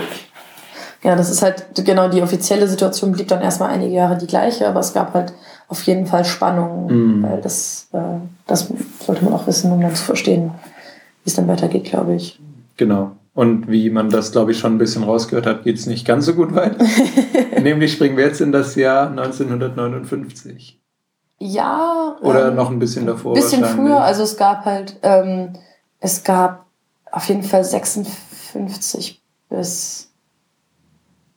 ja, 1.03 1.15
das 1.17 1.31
ist 1.31 1.43
halt 1.43 1.67
genau 1.75 2.09
die 2.09 2.23
offizielle 2.23 2.67
Situation 2.67 3.13
blieb 3.13 3.29
dann 3.29 3.43
erstmal 3.43 3.71
einige 3.71 3.95
Jahre 3.95 4.17
die 4.17 4.27
gleiche, 4.27 4.67
aber 4.67 4.81
es 4.81 4.95
gab 4.95 5.15
halt 5.15 5.33
auf 5.69 5.83
jeden 5.83 6.07
Fall 6.07 6.25
Spannungen, 6.25 7.19
mhm. 7.19 7.23
weil 7.23 7.41
das, 7.41 7.89
äh, 7.93 7.99
das 8.47 8.73
sollte 9.01 9.25
man 9.25 9.35
auch 9.35 9.47
wissen, 9.47 9.71
um 9.71 9.81
dann 9.81 9.95
zu 9.95 10.05
verstehen, 10.05 10.51
wie 11.23 11.31
es 11.31 11.37
dann 11.37 11.49
weitergeht, 11.49 11.85
glaube 11.85 12.15
ich. 12.15 12.41
Genau. 12.77 13.13
Und 13.35 13.69
wie 13.69 13.91
man 13.91 14.11
das, 14.11 14.31
glaube 14.31 14.53
ich, 14.53 14.59
schon 14.59 14.75
ein 14.75 14.79
bisschen 14.79 15.03
rausgehört 15.03 15.47
hat, 15.47 15.65
geht 15.65 15.77
es 15.77 15.87
nicht 15.87 16.07
ganz 16.07 16.25
so 16.25 16.35
gut 16.35 16.55
weiter. 16.55 16.85
Nämlich 17.61 17.93
springen 17.93 18.17
wir 18.17 18.25
jetzt 18.25 18.41
in 18.41 18.53
das 18.53 18.77
Jahr 18.77 19.09
1959. 19.11 20.81
Ja. 21.39 22.17
Oder 22.21 22.49
ähm, 22.49 22.57
noch 22.57 22.71
ein 22.71 22.79
bisschen 22.79 23.07
davor. 23.07 23.33
Ein 23.33 23.41
bisschen 23.41 23.65
früher. 23.65 24.01
Also 24.01 24.23
es 24.23 24.37
gab 24.37 24.65
halt, 24.65 24.97
ähm, 25.03 25.55
es 26.01 26.25
gab 26.25 26.67
auf 27.11 27.29
jeden 27.29 27.43
Fall 27.43 27.65
56 27.65 29.23
bis 29.49 30.11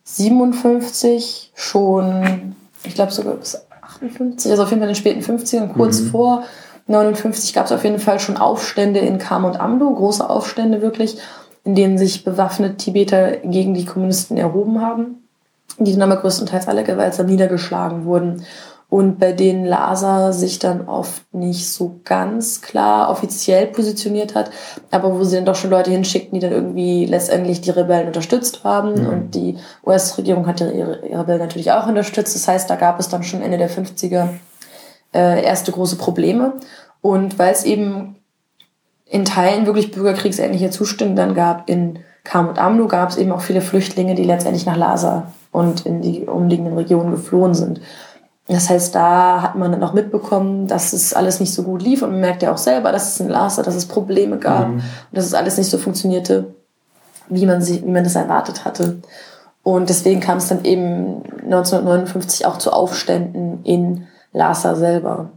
57 0.03 1.51
schon, 1.55 2.55
ich 2.83 2.95
glaube 2.95 3.11
sogar 3.11 3.35
bis 3.35 3.61
58, 3.81 4.51
also 4.51 4.63
auf 4.63 4.69
jeden 4.69 4.81
Fall 4.81 4.89
in 4.89 4.95
den 4.95 4.99
späten 4.99 5.21
50ern, 5.21 5.73
kurz 5.73 5.99
mhm. 5.99 6.09
vor 6.09 6.43
59 6.87 7.53
gab 7.53 7.65
es 7.65 7.71
auf 7.71 7.83
jeden 7.83 7.99
Fall 7.99 8.19
schon 8.19 8.37
Aufstände 8.37 8.99
in 8.99 9.17
Kam 9.17 9.43
und 9.43 9.59
Amdo, 9.59 9.93
große 9.93 10.27
Aufstände 10.27 10.81
wirklich, 10.81 11.17
in 11.63 11.75
denen 11.75 11.97
sich 11.97 12.23
bewaffnete 12.23 12.77
Tibeter 12.77 13.37
gegen 13.37 13.73
die 13.73 13.85
Kommunisten 13.85 14.37
erhoben 14.37 14.81
haben, 14.81 15.27
die 15.77 15.91
dann 15.91 16.09
aber 16.09 16.21
größtenteils 16.21 16.67
alle 16.67 16.83
gewaltsam 16.83 17.25
niedergeschlagen 17.25 18.05
wurden 18.05 18.45
und 18.89 19.19
bei 19.19 19.33
denen 19.33 19.65
Lhasa 19.65 20.31
sich 20.31 20.59
dann 20.59 20.87
oft 20.87 21.33
nicht 21.33 21.69
so 21.69 21.99
ganz 22.05 22.61
klar 22.61 23.09
offiziell 23.09 23.67
positioniert 23.67 24.33
hat, 24.33 24.49
aber 24.91 25.13
wo 25.13 25.23
sie 25.23 25.35
dann 25.35 25.45
doch 25.45 25.55
schon 25.55 25.71
Leute 25.71 25.91
hinschickten, 25.91 26.39
die 26.39 26.45
dann 26.45 26.53
irgendwie 26.53 27.05
letztendlich 27.05 27.59
die 27.59 27.71
Rebellen 27.71 28.07
unterstützt 28.07 28.63
haben 28.63 29.01
mhm. 29.01 29.09
und 29.09 29.35
die 29.35 29.57
US-Regierung 29.85 30.47
hat 30.47 30.61
ihre, 30.61 31.05
ihre 31.05 31.21
Rebellen 31.21 31.41
natürlich 31.41 31.71
auch 31.71 31.87
unterstützt. 31.87 32.33
Das 32.35 32.47
heißt, 32.47 32.69
da 32.69 32.77
gab 32.77 32.99
es 32.99 33.09
dann 33.09 33.23
schon 33.23 33.41
Ende 33.41 33.57
der 33.57 33.69
50er 33.69 34.29
äh, 35.13 35.43
erste 35.43 35.73
große 35.73 35.97
Probleme 35.97 36.53
und 37.01 37.37
weil 37.37 37.51
es 37.51 37.65
eben 37.65 38.15
in 39.05 39.25
Teilen 39.25 39.65
wirklich 39.65 39.91
bürgerkriegsähnliche 39.91 40.69
Zustände 40.69 41.15
dann 41.15 41.33
gab 41.35 41.69
in 41.69 41.99
Kam 42.23 42.49
und 42.49 42.59
Amnu, 42.59 42.87
gab 42.87 43.09
es 43.09 43.17
eben 43.17 43.31
auch 43.31 43.41
viele 43.41 43.61
Flüchtlinge, 43.61 44.15
die 44.15 44.23
letztendlich 44.23 44.65
nach 44.65 44.75
Lhasa 44.75 45.31
und 45.51 45.85
in 45.85 46.01
die 46.01 46.25
umliegenden 46.25 46.77
Regionen 46.77 47.11
geflohen 47.11 47.53
sind. 47.53 47.79
Das 48.47 48.69
heißt, 48.69 48.95
da 48.95 49.41
hat 49.41 49.55
man 49.55 49.73
dann 49.73 49.83
auch 49.83 49.93
mitbekommen, 49.93 50.67
dass 50.67 50.93
es 50.93 51.13
alles 51.13 51.41
nicht 51.41 51.53
so 51.53 51.63
gut 51.63 51.81
lief 51.81 52.01
und 52.01 52.11
man 52.11 52.21
merkt 52.21 52.43
ja 52.43 52.53
auch 52.53 52.57
selber, 52.57 52.93
dass 52.93 53.13
es 53.13 53.21
ein 53.21 53.27
Laster, 53.27 53.61
dass 53.61 53.75
es 53.75 53.87
Probleme 53.87 54.37
gab 54.37 54.69
mhm. 54.69 54.75
und 54.75 54.83
dass 55.11 55.25
es 55.25 55.33
alles 55.33 55.57
nicht 55.57 55.69
so 55.69 55.77
funktionierte, 55.77 56.55
wie 57.27 57.45
man, 57.45 57.61
sich, 57.61 57.83
wie 57.83 57.91
man 57.91 58.05
das 58.05 58.15
erwartet 58.15 58.63
hatte. 58.63 59.01
Und 59.63 59.89
deswegen 59.89 60.21
kam 60.21 60.37
es 60.37 60.47
dann 60.47 60.63
eben 60.63 61.23
1959 61.43 62.45
auch 62.45 62.57
zu 62.57 62.71
Aufständen 62.71 63.65
in 63.65 64.07
Lhasa 64.31 64.75
selber. 64.75 65.31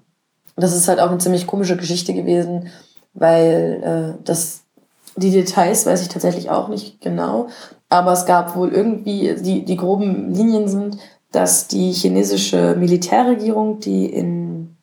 Und 0.54 0.62
das 0.62 0.76
ist 0.76 0.86
halt 0.86 1.00
auch 1.00 1.08
eine 1.08 1.18
ziemlich 1.18 1.48
komische 1.48 1.76
Geschichte 1.76 2.14
gewesen, 2.14 2.68
weil 3.12 3.82
äh, 4.18 4.22
das, 4.24 4.62
die 5.16 5.32
Details 5.32 5.84
weiß 5.84 6.00
ich 6.02 6.08
tatsächlich 6.08 6.48
auch 6.48 6.68
nicht 6.68 7.00
genau, 7.00 7.48
aber 7.88 8.12
es 8.12 8.24
gab 8.24 8.54
wohl 8.54 8.68
irgendwie, 8.72 9.34
die, 9.40 9.64
die 9.64 9.76
groben 9.76 10.32
Linien 10.32 10.68
sind, 10.68 10.98
dass 11.32 11.68
die 11.68 11.92
chinesische 11.92 12.74
Militärregierung, 12.76 13.80
die 13.80 14.06
in 14.06 14.76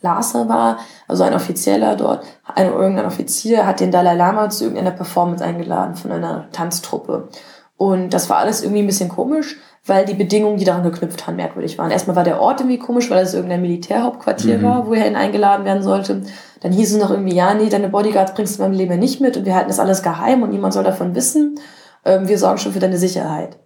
Lhasa 0.00 0.48
war, 0.48 0.78
also 1.06 1.24
ein 1.24 1.34
Offizieller 1.34 1.96
dort, 1.96 2.24
ein, 2.54 2.68
irgendein 2.68 3.06
Offizier 3.06 3.66
hat 3.66 3.80
den 3.80 3.90
Dalai 3.90 4.14
Lama 4.14 4.48
zu 4.48 4.64
irgendeiner 4.64 4.92
Performance 4.92 5.44
eingeladen 5.44 5.96
von 5.96 6.12
einer 6.12 6.48
Tanztruppe. 6.52 7.28
Und 7.76 8.10
das 8.10 8.28
war 8.30 8.38
alles 8.38 8.62
irgendwie 8.62 8.82
ein 8.82 8.86
bisschen 8.86 9.08
komisch, 9.08 9.56
weil 9.86 10.04
die 10.04 10.14
Bedingungen, 10.14 10.58
die 10.58 10.64
daran 10.64 10.82
geknüpft 10.82 11.26
haben, 11.26 11.36
merkwürdig 11.36 11.78
waren. 11.78 11.90
Erstmal 11.90 12.16
war 12.16 12.24
der 12.24 12.40
Ort 12.40 12.60
irgendwie 12.60 12.78
komisch, 12.78 13.10
weil 13.10 13.22
es 13.22 13.34
irgendein 13.34 13.62
Militärhauptquartier 13.62 14.58
mhm. 14.58 14.62
war, 14.62 14.86
wo 14.86 14.94
er 14.94 15.04
hin 15.04 15.16
eingeladen 15.16 15.64
werden 15.64 15.82
sollte. 15.82 16.22
Dann 16.60 16.72
hieß 16.72 16.94
es 16.94 17.00
noch 17.00 17.10
irgendwie, 17.10 17.36
ja, 17.36 17.54
nee, 17.54 17.68
deine 17.68 17.88
Bodyguards 17.88 18.34
bringst 18.34 18.56
du 18.56 18.62
beim 18.62 18.72
Leben 18.72 18.98
nicht 18.98 19.20
mit 19.20 19.36
und 19.36 19.46
wir 19.46 19.54
halten 19.54 19.68
das 19.68 19.80
alles 19.80 20.02
geheim 20.02 20.42
und 20.42 20.50
niemand 20.50 20.74
soll 20.74 20.84
davon 20.84 21.14
wissen. 21.14 21.58
Ähm, 22.04 22.28
wir 22.28 22.38
sorgen 22.38 22.58
schon 22.58 22.72
für 22.72 22.80
deine 22.80 22.98
Sicherheit. 22.98 23.58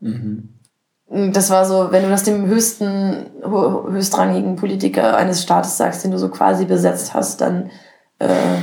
Mhm 0.00 0.55
das 1.08 1.50
war 1.50 1.64
so, 1.64 1.92
wenn 1.92 2.02
du 2.02 2.10
das 2.10 2.24
dem 2.24 2.46
höchsten, 2.46 3.26
höchstrangigen 3.42 4.56
Politiker 4.56 5.16
eines 5.16 5.42
Staates 5.42 5.76
sagst, 5.76 6.04
den 6.04 6.10
du 6.10 6.18
so 6.18 6.28
quasi 6.28 6.64
besetzt 6.64 7.14
hast, 7.14 7.40
dann, 7.40 7.70
äh, 8.18 8.58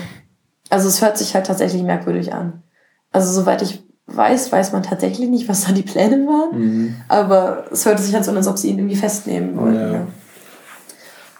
also 0.69 0.89
es 0.89 1.01
hört 1.01 1.17
sich 1.17 1.35
halt 1.35 1.47
tatsächlich 1.47 1.83
merkwürdig 1.83 2.33
an. 2.33 2.63
Also 3.11 3.31
soweit 3.31 3.61
ich 3.61 3.83
weiß, 4.07 4.51
weiß 4.51 4.73
man 4.73 4.83
tatsächlich 4.83 5.29
nicht, 5.29 5.47
was 5.47 5.65
da 5.65 5.71
die 5.71 5.83
Pläne 5.83 6.27
waren, 6.27 6.59
mhm. 6.59 6.95
aber 7.07 7.65
es 7.71 7.85
hörte 7.85 8.01
sich 8.01 8.13
halt 8.13 8.25
so 8.25 8.31
an, 8.31 8.37
als 8.37 8.47
ob 8.47 8.57
sie 8.57 8.69
ihn 8.69 8.77
irgendwie 8.77 8.97
festnehmen 8.97 9.57
wollten. 9.57 9.79
Ja. 9.79 9.87
Ne? 9.91 10.07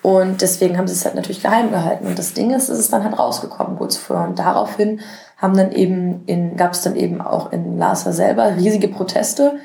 Und 0.04 0.42
deswegen 0.42 0.78
haben 0.78 0.88
sie 0.88 0.94
es 0.94 1.06
halt 1.06 1.16
natürlich 1.16 1.42
geheim 1.42 1.72
gehalten. 1.72 2.06
Und 2.06 2.20
das 2.20 2.34
Ding 2.34 2.52
ist, 2.52 2.68
es 2.68 2.78
ist 2.78 2.92
dann 2.92 3.06
halt 3.06 3.18
rausgekommen 3.18 3.78
kurz 3.78 3.96
vorher. 3.96 4.28
Und 4.28 4.38
daraufhin 4.38 5.00
haben 5.38 5.56
dann 5.56 5.72
eben 5.72 6.26
in, 6.26 6.58
gab 6.58 6.74
es 6.74 6.82
dann 6.82 6.98
eben 6.98 7.22
auch 7.22 7.54
in 7.54 7.78
Lhasa 7.78 8.12
selber 8.12 8.58
riesige 8.58 8.90
Proteste, 8.90 9.56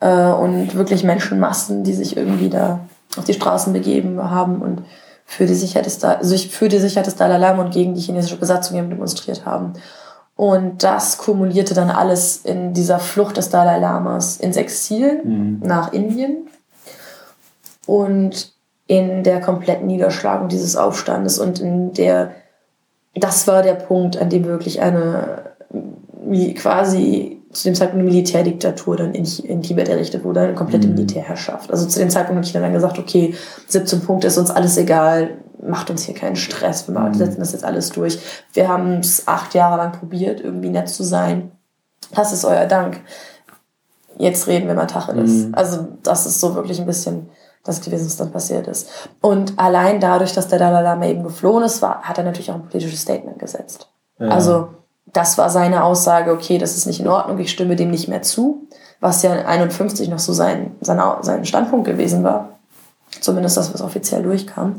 äh, 0.00 0.30
und 0.30 0.74
wirklich 0.74 1.04
Menschenmassen, 1.04 1.84
die 1.84 1.94
sich 1.94 2.16
irgendwie 2.16 2.48
da 2.48 2.80
auf 3.16 3.24
die 3.24 3.34
Straßen 3.34 3.72
begeben 3.72 4.22
haben 4.30 4.60
und 4.62 4.82
für 5.24 5.46
die 5.46 5.54
Sicherheit 5.54 5.86
des, 5.86 6.02
also 6.02 6.36
für 6.36 6.68
die 6.68 6.78
Sicherheit 6.78 7.06
des 7.06 7.16
Dalai 7.16 7.36
Lama 7.36 7.62
und 7.64 7.72
gegen 7.72 7.94
die 7.94 8.00
chinesische 8.00 8.38
Besatzung 8.38 8.78
eben 8.78 8.90
demonstriert 8.90 9.44
haben. 9.44 9.74
Und 10.36 10.84
das 10.84 11.18
kumulierte 11.18 11.74
dann 11.74 11.90
alles 11.90 12.38
in 12.38 12.72
dieser 12.72 12.98
Flucht 12.98 13.36
des 13.36 13.50
Dalai 13.50 13.78
Lamas 13.78 14.36
ins 14.36 14.56
Exil 14.56 15.20
mhm. 15.24 15.60
nach 15.62 15.92
Indien 15.92 16.48
und 17.86 18.52
in 18.86 19.22
der 19.22 19.40
kompletten 19.40 19.86
Niederschlagung 19.86 20.48
dieses 20.48 20.76
Aufstandes 20.76 21.38
und 21.38 21.58
in 21.58 21.92
der, 21.92 22.30
das 23.14 23.46
war 23.46 23.62
der 23.62 23.74
Punkt, 23.74 24.16
an 24.16 24.30
dem 24.30 24.44
wirklich 24.44 24.80
eine 24.80 25.42
quasi 26.54 27.37
zu 27.52 27.64
dem 27.64 27.74
Zeitpunkt 27.74 28.02
eine 28.02 28.10
Militärdiktatur 28.10 28.96
dann 28.96 29.14
in, 29.14 29.24
in 29.44 29.62
Tibet 29.62 29.88
errichtet 29.88 30.24
wurde, 30.24 30.40
eine 30.40 30.54
komplette 30.54 30.86
mhm. 30.86 30.94
Militärherrschaft. 30.94 31.70
Also 31.70 31.86
zu 31.86 31.98
dem 31.98 32.10
Zeitpunkt 32.10 32.38
hat 32.38 32.50
China 32.50 32.64
dann 32.64 32.72
gesagt, 32.74 32.98
okay, 32.98 33.34
17 33.68 34.00
Punkte 34.02 34.26
ist 34.26 34.38
uns 34.38 34.50
alles 34.50 34.76
egal, 34.76 35.38
macht 35.66 35.90
uns 35.90 36.04
hier 36.04 36.14
keinen 36.14 36.36
Stress, 36.36 36.88
wir 36.88 36.98
mhm. 36.98 37.14
setzen 37.14 37.40
das 37.40 37.52
jetzt 37.52 37.64
alles 37.64 37.90
durch. 37.90 38.18
Wir 38.52 38.68
haben 38.68 38.98
es 38.98 39.26
acht 39.26 39.54
Jahre 39.54 39.76
lang 39.76 39.92
probiert, 39.92 40.40
irgendwie 40.40 40.68
nett 40.68 40.88
zu 40.88 41.02
sein. 41.02 41.52
Das 42.14 42.32
ist 42.32 42.44
euer 42.44 42.66
Dank. 42.66 43.00
Jetzt 44.18 44.46
reden 44.46 44.66
wir 44.66 44.74
mal 44.74 44.86
Tacheles. 44.86 45.46
Mhm. 45.46 45.54
Also 45.54 45.88
das 46.02 46.26
ist 46.26 46.40
so 46.40 46.54
wirklich 46.54 46.80
ein 46.80 46.86
bisschen 46.86 47.30
das 47.64 47.80
gewesen, 47.80 48.06
was 48.06 48.16
dann 48.16 48.32
passiert 48.32 48.66
ist. 48.66 48.88
Und 49.20 49.58
allein 49.58 50.00
dadurch, 50.00 50.32
dass 50.32 50.48
der 50.48 50.58
Dalai 50.58 50.82
Lama 50.82 51.06
eben 51.06 51.22
geflohen 51.22 51.64
ist, 51.64 51.82
war, 51.82 52.02
hat 52.02 52.18
er 52.18 52.24
natürlich 52.24 52.50
auch 52.50 52.56
ein 52.56 52.68
politisches 52.68 53.02
Statement 53.02 53.38
gesetzt. 53.38 53.88
Ja. 54.18 54.28
Also 54.28 54.68
das 55.12 55.38
war 55.38 55.50
seine 55.50 55.84
Aussage, 55.84 56.32
okay, 56.32 56.58
das 56.58 56.76
ist 56.76 56.86
nicht 56.86 57.00
in 57.00 57.08
Ordnung, 57.08 57.38
ich 57.38 57.50
stimme 57.50 57.76
dem 57.76 57.90
nicht 57.90 58.08
mehr 58.08 58.22
zu, 58.22 58.66
was 59.00 59.22
ja 59.22 59.34
in 59.34 59.46
51 59.46 60.08
noch 60.08 60.18
so 60.18 60.32
sein, 60.32 60.72
sein, 60.80 61.00
sein 61.22 61.44
Standpunkt 61.44 61.86
gewesen 61.86 62.24
war. 62.24 62.58
Zumindest 63.20 63.56
das, 63.56 63.72
was 63.72 63.80
offiziell 63.80 64.22
durchkam. 64.22 64.76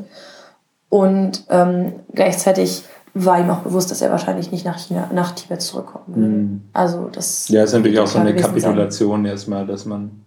Und 0.90 1.46
ähm, 1.50 1.94
gleichzeitig 2.14 2.84
war 3.14 3.40
ihm 3.40 3.50
auch 3.50 3.60
bewusst, 3.60 3.92
dass 3.92 4.02
er 4.02 4.12
wahrscheinlich 4.12 4.52
nicht 4.52 4.66
nach 4.66 4.78
China, 4.78 5.10
nach 5.14 5.32
Tibet 5.32 5.62
zurückkommen 5.62 6.06
würde. 6.08 6.28
Mhm. 6.28 6.62
Also 6.74 7.10
das. 7.12 7.48
Ja, 7.50 7.64
ist 7.64 7.74
natürlich 7.74 8.00
auch 8.00 8.08
so 8.08 8.20
eine 8.20 8.36
Kapitulation 8.36 9.24
sein. 9.24 9.32
erstmal, 9.32 9.66
dass 9.66 9.86
man. 9.86 10.26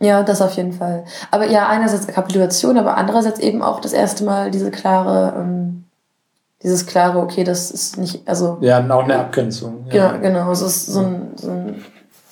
Ja, 0.00 0.22
das 0.22 0.40
auf 0.40 0.52
jeden 0.52 0.72
Fall. 0.72 1.04
Aber 1.32 1.48
ja, 1.48 1.66
einerseits 1.68 2.06
Kapitulation, 2.06 2.78
aber 2.78 2.96
andererseits 2.96 3.40
eben 3.40 3.62
auch 3.62 3.80
das 3.80 3.92
erste 3.92 4.24
Mal 4.24 4.52
diese 4.52 4.70
klare 4.70 5.34
ähm, 5.36 5.84
dieses 6.62 6.86
klare, 6.86 7.18
okay, 7.18 7.44
das 7.44 7.70
ist 7.70 7.98
nicht, 7.98 8.26
also. 8.26 8.58
Ja, 8.60 8.78
auch 8.90 9.04
eine 9.04 9.18
Abgrenzung. 9.18 9.86
Ja. 9.90 10.12
Genau, 10.12 10.22
genau. 10.22 10.50
Es 10.50 10.60
ist 10.60 10.86
so 10.86 11.00
ein, 11.00 11.32
so 11.36 11.50
ein 11.50 11.84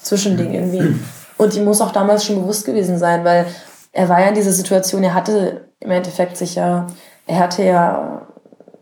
Zwischending 0.02 0.52
irgendwie. 0.52 0.96
Und 1.38 1.54
die 1.54 1.60
muss 1.60 1.80
auch 1.80 1.92
damals 1.92 2.24
schon 2.24 2.40
bewusst 2.40 2.64
gewesen 2.64 2.98
sein, 2.98 3.24
weil 3.24 3.46
er 3.92 4.08
war 4.08 4.20
ja 4.20 4.28
in 4.28 4.34
dieser 4.34 4.52
Situation, 4.52 5.02
er 5.02 5.14
hatte 5.14 5.68
im 5.80 5.90
Endeffekt 5.90 6.36
sich 6.36 6.54
ja, 6.54 6.86
er 7.26 7.38
hatte 7.38 7.62
ja 7.62 8.26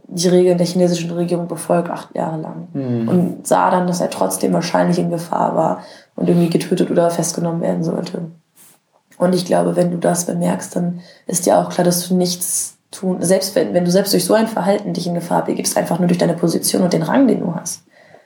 die 0.07 0.29
Regeln 0.29 0.59
der 0.59 0.67
chinesischen 0.67 1.11
Regierung 1.11 1.49
befolgt, 1.49 1.91
acht 1.91 2.15
Jahre 2.15 2.41
lang. 2.41 2.69
Mhm. 2.73 3.09
Und 3.09 3.47
sah 3.47 3.71
dann, 3.71 3.87
dass 3.87 4.01
er 4.01 4.11
trotzdem 4.11 4.53
wahrscheinlich 4.53 4.99
in 4.99 5.11
Gefahr 5.11 5.57
war 5.57 5.83
und 6.15 6.29
irgendwie 6.29 6.51
getötet 6.51 6.91
oder 6.91 7.11
festgenommen 7.11 7.61
werden 7.61 7.83
sollte. 7.83 8.31
Und 9.19 9.35
ich 9.35 9.45
glaube, 9.45 9.77
wenn 9.77 9.91
du 9.91 9.99
das 9.99 10.27
bemerkst, 10.27 10.77
dann 10.77 11.01
ist 11.27 11.47
dir 11.47 11.59
auch 11.59 11.71
klar, 11.71 11.85
dass 11.85 12.09
du 12.09 12.15
nichts 12.15 12.74
tun, 12.95 13.19
selbst 13.21 13.55
wenn, 13.55 13.75
wenn 13.75 13.85
du 13.85 13.91
selbst 13.91 14.13
durch 14.13 14.25
so 14.25 14.35
ein 14.35 14.47
Verhalten 14.49 14.93
dich 14.93 15.07
in 15.07 15.15
Gefahr 15.15 15.45
begibst, 15.45 15.77
einfach 15.77 15.99
nur 15.99 16.09
durch 16.09 16.19
deine 16.19 16.35
Position 16.35 16.83
und 16.83 16.93
den 16.93 17.03
Rang, 17.03 17.27
den 17.27 17.41
du 17.41 17.55
hast, 17.55 17.83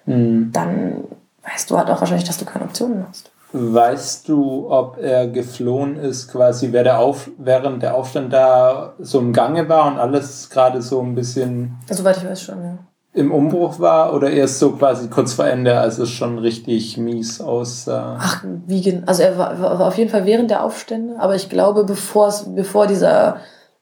Mhm. 0.07 0.51
dann 0.53 1.05
weißt 1.43 1.71
du 1.71 1.77
halt 1.77 1.91
auch 1.91 2.01
wahrscheinlich, 2.01 2.27
dass 2.27 2.39
du 2.39 2.45
keine 2.45 2.65
Optionen 2.65 3.05
hast. 3.09 3.31
Weißt 3.53 4.29
du, 4.29 4.71
ob 4.71 4.99
er 4.99 5.27
geflohen 5.27 5.97
ist, 5.97 6.31
quasi 6.31 6.69
wer 6.73 6.85
der 6.85 6.99
Auf, 6.99 7.31
während 7.39 7.83
der 7.83 7.95
Aufstand 7.95 8.33
da 8.33 8.93
so 8.99 9.19
im 9.21 9.33
Gange 9.33 9.69
war 9.71 9.87
und 9.87 9.99
alles 9.99 10.51
gerade 10.51 10.83
so 10.83 11.01
ein 11.01 11.15
bisschen 11.15 11.77
Soweit 11.91 12.19
ich 12.19 12.25
weiß 12.29 12.43
schon, 12.43 12.63
ja. 12.63 12.79
im 13.15 13.33
Umbruch 13.33 13.81
war 13.81 14.13
oder 14.15 14.31
erst 14.31 14.59
so 14.59 14.73
quasi 14.73 15.09
kurz 15.09 15.33
vor 15.33 15.47
Ende, 15.47 15.79
als 15.81 15.99
es 15.99 16.11
schon 16.11 16.39
richtig 16.39 16.99
mies 16.99 17.41
aussah? 17.41 18.19
Ach, 18.21 18.45
wie 18.67 18.83
gen 18.83 19.09
Also 19.09 19.23
er 19.23 19.39
war, 19.39 19.59
war 19.61 19.81
auf 19.89 19.97
jeden 19.97 20.11
Fall 20.11 20.27
während 20.27 20.51
der 20.51 20.63
Aufstände, 20.63 21.15
aber 21.19 21.35
ich 21.35 21.49
glaube, 21.49 21.85
bevor 21.85 22.87
dieser, 22.87 23.37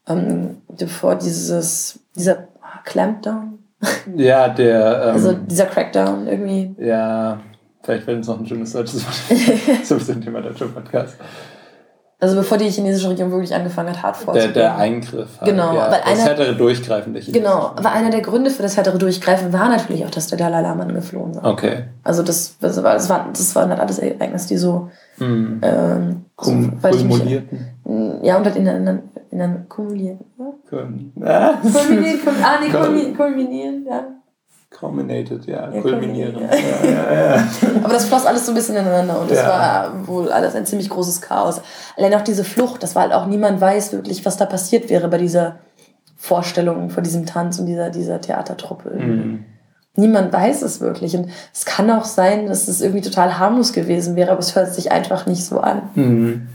ähm, 0.08 0.58
bevor 0.68 1.16
dieses, 1.16 1.98
dieser 2.14 2.48
Clampdown, 2.84 3.58
Ja, 4.16 4.48
der. 4.48 5.02
Ähm, 5.04 5.12
also 5.12 5.32
dieser 5.32 5.66
Crackdown 5.66 6.26
irgendwie. 6.26 6.74
ja, 6.78 7.40
vielleicht 7.82 8.04
fällt 8.04 8.18
uns 8.18 8.26
noch 8.28 8.38
ein 8.38 8.46
schönes 8.46 8.72
deutsches 8.72 9.04
Wort. 9.04 9.38
so 9.84 9.94
ein 9.94 9.98
bisschen 9.98 10.20
Thema 10.20 10.40
deutscher 10.40 10.66
Podcast. 10.68 11.16
Also 12.26 12.38
bevor 12.38 12.58
die 12.58 12.68
chinesische 12.68 13.08
Regierung 13.08 13.30
wirklich 13.30 13.54
angefangen 13.54 13.90
hat, 13.90 14.02
hart 14.02 14.16
Der, 14.16 14.24
vorzugehen. 14.24 14.54
der 14.54 14.76
Eingriff. 14.76 15.28
halt, 15.40 15.48
Genau, 15.48 15.74
ja, 15.74 15.90
weil 15.92 16.00
das 16.00 16.10
einer- 16.10 16.22
härtere 16.24 16.56
Durchgreifen 16.56 17.12
der 17.12 17.22
Chinesen. 17.22 17.40
Genau, 17.40 17.70
aber 17.76 17.92
einer 17.92 18.10
der 18.10 18.20
Gründe 18.20 18.50
für 18.50 18.62
das 18.62 18.76
härtere 18.76 18.98
Durchgreifen 18.98 19.52
war 19.52 19.68
natürlich 19.68 20.04
auch, 20.04 20.10
dass 20.10 20.26
der 20.26 20.36
Dalai 20.36 20.60
Lama 20.60 20.84
geflohen 20.86 21.36
war. 21.36 21.44
Okay. 21.52 21.84
Also 22.02 22.24
das, 22.24 22.56
das, 22.60 22.82
war, 22.82 22.94
das, 22.94 23.08
waren, 23.08 23.26
das 23.32 23.54
waren 23.54 23.70
halt 23.70 23.78
alles 23.80 24.00
Ereignisse, 24.00 24.48
die 24.48 24.56
so, 24.56 24.90
Hm. 25.18 25.60
ähm, 25.62 26.24
so 26.40 26.50
mich, 26.50 26.80
kumulierten. 26.82 28.20
ja, 28.22 28.36
und 28.38 28.44
halt 28.44 28.56
ineinander, 28.56 28.98
ineinander 29.30 29.60
kumulieren. 29.68 30.18
Ja? 30.36 30.46
Kum 30.68 31.12
ah, 31.24 31.54
Kulminieren, 31.62 32.18
kul- 32.20 32.32
ah, 32.42 32.58
nee, 32.60 32.68
Kul- 32.70 32.80
kulminieren, 32.80 33.16
kulminieren, 33.16 33.86
ja. 33.88 34.04
Culminated, 34.70 35.46
ja, 35.46 35.68
kulminieren, 35.68 36.38
Ja, 36.38 36.56
ja, 36.84 37.14
ja. 37.36 37.48
Aber 37.84 37.92
das 37.92 38.06
floss 38.06 38.26
alles 38.26 38.44
so 38.44 38.52
ein 38.52 38.54
bisschen 38.54 38.76
ineinander 38.76 39.20
und 39.20 39.30
das 39.30 39.44
war 39.46 40.06
wohl 40.06 40.30
alles 40.30 40.54
ein 40.54 40.66
ziemlich 40.66 40.90
großes 40.90 41.20
Chaos. 41.20 41.60
Allein 41.96 42.14
auch 42.14 42.22
diese 42.22 42.44
Flucht, 42.44 42.82
das 42.82 42.94
war 42.94 43.02
halt 43.02 43.12
auch 43.12 43.26
niemand 43.26 43.60
weiß 43.60 43.92
wirklich, 43.92 44.24
was 44.26 44.36
da 44.36 44.44
passiert 44.44 44.90
wäre 44.90 45.08
bei 45.08 45.18
dieser 45.18 45.60
Vorstellung, 46.16 46.90
vor 46.90 47.02
diesem 47.02 47.26
Tanz 47.26 47.58
und 47.58 47.66
dieser, 47.66 47.90
dieser 47.90 48.20
Theatertruppe. 48.20 48.90
Hm. 48.90 49.44
Niemand 49.94 50.32
weiß 50.32 50.62
es 50.62 50.80
wirklich. 50.80 51.16
Und 51.16 51.30
es 51.54 51.64
kann 51.64 51.90
auch 51.90 52.04
sein, 52.04 52.46
dass 52.46 52.68
es 52.68 52.80
irgendwie 52.80 53.02
total 53.02 53.38
harmlos 53.38 53.72
gewesen 53.72 54.16
wäre, 54.16 54.32
aber 54.32 54.40
es 54.40 54.54
hört 54.54 54.74
sich 54.74 54.92
einfach 54.92 55.26
nicht 55.26 55.44
so 55.44 55.60
an. 55.60 55.82
Hm. 55.94 56.48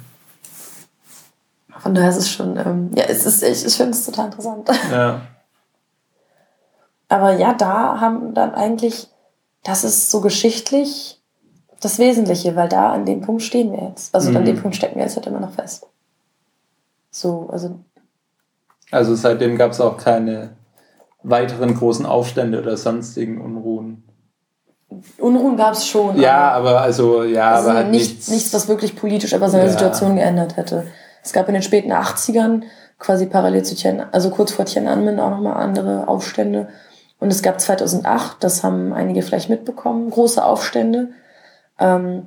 Von 1.80 1.96
daher 1.96 2.10
ist 2.10 2.18
es 2.18 2.30
schon, 2.30 2.58
ähm, 2.58 2.92
ja, 2.94 3.06
es 3.08 3.26
ist, 3.26 3.42
ich, 3.42 3.66
ich 3.66 3.76
finde 3.76 3.92
es 3.92 4.06
total 4.06 4.26
interessant. 4.26 4.70
Ja. 4.92 5.22
Aber 7.12 7.34
ja, 7.34 7.54
da 7.54 8.00
haben 8.00 8.34
dann 8.34 8.54
eigentlich, 8.56 9.10
das 9.64 9.84
ist 9.84 10.10
so 10.10 10.22
geschichtlich 10.22 11.22
das 11.82 12.00
Wesentliche, 12.00 12.56
weil 12.56 12.70
da 12.70 12.92
an 12.94 13.06
dem 13.06 13.20
Punkt 13.22 13.42
stehen 13.42 13.72
wir 13.74 13.90
jetzt. 13.90 14.16
Also 14.16 14.30
an 14.30 14.42
Mhm. 14.42 14.46
dem 14.46 14.62
Punkt 14.62 14.78
stecken 14.78 14.96
wir 14.96 15.04
jetzt 15.04 15.18
halt 15.18 15.28
immer 15.28 15.40
noch 15.42 15.52
fest. 15.52 15.88
So, 17.10 17.50
also 17.52 17.80
Also 18.92 19.16
seitdem 19.16 19.58
gab 19.58 19.72
es 19.72 19.82
auch 19.82 19.98
keine 19.98 20.52
weiteren 21.24 21.76
großen 21.76 22.06
Aufstände 22.06 22.62
oder 22.62 22.78
sonstigen 22.78 23.42
Unruhen. 23.42 24.04
Unruhen 25.18 25.58
gab 25.58 25.74
es 25.74 25.86
schon. 25.88 26.20
Ja, 26.20 26.52
aber 26.52 26.82
also, 26.82 27.24
ja, 27.24 27.52
also 27.56 27.70
aber 27.70 27.78
halt 27.80 27.92
nichts, 27.92 28.28
nichts. 28.30 28.54
was 28.54 28.68
wirklich 28.68 28.96
politisch 28.96 29.34
etwas 29.34 29.54
an 29.54 29.60
der 29.62 29.68
Ja. 29.68 29.72
Situation 29.74 30.16
geändert 30.16 30.56
hätte. 30.58 30.86
Es 31.24 31.34
gab 31.34 31.48
in 31.50 31.54
den 31.56 31.64
späten 31.64 31.92
80ern 31.92 32.64
quasi 33.00 33.26
parallel 33.26 33.64
zu 33.64 33.76
Tien, 33.76 34.02
also 34.12 34.30
kurz 34.30 34.52
vor 34.52 34.66
Tiananmen 34.66 35.20
auch 35.20 35.30
nochmal 35.32 35.54
andere 35.62 36.08
Aufstände. 36.08 36.70
Und 37.22 37.32
es 37.32 37.44
gab 37.44 37.62
2008, 37.62 38.44
das 38.44 38.64
haben 38.64 38.94
einige 38.94 39.22
vielleicht 39.22 39.48
mitbekommen, 39.50 40.10
große 40.10 40.44
Aufstände. 40.44 41.10
Ähm, 41.80 42.24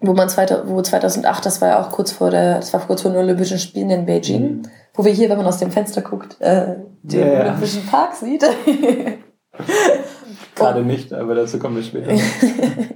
wo 0.00 0.12
man 0.12 0.28
zweite, 0.28 0.64
wo 0.66 0.82
2008, 0.82 1.46
das 1.46 1.60
war 1.62 1.68
ja 1.70 1.80
auch 1.80 1.90
kurz 1.90 2.12
vor 2.12 2.30
der, 2.30 2.56
das 2.56 2.72
war 2.74 2.80
kurz 2.80 3.00
vor 3.02 3.10
den 3.10 3.20
Olympischen 3.20 3.58
Spielen 3.58 3.88
in 3.90 4.04
Beijing, 4.04 4.42
Mhm. 4.42 4.62
wo 4.94 5.04
wir 5.04 5.12
hier, 5.12 5.30
wenn 5.30 5.38
man 5.38 5.46
aus 5.46 5.56
dem 5.58 5.70
Fenster 5.70 6.02
guckt, 6.02 6.36
äh, 6.40 6.74
den 7.02 7.26
ja. 7.26 7.40
Olympischen 7.40 7.86
Park 7.86 8.14
sieht. 8.14 8.44
Gerade 10.54 10.82
nicht, 10.82 11.12
aber 11.14 11.34
dazu 11.34 11.58
kommen 11.58 11.76
wir 11.76 11.82
später. 11.82 12.12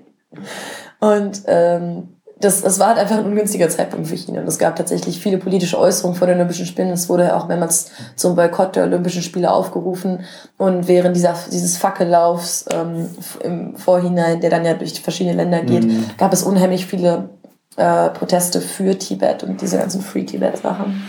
Und 1.01 1.43
ähm, 1.47 2.16
das, 2.39 2.61
das 2.61 2.79
war 2.79 2.89
halt 2.89 2.99
einfach 2.99 3.17
ein 3.17 3.25
ungünstiger 3.25 3.69
Zeitpunkt 3.71 4.09
für 4.09 4.17
China. 4.17 4.41
Und 4.41 4.47
es 4.47 4.59
gab 4.59 4.77
tatsächlich 4.77 5.21
viele 5.21 5.39
politische 5.39 5.79
Äußerungen 5.79 6.19
vor 6.19 6.27
den 6.27 6.37
Olympischen 6.37 6.67
Spielen. 6.67 6.91
Es 6.91 7.09
wurde 7.09 7.35
auch 7.35 7.49
mehrmals 7.49 7.91
zum 8.15 8.37
Boykott 8.37 8.77
der 8.77 8.85
Olympischen 8.85 9.23
Spiele 9.23 9.51
aufgerufen. 9.51 10.21
Und 10.59 10.87
während 10.87 11.17
dieser, 11.17 11.35
dieses 11.51 11.79
Fackellaufs 11.79 12.67
ähm, 12.71 13.09
im 13.43 13.77
Vorhinein, 13.77 14.41
der 14.43 14.51
dann 14.51 14.67
ja 14.67 14.75
durch 14.75 15.01
verschiedene 15.01 15.37
Länder 15.37 15.63
geht, 15.63 15.85
Mhm. 15.85 16.05
gab 16.19 16.33
es 16.35 16.43
unheimlich 16.43 16.85
viele 16.85 17.31
äh, 17.77 18.11
Proteste 18.11 18.61
für 18.61 18.99
Tibet 18.99 19.43
und 19.43 19.61
diese 19.63 19.79
ganzen 19.79 20.03
Free-Tibet-Sachen. 20.03 21.03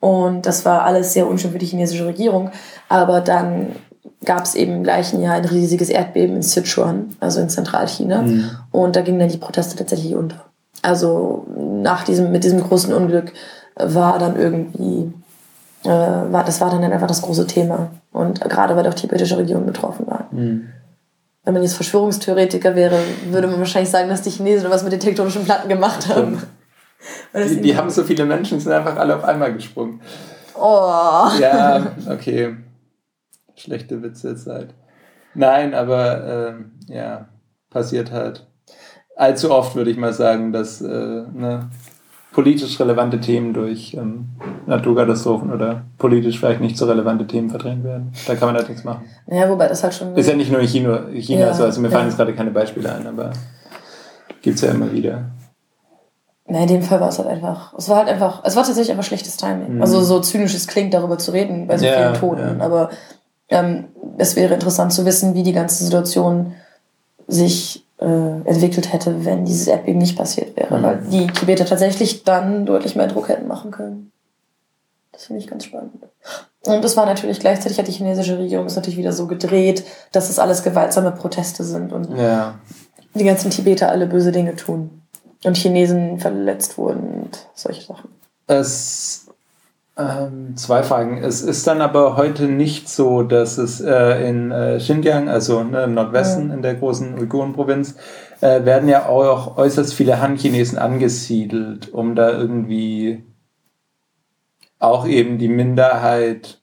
Und 0.00 0.46
das 0.46 0.64
war 0.64 0.84
alles 0.84 1.12
sehr 1.12 1.26
unschön 1.26 1.52
für 1.52 1.58
die 1.58 1.66
chinesische 1.66 2.06
Regierung. 2.06 2.50
Aber 2.88 3.20
dann 3.20 3.76
gab 4.24 4.44
es 4.44 4.54
eben 4.54 4.72
im 4.72 4.82
gleichen 4.82 5.22
Jahr 5.22 5.34
ein 5.34 5.44
riesiges 5.44 5.88
Erdbeben 5.88 6.36
in 6.36 6.42
Sichuan, 6.42 7.16
also 7.20 7.40
in 7.40 7.48
Zentralchina. 7.48 8.22
Mhm. 8.22 8.50
Und 8.72 8.96
da 8.96 9.02
gingen 9.02 9.18
dann 9.18 9.28
die 9.28 9.38
Proteste 9.38 9.76
tatsächlich 9.76 10.14
unter. 10.14 10.44
Also 10.82 11.46
nach 11.56 12.04
diesem, 12.04 12.32
mit 12.32 12.44
diesem 12.44 12.62
großen 12.62 12.92
Unglück 12.92 13.32
war 13.76 14.18
dann 14.18 14.36
irgendwie, 14.36 15.12
äh, 15.84 15.88
war, 15.88 16.44
das 16.44 16.60
war 16.60 16.70
dann 16.70 16.82
einfach 16.82 17.06
das 17.06 17.22
große 17.22 17.46
Thema. 17.46 17.90
Und 18.12 18.40
gerade 18.40 18.76
weil 18.76 18.86
auch 18.86 18.94
die 18.94 19.02
tibetische 19.02 19.38
Region 19.38 19.66
betroffen 19.66 20.06
war. 20.06 20.28
Mhm. 20.30 20.68
Wenn 21.44 21.54
man 21.54 21.62
jetzt 21.62 21.74
Verschwörungstheoretiker 21.74 22.76
wäre, 22.76 22.98
würde 23.30 23.48
man 23.48 23.58
wahrscheinlich 23.58 23.90
sagen, 23.90 24.08
dass 24.08 24.22
die 24.22 24.30
Chinesen 24.30 24.70
was 24.70 24.82
mit 24.82 24.92
den 24.92 25.00
tektonischen 25.00 25.44
Platten 25.44 25.68
gemacht 25.68 26.08
haben. 26.08 26.42
Die, 27.34 27.62
die 27.62 27.76
haben 27.76 27.88
so 27.88 28.04
viele 28.04 28.26
Menschen, 28.26 28.60
sind 28.60 28.72
einfach 28.72 28.96
alle 28.96 29.16
auf 29.16 29.24
einmal 29.24 29.54
gesprungen. 29.54 30.02
Oh. 30.54 31.30
Ja, 31.40 31.94
okay. 32.10 32.56
Schlechte 33.56 34.02
Witze 34.02 34.30
jetzt 34.30 34.46
halt. 34.46 34.74
Nein, 35.34 35.72
aber 35.72 36.50
ähm, 36.50 36.72
ja, 36.88 37.28
passiert 37.70 38.12
halt 38.12 38.49
allzu 39.20 39.50
oft, 39.50 39.76
würde 39.76 39.90
ich 39.90 39.96
mal 39.96 40.12
sagen, 40.12 40.52
dass 40.52 40.80
äh, 40.80 40.88
ne, 40.88 41.68
politisch 42.32 42.80
relevante 42.80 43.20
Themen 43.20 43.52
durch 43.52 43.94
ähm, 43.94 44.30
Naturkatastrophen 44.66 45.52
oder 45.52 45.82
politisch 45.98 46.38
vielleicht 46.38 46.60
nicht 46.60 46.76
so 46.76 46.86
relevante 46.86 47.26
Themen 47.26 47.50
verdrängt 47.50 47.84
werden. 47.84 48.12
Da 48.26 48.34
kann 48.34 48.48
man 48.48 48.56
halt 48.56 48.68
nichts 48.68 48.84
machen. 48.84 49.04
Ja, 49.26 49.48
wobei 49.48 49.68
das 49.68 49.82
halt 49.82 49.94
schon. 49.94 50.16
Ist 50.16 50.28
ja 50.28 50.36
nicht 50.36 50.50
nur 50.50 50.60
in 50.60 50.66
China, 50.66 51.04
China 51.12 51.40
Ja, 51.40 51.54
so, 51.54 51.64
also 51.64 51.80
mir 51.80 51.90
fallen 51.90 52.04
ja. 52.04 52.08
jetzt 52.08 52.16
gerade 52.16 52.34
keine 52.34 52.50
Beispiele 52.50 52.92
ein, 52.92 53.06
aber 53.06 53.30
gibt's 54.42 54.62
ja 54.62 54.70
immer 54.70 54.90
wieder. 54.92 55.24
Na, 56.46 56.62
in 56.62 56.68
dem 56.68 56.82
Fall 56.82 57.00
war 57.00 57.10
es 57.10 57.18
halt 57.18 57.28
einfach. 57.28 57.74
Es 57.76 57.88
war 57.88 57.98
halt 57.98 58.08
einfach. 58.08 58.42
Es 58.44 58.56
war 58.56 58.64
tatsächlich 58.64 58.90
einfach 58.90 59.04
schlechtes 59.04 59.36
Timing. 59.36 59.76
Mhm. 59.76 59.82
Also 59.82 60.00
so 60.00 60.20
zynisch 60.20 60.54
es 60.54 60.66
klingt, 60.66 60.94
darüber 60.94 61.18
zu 61.18 61.32
reden, 61.32 61.66
bei 61.66 61.78
so 61.78 61.84
Ja, 61.84 62.12
vielen 62.12 62.14
Toten. 62.14 62.60
Aber 62.60 62.90
ähm, 63.48 63.84
es 64.18 64.34
wäre 64.34 64.54
interessant 64.54 64.92
zu 64.92 65.04
wissen, 65.04 65.34
wie 65.34 65.42
die 65.42 65.52
ganze 65.52 65.84
Situation 65.84 66.54
sich 67.28 67.84
äh, 68.00 68.48
entwickelt 68.48 68.92
hätte, 68.92 69.24
wenn 69.24 69.44
dieses 69.44 69.66
Erdbeben 69.66 69.98
nicht 70.00 70.16
passiert 70.16 70.56
wäre. 70.56 70.78
Mhm. 70.78 70.82
Weil 70.82 70.98
die 71.10 71.26
Tibeter 71.28 71.64
tatsächlich 71.66 72.24
dann 72.24 72.66
deutlich 72.66 72.96
mehr 72.96 73.06
Druck 73.06 73.28
hätten 73.28 73.46
machen 73.46 73.70
können. 73.70 74.10
Das 75.12 75.24
finde 75.26 75.40
ich 75.42 75.46
ganz 75.48 75.64
spannend. 75.64 75.92
Und 76.64 76.84
es 76.84 76.96
war 76.96 77.06
natürlich 77.06 77.40
gleichzeitig 77.40 77.78
hat 77.78 77.88
die 77.88 77.92
chinesische 77.92 78.38
Regierung 78.38 78.66
es 78.66 78.76
natürlich 78.76 78.98
wieder 78.98 79.12
so 79.12 79.26
gedreht, 79.26 79.84
dass 80.12 80.30
es 80.30 80.38
alles 80.38 80.62
gewaltsame 80.62 81.12
Proteste 81.12 81.64
sind 81.64 81.92
und 81.92 82.16
Ja. 82.16 82.54
die 83.14 83.24
ganzen 83.24 83.50
Tibeter 83.50 83.90
alle 83.90 84.06
böse 84.06 84.32
Dinge 84.32 84.56
tun. 84.56 85.02
Und 85.44 85.56
Chinesen 85.56 86.18
verletzt 86.18 86.76
wurden 86.76 87.22
und 87.22 87.46
solche 87.54 87.82
Sachen. 87.82 88.10
Es 88.46 89.26
ähm, 90.00 90.56
zwei 90.56 90.82
Fragen. 90.82 91.18
Es 91.18 91.42
ist 91.42 91.66
dann 91.66 91.80
aber 91.80 92.16
heute 92.16 92.44
nicht 92.44 92.88
so, 92.88 93.22
dass 93.22 93.58
es 93.58 93.80
äh, 93.80 94.28
in 94.28 94.50
äh, 94.50 94.78
Xinjiang, 94.78 95.28
also 95.28 95.62
ne, 95.62 95.84
im 95.84 95.94
Nordwesten 95.94 96.46
Mhm. 96.46 96.54
in 96.54 96.62
der 96.62 96.74
großen 96.74 97.18
Uiguren-Provinz, 97.18 97.96
äh, 98.40 98.64
werden 98.64 98.88
ja 98.88 99.06
auch 99.06 99.56
äußerst 99.56 99.94
viele 99.94 100.20
Han-Chinesen 100.20 100.78
angesiedelt, 100.78 101.92
um 101.92 102.14
da 102.14 102.30
irgendwie 102.30 103.24
auch 104.78 105.06
eben 105.06 105.38
die 105.38 105.48
Minderheit 105.48 106.59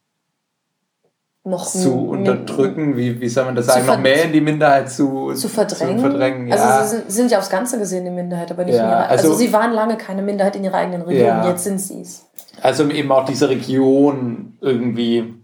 Noch 1.47 1.65
zu 1.65 2.09
unterdrücken, 2.09 2.97
wie, 2.97 3.21
wie 3.21 3.29
soll 3.29 3.45
man 3.45 3.55
das 3.55 3.67
sagen, 3.67 3.85
noch 3.85 3.99
mehr 3.99 4.25
in 4.25 4.33
die 4.33 4.41
Minderheit 4.41 4.91
zu, 4.91 5.31
Zu 5.33 5.47
verdrängen. 5.47 5.97
Zu 5.99 6.09
verdrängen 6.09 6.47
ja. 6.47 6.55
Also 6.55 6.83
sie 6.83 6.95
sind, 7.01 7.11
sind 7.11 7.31
ja 7.31 7.37
aufs 7.39 7.49
Ganze 7.49 7.77
gesehen 7.79 8.05
eine 8.05 8.11
Minderheit, 8.15 8.51
aber 8.51 8.65
nicht 8.65 8.75
Ja, 8.75 8.83
in 8.83 8.89
ihrer, 8.89 9.09
also, 9.09 9.27
also- 9.29 9.39
sie 9.39 9.53
waren 9.53 9.71
lange 9.71 9.95
keine 9.97 10.21
Minderheit 10.21 10.55
in 10.57 10.63
ihrer 10.65 10.75
eigenen 10.75 11.03
Region, 11.03 11.25
Ja. 11.25 11.47
jetzt 11.49 11.63
sind 11.63 11.79
sie 11.79 12.01
es. 12.01 12.25
Also 12.61 12.83
um 12.83 12.91
eben 12.91 13.11
auch 13.11 13.23
diese 13.25 13.47
Region 13.49 14.57
irgendwie 14.61 15.35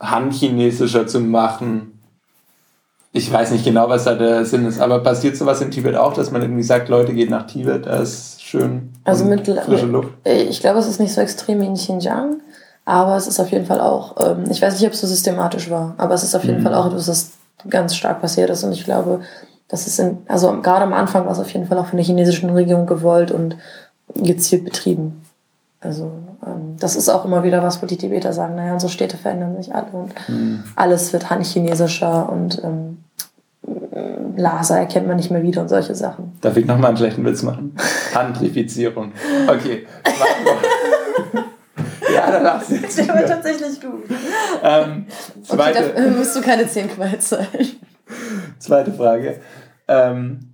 han-chinesischer 0.00 1.06
zu 1.06 1.20
machen. 1.20 2.00
Ich 3.12 3.32
weiß 3.32 3.52
nicht 3.52 3.64
genau, 3.64 3.88
was 3.88 4.04
da 4.04 4.14
der 4.14 4.44
Sinn 4.44 4.66
ist, 4.66 4.80
aber 4.80 4.98
passiert 5.00 5.36
sowas 5.36 5.60
in 5.60 5.70
Tibet 5.70 5.94
auch, 5.94 6.14
dass 6.14 6.32
man 6.32 6.42
irgendwie 6.42 6.64
sagt, 6.64 6.88
Leute, 6.88 7.14
geht 7.14 7.30
nach 7.30 7.46
Tibet, 7.46 7.86
da 7.86 7.98
ist 8.02 8.42
schön 8.42 8.92
Also 9.04 9.24
mit, 9.24 9.46
frische 9.46 9.86
Luft. 9.86 10.08
Äh, 10.24 10.42
Ich 10.42 10.58
glaube, 10.60 10.80
es 10.80 10.88
ist 10.88 10.98
nicht 10.98 11.12
so 11.14 11.20
extrem 11.20 11.60
wie 11.60 11.66
in 11.66 11.74
Xinjiang, 11.74 12.40
Aber 12.84 13.16
es 13.16 13.26
ist 13.26 13.40
auf 13.40 13.50
jeden 13.50 13.66
Fall 13.66 13.80
auch, 13.80 14.16
ähm, 14.20 14.44
ich 14.50 14.60
weiß 14.60 14.74
nicht, 14.74 14.86
ob 14.86 14.92
es 14.92 15.00
so 15.00 15.06
systematisch 15.06 15.70
war, 15.70 15.94
aber 15.96 16.14
es 16.14 16.22
ist 16.22 16.34
auf 16.34 16.44
jeden 16.44 16.60
mhm. 16.60 16.64
Fall 16.64 16.74
auch 16.74 16.86
etwas, 16.86 17.06
das 17.06 17.30
ganz 17.68 17.96
stark 17.96 18.20
passiert 18.20 18.50
ist. 18.50 18.62
Und 18.62 18.72
ich 18.72 18.84
glaube, 18.84 19.20
das 19.68 19.86
ist 19.86 19.98
in, 19.98 20.18
also 20.28 20.60
gerade 20.60 20.84
am 20.84 20.92
Anfang 20.92 21.24
war 21.24 21.32
es 21.32 21.38
auf 21.38 21.50
jeden 21.52 21.66
Fall 21.66 21.78
auch 21.78 21.86
von 21.86 21.96
der 21.96 22.04
chinesischen 22.04 22.50
Regierung 22.50 22.86
gewollt 22.86 23.30
und 23.30 23.56
gezielt 24.14 24.64
betrieben. 24.64 25.22
Also 25.80 26.12
ähm, 26.46 26.76
das 26.78 26.96
ist 26.96 27.08
auch 27.08 27.24
immer 27.24 27.42
wieder 27.42 27.62
was, 27.62 27.82
wo 27.82 27.86
die 27.86 27.96
Tibeter 27.96 28.32
sagen, 28.32 28.56
naja, 28.56 28.74
unsere 28.74 28.92
Städte 28.92 29.16
verändern 29.16 29.56
sich 29.56 29.74
alle 29.74 29.90
und 29.92 30.14
mhm. 30.28 30.64
alles 30.76 31.12
wird 31.12 31.28
chinesischer 31.28 32.28
und 32.30 32.62
ähm, 32.62 32.98
Laser 34.36 34.78
erkennt 34.78 35.06
man 35.06 35.16
nicht 35.16 35.30
mehr 35.30 35.42
wieder 35.42 35.62
und 35.62 35.68
solche 35.68 35.94
Sachen. 35.94 36.32
Darf 36.40 36.56
ich 36.56 36.66
nochmal 36.66 36.88
einen 36.88 36.96
schlechten 36.96 37.24
Witz 37.24 37.42
machen? 37.42 37.76
Handrifizierung. 38.14 39.12
Okay. 39.46 39.86
Ja, 42.26 42.30
da 42.30 42.42
lachst 42.42 42.70
du 42.70 42.74
jetzt. 42.76 42.98
Der 42.98 43.08
war 43.08 43.24
tatsächlich 43.24 43.80
gut. 43.80 44.04
Ähm, 44.62 45.06
zweite, 45.42 45.78
okay, 45.78 45.92
dafür 45.94 46.10
musst 46.10 46.36
du 46.36 46.40
keine 46.40 46.66
10 46.66 46.88
Quals 46.88 47.28
sein. 47.28 47.46
Zweite 48.58 48.92
Frage. 48.92 49.40
Ähm, 49.88 50.50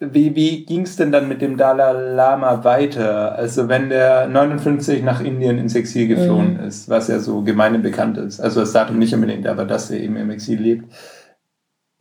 wie 0.00 0.34
wie 0.34 0.64
ging 0.64 0.82
es 0.82 0.96
denn 0.96 1.12
dann 1.12 1.28
mit 1.28 1.42
dem 1.42 1.58
Dalai 1.58 2.14
Lama 2.14 2.64
weiter? 2.64 3.34
Also 3.34 3.68
wenn 3.68 3.90
der 3.90 4.28
59 4.28 5.02
nach 5.02 5.20
Indien 5.20 5.58
ins 5.58 5.74
Exil 5.74 6.08
geflohen 6.08 6.54
mhm. 6.54 6.66
ist, 6.66 6.88
was 6.88 7.08
ja 7.08 7.18
so 7.18 7.42
gemeine 7.42 7.78
bekannt 7.78 8.16
ist. 8.16 8.40
Also 8.40 8.60
das 8.60 8.72
Datum 8.72 8.98
nicht 8.98 9.14
unbedingt, 9.14 9.46
aber 9.46 9.66
dass 9.66 9.90
er 9.90 10.00
eben 10.00 10.16
im 10.16 10.30
Exil 10.30 10.58
lebt. 10.58 10.90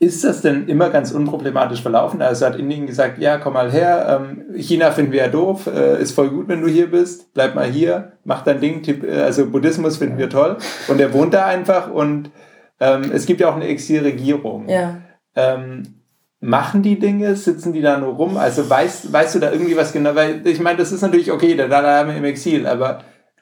Ist 0.02 0.24
das 0.24 0.42
denn 0.42 0.68
immer 0.68 0.90
ganz 0.90 1.12
unproblematisch 1.12 1.82
verlaufen? 1.82 2.22
Also 2.22 2.46
hat 2.46 2.56
Indien 2.56 2.88
gesagt, 2.88 3.20
ja, 3.20 3.38
komm 3.38 3.54
mal 3.54 3.70
her, 3.70 4.22
ähm, 4.22 4.56
China 4.56 4.92
finden 4.92 5.12
wir 5.12 5.20
ja 5.20 5.28
doof, 5.28 5.68
äh, 5.68 6.02
ist 6.02 6.14
voll 6.14 6.30
gut, 6.30 6.48
wenn 6.48 6.62
du 6.62 6.70
hier 6.70 6.90
bist, 6.90 7.34
bleib 7.34 7.54
mal 7.54 7.66
hier, 7.66 8.14
mach 8.24 8.44
dein 8.44 8.62
Ding, 8.62 8.82
äh, 8.88 9.22
also 9.22 9.48
Buddhismus 9.48 9.98
finden 9.98 10.18
wir 10.18 10.30
toll. 10.30 10.58
Und 10.88 11.02
er 11.02 11.14
wohnt 11.14 11.34
da 11.34 11.46
einfach 11.46 11.92
und 11.92 12.32
ähm, 12.80 13.12
es 13.14 13.26
gibt 13.26 13.42
ja 13.42 13.50
auch 13.50 13.58
eine 13.58 13.68
Exilregierung. 13.68 14.70
Ja. 14.70 15.02
Ähm, 15.36 16.00
machen 16.40 16.82
die 16.82 16.98
Dinge, 16.98 17.36
sitzen 17.36 17.74
die 17.74 17.82
da 17.82 18.00
nur 18.00 18.14
rum? 18.14 18.38
Also 18.38 18.70
weißt, 18.70 19.12
weißt 19.12 19.36
du 19.36 19.40
da 19.40 19.52
irgendwie 19.52 19.76
was 19.76 19.92
genau? 19.92 20.16
Weil 20.16 20.48
ich 20.48 20.62
meine, 20.62 20.78
das 20.78 20.92
ist 20.92 21.02
natürlich 21.02 21.32
okay, 21.32 21.56
der 21.56 21.68
Dalai 21.68 22.00
Lama 22.00 22.14
im 22.14 22.24
Exil, 22.24 22.66
aber 22.66 23.00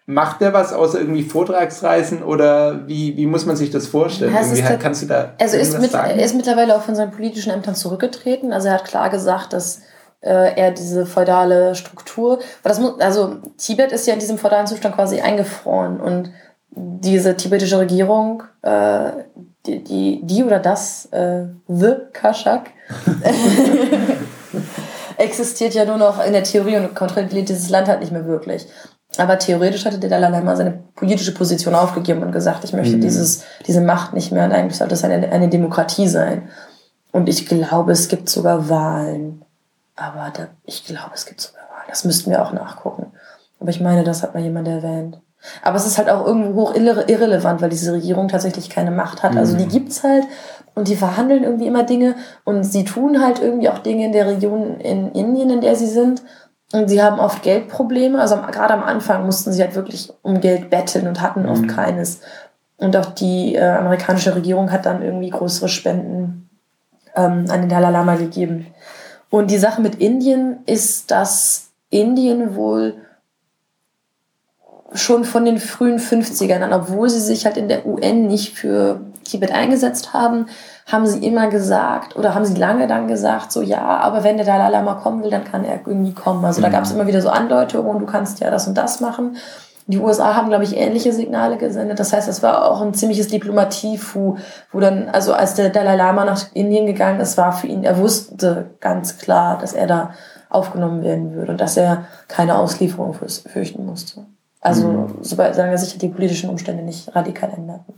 macht 0.09 0.39
der 0.39 0.53
was 0.53 0.71
außer 0.71 0.99
irgendwie 1.01 1.23
Vortragsreisen 1.23 2.23
oder 2.23 2.87
wie, 2.87 3.17
wie 3.17 3.27
muss 3.27 3.45
man 3.45 3.57
sich 3.57 3.71
das 3.71 3.87
vorstellen? 3.87 4.33
Ja, 4.33 4.39
irgendwie, 4.39 4.63
halt, 4.63 4.79
kannst 4.79 5.01
du 5.03 5.05
da 5.05 5.33
also 5.39 5.57
ist 5.57 5.79
mit, 5.79 5.93
er 5.93 6.15
ist 6.15 6.33
mittlerweile 6.33 6.75
auch 6.75 6.81
von 6.81 6.95
seinen 6.95 7.11
politischen 7.11 7.51
Ämtern 7.51 7.75
zurückgetreten. 7.75 8.53
Also 8.53 8.69
er 8.69 8.75
hat 8.75 8.85
klar 8.85 9.09
gesagt, 9.09 9.51
dass 9.51 9.81
äh, 10.21 10.55
er 10.55 10.71
diese 10.71 11.05
feudale 11.05 11.75
Struktur, 11.75 12.39
das 12.63 12.79
muss, 12.79 13.01
also 13.01 13.35
Tibet 13.57 13.91
ist 13.91 14.07
ja 14.07 14.13
in 14.13 14.21
diesem 14.21 14.37
feudalen 14.37 14.65
Zustand 14.65 14.95
quasi 14.95 15.19
eingefroren 15.19 15.99
und 15.99 16.31
diese 16.71 17.35
tibetische 17.35 17.77
Regierung, 17.77 18.43
äh, 18.61 19.11
die, 19.65 19.83
die, 19.83 20.21
die 20.23 20.43
oder 20.43 20.59
das, 20.59 21.07
äh, 21.11 21.47
The 21.67 21.95
Kashak, 22.13 22.69
existiert 25.17 25.73
ja 25.73 25.83
nur 25.83 25.97
noch 25.97 26.25
in 26.25 26.31
der 26.31 26.43
Theorie 26.43 26.77
und 26.77 26.95
kontrolliert 26.95 27.49
dieses 27.49 27.69
Land 27.69 27.89
halt 27.89 27.99
nicht 27.99 28.13
mehr 28.13 28.25
wirklich. 28.25 28.67
Aber 29.17 29.39
theoretisch 29.39 29.85
hatte 29.85 29.99
der 29.99 30.09
Dalai 30.09 30.29
Lama 30.29 30.55
seine 30.55 30.79
politische 30.95 31.33
Position 31.33 31.75
aufgegeben 31.75 32.23
und 32.23 32.31
gesagt, 32.31 32.63
ich 32.63 32.73
möchte 32.73 32.97
mhm. 32.97 33.01
dieses, 33.01 33.43
diese 33.65 33.81
Macht 33.81 34.13
nicht 34.13 34.31
mehr 34.31 34.45
und 34.45 34.51
eigentlich 34.51 34.77
sollte 34.77 34.93
es 34.93 35.03
eine, 35.03 35.31
eine 35.31 35.49
Demokratie 35.49 36.07
sein. 36.07 36.49
Und 37.11 37.29
ich 37.29 37.47
glaube, 37.47 37.91
es 37.91 38.07
gibt 38.09 38.29
sogar 38.29 38.69
Wahlen. 38.69 39.43
Aber 39.95 40.31
da, 40.35 40.47
ich 40.65 40.85
glaube, 40.85 41.11
es 41.15 41.25
gibt 41.25 41.41
sogar 41.41 41.63
Wahlen. 41.63 41.87
Das 41.89 42.03
müssten 42.03 42.29
wir 42.29 42.43
auch 42.43 42.53
nachgucken. 42.53 43.11
Aber 43.59 43.69
ich 43.69 43.81
meine, 43.81 44.03
das 44.03 44.23
hat 44.23 44.33
mal 44.33 44.43
jemand 44.43 44.67
erwähnt. 44.67 45.19
Aber 45.61 45.77
es 45.77 45.85
ist 45.85 45.97
halt 45.97 46.09
auch 46.09 46.25
irgendwo 46.25 46.61
hoch 46.61 46.75
irre 46.75 47.05
irrelevant, 47.07 47.61
weil 47.61 47.69
diese 47.69 47.93
Regierung 47.93 48.27
tatsächlich 48.27 48.69
keine 48.69 48.91
Macht 48.91 49.23
hat. 49.23 49.37
Also 49.37 49.55
die 49.55 49.65
mhm. 49.65 49.69
gibt's 49.69 50.03
halt 50.03 50.25
und 50.75 50.87
die 50.87 50.95
verhandeln 50.95 51.43
irgendwie 51.43 51.67
immer 51.67 51.83
Dinge 51.83 52.15
und 52.43 52.63
sie 52.63 52.83
tun 52.83 53.23
halt 53.23 53.39
irgendwie 53.39 53.69
auch 53.69 53.79
Dinge 53.79 54.05
in 54.05 54.11
der 54.11 54.27
Region 54.27 54.79
in 54.79 55.11
Indien, 55.13 55.49
in 55.49 55.61
der 55.61 55.75
sie 55.75 55.87
sind. 55.87 56.21
Und 56.73 56.89
sie 56.89 57.01
haben 57.01 57.19
oft 57.19 57.43
Geldprobleme. 57.43 58.19
Also 58.19 58.35
gerade 58.51 58.73
am 58.73 58.83
Anfang 58.83 59.25
mussten 59.25 59.53
sie 59.53 59.61
halt 59.61 59.75
wirklich 59.75 60.11
um 60.21 60.41
Geld 60.41 60.69
betteln 60.69 61.07
und 61.07 61.21
hatten 61.21 61.47
oft 61.47 61.61
mhm. 61.61 61.67
keines. 61.67 62.21
Und 62.77 62.95
auch 62.97 63.07
die 63.07 63.55
äh, 63.55 63.63
amerikanische 63.63 64.35
Regierung 64.35 64.71
hat 64.71 64.85
dann 64.85 65.01
irgendwie 65.01 65.29
größere 65.29 65.69
Spenden 65.69 66.49
ähm, 67.15 67.45
an 67.49 67.61
den 67.61 67.69
Dalai 67.69 67.89
Lama 67.91 68.15
gegeben. 68.15 68.67
Und 69.29 69.51
die 69.51 69.57
Sache 69.57 69.81
mit 69.81 69.95
Indien 69.95 70.59
ist, 70.65 71.11
dass 71.11 71.69
Indien 71.89 72.55
wohl 72.55 72.95
schon 74.93 75.25
von 75.25 75.45
den 75.45 75.59
frühen 75.59 75.99
50ern 75.99 76.61
an, 76.61 76.73
obwohl 76.73 77.09
sie 77.09 77.19
sich 77.19 77.45
halt 77.45 77.57
in 77.57 77.67
der 77.67 77.85
UN 77.85 78.27
nicht 78.27 78.55
für 78.55 79.01
Tibet 79.23 79.51
eingesetzt 79.51 80.13
haben, 80.13 80.47
haben 80.87 81.05
sie 81.05 81.19
immer 81.19 81.47
gesagt 81.47 82.15
oder 82.15 82.33
haben 82.33 82.45
sie 82.45 82.55
lange 82.55 82.87
dann 82.87 83.07
gesagt, 83.07 83.51
so 83.51 83.61
ja, 83.61 83.81
aber 83.81 84.23
wenn 84.23 84.37
der 84.37 84.45
Dalai 84.45 84.69
Lama 84.69 84.95
kommen 84.95 85.21
will, 85.21 85.29
dann 85.29 85.43
kann 85.43 85.65
er 85.65 85.81
irgendwie 85.85 86.13
kommen. 86.13 86.43
Also 86.45 86.61
da 86.61 86.69
gab 86.69 86.83
es 86.83 86.91
mhm. 86.91 86.95
immer 86.99 87.07
wieder 87.07 87.21
so 87.21 87.29
Andeutungen, 87.29 87.99
du 87.99 88.05
kannst 88.05 88.39
ja 88.39 88.49
das 88.49 88.67
und 88.67 88.77
das 88.77 89.01
machen. 89.01 89.35
Die 89.89 89.99
USA 89.99 90.35
haben, 90.35 90.49
glaube 90.49 90.65
ich, 90.65 90.75
ähnliche 90.75 91.13
Signale 91.13 91.57
gesendet. 91.57 91.99
Das 91.99 92.11
heißt, 92.11 92.27
es 92.27 92.43
war 92.43 92.69
auch 92.69 92.81
ein 92.81 92.93
ziemliches 92.93 93.29
Diplomatiefu, 93.29 94.37
wo 94.71 94.79
dann, 94.79 95.09
also 95.09 95.33
als 95.33 95.55
der 95.55 95.69
Dalai 95.69 95.95
Lama 95.95 96.25
nach 96.25 96.41
Indien 96.53 96.85
gegangen 96.85 97.21
ist, 97.21 97.37
war 97.37 97.53
für 97.53 97.67
ihn, 97.67 97.83
er 97.83 97.97
wusste 97.97 98.71
ganz 98.79 99.17
klar, 99.17 99.57
dass 99.59 99.73
er 99.73 99.87
da 99.87 100.11
aufgenommen 100.49 101.03
werden 101.03 101.33
würde 101.33 101.51
und 101.51 101.61
dass 101.61 101.77
er 101.77 102.05
keine 102.27 102.57
Auslieferung 102.57 103.13
fürchten 103.13 103.85
musste. 103.85 104.25
Also, 104.61 104.87
mhm. 104.87 105.15
sobald, 105.21 105.55
sagen 105.55 105.71
wir 105.71 105.77
sicher, 105.77 105.99
die 105.99 106.09
politischen 106.09 106.49
Umstände 106.49 106.83
nicht 106.83 107.13
radikal 107.15 107.51
änderten. 107.55 107.93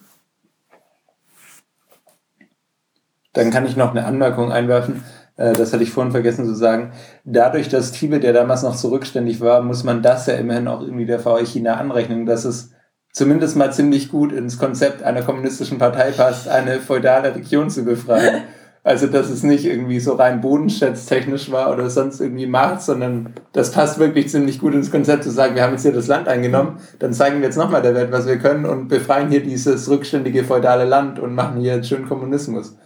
Dann 3.33 3.51
kann 3.51 3.65
ich 3.65 3.75
noch 3.75 3.91
eine 3.91 4.05
Anmerkung 4.05 4.51
einwerfen. 4.51 5.03
Äh, 5.37 5.53
das 5.53 5.73
hatte 5.73 5.83
ich 5.83 5.91
vorhin 5.91 6.11
vergessen 6.11 6.45
zu 6.45 6.55
sagen. 6.55 6.91
Dadurch, 7.23 7.69
dass 7.69 7.91
Tibet 7.91 8.23
ja 8.23 8.33
damals 8.33 8.63
noch 8.63 8.75
zurückständig 8.75 9.41
war, 9.41 9.61
muss 9.61 9.83
man 9.83 10.01
das 10.01 10.27
ja 10.27 10.35
immerhin 10.35 10.67
auch 10.67 10.81
irgendwie 10.81 11.05
der 11.05 11.19
VW 11.19 11.45
China 11.45 11.75
anrechnen, 11.75 12.25
dass 12.25 12.45
es 12.45 12.71
zumindest 13.13 13.55
mal 13.55 13.71
ziemlich 13.73 14.09
gut 14.09 14.31
ins 14.31 14.57
Konzept 14.57 15.03
einer 15.03 15.23
kommunistischen 15.23 15.77
Partei 15.77 16.11
passt, 16.11 16.47
eine 16.47 16.79
feudale 16.79 17.35
Region 17.35 17.69
zu 17.69 17.83
befreien. 17.83 18.43
Also, 18.81 19.07
dass 19.07 19.29
es 19.29 19.43
nicht 19.43 19.65
irgendwie 19.65 19.99
so 19.99 20.13
rein 20.13 20.39
bodenschätztechnisch 20.39 21.51
war 21.51 21.71
oder 21.73 21.89
sonst 21.89 22.21
irgendwie 22.21 22.47
Macht, 22.47 22.81
sondern 22.81 23.33
das 23.51 23.71
passt 23.71 23.99
wirklich 23.99 24.29
ziemlich 24.29 24.59
gut 24.59 24.73
ins 24.73 24.89
Konzept 24.89 25.25
zu 25.25 25.31
sagen, 25.31 25.53
wir 25.55 25.63
haben 25.63 25.73
jetzt 25.73 25.81
hier 25.81 25.91
das 25.91 26.07
Land 26.07 26.29
eingenommen, 26.29 26.77
dann 26.97 27.11
zeigen 27.11 27.39
wir 27.39 27.47
jetzt 27.47 27.57
nochmal 27.57 27.81
der 27.81 27.93
Welt, 27.93 28.11
was 28.11 28.25
wir 28.25 28.37
können 28.37 28.65
und 28.65 28.87
befreien 28.87 29.29
hier 29.29 29.43
dieses 29.43 29.89
rückständige 29.89 30.45
feudale 30.45 30.85
Land 30.85 31.19
und 31.19 31.35
machen 31.35 31.59
hier 31.59 31.75
jetzt 31.75 31.89
schön 31.89 32.07
Kommunismus. 32.07 32.77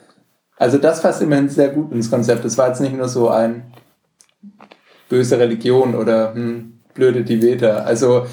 Also 0.63 0.77
das 0.77 1.01
passt 1.01 1.21
immerhin 1.21 1.49
sehr 1.49 1.67
gut 1.67 1.91
ins 1.91 2.09
Konzept. 2.09 2.45
Es 2.45 2.57
war 2.57 2.69
jetzt 2.69 2.79
nicht 2.79 2.95
nur 2.95 3.09
so 3.09 3.27
ein 3.27 3.63
böse 5.09 5.37
Religion 5.37 5.93
oder 5.93 6.33
hm, 6.33 6.79
blöde 6.93 7.25
Tibeter. 7.25 7.85
Also 7.85 8.27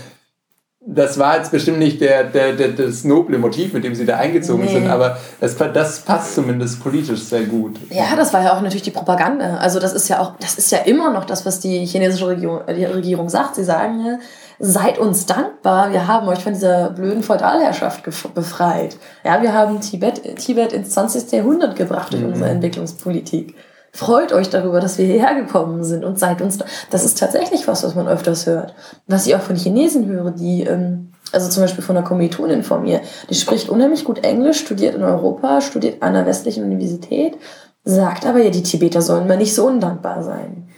das 0.80 1.18
war 1.18 1.38
jetzt 1.38 1.50
bestimmt 1.50 1.80
nicht 1.80 2.00
der, 2.00 2.22
der, 2.22 2.52
der, 2.52 2.68
das 2.68 3.02
noble 3.02 3.36
Motiv, 3.36 3.72
mit 3.72 3.82
dem 3.82 3.96
sie 3.96 4.06
da 4.06 4.16
eingezogen 4.18 4.64
nee. 4.64 4.72
sind, 4.72 4.88
aber 4.88 5.18
das, 5.40 5.56
das 5.56 6.02
passt 6.02 6.36
zumindest 6.36 6.80
politisch 6.80 7.20
sehr 7.20 7.42
gut. 7.46 7.80
Ja, 7.90 8.14
das 8.14 8.32
war 8.32 8.44
ja 8.44 8.56
auch 8.56 8.60
natürlich 8.60 8.82
die 8.82 8.92
Propaganda. 8.92 9.56
Also 9.56 9.80
das 9.80 9.92
ist 9.92 10.06
ja 10.06 10.20
auch, 10.20 10.34
das 10.38 10.56
ist 10.56 10.70
ja 10.70 10.78
immer 10.78 11.12
noch 11.12 11.24
das, 11.24 11.44
was 11.44 11.58
die 11.58 11.84
chinesische 11.84 12.28
Regierung, 12.28 12.60
die 12.68 12.84
Regierung 12.84 13.28
sagt. 13.28 13.56
Sie 13.56 13.64
sagen 13.64 14.06
ja, 14.06 14.18
seid 14.60 14.98
uns 14.98 15.24
dankbar, 15.24 15.90
wir 15.90 16.06
haben 16.06 16.28
euch 16.28 16.40
von 16.40 16.52
dieser 16.52 16.90
blöden 16.90 17.22
Feudalherrschaft 17.22 18.04
befreit. 18.34 18.96
Ja, 19.24 19.40
wir 19.40 19.54
haben 19.54 19.80
Tibet, 19.80 20.36
Tibet 20.36 20.74
ins 20.74 20.90
20. 20.90 21.32
Jahrhundert 21.32 21.76
gebracht 21.76 22.12
durch 22.12 22.22
mhm. 22.22 22.28
unsere 22.28 22.50
Entwicklungspolitik. 22.50 23.56
Freut 23.92 24.32
euch 24.32 24.50
darüber, 24.50 24.78
dass 24.80 24.98
wir 24.98 25.06
hierher 25.06 25.34
gekommen 25.34 25.82
sind 25.82 26.04
und 26.04 26.18
seid 26.18 26.42
uns. 26.42 26.58
Da. 26.58 26.66
Das 26.90 27.04
ist 27.04 27.18
tatsächlich 27.18 27.66
was, 27.66 27.82
was 27.82 27.94
man 27.94 28.06
öfters 28.06 28.46
hört. 28.46 28.74
Was 29.08 29.26
ich 29.26 29.34
auch 29.34 29.40
von 29.40 29.56
Chinesen 29.56 30.06
höre, 30.06 30.30
die, 30.30 30.62
ähm, 30.62 31.12
also 31.32 31.48
zum 31.48 31.62
Beispiel 31.62 31.82
von 31.82 31.96
einer 31.96 32.06
Kommilitonin 32.06 32.62
von 32.62 32.82
mir, 32.82 33.00
die 33.30 33.34
spricht 33.34 33.68
unheimlich 33.68 34.04
gut 34.04 34.22
Englisch, 34.22 34.60
studiert 34.60 34.94
in 34.94 35.02
Europa, 35.02 35.60
studiert 35.62 36.02
an 36.02 36.14
einer 36.14 36.26
westlichen 36.26 36.64
Universität, 36.64 37.36
sagt 37.82 38.26
aber 38.26 38.40
ja, 38.40 38.50
die 38.50 38.62
Tibeter 38.62 39.00
sollen 39.00 39.26
mal 39.26 39.38
nicht 39.38 39.54
so 39.54 39.66
undankbar 39.66 40.22
sein. 40.22 40.68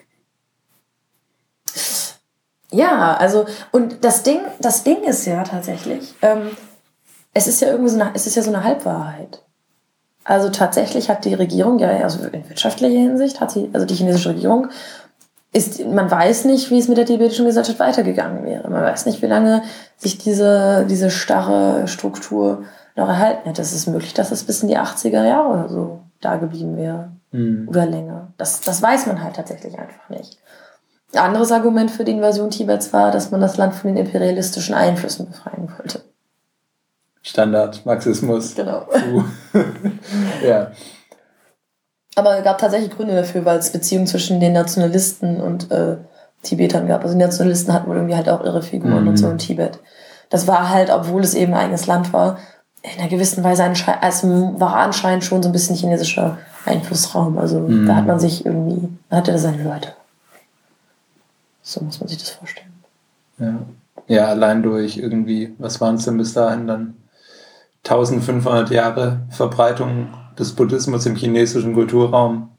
Ja, 2.72 3.16
also, 3.16 3.46
und 3.70 4.04
das 4.04 4.22
Ding, 4.22 4.40
das 4.60 4.82
Ding 4.82 5.02
ist 5.04 5.26
ja 5.26 5.42
tatsächlich, 5.44 6.14
ähm, 6.22 6.50
es 7.34 7.46
ist 7.46 7.60
ja 7.60 7.68
irgendwie 7.68 7.90
so 7.90 8.00
eine, 8.00 8.10
es 8.14 8.26
ist 8.26 8.34
ja 8.34 8.42
so 8.42 8.50
eine 8.50 8.64
Halbwahrheit. 8.64 9.42
Also 10.24 10.50
tatsächlich 10.50 11.10
hat 11.10 11.24
die 11.24 11.34
Regierung, 11.34 11.78
ja, 11.78 11.88
also 11.88 12.24
in 12.24 12.48
wirtschaftlicher 12.48 12.98
Hinsicht 12.98 13.40
hat 13.40 13.50
sie, 13.50 13.70
also 13.72 13.86
die 13.86 13.94
chinesische 13.94 14.30
Regierung, 14.30 14.68
ist, 15.52 15.84
man 15.84 16.10
weiß 16.10 16.46
nicht, 16.46 16.70
wie 16.70 16.78
es 16.78 16.88
mit 16.88 16.96
der 16.96 17.04
tibetischen 17.04 17.44
Gesellschaft 17.44 17.78
weitergegangen 17.78 18.44
wäre. 18.44 18.70
Man 18.70 18.82
weiß 18.82 19.04
nicht, 19.06 19.20
wie 19.20 19.26
lange 19.26 19.62
sich 19.98 20.16
diese, 20.16 20.86
diese 20.88 21.10
starre 21.10 21.88
Struktur 21.88 22.64
noch 22.96 23.08
erhalten 23.08 23.48
hätte. 23.48 23.60
Es 23.60 23.74
ist 23.74 23.86
möglich, 23.86 24.14
dass 24.14 24.30
es 24.30 24.44
bis 24.44 24.62
in 24.62 24.68
die 24.68 24.78
80er 24.78 25.24
Jahre 25.24 25.48
oder 25.48 25.68
so 25.68 26.00
da 26.20 26.36
geblieben 26.36 26.76
wäre. 26.76 27.10
Mhm. 27.32 27.66
Oder 27.68 27.84
länger. 27.84 28.32
Das, 28.38 28.60
das 28.62 28.80
weiß 28.80 29.06
man 29.06 29.22
halt 29.22 29.36
tatsächlich 29.36 29.78
einfach 29.78 30.08
nicht. 30.08 30.38
Anderes 31.14 31.52
Argument 31.52 31.90
für 31.90 32.04
die 32.04 32.12
Invasion 32.12 32.50
Tibets 32.50 32.92
war, 32.92 33.10
dass 33.10 33.30
man 33.30 33.40
das 33.40 33.56
Land 33.56 33.74
von 33.74 33.94
den 33.94 34.06
imperialistischen 34.06 34.74
Einflüssen 34.74 35.26
befreien 35.26 35.68
wollte. 35.78 36.02
Standard, 37.22 37.84
Marxismus. 37.86 38.54
Genau. 38.54 38.86
ja. 40.46 40.72
Aber 42.14 42.38
es 42.38 42.44
gab 42.44 42.58
tatsächlich 42.58 42.90
Gründe 42.90 43.14
dafür, 43.14 43.44
weil 43.44 43.58
es 43.58 43.70
Beziehungen 43.70 44.06
zwischen 44.06 44.40
den 44.40 44.52
Nationalisten 44.52 45.40
und 45.40 45.70
äh, 45.70 45.96
Tibetern 46.42 46.88
gab. 46.88 47.02
Also 47.02 47.14
die 47.14 47.22
Nationalisten 47.22 47.72
hatten 47.72 47.88
wohl 47.88 47.96
irgendwie 47.96 48.16
halt 48.16 48.28
auch 48.28 48.44
ihre 48.44 48.62
Figuren 48.62 49.02
mhm. 49.02 49.08
und 49.08 49.16
so 49.16 49.30
in 49.30 49.38
Tibet. 49.38 49.78
Das 50.28 50.46
war 50.46 50.70
halt, 50.70 50.90
obwohl 50.90 51.22
es 51.22 51.34
eben 51.34 51.54
ein 51.54 51.60
eigenes 51.60 51.86
Land 51.86 52.12
war, 52.12 52.38
in 52.82 53.00
einer 53.00 53.08
gewissen 53.08 53.44
Weise 53.44 53.64
anscheinend, 53.64 54.02
also 54.02 54.54
war 54.58 54.76
anscheinend 54.76 55.24
schon 55.24 55.42
so 55.42 55.48
ein 55.48 55.52
bisschen 55.52 55.76
chinesischer 55.76 56.38
Einflussraum. 56.66 57.38
Also 57.38 57.60
mhm. 57.60 57.86
da 57.86 57.96
hat 57.96 58.06
man 58.06 58.18
sich 58.18 58.44
irgendwie, 58.44 58.88
da 59.08 59.18
hatte 59.18 59.30
er 59.30 59.38
seine 59.38 59.62
Leute. 59.62 59.94
So 61.62 61.84
muss 61.84 62.00
man 62.00 62.08
sich 62.08 62.18
das 62.18 62.30
vorstellen. 62.30 62.72
Ja. 63.38 63.60
Ja, 64.08 64.26
allein 64.26 64.62
durch 64.62 64.96
irgendwie, 64.96 65.54
was 65.58 65.80
waren 65.80 65.94
es 65.94 66.04
denn 66.04 66.18
bis 66.18 66.34
dahin 66.34 66.66
dann? 66.66 66.96
1500 67.84 68.70
Jahre 68.70 69.20
Verbreitung 69.30 70.08
des 70.38 70.52
Buddhismus 70.52 71.06
im 71.06 71.16
chinesischen 71.16 71.74
Kulturraum. 71.74 72.50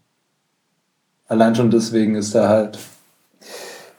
Allein 1.28 1.56
schon 1.56 1.72
deswegen 1.72 2.16
ist 2.16 2.36
da 2.36 2.50
halt 2.50 2.78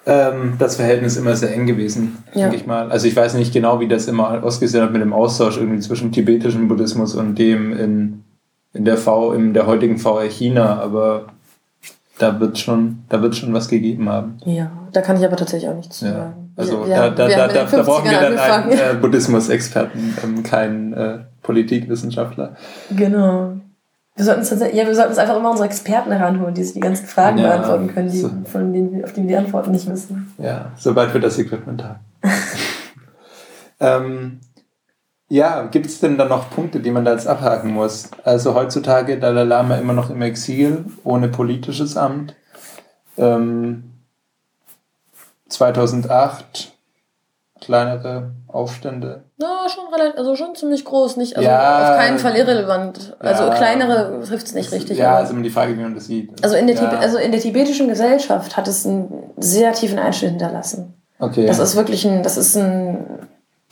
ähm, 0.06 0.54
das 0.58 0.76
Verhältnis 0.76 1.16
immer 1.16 1.34
sehr 1.34 1.54
eng 1.54 1.66
gewesen, 1.66 2.18
ja. 2.34 2.42
denke 2.42 2.56
ich 2.56 2.66
mal. 2.66 2.90
Also 2.90 3.06
ich 3.06 3.16
weiß 3.16 3.34
nicht 3.34 3.52
genau, 3.52 3.80
wie 3.80 3.88
das 3.88 4.06
immer 4.06 4.42
ausgesehen 4.44 4.84
hat 4.84 4.92
mit 4.92 5.00
dem 5.00 5.12
Austausch 5.12 5.56
irgendwie 5.56 5.80
zwischen 5.80 6.12
tibetischem 6.12 6.68
Buddhismus 6.68 7.14
und 7.14 7.38
dem 7.38 7.72
in, 7.72 8.24
in 8.74 8.84
der 8.84 8.98
V, 8.98 9.32
in 9.32 9.54
der 9.54 9.66
heutigen 9.66 9.98
VR 9.98 10.28
China, 10.28 10.78
aber 10.80 11.26
da 12.18 12.38
wird 12.40 12.58
schon, 12.58 13.04
da 13.08 13.20
wird 13.22 13.34
schon 13.34 13.52
was 13.52 13.68
gegeben 13.68 14.08
haben. 14.08 14.38
Ja, 14.44 14.70
da 14.92 15.00
kann 15.00 15.16
ich 15.16 15.24
aber 15.24 15.36
tatsächlich 15.36 15.68
auch 15.68 15.74
nichts 15.74 15.98
zu 15.98 16.06
sagen. 16.06 16.52
Also 16.56 16.86
wir, 16.86 16.94
da, 16.94 17.10
da, 17.10 17.28
da, 17.28 17.48
da, 17.48 17.64
da 17.64 17.82
brauchen 17.82 18.04
wir 18.04 18.12
dann 18.12 18.38
angefangen. 18.38 18.72
einen 18.72 18.96
äh, 18.96 19.00
Buddhismus-Experten, 19.00 20.16
ähm, 20.22 20.42
keinen 20.44 20.92
äh, 20.92 21.18
Politikwissenschaftler. 21.42 22.54
Genau. 22.90 23.54
Wir 24.16 24.24
sollten, 24.24 24.40
uns 24.40 24.50
ja, 24.50 24.86
wir 24.86 24.94
sollten 24.94 25.10
uns 25.10 25.18
einfach 25.18 25.36
immer 25.36 25.50
unsere 25.50 25.66
Experten 25.66 26.12
heranholen, 26.12 26.54
die 26.54 26.62
sich 26.62 26.74
die 26.74 26.80
ganzen 26.80 27.06
Fragen 27.06 27.38
ja, 27.38 27.48
beantworten 27.48 27.92
können, 27.92 28.10
die, 28.10 28.20
so. 28.20 28.30
von 28.44 28.72
denen, 28.72 29.02
auf 29.02 29.12
die 29.12 29.22
wir 29.22 29.28
die 29.28 29.36
Antworten 29.36 29.72
nicht 29.72 29.90
wissen. 29.90 30.32
Ja, 30.38 30.70
sobald 30.76 31.12
wir 31.12 31.20
das 31.20 31.36
Equipment 31.36 31.82
haben. 31.82 31.98
ähm, 33.80 34.40
ja, 35.28 35.62
gibt 35.64 35.86
es 35.86 36.00
denn 36.00 36.18
da 36.18 36.26
noch 36.26 36.50
Punkte, 36.50 36.80
die 36.80 36.90
man 36.90 37.04
da 37.04 37.12
jetzt 37.12 37.26
abhaken 37.26 37.72
muss? 37.72 38.10
Also 38.24 38.54
heutzutage 38.54 39.18
Dalai 39.18 39.44
Lama 39.44 39.76
immer 39.76 39.92
noch 39.92 40.10
im 40.10 40.22
Exil, 40.22 40.84
ohne 41.02 41.28
politisches 41.28 41.96
Amt. 41.96 42.34
Ähm, 43.16 43.94
2008 45.48 46.72
kleinere 47.60 48.32
Aufstände. 48.46 49.24
Na, 49.38 49.68
schon 49.68 49.92
relativ, 49.92 50.18
also 50.18 50.36
schon 50.36 50.54
ziemlich 50.54 50.84
groß, 50.84 51.16
nicht, 51.16 51.36
also 51.36 51.48
ja, 51.48 51.92
auf 51.92 51.98
keinen 51.98 52.18
Fall 52.18 52.36
irrelevant. 52.36 53.16
Also 53.18 53.44
ja, 53.44 53.54
kleinere 53.54 54.20
trifft 54.26 54.46
es 54.46 54.54
nicht 54.54 54.70
richtig. 54.70 54.98
Ja, 54.98 55.16
also 55.16 55.32
immer 55.32 55.42
die 55.42 55.50
Frage, 55.50 55.76
wie 55.76 55.82
man 55.82 55.94
das 55.94 56.06
sieht. 56.06 56.42
Also 56.44 56.56
in, 56.56 56.66
der 56.66 56.76
ja. 56.76 56.90
also 56.98 57.16
in 57.16 57.32
der 57.32 57.40
tibetischen 57.40 57.88
Gesellschaft 57.88 58.56
hat 58.56 58.68
es 58.68 58.86
einen 58.86 59.32
sehr 59.38 59.72
tiefen 59.72 59.98
Einschnitt 59.98 60.32
hinterlassen. 60.32 60.94
Okay. 61.18 61.46
Das 61.46 61.58
ist 61.58 61.74
wirklich 61.74 62.06
ein, 62.06 62.22
das 62.22 62.36
ist 62.36 62.56
ein, 62.56 63.28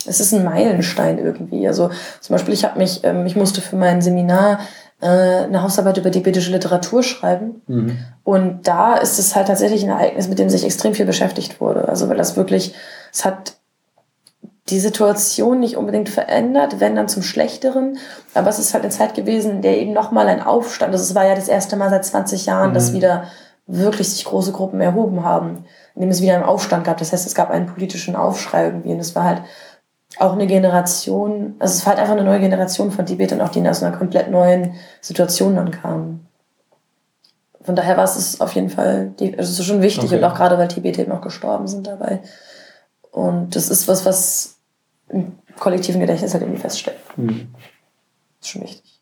es 0.06 0.20
ist 0.20 0.32
ein 0.32 0.44
Meilenstein 0.44 1.18
irgendwie. 1.18 1.66
Also 1.66 1.90
zum 2.20 2.34
Beispiel, 2.34 2.54
ich 2.54 2.64
habe 2.64 2.78
mich, 2.78 3.04
ähm, 3.04 3.26
ich 3.26 3.36
musste 3.36 3.60
für 3.60 3.76
mein 3.76 4.02
Seminar 4.02 4.60
äh, 5.00 5.06
eine 5.06 5.62
Hausarbeit 5.62 5.98
über 5.98 6.10
tibetische 6.10 6.52
Literatur 6.52 7.02
schreiben. 7.02 7.62
Mhm. 7.66 7.98
Und 8.24 8.68
da 8.68 8.96
ist 8.96 9.18
es 9.18 9.34
halt 9.34 9.48
tatsächlich 9.48 9.82
ein 9.82 9.90
Ereignis, 9.90 10.28
mit 10.28 10.38
dem 10.38 10.48
sich 10.48 10.64
extrem 10.64 10.94
viel 10.94 11.06
beschäftigt 11.06 11.60
wurde. 11.60 11.88
Also 11.88 12.08
weil 12.08 12.16
das 12.16 12.36
wirklich, 12.36 12.74
es 13.12 13.24
hat 13.24 13.54
die 14.68 14.80
Situation 14.80 15.58
nicht 15.58 15.76
unbedingt 15.76 16.08
verändert, 16.08 16.78
wenn 16.78 16.94
dann 16.94 17.08
zum 17.08 17.22
Schlechteren. 17.22 17.98
Aber 18.34 18.48
es 18.48 18.58
ist 18.58 18.74
halt 18.74 18.84
eine 18.84 18.92
Zeit 18.92 19.14
gewesen, 19.14 19.50
in 19.50 19.62
der 19.62 19.78
eben 19.78 19.92
nochmal 19.92 20.28
ein 20.28 20.42
Aufstand, 20.42 20.92
also 20.92 21.02
es 21.02 21.14
war 21.14 21.26
ja 21.26 21.34
das 21.34 21.48
erste 21.48 21.76
Mal 21.76 21.90
seit 21.90 22.04
20 22.04 22.46
Jahren, 22.46 22.70
mhm. 22.70 22.74
dass 22.74 22.92
wieder 22.92 23.24
wirklich 23.66 24.08
sich 24.10 24.24
große 24.24 24.52
Gruppen 24.52 24.80
erhoben 24.80 25.24
haben, 25.24 25.64
in 25.94 26.02
dem 26.02 26.10
es 26.10 26.22
wieder 26.22 26.34
einen 26.34 26.44
Aufstand 26.44 26.84
gab. 26.84 26.98
Das 26.98 27.12
heißt, 27.12 27.26
es 27.26 27.34
gab 27.34 27.50
einen 27.50 27.66
politischen 27.66 28.16
Aufschrei 28.16 28.66
irgendwie 28.66 28.92
und 28.92 29.00
es 29.00 29.14
war 29.14 29.24
halt 29.24 29.42
auch 30.18 30.32
eine 30.32 30.46
Generation, 30.46 31.54
also 31.58 31.74
es 31.74 31.86
war 31.86 31.92
halt 31.92 32.00
einfach 32.00 32.16
eine 32.16 32.24
neue 32.24 32.40
Generation 32.40 32.90
von 32.90 33.06
Tibetern, 33.06 33.40
auch 33.40 33.48
die 33.48 33.66
aus 33.68 33.82
einer 33.82 33.96
komplett 33.96 34.30
neuen 34.30 34.74
Situation 35.00 35.56
dann 35.56 35.70
kamen. 35.70 36.26
Von 37.62 37.76
daher 37.76 37.96
war 37.96 38.04
es 38.04 38.40
auf 38.40 38.54
jeden 38.54 38.70
Fall, 38.70 39.12
also 39.20 39.34
es 39.38 39.58
ist 39.58 39.64
schon 39.64 39.82
wichtig 39.82 40.04
okay. 40.04 40.16
und 40.16 40.24
auch 40.24 40.34
gerade, 40.34 40.58
weil 40.58 40.68
Tibeter 40.68 41.02
eben 41.02 41.12
auch 41.12 41.20
gestorben 41.20 41.68
sind 41.68 41.86
dabei. 41.86 42.20
Und 43.12 43.54
das 43.54 43.68
ist 43.68 43.86
was, 43.88 44.04
was 44.04 44.56
im 45.08 45.38
kollektiven 45.58 46.00
Gedächtnis 46.00 46.32
halt 46.32 46.42
irgendwie 46.42 46.60
feststellt. 46.60 46.98
Mhm. 47.16 47.54
Ist 48.40 48.48
schon 48.48 48.62
wichtig. 48.62 49.00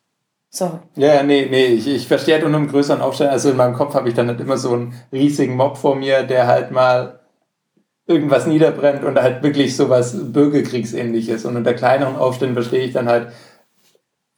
So. 0.50 0.80
Ja, 0.96 1.22
nee, 1.22 1.46
nee, 1.48 1.66
ich, 1.66 1.86
ich 1.86 2.08
verstehe 2.08 2.34
halt 2.34 2.44
unter 2.44 2.58
einem 2.58 2.68
größeren 2.68 3.00
Aufstand. 3.00 3.30
Also 3.30 3.50
in 3.50 3.56
meinem 3.56 3.74
Kopf 3.74 3.94
habe 3.94 4.08
ich 4.08 4.14
dann 4.14 4.26
nicht 4.26 4.40
immer 4.40 4.58
so 4.58 4.72
einen 4.74 4.94
riesigen 5.12 5.54
Mob 5.56 5.78
vor 5.78 5.94
mir, 5.94 6.24
der 6.24 6.48
halt 6.48 6.72
mal 6.72 7.19
irgendwas 8.10 8.46
niederbrennt 8.46 9.04
und 9.04 9.18
halt 9.20 9.42
wirklich 9.42 9.76
sowas 9.76 10.14
Bürgerkriegsähnliches. 10.20 11.44
Und 11.44 11.56
unter 11.56 11.72
kleineren 11.72 12.16
Aufständen 12.16 12.54
verstehe 12.54 12.84
ich 12.84 12.92
dann 12.92 13.08
halt 13.08 13.28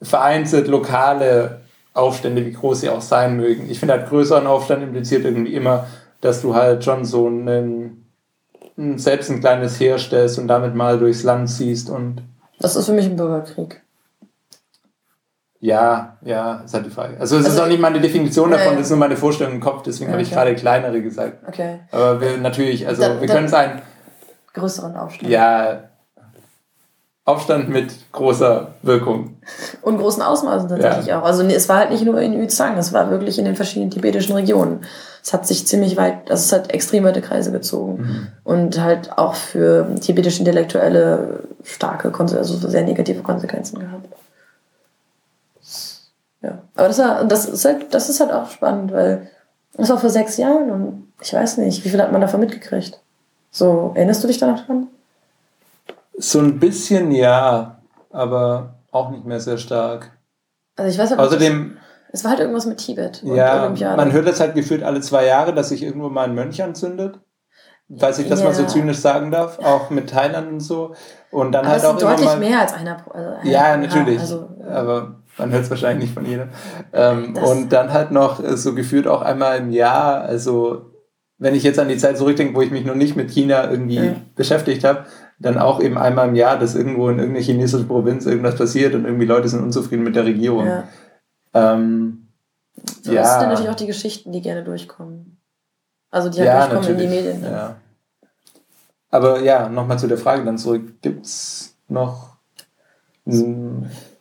vereinzelt 0.00 0.68
lokale 0.68 1.62
Aufstände, 1.94 2.44
wie 2.44 2.52
groß 2.52 2.82
sie 2.82 2.90
auch 2.90 3.00
sein 3.00 3.36
mögen. 3.36 3.68
Ich 3.70 3.78
finde 3.78 3.94
halt 3.94 4.08
größeren 4.08 4.46
Aufstand 4.46 4.82
impliziert 4.82 5.24
irgendwie 5.24 5.54
immer, 5.54 5.86
dass 6.20 6.42
du 6.42 6.54
halt 6.54 6.84
schon 6.84 7.04
so 7.04 7.26
einen 7.26 8.06
selbst 8.96 9.30
ein 9.30 9.40
kleines 9.40 9.78
Heer 9.80 9.98
stellst 9.98 10.38
und 10.38 10.48
damit 10.48 10.74
mal 10.74 10.98
durchs 10.98 11.22
Land 11.22 11.50
ziehst 11.50 11.90
und. 11.90 12.22
Das 12.58 12.76
ist 12.76 12.86
für 12.86 12.92
mich 12.92 13.06
ein 13.06 13.16
Bürgerkrieg. 13.16 13.81
Ja, 15.62 16.16
ja, 16.22 16.62
ist 16.64 16.74
halt 16.74 16.86
die 16.86 16.90
Frage. 16.90 17.20
Also 17.20 17.36
es 17.36 17.44
also, 17.44 17.56
ist 17.56 17.62
auch 17.62 17.68
nicht 17.68 17.80
meine 17.80 18.00
Definition 18.00 18.50
davon, 18.50 18.74
das 18.74 18.86
ist 18.86 18.90
nur 18.90 18.98
meine 18.98 19.16
Vorstellung 19.16 19.54
im 19.54 19.60
Kopf, 19.60 19.84
deswegen 19.84 20.10
okay. 20.10 20.14
habe 20.14 20.22
ich 20.22 20.30
gerade 20.32 20.54
kleinere 20.56 21.00
gesagt. 21.00 21.38
Okay. 21.46 21.78
Aber 21.92 22.20
wir 22.20 22.36
natürlich, 22.38 22.84
also 22.88 23.00
da, 23.00 23.20
wir 23.20 23.28
können 23.28 23.46
es 23.46 23.54
einen 23.54 23.80
größeren 24.54 24.96
Aufstand. 24.96 25.30
Ja, 25.30 25.84
Aufstand 27.24 27.68
mit 27.68 27.92
großer 28.10 28.74
Wirkung. 28.82 29.36
Und 29.82 29.98
großen 29.98 30.20
Ausmaßen 30.20 30.68
tatsächlich 30.68 31.06
ja. 31.06 31.20
auch. 31.20 31.24
Also 31.24 31.44
es 31.44 31.68
war 31.68 31.76
halt 31.76 31.90
nicht 31.92 32.04
nur 32.04 32.20
in 32.20 32.32
Yuzhang, 32.32 32.76
es 32.76 32.92
war 32.92 33.12
wirklich 33.12 33.38
in 33.38 33.44
den 33.44 33.54
verschiedenen 33.54 33.92
tibetischen 33.92 34.34
Regionen. 34.34 34.80
Es 35.22 35.32
hat 35.32 35.46
sich 35.46 35.64
ziemlich 35.64 35.96
weit, 35.96 36.28
also 36.28 36.40
es 36.40 36.52
hat 36.52 36.74
extrem 36.74 37.04
weite 37.04 37.20
Kreise 37.20 37.52
gezogen. 37.52 38.02
Mhm. 38.02 38.26
Und 38.42 38.80
halt 38.80 39.16
auch 39.16 39.36
für 39.36 39.86
tibetische 40.00 40.40
Intellektuelle 40.40 41.44
starke, 41.62 42.12
also 42.18 42.68
sehr 42.68 42.82
negative 42.82 43.22
Konsequenzen 43.22 43.78
gehabt. 43.78 44.11
Ja. 46.42 46.62
Aber 46.74 46.88
das, 46.88 46.98
war, 46.98 47.24
das, 47.24 47.46
ist 47.46 47.64
halt, 47.64 47.94
das 47.94 48.08
ist 48.08 48.20
halt 48.20 48.32
auch 48.32 48.50
spannend, 48.50 48.92
weil 48.92 49.28
das 49.74 49.88
war 49.88 49.98
vor 49.98 50.10
sechs 50.10 50.36
Jahren 50.36 50.70
und 50.70 51.12
ich 51.22 51.32
weiß 51.32 51.58
nicht, 51.58 51.84
wie 51.84 51.88
viel 51.88 52.02
hat 52.02 52.12
man 52.12 52.20
davon 52.20 52.40
mitgekriegt? 52.40 53.00
So, 53.50 53.92
erinnerst 53.94 54.22
du 54.22 54.28
dich 54.28 54.38
da 54.38 54.46
noch 54.46 54.66
dran? 54.66 54.88
So 56.18 56.40
ein 56.40 56.58
bisschen 56.58 57.10
ja, 57.10 57.78
aber 58.10 58.74
auch 58.90 59.10
nicht 59.10 59.24
mehr 59.24 59.40
sehr 59.40 59.58
stark. 59.58 60.12
Also 60.76 60.90
ich 60.90 60.98
weiß 60.98 61.10
halt 61.10 61.20
Außerdem, 61.20 61.76
es 62.12 62.24
war 62.24 62.32
halt 62.32 62.40
irgendwas 62.40 62.66
mit 62.66 62.78
Tibet 62.78 63.22
ja. 63.24 63.72
Man 63.96 64.12
hört 64.12 64.26
das 64.26 64.40
halt 64.40 64.54
gefühlt 64.54 64.82
alle 64.82 65.00
zwei 65.00 65.26
Jahre, 65.26 65.54
dass 65.54 65.70
sich 65.70 65.82
irgendwo 65.82 66.08
mal 66.08 66.24
ein 66.24 66.34
Mönch 66.34 66.62
anzündet. 66.62 67.20
Falls 67.98 68.18
ich 68.18 68.28
das 68.28 68.40
yeah. 68.40 68.48
mal 68.48 68.54
so 68.54 68.64
zynisch 68.64 68.98
sagen 68.98 69.30
darf, 69.30 69.58
auch 69.58 69.90
mit 69.90 70.08
Thailand 70.08 70.48
und 70.50 70.60
so. 70.60 70.94
Und 71.30 71.52
dann 71.52 71.66
aber 71.66 71.74
halt 71.74 71.84
auch 71.84 71.98
deutlich 71.98 72.24
mal, 72.24 72.38
mehr 72.38 72.60
als 72.60 72.72
einer. 72.72 73.04
Also 73.12 73.30
einer 73.30 73.44
ja, 73.44 73.76
natürlich. 73.76 74.18
Also, 74.18 74.48
aber 74.66 75.21
man 75.38 75.50
hört 75.50 75.64
es 75.64 75.70
wahrscheinlich 75.70 76.08
nicht 76.08 76.14
von 76.14 76.26
jedem. 76.26 76.48
Ähm, 76.92 77.36
und 77.36 77.72
dann 77.72 77.92
halt 77.92 78.10
noch 78.10 78.42
so 78.56 78.74
gefühlt 78.74 79.06
auch 79.06 79.22
einmal 79.22 79.58
im 79.58 79.70
Jahr, 79.70 80.22
also 80.22 80.92
wenn 81.38 81.54
ich 81.54 81.64
jetzt 81.64 81.78
an 81.78 81.88
die 81.88 81.98
Zeit 81.98 82.18
zurückdenke, 82.18 82.54
wo 82.54 82.62
ich 82.62 82.70
mich 82.70 82.84
noch 82.84 82.94
nicht 82.94 83.16
mit 83.16 83.30
China 83.30 83.68
irgendwie 83.68 83.96
ja. 83.96 84.14
beschäftigt 84.36 84.84
habe, 84.84 85.06
dann 85.40 85.58
auch 85.58 85.80
eben 85.80 85.98
einmal 85.98 86.28
im 86.28 86.36
Jahr, 86.36 86.58
dass 86.58 86.76
irgendwo 86.76 87.08
in 87.08 87.18
irgendeiner 87.18 87.44
chinesischen 87.44 87.88
Provinz 87.88 88.26
irgendwas 88.26 88.56
passiert 88.56 88.94
und 88.94 89.04
irgendwie 89.04 89.26
Leute 89.26 89.48
sind 89.48 89.62
unzufrieden 89.62 90.04
mit 90.04 90.14
der 90.14 90.24
Regierung. 90.24 90.66
Ja. 90.66 90.84
Ähm, 91.52 92.28
so, 93.02 93.12
ja. 93.12 93.22
Das 93.22 93.40
sind 93.40 93.48
natürlich 93.48 93.70
auch 93.70 93.76
die 93.76 93.86
Geschichten, 93.86 94.30
die 94.30 94.40
gerne 94.40 94.62
durchkommen. 94.62 95.38
Also 96.10 96.28
die 96.28 96.38
halt 96.38 96.48
ja, 96.48 96.66
durchkommen 96.68 96.82
natürlich. 96.82 97.02
in 97.02 97.10
die 97.10 97.30
Medien. 97.30 97.52
Ja. 97.52 97.76
Aber 99.10 99.40
ja, 99.40 99.68
nochmal 99.68 99.98
zu 99.98 100.06
der 100.06 100.18
Frage 100.18 100.44
dann 100.44 100.58
zurück. 100.58 101.02
Gibt 101.02 101.26
es 101.26 101.76
noch 101.88 102.36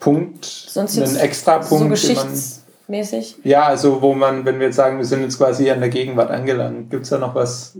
Punkt, 0.01 0.43
Sonst 0.43 0.99
einen 0.99 1.15
extra 1.15 1.59
Punkt? 1.59 1.83
So 1.83 1.87
geschichtsmäßig? 1.87 3.37
ja, 3.43 3.63
also 3.63 4.01
wo 4.01 4.13
man, 4.13 4.43
wenn 4.43 4.59
wir 4.59 4.65
jetzt 4.67 4.75
sagen, 4.75 4.97
wir 4.97 5.05
sind 5.05 5.21
jetzt 5.21 5.37
quasi 5.37 5.71
an 5.71 5.79
der 5.79 5.89
Gegenwart 5.89 6.29
angelangt, 6.29 6.89
gibt 6.89 7.03
es 7.03 7.09
da 7.09 7.17
noch 7.17 7.33
was 7.35 7.77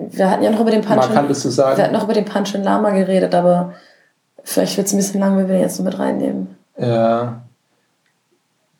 wir 0.00 0.30
hatten 0.30 0.42
ja 0.42 0.50
noch 0.50 0.60
über 0.60 0.70
den 0.70 0.80
Punch. 0.80 0.96
Wir 0.96 1.76
hatten 1.76 1.92
noch 1.92 2.04
über 2.04 2.14
den 2.14 2.24
Punch 2.24 2.54
in 2.54 2.64
Lama 2.64 2.90
geredet, 2.90 3.34
aber 3.34 3.74
vielleicht 4.42 4.76
wird 4.76 4.86
es 4.86 4.94
ein 4.94 4.96
bisschen 4.96 5.20
lang, 5.20 5.36
wenn 5.36 5.46
wir 5.46 5.56
den 5.56 5.62
jetzt 5.62 5.78
noch 5.78 5.84
mit 5.84 5.98
reinnehmen. 5.98 6.56
Ja. 6.78 7.42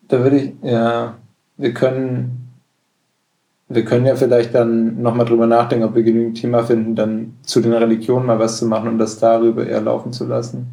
Da 0.08 0.18
würde 0.22 0.36
ich, 0.38 0.52
ja, 0.62 1.14
wir 1.58 1.74
können, 1.74 2.52
wir 3.68 3.84
können 3.84 4.06
ja 4.06 4.16
vielleicht 4.16 4.54
dann 4.54 5.02
nochmal 5.02 5.26
drüber 5.26 5.46
nachdenken, 5.46 5.84
ob 5.84 5.94
wir 5.94 6.02
genügend 6.02 6.40
Thema 6.40 6.64
finden, 6.64 6.96
dann 6.96 7.36
zu 7.42 7.60
den 7.60 7.74
Religionen 7.74 8.26
mal 8.26 8.38
was 8.38 8.58
zu 8.58 8.66
machen 8.66 8.88
und 8.88 8.98
das 8.98 9.18
darüber 9.18 9.66
eher 9.66 9.82
laufen 9.82 10.12
zu 10.12 10.24
lassen. 10.24 10.68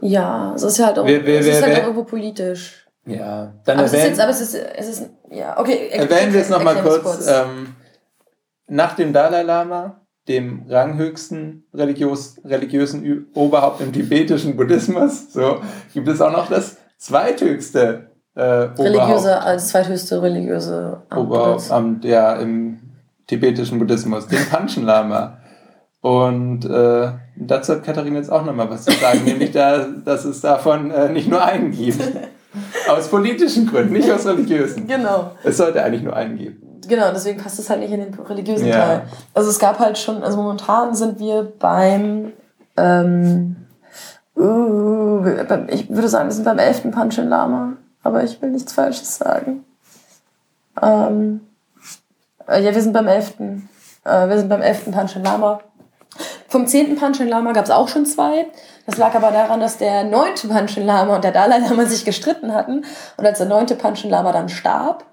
Ja, 0.00 0.54
es 0.54 0.62
ist 0.62 0.84
halt 0.84 0.98
auch, 0.98 1.06
wer, 1.06 1.24
wer, 1.24 1.40
es 1.40 1.46
ist 1.46 1.62
halt 1.62 1.78
auch 1.78 1.82
irgendwo 1.82 2.04
politisch. 2.04 2.86
Ja, 3.06 3.54
dann 3.64 3.78
aber 3.78 3.86
erwähnen, 3.86 3.86
es 3.86 3.92
ist 3.92 4.04
jetzt, 4.04 4.20
aber 4.20 4.30
es 4.30 4.40
ist, 4.40 4.54
es 4.54 4.88
ist, 4.88 5.10
ja, 5.30 5.58
okay. 5.58 5.88
Erwähnen 5.90 6.32
wir 6.32 6.40
es 6.40 6.50
nochmal 6.50 6.76
kurz. 6.82 7.02
kurz. 7.02 7.28
Ähm, 7.28 7.74
nach 8.68 8.94
dem 8.94 9.12
Dalai 9.12 9.42
Lama, 9.42 10.00
dem 10.28 10.64
ranghöchsten 10.68 11.64
religiös, 11.74 12.40
religiösen 12.44 13.26
Oberhaupt 13.34 13.80
im 13.80 13.92
tibetischen 13.92 14.56
Buddhismus, 14.56 15.32
so, 15.32 15.60
gibt 15.92 16.08
es 16.08 16.20
auch 16.20 16.32
noch 16.32 16.48
das 16.48 16.76
zweithöchste 16.98 18.10
äh, 18.34 18.42
religiöse, 18.42 19.40
als 19.40 19.68
zweithöchste 19.68 20.22
religiöse 20.22 21.02
Amt. 21.08 21.30
Oberamt, 21.30 22.04
ja, 22.04 22.34
im 22.34 22.78
tibetischen 23.26 23.78
Buddhismus, 23.78 24.28
den 24.28 24.44
Panchen 24.48 24.84
Lama. 24.84 25.38
Und 26.00 26.64
äh, 26.64 27.12
dazu 27.40 27.72
hat 27.72 27.84
Katharina 27.84 28.16
jetzt 28.16 28.30
auch 28.30 28.44
nochmal 28.44 28.70
was 28.70 28.84
zu 28.84 28.92
sagen, 28.92 29.24
nämlich 29.24 29.52
da, 29.52 29.86
dass 30.04 30.24
es 30.24 30.40
davon 30.40 30.90
äh, 30.90 31.08
nicht 31.10 31.28
nur 31.28 31.42
einen 31.42 31.70
gibt. 31.70 32.02
aus 32.88 33.08
politischen 33.08 33.66
Gründen, 33.66 33.92
nicht 33.92 34.10
aus 34.10 34.26
religiösen. 34.26 34.86
Genau. 34.86 35.32
Es 35.44 35.56
sollte 35.56 35.82
eigentlich 35.82 36.02
nur 36.02 36.16
einen 36.16 36.36
geben. 36.36 36.80
Genau, 36.88 37.12
deswegen 37.12 37.40
passt 37.40 37.58
es 37.58 37.70
halt 37.70 37.80
nicht 37.80 37.92
in 37.92 38.00
den 38.00 38.14
religiösen 38.14 38.66
ja. 38.66 38.76
Teil. 38.76 39.02
Also 39.34 39.50
es 39.50 39.58
gab 39.58 39.78
halt 39.78 39.98
schon, 39.98 40.22
also 40.22 40.36
momentan 40.36 40.94
sind 40.94 41.20
wir 41.20 41.52
beim, 41.58 42.32
ähm, 42.76 43.56
uh, 44.36 45.24
ich 45.68 45.88
würde 45.88 46.08
sagen, 46.08 46.28
wir 46.28 46.32
sind 46.32 46.44
beim 46.44 46.58
11. 46.58 46.90
Panchen 46.90 47.28
Lama, 47.28 47.74
aber 48.02 48.24
ich 48.24 48.40
will 48.42 48.50
nichts 48.50 48.72
Falsches 48.72 49.18
sagen. 49.18 49.64
Ähm, 50.82 51.40
äh, 52.48 52.62
ja, 52.62 52.74
wir 52.74 52.82
sind 52.82 52.92
beim 52.92 53.06
11. 53.06 53.34
Äh, 54.04 54.28
wir 54.28 54.38
sind 54.38 54.48
beim 54.48 54.62
11. 54.62 54.90
Panchen 54.90 55.22
Lama. 55.22 55.60
Vom 56.50 56.66
10. 56.66 56.96
Panchen 56.96 57.28
Lama 57.28 57.52
gab 57.52 57.64
es 57.64 57.70
auch 57.70 57.86
schon 57.86 58.04
zwei. 58.06 58.48
Das 58.84 58.98
lag 58.98 59.14
aber 59.14 59.30
daran, 59.30 59.60
dass 59.60 59.78
der 59.78 60.02
9. 60.02 60.48
Panchen 60.48 60.84
Lama 60.84 61.14
und 61.14 61.22
der 61.22 61.30
Dalai 61.30 61.58
Lama 61.58 61.84
sich 61.86 62.04
gestritten 62.04 62.52
hatten. 62.52 62.84
Und 63.16 63.24
als 63.24 63.38
der 63.38 63.46
9. 63.46 63.66
Panchen 63.78 64.10
Lama 64.10 64.32
dann 64.32 64.48
starb, 64.48 65.04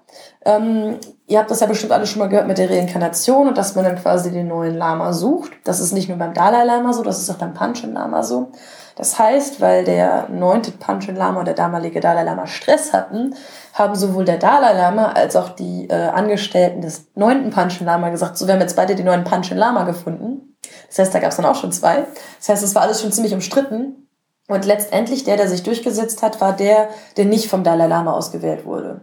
ähm, 0.44 0.98
ihr 1.28 1.38
habt 1.38 1.48
das 1.48 1.60
ja 1.60 1.68
bestimmt 1.68 1.92
alle 1.92 2.08
schon 2.08 2.18
mal 2.18 2.28
gehört 2.28 2.48
mit 2.48 2.58
der 2.58 2.68
Reinkarnation 2.68 3.46
und 3.46 3.56
dass 3.56 3.76
man 3.76 3.84
dann 3.84 3.94
quasi 3.94 4.32
den 4.32 4.48
neuen 4.48 4.76
Lama 4.76 5.12
sucht. 5.12 5.52
Das 5.62 5.78
ist 5.78 5.92
nicht 5.92 6.08
nur 6.08 6.18
beim 6.18 6.34
Dalai 6.34 6.64
Lama 6.64 6.92
so, 6.92 7.04
das 7.04 7.20
ist 7.20 7.30
auch 7.30 7.36
beim 7.36 7.54
Panchen 7.54 7.92
Lama 7.92 8.24
so. 8.24 8.50
Das 8.96 9.16
heißt, 9.16 9.60
weil 9.60 9.84
der 9.84 10.28
neunte 10.30 10.72
Panchen 10.72 11.14
Lama 11.14 11.38
und 11.38 11.46
der 11.46 11.54
damalige 11.54 12.00
Dalai 12.00 12.24
Lama 12.24 12.48
Stress 12.48 12.92
hatten, 12.92 13.36
haben 13.74 13.94
sowohl 13.94 14.24
der 14.24 14.38
Dalai 14.38 14.72
Lama 14.72 15.12
als 15.12 15.36
auch 15.36 15.50
die 15.50 15.88
äh, 15.88 16.08
Angestellten 16.08 16.80
des 16.80 17.06
neunten 17.14 17.50
Panchen 17.50 17.86
Lama 17.86 18.08
gesagt, 18.08 18.36
so 18.36 18.48
wir 18.48 18.54
haben 18.54 18.60
jetzt 18.60 18.74
beide 18.74 18.96
den 18.96 19.06
neuen 19.06 19.22
Panchen 19.22 19.56
Lama 19.56 19.84
gefunden. 19.84 20.47
Das 20.88 20.98
heißt, 20.98 21.14
da 21.14 21.18
gab 21.18 21.30
es 21.30 21.36
dann 21.36 21.46
auch 21.46 21.54
schon 21.54 21.72
zwei. 21.72 22.06
Das 22.38 22.48
heißt, 22.48 22.62
es 22.62 22.74
war 22.74 22.82
alles 22.82 23.00
schon 23.00 23.12
ziemlich 23.12 23.34
umstritten. 23.34 24.08
Und 24.48 24.64
letztendlich 24.64 25.24
der, 25.24 25.36
der 25.36 25.48
sich 25.48 25.62
durchgesetzt 25.62 26.22
hat, 26.22 26.40
war 26.40 26.56
der, 26.56 26.88
der 27.16 27.26
nicht 27.26 27.48
vom 27.48 27.64
Dalai 27.64 27.86
Lama 27.86 28.12
ausgewählt 28.12 28.64
wurde. 28.64 29.02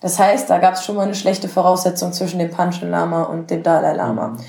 Das 0.00 0.18
heißt, 0.18 0.50
da 0.50 0.58
gab 0.58 0.74
es 0.74 0.84
schon 0.84 0.96
mal 0.96 1.02
eine 1.02 1.14
schlechte 1.14 1.48
Voraussetzung 1.48 2.12
zwischen 2.12 2.40
dem 2.40 2.50
Panchen 2.50 2.90
Lama 2.90 3.22
und 3.22 3.50
dem 3.50 3.62
Dalai 3.62 3.94
Lama. 3.94 4.28
Mhm. 4.28 4.40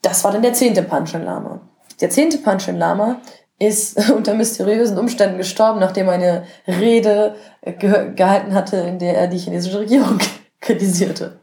Das 0.00 0.24
war 0.24 0.32
dann 0.32 0.42
der 0.42 0.54
zehnte 0.54 0.82
Panchen 0.82 1.24
Lama. 1.24 1.60
Der 2.00 2.08
zehnte 2.08 2.38
Panchen 2.38 2.78
Lama 2.78 3.20
ist 3.58 4.10
unter 4.16 4.34
mysteriösen 4.34 4.98
Umständen 4.98 5.36
gestorben, 5.36 5.80
nachdem 5.80 6.08
er 6.08 6.14
eine 6.14 6.44
Rede 6.66 7.36
ge 7.62 8.14
gehalten 8.14 8.54
hatte, 8.54 8.76
in 8.76 8.98
der 8.98 9.16
er 9.16 9.28
die 9.28 9.38
chinesische 9.38 9.80
Regierung 9.80 10.18
kritisierte. 10.60 11.38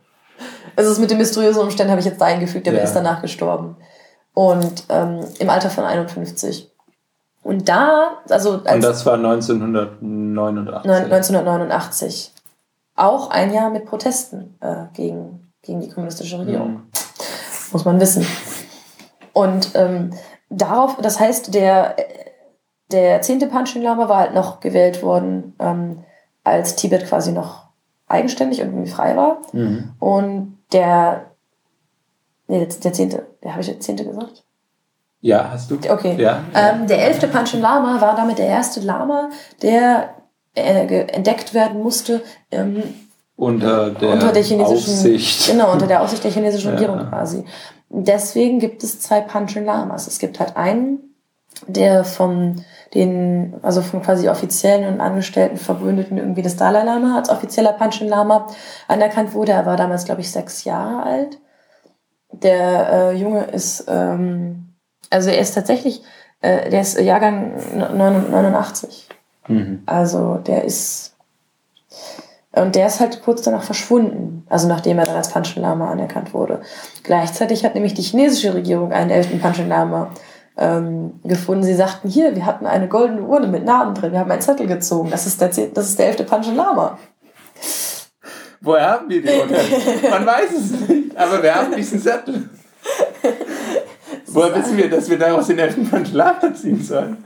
Also 0.75 0.89
das 0.89 0.99
mit 0.99 1.11
den 1.11 1.19
mysteriösen 1.19 1.61
Umständen 1.61 1.91
habe 1.91 1.99
ich 1.99 2.07
jetzt 2.07 2.19
da 2.19 2.25
eingefügt, 2.25 2.65
der 2.65 2.73
ja. 2.73 2.81
ist 2.81 2.93
danach 2.93 3.21
gestorben. 3.21 3.77
Und 4.33 4.85
ähm, 4.89 5.25
im 5.39 5.49
Alter 5.49 5.69
von 5.69 5.83
51. 5.83 6.71
Und 7.43 7.67
da, 7.67 8.19
also. 8.29 8.53
Und 8.53 8.83
das 8.83 9.05
war 9.05 9.15
1989. 9.15 10.91
1989. 10.91 12.33
Auch 12.95 13.29
ein 13.29 13.53
Jahr 13.53 13.69
mit 13.69 13.85
Protesten 13.85 14.55
äh, 14.61 14.85
gegen, 14.93 15.51
gegen 15.61 15.81
die 15.81 15.89
kommunistische 15.89 16.39
Regierung. 16.39 16.71
Mhm. 16.71 16.83
Muss 17.71 17.85
man 17.85 17.99
wissen. 17.99 18.25
Und 19.33 19.71
ähm, 19.75 20.11
darauf, 20.49 20.97
das 20.97 21.19
heißt, 21.19 21.53
der, 21.53 21.95
der 22.91 23.21
zehnte 23.21 23.47
Panchen 23.47 23.81
Lama 23.81 24.07
war 24.09 24.17
halt 24.17 24.33
noch 24.33 24.59
gewählt 24.59 25.01
worden, 25.01 25.55
ähm, 25.59 26.03
als 26.43 26.75
Tibet 26.75 27.07
quasi 27.07 27.31
noch 27.31 27.69
eigenständig 28.07 28.61
und 28.61 28.67
irgendwie 28.67 28.91
frei 28.91 29.15
war. 29.15 29.41
Mhm. 29.53 29.93
Und 29.99 30.57
der, 30.73 31.30
nee, 32.51 32.65
der 32.65 32.93
zehnte, 32.93 33.27
der 33.43 33.51
habe 33.51 33.61
ich 33.61 33.67
jetzt 33.67 33.83
zehnte 33.83 34.05
gesagt? 34.05 34.43
Ja, 35.21 35.49
hast 35.51 35.69
du. 35.69 35.75
Okay. 35.75 36.15
Ja, 36.19 36.43
ähm, 36.53 36.87
der 36.87 37.05
elfte 37.05 37.27
Panchen 37.27 37.61
Lama 37.61 38.01
war 38.01 38.15
damit 38.15 38.39
der 38.39 38.47
erste 38.47 38.79
Lama, 38.81 39.29
der 39.61 40.15
äh, 40.55 41.05
entdeckt 41.07 41.53
werden 41.53 41.81
musste. 41.81 42.21
Ähm, 42.51 42.83
unter 43.35 43.91
der, 43.91 44.09
unter 44.09 44.31
der 44.31 44.43
chinesischen 44.43 44.93
Aufsicht. 44.93 45.47
Genau, 45.47 45.71
unter 45.71 45.87
der 45.87 46.01
Aufsicht 46.01 46.23
der 46.23 46.31
chinesischen 46.31 46.71
Regierung 46.73 46.97
ja. 46.97 47.05
quasi. 47.05 47.45
Deswegen 47.89 48.59
gibt 48.59 48.83
es 48.83 48.99
zwei 48.99 49.21
Panchen 49.21 49.65
Lamas. 49.65 50.07
Es 50.07 50.19
gibt 50.19 50.39
halt 50.39 50.57
einen, 50.57 51.15
der 51.67 52.03
vom 52.03 52.63
den, 52.93 53.53
also 53.61 53.81
vom 53.81 54.01
quasi 54.01 54.27
offiziellen 54.27 54.91
und 54.91 55.01
angestellten 55.01 55.57
Verbündeten 55.57 56.17
irgendwie 56.17 56.41
des 56.41 56.57
Dalai 56.57 56.83
Lama 56.83 57.17
als 57.17 57.29
offizieller 57.29 57.73
Panchen 57.73 58.09
Lama 58.09 58.47
anerkannt 58.87 59.33
wurde. 59.33 59.53
Er 59.53 59.65
war 59.65 59.77
damals, 59.77 60.05
glaube 60.05 60.21
ich, 60.21 60.31
sechs 60.31 60.63
Jahre 60.63 61.03
alt. 61.03 61.37
Der 62.31 62.91
äh, 62.91 63.17
Junge 63.17 63.45
ist, 63.45 63.85
ähm, 63.87 64.73
also 65.09 65.29
er 65.29 65.39
ist 65.39 65.53
tatsächlich, 65.53 66.01
äh, 66.41 66.69
der 66.69 66.81
ist 66.81 66.99
Jahrgang 66.99 67.53
89. 67.75 69.09
Mhm. 69.47 69.83
Also 69.85 70.35
der 70.35 70.63
ist 70.63 71.11
und 72.53 72.75
der 72.75 72.87
ist 72.87 72.99
halt 72.99 73.23
kurz 73.23 73.43
danach 73.43 73.63
verschwunden, 73.63 74.45
also 74.49 74.67
nachdem 74.67 74.99
er 74.99 75.05
dann 75.05 75.15
als 75.15 75.29
Panchen 75.29 75.61
Lama 75.61 75.89
anerkannt 75.89 76.33
wurde. 76.33 76.61
Gleichzeitig 77.03 77.63
hat 77.63 77.75
nämlich 77.75 77.93
die 77.93 78.01
chinesische 78.01 78.53
Regierung 78.53 78.91
einen 78.91 79.09
elften 79.09 79.39
Panchen 79.39 79.69
Lama 79.69 80.11
ähm, 80.57 81.19
gefunden. 81.23 81.63
Sie 81.63 81.75
sagten, 81.75 82.09
hier, 82.09 82.35
wir 82.35 82.45
hatten 82.45 82.65
eine 82.65 82.89
goldene 82.89 83.21
Urne 83.21 83.47
mit 83.47 83.63
Namen 83.63 83.95
drin, 83.95 84.11
wir 84.11 84.19
haben 84.19 84.31
einen 84.31 84.41
Zettel 84.41 84.67
gezogen, 84.67 85.09
das 85.09 85.27
ist 85.27 85.39
der, 85.39 85.47
das 85.47 85.87
ist 85.87 85.99
der 85.99 86.07
elfte 86.07 86.25
Panchen 86.25 86.55
Lama. 86.55 86.97
Woher 88.61 88.91
haben 88.91 89.09
wir 89.09 89.21
die 89.21 89.27
Urne? 89.27 89.57
Man 90.09 90.25
weiß 90.25 90.51
es 90.51 90.87
nicht, 90.87 91.17
aber 91.17 91.41
wir 91.41 91.53
haben 91.53 91.75
diesen 91.75 91.99
Zettel. 91.99 92.49
Woher 94.27 94.55
wissen 94.55 94.77
wir, 94.77 94.89
dass 94.89 95.09
wir 95.09 95.17
daraus 95.17 95.47
den 95.47 95.59
elften 95.59 95.89
Panchen 95.89 96.15
Lama 96.15 96.53
ziehen 96.53 96.81
sollen? 96.81 97.17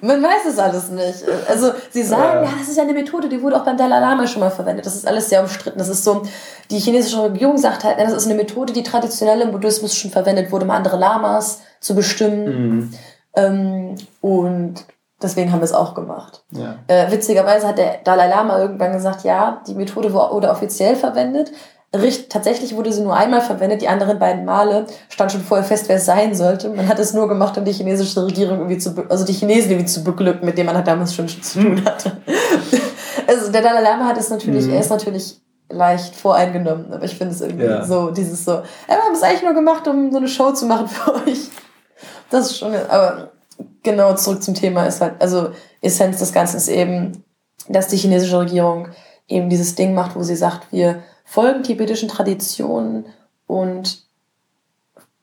Man 0.00 0.22
weiß 0.22 0.46
es 0.48 0.58
alles 0.58 0.90
nicht. 0.90 1.24
Also 1.48 1.72
sie 1.90 2.02
sagen, 2.02 2.44
ja. 2.44 2.50
ja, 2.50 2.56
das 2.58 2.68
ist 2.68 2.76
ja 2.76 2.84
eine 2.84 2.92
Methode, 2.92 3.28
die 3.28 3.42
wurde 3.42 3.56
auch 3.56 3.64
beim 3.64 3.76
Dalai 3.76 3.98
Lama 3.98 4.26
schon 4.26 4.40
mal 4.40 4.50
verwendet. 4.50 4.86
Das 4.86 4.94
ist 4.94 5.06
alles 5.06 5.28
sehr 5.28 5.40
umstritten. 5.40 5.78
Das 5.78 5.88
ist 5.88 6.04
so, 6.04 6.22
die 6.70 6.78
chinesische 6.78 7.22
Regierung 7.24 7.58
sagt 7.58 7.84
halt, 7.84 7.98
das 7.98 8.12
ist 8.12 8.26
eine 8.26 8.36
Methode, 8.36 8.72
die 8.72 8.82
traditionell 8.82 9.40
im 9.40 9.50
Buddhismus 9.50 9.94
schon 9.94 10.10
verwendet 10.10 10.52
wurde, 10.52 10.64
um 10.64 10.70
andere 10.70 10.96
Lamas 10.96 11.60
zu 11.80 11.94
bestimmen. 11.94 12.44
Mhm. 12.44 12.90
Ähm, 13.34 13.94
und 14.20 14.84
deswegen 15.22 15.52
haben 15.52 15.60
wir 15.60 15.64
es 15.64 15.72
auch 15.72 15.94
gemacht. 15.94 16.44
Ja. 16.50 16.76
Äh, 16.86 17.10
witzigerweise 17.10 17.66
hat 17.66 17.78
der 17.78 17.98
Dalai 18.04 18.28
Lama 18.28 18.58
irgendwann 18.58 18.92
gesagt, 18.92 19.24
ja, 19.24 19.62
die 19.66 19.74
Methode 19.74 20.12
wurde 20.12 20.50
offiziell 20.50 20.96
verwendet, 20.96 21.52
Richt, 21.96 22.30
tatsächlich 22.30 22.76
wurde 22.76 22.92
sie 22.92 23.00
nur 23.00 23.16
einmal 23.16 23.40
verwendet, 23.40 23.80
die 23.80 23.88
anderen 23.88 24.18
beiden 24.18 24.44
Male 24.44 24.86
stand 25.08 25.32
schon 25.32 25.40
vorher 25.40 25.64
fest, 25.64 25.88
wer 25.88 25.96
es 25.96 26.04
sein 26.04 26.34
sollte. 26.34 26.68
Man 26.68 26.86
hat 26.86 26.98
es 26.98 27.14
nur 27.14 27.28
gemacht, 27.28 27.56
um 27.56 27.64
die 27.64 27.72
chinesische 27.72 28.26
Regierung 28.26 28.58
irgendwie 28.58 28.76
zu, 28.76 28.94
also 29.08 29.24
die 29.24 29.32
Chinesen 29.32 29.70
irgendwie 29.70 29.88
zu 29.88 30.04
beglücken, 30.04 30.44
mit 30.44 30.58
denen 30.58 30.66
man 30.66 30.76
halt 30.76 30.86
damals 30.86 31.14
schon 31.14 31.26
zu 31.28 31.60
tun 31.60 31.82
hatte. 31.86 32.18
also 33.26 33.50
der 33.50 33.62
Dalai 33.62 33.80
Lama 33.80 34.04
hat 34.04 34.18
es 34.18 34.28
natürlich, 34.28 34.66
mhm. 34.66 34.74
er 34.74 34.80
ist 34.80 34.90
natürlich 34.90 35.40
leicht 35.70 36.14
voreingenommen, 36.14 36.92
aber 36.92 37.04
ich 37.04 37.16
finde 37.16 37.32
es 37.32 37.40
irgendwie 37.40 37.64
ja. 37.64 37.82
so, 37.82 38.10
dieses 38.10 38.44
so, 38.44 38.62
wir 38.86 38.96
haben 38.96 39.14
es 39.14 39.22
eigentlich 39.22 39.42
nur 39.42 39.54
gemacht, 39.54 39.88
um 39.88 40.10
so 40.12 40.18
eine 40.18 40.28
Show 40.28 40.52
zu 40.52 40.66
machen 40.66 40.88
für 40.88 41.14
euch. 41.26 41.48
Das 42.28 42.50
ist 42.50 42.58
schon, 42.58 42.74
aber 42.90 43.30
genau 43.88 44.14
zurück 44.14 44.42
zum 44.42 44.54
Thema 44.54 44.86
ist 44.86 45.00
halt, 45.00 45.14
also 45.20 45.50
Essenz 45.80 46.18
des 46.18 46.32
Ganzen 46.32 46.56
ist 46.56 46.68
eben, 46.68 47.24
dass 47.68 47.88
die 47.88 47.96
chinesische 47.96 48.38
Regierung 48.38 48.88
eben 49.26 49.48
dieses 49.48 49.74
Ding 49.74 49.94
macht, 49.94 50.16
wo 50.16 50.22
sie 50.22 50.36
sagt, 50.36 50.72
wir 50.72 51.02
folgen 51.24 51.62
tibetischen 51.62 52.08
Traditionen 52.08 53.06
und 53.46 54.02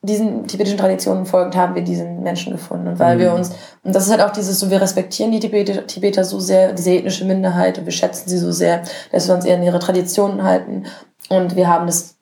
diesen 0.02 0.46
tibetischen 0.46 0.78
Traditionen 0.78 1.26
folgend 1.26 1.56
haben 1.56 1.74
wir 1.74 1.82
diesen 1.82 2.22
Menschen 2.22 2.52
gefunden. 2.52 2.88
Und 2.88 2.98
weil 2.98 3.16
mhm. 3.16 3.20
wir 3.20 3.34
uns, 3.34 3.50
und 3.82 3.94
das 3.94 4.04
ist 4.04 4.10
halt 4.10 4.22
auch 4.22 4.30
dieses 4.30 4.60
so, 4.60 4.70
wir 4.70 4.80
respektieren 4.80 5.32
die 5.32 5.40
Tibeter, 5.40 5.86
Tibeter 5.86 6.24
so 6.24 6.38
sehr, 6.38 6.72
diese 6.72 6.92
ethnische 6.92 7.24
Minderheit 7.24 7.78
und 7.78 7.86
wir 7.86 7.92
schätzen 7.92 8.28
sie 8.28 8.38
so 8.38 8.52
sehr, 8.52 8.82
dass 9.10 9.26
wir 9.26 9.34
uns 9.34 9.44
eher 9.44 9.56
an 9.56 9.62
ihre 9.62 9.80
Traditionen 9.80 10.42
halten. 10.42 10.84
Und 11.28 11.56
wir 11.56 11.68
haben 11.68 11.86
das 11.86 12.15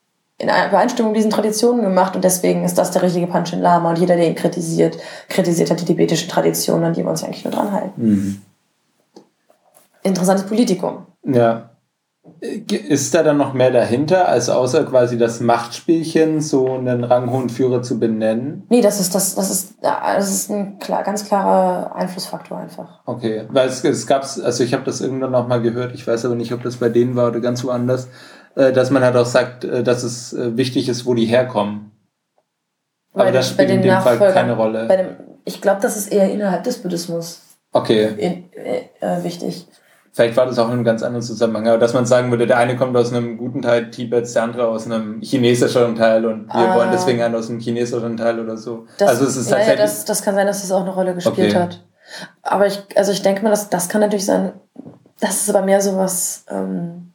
in 0.45 0.69
Übereinstimmung 0.69 1.13
mit 1.13 1.19
diesen 1.19 1.31
Traditionen 1.31 1.83
gemacht 1.83 2.15
und 2.15 2.25
deswegen 2.25 2.65
ist 2.65 2.77
das 2.79 2.91
der 2.91 3.03
richtige 3.03 3.27
Panchen 3.27 3.61
Lama. 3.61 3.91
Und 3.91 3.99
jeder, 3.99 4.17
der 4.17 4.29
ihn 4.29 4.35
kritisiert, 4.35 4.99
kritisiert 5.29 5.71
hat 5.71 5.81
die 5.81 5.85
tibetischen 5.85 6.29
Traditionen, 6.29 6.85
an 6.85 6.93
die 6.93 7.03
wir 7.03 7.11
uns 7.11 7.25
eigentlich 7.25 7.45
nur 7.45 7.53
dran 7.53 7.73
halten. 7.73 7.93
Mhm. 7.97 8.43
Interessantes 10.03 10.47
Politikum. 10.47 11.07
Ja. 11.25 11.71
Ist 12.41 13.15
da 13.15 13.23
dann 13.23 13.37
noch 13.37 13.53
mehr 13.53 13.71
dahinter, 13.71 14.29
als 14.29 14.49
außer 14.49 14.85
quasi 14.85 15.19
das 15.19 15.41
Machtspielchen, 15.41 16.41
so 16.41 16.73
einen 16.75 17.05
ranghohen 17.05 17.51
Führer 17.51 17.83
zu 17.83 17.99
benennen? 17.99 18.65
Nee, 18.71 18.81
das 18.81 18.99
ist, 19.01 19.15
das, 19.15 19.35
das 19.35 19.51
ist, 19.51 19.75
das 19.83 20.31
ist 20.31 20.51
ein 20.51 20.79
klar, 20.79 21.03
ganz 21.03 21.27
klarer 21.27 21.95
Einflussfaktor 21.95 22.59
einfach. 22.59 23.01
Okay, 23.05 23.45
weil 23.51 23.69
es, 23.69 23.85
es 23.85 24.07
gab 24.07 24.23
also 24.23 24.65
ich 24.65 24.73
habe 24.73 24.85
das 24.85 25.03
irgendwann 25.03 25.33
noch 25.33 25.49
mal 25.49 25.61
gehört, 25.61 25.95
ich 25.95 26.07
weiß 26.07 26.25
aber 26.25 26.35
nicht, 26.35 26.53
ob 26.53 26.63
das 26.63 26.77
bei 26.77 26.89
denen 26.89 27.15
war 27.15 27.29
oder 27.29 27.41
ganz 27.41 27.63
woanders, 27.63 28.07
äh, 28.07 28.09
dass 28.55 28.91
man 28.91 29.03
halt 29.03 29.17
auch 29.17 29.27
sagt, 29.27 29.65
äh, 29.65 29.83
dass 29.83 30.03
es 30.03 30.33
äh, 30.33 30.57
wichtig 30.57 30.89
ist, 30.89 31.07
wo 31.07 31.15
die 31.15 31.27
herkommen. 31.27 31.91
Aber 33.13 33.31
das 33.31 33.51
spielt 33.51 33.71
in 33.71 33.83
dem 33.83 34.01
Fall 34.01 34.19
keine 34.33 34.55
Rolle. 34.55 34.89
Dem, 34.89 35.17
ich 35.45 35.61
glaube, 35.61 35.81
das 35.81 35.97
ist 35.97 36.13
eher 36.13 36.31
innerhalb 36.31 36.65
des 36.65 36.79
Buddhismus 36.79 37.43
okay. 37.73 38.09
In, 38.17 38.53
äh, 38.55 39.23
wichtig. 39.23 39.67
Vielleicht 40.13 40.37
war 40.37 40.47
das 40.47 40.61
auch 40.61 40.67
in 40.67 40.75
einem 40.75 40.85
ganz 40.85 41.03
anderen 41.03 41.23
Zusammenhang, 41.23 41.67
aber 41.67 41.79
dass 41.79 41.93
man 41.93 42.07
sagen 42.07 42.31
würde, 42.31 42.47
der 42.47 42.57
eine 42.59 42.77
kommt 42.77 42.97
aus 42.97 43.13
einem 43.13 43.37
guten 43.37 43.63
Teil 43.63 43.91
Tibets, 43.91 44.33
der 44.33 44.45
andere 44.45 44.69
aus 44.69 44.87
einem 44.87 45.21
chinesischen 45.21 45.97
Teil 45.97 46.25
und 46.25 46.47
wir 46.47 46.55
ah. 46.55 46.77
wollen 46.77 46.91
deswegen 46.93 47.21
einen 47.21 47.35
aus 47.35 47.51
einem 47.51 47.59
chinesischen 47.59 48.17
Teil 48.17 48.39
oder 48.39 48.57
so. 48.57 48.87
Das, 48.99 49.09
also 49.09 49.25
es 49.27 49.37
ist 49.37 49.51
ja, 49.51 49.59
ja, 49.59 49.75
das, 49.75 50.05
das 50.05 50.23
kann 50.23 50.37
sein, 50.37 50.47
dass 50.47 50.63
das 50.63 50.71
auch 50.71 50.83
eine 50.83 50.95
Rolle 50.95 51.17
gespielt 51.17 51.51
okay. 51.51 51.59
hat. 51.59 51.85
Aber 52.43 52.69
ich, 52.69 52.81
also 52.95 53.11
ich 53.11 53.23
denke 53.23 53.43
mal, 53.43 53.51
das, 53.51 53.71
das 53.71 53.89
kann 53.89 54.03
natürlich 54.03 54.25
sein, 54.25 54.53
das 55.19 55.43
ist 55.43 55.51
aber 55.51 55.67
mehr 55.67 55.81
so 55.81 55.97
was 55.97 56.45
ähm, 56.49 57.14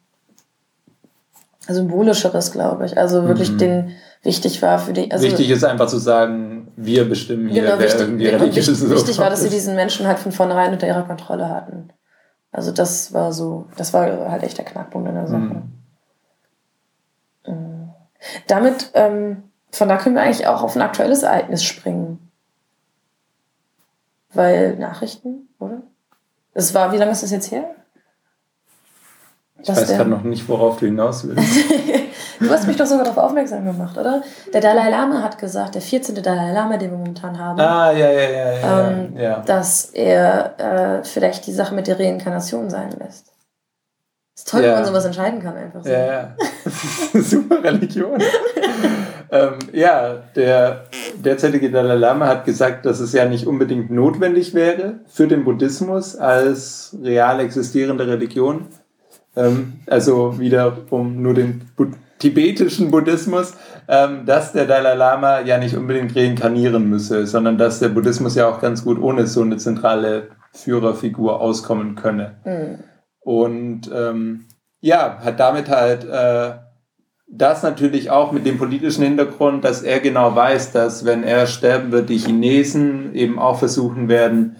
symbolischeres, 1.74 2.52
glaube 2.52 2.86
ich. 2.86 2.98
Also 2.98 3.28
wirklich 3.28 3.52
mhm. 3.52 3.58
den 3.58 3.96
wichtig 4.24 4.62
war 4.62 4.80
für 4.80 4.94
die. 4.94 5.12
Also 5.12 5.26
wichtig 5.26 5.50
ist 5.50 5.64
einfach 5.64 5.88
zu 5.88 5.98
sagen, 5.98 6.72
wir 6.76 7.08
bestimmen 7.08 7.50
hier, 7.50 7.64
genau, 7.64 7.74
wer 7.78 7.86
wichtig, 7.86 8.02
irgendwie 8.02 8.28
religiös 8.28 8.68
ist. 8.68 8.90
Wichtig 8.90 9.18
war, 9.18 9.30
dass 9.30 9.42
sie 9.42 9.50
diesen 9.52 9.76
Menschen 9.76 10.08
halt 10.08 10.20
von 10.20 10.32
vornherein 10.32 10.74
unter 10.74 10.88
ihrer 10.88 11.04
Kontrolle 11.04 11.50
hatten. 11.50 11.90
Also 12.52 12.72
das 12.72 13.14
war 13.14 13.32
so, 13.32 13.68
das 13.78 13.94
war 13.94 14.32
halt 14.32 14.44
echt 14.44 14.58
der 14.58 14.66
Knackpunkt 14.66 15.08
in 15.08 15.16
der 15.16 15.28
Sache. 15.28 15.40
Mhm. 15.40 15.80
Damit, 18.48 18.92
ähm, 18.94 19.44
von 19.72 19.88
da 19.88 19.98
können 19.98 20.16
wir 20.16 20.24
eigentlich 20.24 20.48
auch 20.48 20.64
auf 20.64 20.76
ein 20.76 20.82
aktuelles 20.82 21.24
Ereignis 21.24 21.64
springen. 21.64 22.32
Weil 24.34 24.76
Nachrichten, 24.76 25.50
oder? 25.60 25.82
Es 26.54 26.74
war, 26.74 26.92
wie 26.92 26.98
lange 26.98 27.12
ist 27.12 27.24
das 27.24 27.32
jetzt 27.32 27.52
her? 27.52 27.76
Ich 29.62 29.70
weiß 29.70 29.88
gerade 29.88 30.10
noch 30.10 30.24
nicht, 30.24 30.48
worauf 30.48 30.80
du 30.80 30.86
hinaus 30.86 31.28
willst. 31.28 31.44
du 32.40 32.50
hast 32.50 32.68
mich 32.68 32.78
doch 32.78 32.86
sogar 32.86 33.04
darauf 33.04 33.18
aufmerksam 33.18 33.66
gemacht, 33.66 33.98
oder? 33.98 34.22
Der 34.54 34.62
Dalai 34.62 34.90
Lama 34.90 35.22
hat 35.22 35.38
gesagt, 35.38 35.76
der 35.76 35.82
14. 35.82 36.16
Dalai 36.16 36.54
Lama, 36.54 36.78
den 36.78 36.92
wir 36.92 36.98
momentan 36.98 37.38
haben, 37.38 37.60
ah, 37.60 37.92
ja, 37.92 38.10
ja, 38.10 38.30
ja, 38.30 38.52
ja, 38.54 38.90
ähm, 38.90 39.18
ja. 39.18 39.40
dass 39.42 39.86
er 39.86 41.00
äh, 41.00 41.04
vielleicht 41.04 41.46
die 41.48 41.52
Sache 41.52 41.76
mit 41.76 41.88
der 41.88 42.00
Reinkarnation 42.00 42.70
sein 42.70 42.92
lässt. 43.00 43.34
ist 44.36 44.50
toll, 44.50 44.62
ja. 44.62 44.68
wenn 44.68 44.76
man 44.76 44.86
sowas 44.86 45.06
entscheiden 45.06 45.42
kann, 45.42 45.58
einfach 45.58 45.84
so. 45.84 45.90
Ja, 45.90 46.06
ja. 46.06 46.36
Super 47.22 47.62
Religion. 47.62 48.18
ähm, 49.32 49.60
ja, 49.74 50.14
der 50.36 50.86
derzeitige 51.16 51.70
Dalai 51.70 51.96
Lama 51.96 52.28
hat 52.28 52.46
gesagt, 52.46 52.86
dass 52.86 53.02
es 53.02 53.12
ja 53.12 53.26
nicht 53.26 53.46
unbedingt 53.46 53.92
notwendig 53.92 54.54
wäre 54.54 55.00
für 55.08 55.28
den 55.28 55.44
Buddhismus 55.44 56.16
als 56.16 56.96
real 57.04 57.42
existierende 57.42 58.08
Religion, 58.08 58.68
ähm, 59.40 59.74
also 59.88 60.40
wiederum 60.40 61.22
nur 61.22 61.34
den 61.34 61.62
Bu 61.76 61.88
tibetischen 62.20 62.92
Buddhismus, 62.92 63.54
ähm, 63.88 64.26
dass 64.26 64.52
der 64.52 64.66
Dalai 64.66 64.94
Lama 64.94 65.40
ja 65.40 65.58
nicht 65.58 65.78
unbedingt 65.78 66.14
reinkarnieren 66.16 66.90
müsse, 66.90 67.26
sondern 67.26 67.58
dass 67.58 67.80
der 67.80 67.88
Buddhismus 67.88 68.36
ja 68.36 68.50
auch 68.50 68.60
ganz 68.60 68.84
gut 68.84 69.02
ohne 69.02 69.26
so 69.26 69.42
eine 69.42 69.56
zentrale 69.56 70.28
Führerfigur 70.52 71.40
auskommen 71.40 71.96
könne. 71.96 72.36
Mhm. 72.44 72.84
Und 73.22 73.90
ähm, 73.96 74.48
ja, 74.82 75.20
hat 75.24 75.40
damit 75.40 75.70
halt 75.70 76.04
äh, 76.04 76.58
das 77.32 77.64
natürlich 77.64 78.10
auch 78.10 78.32
mit 78.32 78.46
dem 78.46 78.58
politischen 78.58 79.04
Hintergrund, 79.04 79.64
dass 79.64 79.82
er 79.82 80.00
genau 80.00 80.36
weiß, 80.36 80.72
dass 80.72 81.06
wenn 81.06 81.24
er 81.24 81.48
sterben 81.48 81.92
wird, 81.92 82.10
die 82.10 82.18
Chinesen 82.18 83.14
eben 83.14 83.40
auch 83.40 83.60
versuchen 83.60 84.10
werden, 84.10 84.58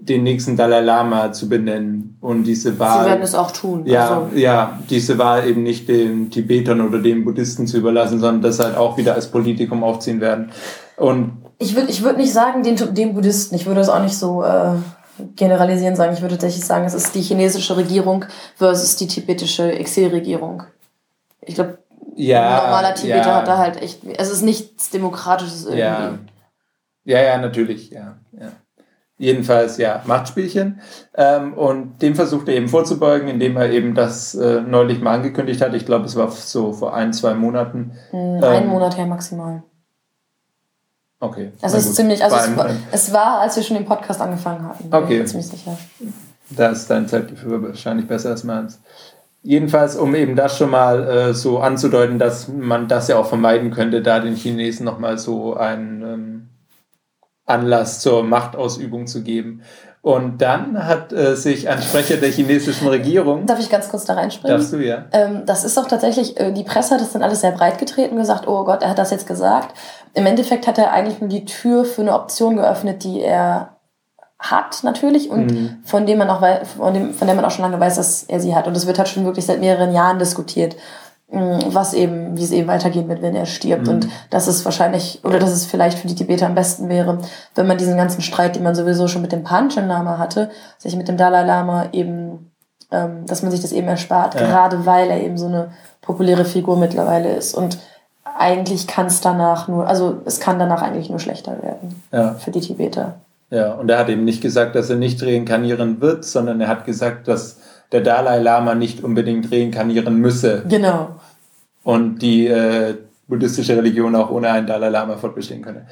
den 0.00 0.22
nächsten 0.22 0.56
Dalai 0.56 0.80
Lama 0.80 1.32
zu 1.32 1.48
benennen 1.48 2.16
und 2.20 2.44
diese 2.44 2.78
Wahl. 2.78 3.04
Sie 3.04 3.10
werden 3.10 3.22
es 3.22 3.34
auch 3.34 3.50
tun. 3.50 3.86
Ja, 3.86 4.22
also. 4.22 4.36
ja, 4.36 4.78
diese 4.88 5.18
Wahl 5.18 5.46
eben 5.46 5.62
nicht 5.62 5.88
den 5.88 6.30
Tibetern 6.30 6.80
oder 6.80 7.00
den 7.00 7.24
Buddhisten 7.24 7.66
zu 7.66 7.78
überlassen, 7.78 8.20
sondern 8.20 8.42
das 8.42 8.58
halt 8.58 8.76
auch 8.76 8.96
wieder 8.96 9.14
als 9.14 9.28
Politikum 9.28 9.82
aufziehen 9.84 10.20
werden. 10.20 10.50
Und 10.96 11.42
ich 11.58 11.74
würde 11.74 11.90
ich 11.90 12.02
würd 12.02 12.16
nicht 12.16 12.32
sagen, 12.32 12.62
den, 12.62 12.76
den 12.94 13.14
Buddhisten, 13.14 13.54
ich 13.54 13.66
würde 13.66 13.80
es 13.80 13.88
auch 13.88 14.02
nicht 14.02 14.16
so 14.16 14.44
äh, 14.44 14.74
generalisieren 15.36 15.96
sagen. 15.96 16.14
Ich 16.14 16.22
würde 16.22 16.34
tatsächlich 16.34 16.64
sagen, 16.64 16.84
es 16.84 16.94
ist 16.94 17.14
die 17.14 17.22
chinesische 17.22 17.76
Regierung 17.76 18.24
versus 18.56 18.96
die 18.96 19.08
tibetische 19.08 19.72
Exilregierung. 19.72 20.62
Ich 21.40 21.54
glaube, 21.54 21.78
ja, 22.14 22.58
ein 22.58 22.64
normaler 22.64 22.94
Tibeter 22.94 23.28
ja. 23.28 23.34
hat 23.36 23.48
da 23.48 23.58
halt 23.58 23.82
echt, 23.82 24.00
es 24.04 24.30
ist 24.30 24.42
nichts 24.42 24.90
Demokratisches 24.90 25.64
irgendwie. 25.64 25.80
Ja, 25.80 26.18
ja, 27.04 27.22
ja 27.22 27.38
natürlich, 27.38 27.90
ja. 27.90 28.18
ja. 28.32 28.52
Jedenfalls, 29.18 29.78
ja, 29.78 30.02
Machtspielchen. 30.06 30.80
Ähm, 31.14 31.54
und 31.54 32.00
dem 32.00 32.14
versucht 32.14 32.48
er 32.48 32.54
eben 32.54 32.68
vorzubeugen, 32.68 33.28
indem 33.28 33.56
er 33.56 33.70
eben 33.70 33.96
das 33.96 34.36
äh, 34.36 34.60
neulich 34.60 35.00
mal 35.00 35.14
angekündigt 35.14 35.60
hat. 35.60 35.74
Ich 35.74 35.84
glaube, 35.84 36.06
es 36.06 36.14
war 36.14 36.30
so 36.30 36.72
vor 36.72 36.94
ein, 36.94 37.12
zwei 37.12 37.34
Monaten. 37.34 37.92
Mhm, 38.12 38.44
ein 38.44 38.62
ähm, 38.62 38.68
Monat 38.68 38.96
her 38.96 39.06
maximal. 39.06 39.64
Okay. 41.20 41.50
Also 41.60 41.78
es 41.78 41.86
ist 41.86 41.96
ziemlich, 41.96 42.22
also 42.22 42.36
es 42.36 42.56
war, 42.56 42.70
es 42.92 43.12
war, 43.12 43.40
als 43.40 43.56
wir 43.56 43.64
schon 43.64 43.76
den 43.76 43.86
Podcast 43.86 44.20
angefangen 44.20 44.68
hatten. 44.68 44.88
Okay. 44.94 45.24
Ziemlich 45.24 45.48
sicher. 45.48 45.76
Da 46.50 46.68
ist 46.68 46.88
dein 46.88 47.08
Zeitgefühl 47.08 47.60
wahrscheinlich 47.60 48.06
besser 48.06 48.30
als 48.30 48.44
meins. 48.44 48.80
Jedenfalls, 49.42 49.96
um 49.96 50.14
eben 50.14 50.36
das 50.36 50.56
schon 50.56 50.70
mal 50.70 51.08
äh, 51.08 51.34
so 51.34 51.58
anzudeuten, 51.58 52.20
dass 52.20 52.46
man 52.48 52.86
das 52.86 53.08
ja 53.08 53.16
auch 53.16 53.26
vermeiden 53.26 53.72
könnte, 53.72 54.00
da 54.00 54.20
den 54.20 54.36
Chinesen 54.36 54.84
nochmal 54.84 55.18
so 55.18 55.54
ein 55.54 56.02
ähm, 56.02 56.48
Anlass 57.48 58.00
zur 58.00 58.22
Machtausübung 58.22 59.06
zu 59.06 59.22
geben. 59.22 59.62
Und 60.00 60.40
dann 60.40 60.86
hat 60.86 61.12
äh, 61.12 61.34
sich 61.34 61.68
ein 61.68 61.82
Sprecher 61.82 62.16
der 62.16 62.30
chinesischen 62.30 62.86
Regierung. 62.88 63.46
Darf 63.46 63.58
ich 63.58 63.68
ganz 63.68 63.88
kurz 63.88 64.04
da 64.04 64.14
reinspringen? 64.14 64.56
Darfst 64.56 64.72
du, 64.72 64.76
ja. 64.78 65.06
Ähm, 65.12 65.42
das 65.44 65.64
ist 65.64 65.76
auch 65.76 65.88
tatsächlich, 65.88 66.38
äh, 66.38 66.52
die 66.52 66.62
Presse 66.62 66.94
hat 66.94 67.00
das 67.00 67.12
dann 67.12 67.22
alles 67.22 67.40
sehr 67.40 67.50
breit 67.50 67.78
getreten 67.78 68.14
und 68.14 68.20
gesagt, 68.20 68.46
oh 68.46 68.64
Gott, 68.64 68.82
er 68.82 68.90
hat 68.90 68.98
das 68.98 69.10
jetzt 69.10 69.26
gesagt. 69.26 69.76
Im 70.14 70.24
Endeffekt 70.24 70.66
hat 70.66 70.78
er 70.78 70.92
eigentlich 70.92 71.20
nur 71.20 71.28
die 71.28 71.44
Tür 71.44 71.84
für 71.84 72.02
eine 72.02 72.14
Option 72.14 72.56
geöffnet, 72.56 73.02
die 73.02 73.20
er 73.20 73.76
hat 74.38 74.84
natürlich 74.84 75.30
und 75.30 75.50
mhm. 75.50 75.78
von 75.84 76.06
dem 76.06 76.18
man 76.18 76.30
auch 76.30 76.46
von, 76.76 76.94
dem, 76.94 77.12
von 77.12 77.26
der 77.26 77.34
man 77.34 77.44
auch 77.44 77.50
schon 77.50 77.64
lange 77.64 77.80
weiß, 77.80 77.96
dass 77.96 78.22
er 78.22 78.38
sie 78.38 78.54
hat. 78.54 78.68
Und 78.68 78.76
das 78.76 78.86
wird 78.86 78.98
halt 78.98 79.08
schon 79.08 79.24
wirklich 79.24 79.46
seit 79.46 79.58
mehreren 79.58 79.92
Jahren 79.92 80.20
diskutiert. 80.20 80.76
Was 81.30 81.92
eben, 81.92 82.38
wie 82.38 82.44
es 82.44 82.52
eben 82.52 82.68
weitergehen 82.68 83.06
wird, 83.08 83.20
wenn 83.20 83.36
er 83.36 83.44
stirbt. 83.44 83.86
Mhm. 83.86 83.92
Und 83.92 84.08
dass 84.30 84.46
es 84.46 84.64
wahrscheinlich, 84.64 85.20
oder 85.24 85.38
dass 85.38 85.50
es 85.50 85.66
vielleicht 85.66 85.98
für 85.98 86.08
die 86.08 86.14
Tibeter 86.14 86.46
am 86.46 86.54
besten 86.54 86.88
wäre, 86.88 87.18
wenn 87.54 87.66
man 87.66 87.76
diesen 87.76 87.98
ganzen 87.98 88.22
Streit, 88.22 88.56
den 88.56 88.62
man 88.62 88.74
sowieso 88.74 89.08
schon 89.08 89.20
mit 89.20 89.32
dem 89.32 89.44
Panchen 89.44 89.88
Lama 89.88 90.16
hatte, 90.16 90.50
sich 90.78 90.96
mit 90.96 91.06
dem 91.06 91.18
Dalai 91.18 91.44
Lama 91.44 91.88
eben, 91.92 92.50
ähm, 92.90 93.26
dass 93.26 93.42
man 93.42 93.50
sich 93.50 93.60
das 93.60 93.72
eben 93.72 93.88
erspart, 93.88 94.36
ja. 94.36 94.46
gerade 94.46 94.86
weil 94.86 95.10
er 95.10 95.20
eben 95.22 95.36
so 95.36 95.46
eine 95.46 95.70
populäre 96.00 96.46
Figur 96.46 96.78
mittlerweile 96.78 97.34
ist. 97.34 97.54
Und 97.54 97.78
eigentlich 98.38 98.86
kann 98.86 99.06
es 99.06 99.20
danach 99.20 99.68
nur, 99.68 99.86
also 99.86 100.22
es 100.24 100.40
kann 100.40 100.58
danach 100.58 100.80
eigentlich 100.80 101.10
nur 101.10 101.18
schlechter 101.18 101.62
werden 101.62 102.02
ja. 102.10 102.34
für 102.34 102.50
die 102.50 102.60
Tibeter. 102.60 103.16
Ja, 103.50 103.72
und 103.72 103.90
er 103.90 103.98
hat 103.98 104.08
eben 104.08 104.24
nicht 104.24 104.40
gesagt, 104.42 104.74
dass 104.74 104.88
er 104.90 104.96
nicht 104.96 105.22
reinkarnieren 105.22 106.00
wird, 106.00 106.24
sondern 106.24 106.60
er 106.60 106.68
hat 106.68 106.84
gesagt, 106.84 107.28
dass 107.28 107.58
der 107.92 108.00
Dalai 108.02 108.38
Lama 108.38 108.74
nicht 108.74 109.02
unbedingt 109.02 109.50
reinkarnieren 109.50 110.16
müsse. 110.16 110.64
Genau. 110.68 111.16
Und 111.82 112.18
die 112.18 112.46
äh, 112.46 112.96
buddhistische 113.28 113.76
Religion 113.76 114.14
auch 114.14 114.30
ohne 114.30 114.50
einen 114.50 114.66
Dalai 114.66 114.88
Lama 114.88 115.16
fortbestehen 115.16 115.62
könne. 115.62 115.86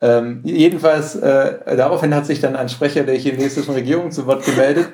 Ähm, 0.00 0.40
jedenfalls, 0.44 1.16
äh, 1.16 1.76
daraufhin 1.76 2.14
hat 2.14 2.26
sich 2.26 2.40
dann 2.40 2.54
ein 2.54 2.68
Sprecher 2.68 3.04
der 3.04 3.16
chinesischen 3.16 3.72
Regierung 3.72 4.10
zu 4.10 4.26
Wort 4.26 4.44
gemeldet. 4.44 4.88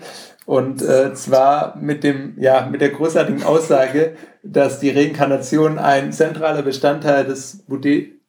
Und 0.44 0.82
äh, 0.82 1.14
zwar 1.14 1.76
mit 1.76 2.02
dem, 2.02 2.34
ja, 2.38 2.68
mit 2.70 2.80
der 2.80 2.90
großartigen 2.90 3.42
Aussage, 3.44 4.16
dass 4.42 4.80
die 4.80 4.90
Reinkarnation 4.90 5.78
ein 5.78 6.12
zentraler 6.12 6.62
Bestandteil 6.62 7.24
des, 7.24 7.64
Buddhi 7.68 8.20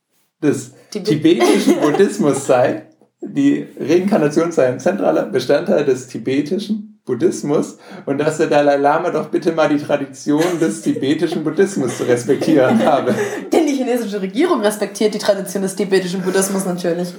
des 0.41 0.73
tibetischen 0.91 1.80
Buddhismus 1.81 2.45
sei. 2.45 2.84
Die 3.22 3.68
Reinkarnation 3.80 4.52
sei 4.52 4.68
ein 4.68 4.80
zentraler 4.80 5.26
Bestandteil 5.26 5.85
des 5.85 6.07
tibetischen 6.07 6.92
Buddhismus 7.05 7.77
und 8.05 8.17
dass 8.17 8.38
der 8.38 8.47
Dalai 8.47 8.77
Lama 8.77 9.09
doch 9.09 9.27
bitte 9.27 9.51
mal 9.51 9.67
die 9.67 9.77
Tradition 9.77 10.59
des 10.61 10.81
tibetischen 10.81 11.43
Buddhismus 11.43 11.97
zu 11.97 12.03
respektieren 12.03 12.84
habe. 12.85 13.13
Denn 13.51 13.67
die 13.67 13.73
chinesische 13.73 14.21
Regierung 14.21 14.61
respektiert 14.61 15.13
die 15.13 15.19
Tradition 15.19 15.63
des 15.63 15.75
tibetischen 15.75 16.21
Buddhismus 16.21 16.65
natürlich. 16.65 17.13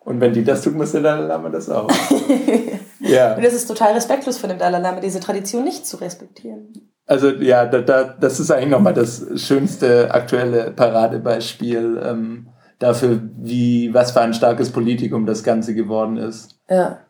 Und 0.00 0.20
wenn 0.20 0.32
die 0.32 0.44
das 0.44 0.62
tut, 0.62 0.74
muss 0.74 0.92
der 0.92 1.00
Dalai 1.00 1.26
Lama 1.26 1.48
das 1.48 1.70
auch. 1.70 1.90
ja. 3.00 3.34
Und 3.34 3.44
es 3.44 3.54
ist 3.54 3.66
total 3.66 3.94
respektlos 3.94 4.38
von 4.38 4.50
dem 4.50 4.58
Dalai 4.58 4.78
Lama, 4.78 5.00
diese 5.00 5.20
Tradition 5.20 5.64
nicht 5.64 5.86
zu 5.86 5.96
respektieren. 5.96 6.92
Also 7.06 7.30
ja, 7.30 7.66
da, 7.66 7.80
da, 7.80 8.04
das 8.04 8.40
ist 8.40 8.50
eigentlich 8.50 8.70
nochmal 8.70 8.94
das 8.94 9.24
schönste 9.36 10.12
aktuelle 10.12 10.72
Paradebeispiel 10.72 12.00
ähm, 12.04 12.48
dafür, 12.78 13.20
wie 13.38 13.94
was 13.94 14.10
für 14.10 14.20
ein 14.20 14.34
starkes 14.34 14.70
Politikum 14.70 15.24
das 15.24 15.42
Ganze 15.42 15.74
geworden 15.74 16.18
ist. 16.18 16.58
Ja. 16.68 17.00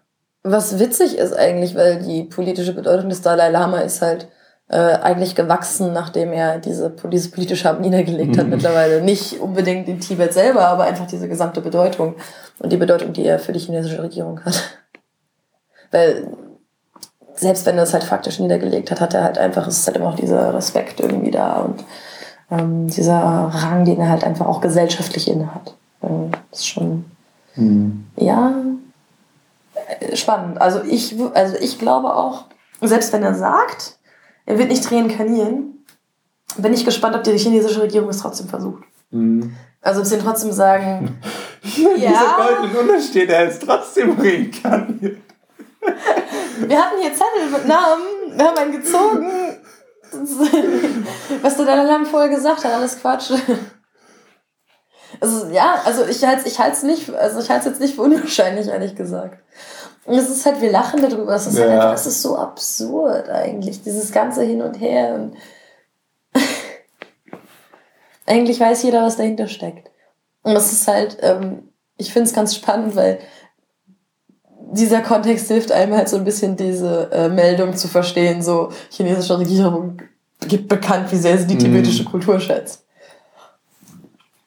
Was 0.48 0.78
witzig 0.78 1.18
ist 1.18 1.36
eigentlich, 1.36 1.74
weil 1.74 2.02
die 2.02 2.23
politische 2.23 2.73
Bedeutung 2.73 3.09
des 3.09 3.23
Dalai 3.23 3.51
Lama 3.51 3.81
ist 3.81 4.01
halt 4.01 4.28
äh, 4.68 4.77
eigentlich 4.77 5.35
gewachsen, 5.35 5.93
nachdem 5.93 6.32
er 6.32 6.59
diese, 6.59 6.94
diese 7.12 7.31
politische 7.31 7.68
Harmonie 7.68 7.90
niedergelegt 7.90 8.36
hat. 8.39 8.44
Mhm. 8.44 8.51
Mittlerweile 8.51 9.02
nicht 9.02 9.40
unbedingt 9.40 9.89
in 9.89 10.01
Tibet 10.01 10.32
selber, 10.32 10.66
aber 10.68 10.85
einfach 10.85 11.06
diese 11.06 11.28
gesamte 11.28 11.60
Bedeutung 11.60 12.14
und 12.59 12.73
die 12.73 12.77
Bedeutung, 12.77 13.12
die 13.12 13.24
er 13.24 13.39
für 13.39 13.52
die 13.52 13.60
chinesische 13.60 14.02
Regierung 14.02 14.44
hat. 14.44 14.78
Weil 15.90 16.28
selbst 17.35 17.66
wenn 17.66 17.77
er 17.77 17.85
es 17.85 17.93
halt 17.93 18.05
faktisch 18.05 18.39
niedergelegt 18.39 18.90
hat, 18.90 19.01
hat 19.01 19.14
er 19.14 19.24
halt 19.24 19.39
einfach, 19.39 19.66
es 19.66 19.78
ist 19.78 19.86
halt 19.86 19.97
immer 19.97 20.09
auch 20.09 20.16
dieser 20.16 20.55
Respekt 20.55 21.01
irgendwie 21.01 21.31
da 21.31 21.60
und 21.60 21.85
ähm, 22.51 22.89
dieser 22.89 23.14
Rang, 23.14 23.85
den 23.85 24.01
er 24.01 24.09
halt 24.09 24.24
einfach 24.24 24.47
auch 24.47 24.60
gesellschaftlich 24.60 25.28
innehat. 25.28 25.74
Ähm, 26.02 26.31
das 26.51 26.60
ist 26.60 26.68
schon, 26.68 27.05
mhm. 27.56 28.06
ja, 28.16 28.51
äh, 28.51 28.85
spannend. 30.14 30.60
Also 30.60 30.82
ich, 30.82 31.16
also 31.34 31.56
ich 31.60 31.78
glaube 31.78 32.14
auch, 32.14 32.44
selbst 32.80 33.12
wenn 33.12 33.22
er 33.22 33.34
sagt, 33.34 33.98
er 34.44 34.58
wird 34.58 34.68
nicht 34.68 34.90
reinkarnieren, 34.90 35.84
bin 36.56 36.72
ich 36.72 36.84
gespannt, 36.84 37.16
ob 37.16 37.24
die 37.24 37.36
chinesische 37.36 37.82
Regierung 37.82 38.08
es 38.08 38.18
trotzdem 38.18 38.48
versucht. 38.48 38.84
Mhm. 39.10 39.54
Also 39.82 40.00
ob 40.00 40.06
sie 40.06 40.18
trotzdem 40.18 40.52
sagen, 40.52 41.20
ja. 41.62 42.08
Dieser 42.08 42.36
goldene 42.36 42.72
Lunge 42.72 43.00
steht, 43.00 43.30
er 43.30 43.48
ist 43.48 43.62
trotzdem 43.62 44.18
reinkarniert. 44.18 45.18
Wir 46.58 46.82
hatten 46.82 47.00
hier 47.00 47.12
Zettel 47.12 47.50
mit 47.52 47.66
Namen, 47.66 48.02
wir 48.34 48.44
haben 48.46 48.58
einen 48.58 48.72
gezogen. 48.72 49.26
Was 51.42 51.56
der 51.56 51.66
Dalai 51.66 51.84
Lama 51.84 52.04
vorher 52.04 52.28
gesagt 52.28 52.64
hat, 52.64 52.72
alles 52.72 53.00
Quatsch. 53.00 53.32
Also 55.20 55.47
ja, 55.48 55.80
also 55.84 56.06
ich 56.06 56.24
halte 56.24 56.48
ich 56.48 56.59
es 56.59 56.82
nicht, 56.82 57.14
also 57.14 57.40
ich 57.40 57.51
halte 57.51 57.68
jetzt 57.68 57.80
nicht 57.80 57.94
für 57.94 58.02
unwahrscheinlich, 58.02 58.68
ehrlich 58.68 58.94
gesagt. 58.94 59.43
Und 60.05 60.14
es 60.14 60.30
ist 60.30 60.47
halt, 60.47 60.60
wir 60.60 60.70
lachen 60.70 61.02
darüber, 61.02 61.34
es 61.34 61.47
ist 61.47 61.59
halt 61.59 61.68
ja. 61.68 61.72
halt 61.72 61.82
einfach, 61.82 61.94
es 61.94 62.06
ist 62.06 62.22
so 62.22 62.36
absurd 62.36 63.28
eigentlich, 63.28 63.82
dieses 63.82 64.12
ganze 64.12 64.43
Hin 64.43 64.62
und 64.62 64.74
Her. 64.74 65.14
Und 65.14 65.36
eigentlich 68.26 68.60
weiß 68.60 68.84
jeder, 68.84 69.02
was 69.02 69.16
dahinter 69.16 69.48
steckt. 69.48 69.90
Und 70.43 70.55
das 70.55 70.72
ist 70.72 70.86
halt, 70.86 71.18
ähm, 71.22 71.70
ich 71.97 72.12
finde 72.12 72.28
es 72.28 72.34
ganz 72.34 72.55
spannend, 72.55 72.94
weil 72.94 73.18
dieser 74.72 75.01
Kontext 75.01 75.48
hilft 75.48 75.72
einem 75.72 75.94
halt 75.94 76.09
so 76.09 76.16
ein 76.16 76.24
bisschen 76.24 76.56
diese 76.56 77.10
äh, 77.12 77.28
Meldung 77.28 77.76
zu 77.76 77.88
verstehen, 77.88 78.43
so 78.43 78.70
chinesische 78.90 79.38
Regierung 79.38 80.02
gibt 80.40 80.68
bekannt, 80.68 81.10
wie 81.10 81.16
sehr 81.16 81.38
sie 81.38 81.47
die 81.47 81.55
mhm. 81.55 81.60
tibetische. 81.60 82.05
Kultur 82.05 82.38
schätzt. 82.38 82.84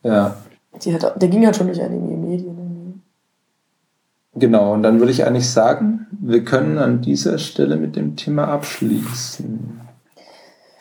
Ja. 0.04 0.38
Hat, 0.86 1.22
der 1.22 1.30
ging 1.30 1.46
halt 1.46 1.56
schon 1.56 1.68
durch 1.68 1.82
einige 1.82 2.04
Medien. 2.04 3.04
Genau, 4.36 4.74
und 4.74 4.84
dann 4.84 5.00
würde 5.00 5.12
ich 5.12 5.26
eigentlich 5.26 5.50
sagen, 5.50 6.08
wir 6.12 6.44
können 6.46 6.78
an 6.78 7.02
dieser 7.02 7.38
Stelle 7.38 7.76
mit 7.76 7.96
dem 7.96 8.16
Thema 8.16 8.48
abschließen. 8.48 9.82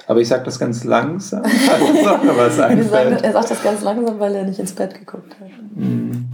Aber 0.06 0.20
ich 0.20 0.28
sage 0.28 0.44
das 0.44 0.58
ganz 0.58 0.84
langsam, 0.84 1.42
weil 1.44 2.36
was 2.36 2.58
einfällt. 2.60 3.22
er 3.22 3.32
sagt 3.32 3.50
das 3.50 3.62
ganz 3.62 3.82
langsam, 3.82 4.18
weil 4.18 4.34
er 4.34 4.44
nicht 4.44 4.58
ins 4.58 4.72
Bett 4.72 4.94
geguckt 4.94 5.34
hat. 5.38 5.48
Mm. 5.74 6.30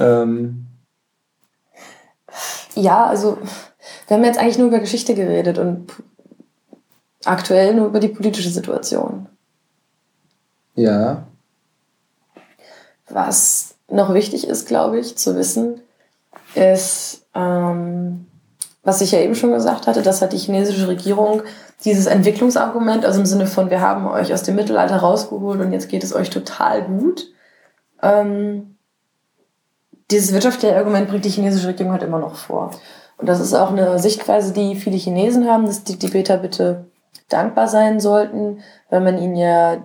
ähm, 0.00 0.66
ja, 2.74 3.06
also 3.06 3.38
wir 4.06 4.16
haben 4.16 4.24
jetzt 4.24 4.38
eigentlich 4.38 4.58
nur 4.58 4.68
über 4.68 4.78
Geschichte 4.78 5.14
geredet 5.14 5.58
und 5.58 5.92
aktuell 7.24 7.74
nur 7.74 7.86
über 7.86 8.00
die 8.00 8.08
politische 8.08 8.50
Situation. 8.50 9.26
Ja. 10.74 11.27
Was 13.08 13.74
noch 13.90 14.12
wichtig 14.14 14.46
ist, 14.46 14.66
glaube 14.68 14.98
ich, 14.98 15.16
zu 15.16 15.36
wissen, 15.36 15.80
ist, 16.54 17.26
ähm, 17.34 18.26
was 18.82 19.00
ich 19.00 19.12
ja 19.12 19.20
eben 19.20 19.34
schon 19.34 19.52
gesagt 19.52 19.86
hatte, 19.86 20.02
dass 20.02 20.22
hat 20.22 20.32
die 20.32 20.38
chinesische 20.38 20.88
Regierung 20.88 21.42
dieses 21.84 22.06
Entwicklungsargument, 22.06 23.04
also 23.04 23.20
im 23.20 23.26
Sinne 23.26 23.46
von, 23.46 23.70
wir 23.70 23.80
haben 23.80 24.06
euch 24.06 24.32
aus 24.32 24.42
dem 24.42 24.56
Mittelalter 24.56 24.96
rausgeholt 24.96 25.60
und 25.60 25.72
jetzt 25.72 25.88
geht 25.88 26.04
es 26.04 26.14
euch 26.14 26.30
total 26.30 26.82
gut. 26.82 27.28
Ähm, 28.02 28.76
dieses 30.10 30.32
wirtschaftliche 30.32 30.76
Argument 30.76 31.08
bringt 31.08 31.24
die 31.24 31.30
chinesische 31.30 31.68
Regierung 31.68 31.92
halt 31.92 32.02
immer 32.02 32.18
noch 32.18 32.34
vor. 32.34 32.70
Und 33.18 33.28
das 33.28 33.40
ist 33.40 33.54
auch 33.54 33.70
eine 33.70 33.98
Sichtweise, 33.98 34.52
die 34.52 34.76
viele 34.76 34.96
Chinesen 34.96 35.48
haben, 35.48 35.66
dass 35.66 35.84
die 35.84 35.98
Tibeter 35.98 36.38
bitte 36.38 36.86
dankbar 37.28 37.68
sein 37.68 38.00
sollten, 38.00 38.60
weil 38.90 39.00
man 39.00 39.18
ihnen 39.18 39.36
ja 39.36 39.78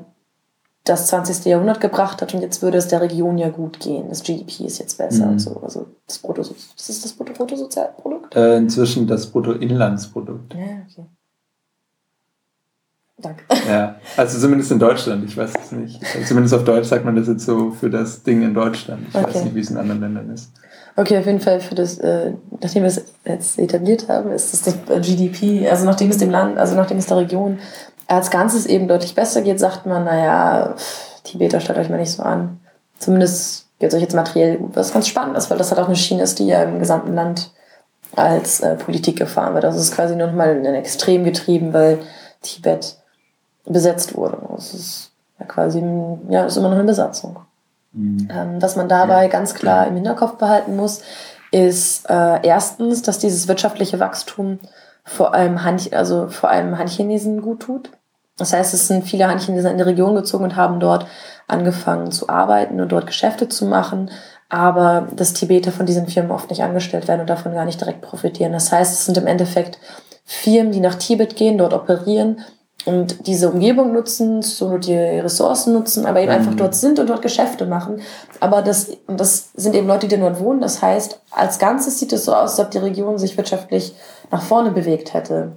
das 0.84 1.08
20. 1.08 1.46
Jahrhundert 1.46 1.80
gebracht 1.80 2.22
hat 2.22 2.34
und 2.34 2.42
jetzt 2.42 2.62
würde 2.62 2.78
es 2.78 2.90
der 2.90 3.02
Region 3.02 3.38
ja 3.38 3.50
gut 3.50 3.80
gehen. 3.80 4.10
Das 4.10 4.24
GDP 4.24 4.66
ist 4.66 4.80
jetzt 4.80 4.98
besser 4.98 5.26
mhm. 5.26 5.32
und 5.34 5.40
so. 5.40 5.62
Also 5.62 5.88
das 6.08 6.20
Brutto, 6.20 6.42
was 6.42 6.90
ist 6.90 7.06
das 7.06 7.14
Bruttosozialprodukt? 7.14 8.36
Äh, 8.36 8.58
inzwischen 8.58 9.08
das 9.08 9.28
Bruttoinlandsprodukt. 9.28 10.54
Ja, 10.54 10.60
okay. 10.90 11.06
Danke. 13.18 13.44
Ja, 13.70 13.96
also 14.18 14.38
zumindest 14.38 14.72
in 14.72 14.80
Deutschland, 14.80 15.24
ich 15.24 15.38
weiß 15.38 15.54
es 15.64 15.72
nicht. 15.72 16.02
Zumindest 16.28 16.54
auf 16.54 16.66
Deutsch 16.66 16.88
sagt 16.88 17.06
man 17.06 17.16
das 17.16 17.28
jetzt 17.28 17.46
so 17.46 17.72
für 17.72 17.90
das 17.90 18.24
Ding 18.24 18.42
in 18.42 18.54
Deutschland. 18.54 19.08
Ich 19.08 19.16
okay. 19.16 19.28
weiß 19.28 19.44
nicht, 19.46 19.56
wie 19.56 19.62
es 19.62 19.70
in 19.70 19.78
anderen 19.78 20.02
Ländern 20.02 20.30
ist. 20.32 20.52
Okay, 20.96 21.18
auf 21.18 21.26
jeden 21.26 21.40
Fall 21.40 21.60
für 21.60 21.74
das, 21.74 21.98
äh, 22.00 22.34
nachdem 22.62 22.84
wir 22.84 22.88
es 22.88 23.04
jetzt 23.26 23.58
etabliert 23.58 24.10
haben, 24.10 24.32
ist 24.32 24.54
das 24.54 24.76
GDP, 25.02 25.68
also 25.68 25.86
nachdem 25.86 26.10
es 26.12 26.18
dem 26.18 26.30
Land, 26.30 26.58
also 26.58 26.76
nachdem 26.76 26.98
es 26.98 27.08
der 27.08 27.18
Region 27.18 27.58
als 28.16 28.32
Ganzes 28.32 28.66
eben 28.66 28.88
deutlich 28.88 29.16
besser 29.16 29.42
geht, 29.42 29.60
sagt 29.60 29.86
man, 29.86 30.06
naja, 30.06 30.76
Tibeter 31.24 31.60
stellt 31.60 31.80
euch 31.80 31.90
mal 31.90 32.00
nicht 32.00 32.12
so 32.12 32.24
an. 32.24 32.60
Zumindest 32.98 33.68
geht 33.80 33.90
es 33.90 33.96
euch 33.96 34.02
jetzt 34.02 34.16
materiell 34.16 34.58
gut. 34.58 34.76
Was 34.76 34.94
ganz 34.94 35.08
spannend 35.08 35.38
ist, 35.38 35.50
weil 35.50 35.58
das 35.58 35.72
halt 35.72 35.82
auch 35.82 35.88
eine 35.88 35.96
Schiene 35.96 36.24
ist, 36.24 36.40
die 36.40 36.48
ja 36.48 36.64
im 36.64 36.80
gesamten 36.80 37.14
Land 37.14 37.52
als 38.16 38.60
äh, 38.60 38.76
Politik 38.76 39.18
gefahren 39.18 39.54
wird. 39.54 39.66
Also 39.66 39.80
es 39.80 39.86
ist 39.86 39.96
quasi 39.96 40.16
noch 40.16 40.32
mal 40.32 40.56
in 40.56 40.66
ein 40.66 40.76
Extrem 40.76 41.24
getrieben, 41.24 41.74
weil 41.74 42.00
Tibet 42.42 42.98
besetzt 43.66 44.16
wurde. 44.16 44.38
Es 44.58 44.74
ist 44.74 45.12
ja 45.40 45.46
quasi, 45.46 45.84
ja, 46.30 46.46
ist 46.46 46.58
immer 46.58 46.70
noch 46.70 46.76
eine 46.76 46.84
Besatzung. 46.84 47.38
Mhm. 47.94 48.28
Ähm, 48.32 48.62
was 48.62 48.76
man 48.76 48.90
dabei 48.90 49.24
ja. 49.24 49.30
ganz 49.30 49.54
klar 49.54 49.88
im 49.88 49.96
Hinterkopf 49.96 50.38
behalten 50.38 50.76
muss, 50.76 51.02
ist 51.52 52.10
äh, 52.10 52.46
erstens, 52.46 53.02
dass 53.04 53.20
dieses 53.20 53.48
wirtschaftliche 53.48 54.00
Wachstum 54.00 54.60
vor 55.04 55.34
allem 55.34 55.64
Han, 55.64 55.80
also 55.92 56.28
vor 56.28 56.50
allem 56.50 56.78
Han-Chinesen 56.78 57.42
gut 57.42 57.62
tut. 57.62 57.92
Das 58.38 58.54
heißt, 58.54 58.74
es 58.74 58.88
sind 58.88 59.06
viele 59.06 59.28
Han-Chinesen 59.28 59.72
in 59.72 59.78
die 59.78 59.84
Region 59.84 60.16
gezogen 60.16 60.44
und 60.46 60.56
haben 60.56 60.80
dort 60.80 61.06
angefangen 61.48 62.12
zu 62.12 62.30
arbeiten 62.30 62.82
und 62.82 62.92
dort 62.92 63.06
Geschäfte 63.06 63.48
zu 63.48 63.66
machen, 63.66 64.10
aber 64.50 65.08
dass 65.16 65.34
Tibeter 65.34 65.72
von 65.72 65.86
diesen 65.86 66.08
Firmen 66.08 66.32
oft 66.32 66.50
nicht 66.50 66.64
angestellt 66.64 67.08
werden 67.08 67.22
und 67.22 67.30
davon 67.30 67.54
gar 67.54 67.66
nicht 67.66 67.80
direkt 67.80 68.02
profitieren. 68.02 68.54
Das 68.54 68.72
heißt, 68.72 68.92
es 68.92 69.06
sind 69.06 69.18
im 69.18 69.28
Endeffekt 69.28 69.78
Firmen, 70.26 70.72
die 70.72 70.80
nach 70.80 70.96
Tibet 70.96 71.36
gehen, 71.36 71.58
dort 71.58 71.74
operieren 71.74 72.42
und 72.86 73.28
diese 73.28 73.50
Umgebung 73.50 73.94
nutzen, 73.94 74.42
so 74.42 74.78
die 74.78 74.96
Ressourcen 74.96 75.74
nutzen, 75.74 76.06
aber 76.06 76.20
eben 76.20 76.32
mhm. 76.32 76.38
einfach 76.38 76.56
dort 76.56 76.76
sind 76.76 77.00
und 77.00 77.10
dort 77.10 77.22
Geschäfte 77.22 77.66
machen. 77.66 78.02
Aber 78.40 78.62
das, 78.62 78.92
das 79.08 79.52
sind 79.56 79.76
eben 79.76 79.88
Leute, 79.88 80.08
die 80.08 80.18
dort 80.18 80.40
wohnen. 80.40 80.60
Das 80.60 80.82
heißt, 80.82 81.20
als 81.32 81.60
Ganzes 81.60 82.00
sieht 82.00 82.12
es 82.12 82.26
so 82.26 82.34
aus, 82.34 82.52
als 82.52 82.60
ob 82.60 82.72
die 82.72 82.80
Region 82.80 83.18
sich 83.18 83.38
wirtschaftlich 83.38 83.96
nach 84.32 84.42
vorne 84.42 84.72
bewegt 84.72 85.14
hätte. 85.14 85.54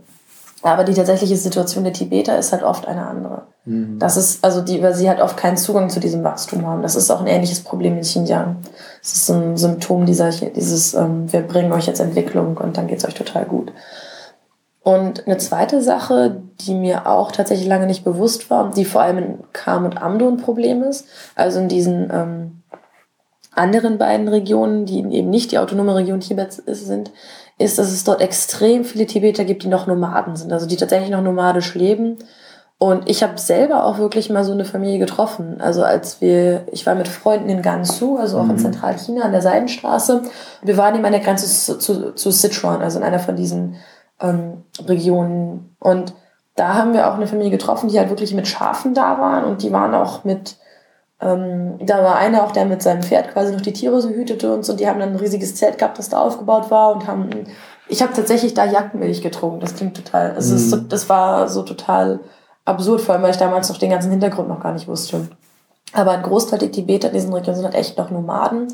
Aber 0.66 0.82
die 0.82 0.94
tatsächliche 0.94 1.36
Situation 1.36 1.84
der 1.84 1.92
Tibeter 1.92 2.36
ist 2.36 2.50
halt 2.50 2.64
oft 2.64 2.88
eine 2.88 3.06
andere. 3.06 3.42
Mhm. 3.66 4.00
Das 4.00 4.16
ist, 4.16 4.44
also 4.44 4.60
die, 4.62 4.82
weil 4.82 4.94
sie 4.94 5.08
halt 5.08 5.20
oft 5.20 5.36
keinen 5.36 5.56
Zugang 5.56 5.90
zu 5.90 6.00
diesem 6.00 6.24
Wachstum 6.24 6.66
haben. 6.66 6.82
Das 6.82 6.96
ist 6.96 7.08
auch 7.08 7.20
ein 7.20 7.28
ähnliches 7.28 7.60
Problem 7.60 7.94
in 7.94 8.00
Xinjiang. 8.00 8.56
Das 9.00 9.12
ist 9.12 9.30
ein 9.30 9.56
Symptom 9.56 10.06
dieser, 10.06 10.30
dieses, 10.30 10.94
ähm, 10.94 11.32
wir 11.32 11.42
bringen 11.42 11.70
euch 11.70 11.86
jetzt 11.86 12.00
Entwicklung 12.00 12.56
und 12.56 12.76
dann 12.76 12.88
geht's 12.88 13.04
euch 13.04 13.14
total 13.14 13.44
gut. 13.44 13.72
Und 14.82 15.28
eine 15.28 15.38
zweite 15.38 15.80
Sache, 15.82 16.42
die 16.60 16.74
mir 16.74 17.06
auch 17.06 17.30
tatsächlich 17.30 17.68
lange 17.68 17.86
nicht 17.86 18.04
bewusst 18.04 18.50
war, 18.50 18.72
die 18.72 18.84
vor 18.84 19.02
allem 19.02 19.18
in 19.18 19.38
Kam 19.52 19.84
und 19.84 20.02
Amdo 20.02 20.26
ein 20.26 20.36
Problem 20.36 20.82
ist, 20.82 21.06
also 21.36 21.60
in 21.60 21.68
diesen 21.68 22.10
ähm, 22.12 22.62
anderen 23.52 23.98
beiden 23.98 24.26
Regionen, 24.26 24.84
die 24.84 24.98
eben 24.98 25.30
nicht 25.30 25.52
die 25.52 25.58
autonome 25.58 25.94
Region 25.94 26.20
Tibets 26.20 26.56
sind, 26.66 27.12
ist, 27.58 27.78
dass 27.78 27.90
es 27.90 28.04
dort 28.04 28.20
extrem 28.20 28.84
viele 28.84 29.06
Tibeter 29.06 29.44
gibt, 29.44 29.62
die 29.62 29.68
noch 29.68 29.86
Nomaden 29.86 30.36
sind, 30.36 30.52
also 30.52 30.66
die 30.66 30.76
tatsächlich 30.76 31.10
noch 31.10 31.22
nomadisch 31.22 31.74
leben. 31.74 32.18
Und 32.78 33.08
ich 33.08 33.22
habe 33.22 33.38
selber 33.38 33.84
auch 33.86 33.96
wirklich 33.96 34.28
mal 34.28 34.44
so 34.44 34.52
eine 34.52 34.66
Familie 34.66 34.98
getroffen. 34.98 35.62
Also 35.62 35.82
als 35.82 36.20
wir, 36.20 36.66
ich 36.70 36.84
war 36.84 36.94
mit 36.94 37.08
Freunden 37.08 37.48
in 37.48 37.62
Gansu, 37.62 38.18
also 38.18 38.38
auch 38.38 38.44
mhm. 38.44 38.50
in 38.50 38.58
Zentralchina 38.58 39.22
an 39.22 39.32
der 39.32 39.40
Seidenstraße. 39.40 40.22
Wir 40.62 40.76
waren 40.76 40.94
eben 40.94 41.04
an 41.06 41.12
der 41.12 41.22
Grenze 41.22 41.46
zu, 41.46 41.78
zu, 41.78 42.14
zu 42.14 42.30
Sichuan, 42.30 42.82
also 42.82 42.98
in 42.98 43.04
einer 43.04 43.18
von 43.18 43.34
diesen 43.34 43.76
ähm, 44.20 44.64
Regionen. 44.86 45.74
Und 45.78 46.12
da 46.54 46.74
haben 46.74 46.92
wir 46.92 47.08
auch 47.08 47.14
eine 47.14 47.26
Familie 47.26 47.50
getroffen, 47.50 47.88
die 47.88 47.98
halt 47.98 48.10
wirklich 48.10 48.34
mit 48.34 48.46
Schafen 48.46 48.92
da 48.92 49.18
waren 49.18 49.44
und 49.44 49.62
die 49.62 49.72
waren 49.72 49.94
auch 49.94 50.24
mit, 50.24 50.56
ähm, 51.20 51.78
da 51.80 52.02
war 52.02 52.16
einer 52.16 52.44
auch, 52.44 52.52
der 52.52 52.66
mit 52.66 52.82
seinem 52.82 53.02
Pferd 53.02 53.32
quasi 53.32 53.52
noch 53.52 53.60
die 53.60 53.72
Tiere 53.72 54.00
so 54.00 54.10
hütete 54.10 54.52
und 54.52 54.64
so, 54.64 54.74
die 54.74 54.86
haben 54.86 55.00
dann 55.00 55.10
ein 55.10 55.16
riesiges 55.16 55.54
Zelt 55.54 55.78
gehabt, 55.78 55.98
das 55.98 56.08
da 56.08 56.20
aufgebaut 56.20 56.70
war 56.70 56.92
und 56.94 57.06
haben, 57.06 57.30
ich 57.88 58.02
habe 58.02 58.12
tatsächlich 58.12 58.54
da 58.54 58.64
Jagdmilch 58.64 59.22
getrunken, 59.22 59.60
das 59.60 59.74
klingt 59.74 59.96
total, 59.96 60.32
also 60.32 60.54
mhm. 60.54 60.58
so, 60.58 60.76
das 60.76 61.08
war 61.08 61.48
so 61.48 61.62
total 61.62 62.20
absurd, 62.64 63.00
vor 63.00 63.14
allem, 63.14 63.22
weil 63.22 63.30
ich 63.30 63.36
damals 63.36 63.68
noch 63.68 63.78
den 63.78 63.90
ganzen 63.90 64.10
Hintergrund 64.10 64.48
noch 64.48 64.60
gar 64.60 64.72
nicht 64.72 64.88
wusste. 64.88 65.28
Aber 65.92 66.10
ein 66.10 66.22
Großteil 66.22 66.58
der 66.58 66.72
Tibeter 66.72 67.08
in 67.08 67.14
diesen 67.14 67.32
Regionen 67.32 67.56
sind 67.56 67.64
halt 67.64 67.76
echt 67.76 67.96
noch 67.96 68.10
Nomaden, 68.10 68.66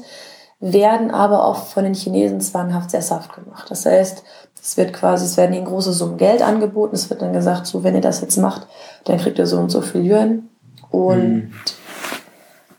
werden 0.58 1.10
aber 1.10 1.44
auch 1.44 1.56
von 1.56 1.84
den 1.84 1.94
Chinesen 1.94 2.40
zwanghaft 2.40 2.90
sesshaft 2.90 3.34
gemacht. 3.34 3.66
Das 3.68 3.84
heißt, 3.84 4.24
Es 4.64 4.76
wird 4.76 4.92
quasi, 4.92 5.24
es 5.24 5.36
werden 5.36 5.54
ihnen 5.54 5.64
große 5.64 5.92
Summen 5.92 6.18
Geld 6.18 6.40
angeboten. 6.40 6.94
Es 6.94 7.10
wird 7.10 7.20
dann 7.20 7.32
gesagt, 7.32 7.66
so, 7.66 7.82
wenn 7.82 7.96
ihr 7.96 8.00
das 8.00 8.20
jetzt 8.20 8.36
macht, 8.36 8.68
dann 9.04 9.18
kriegt 9.18 9.38
ihr 9.38 9.46
so 9.46 9.58
und 9.58 9.70
so 9.70 9.80
viel 9.80 10.08
Yuan. 10.08 10.48
Und 10.90 11.34
mhm. 11.34 11.52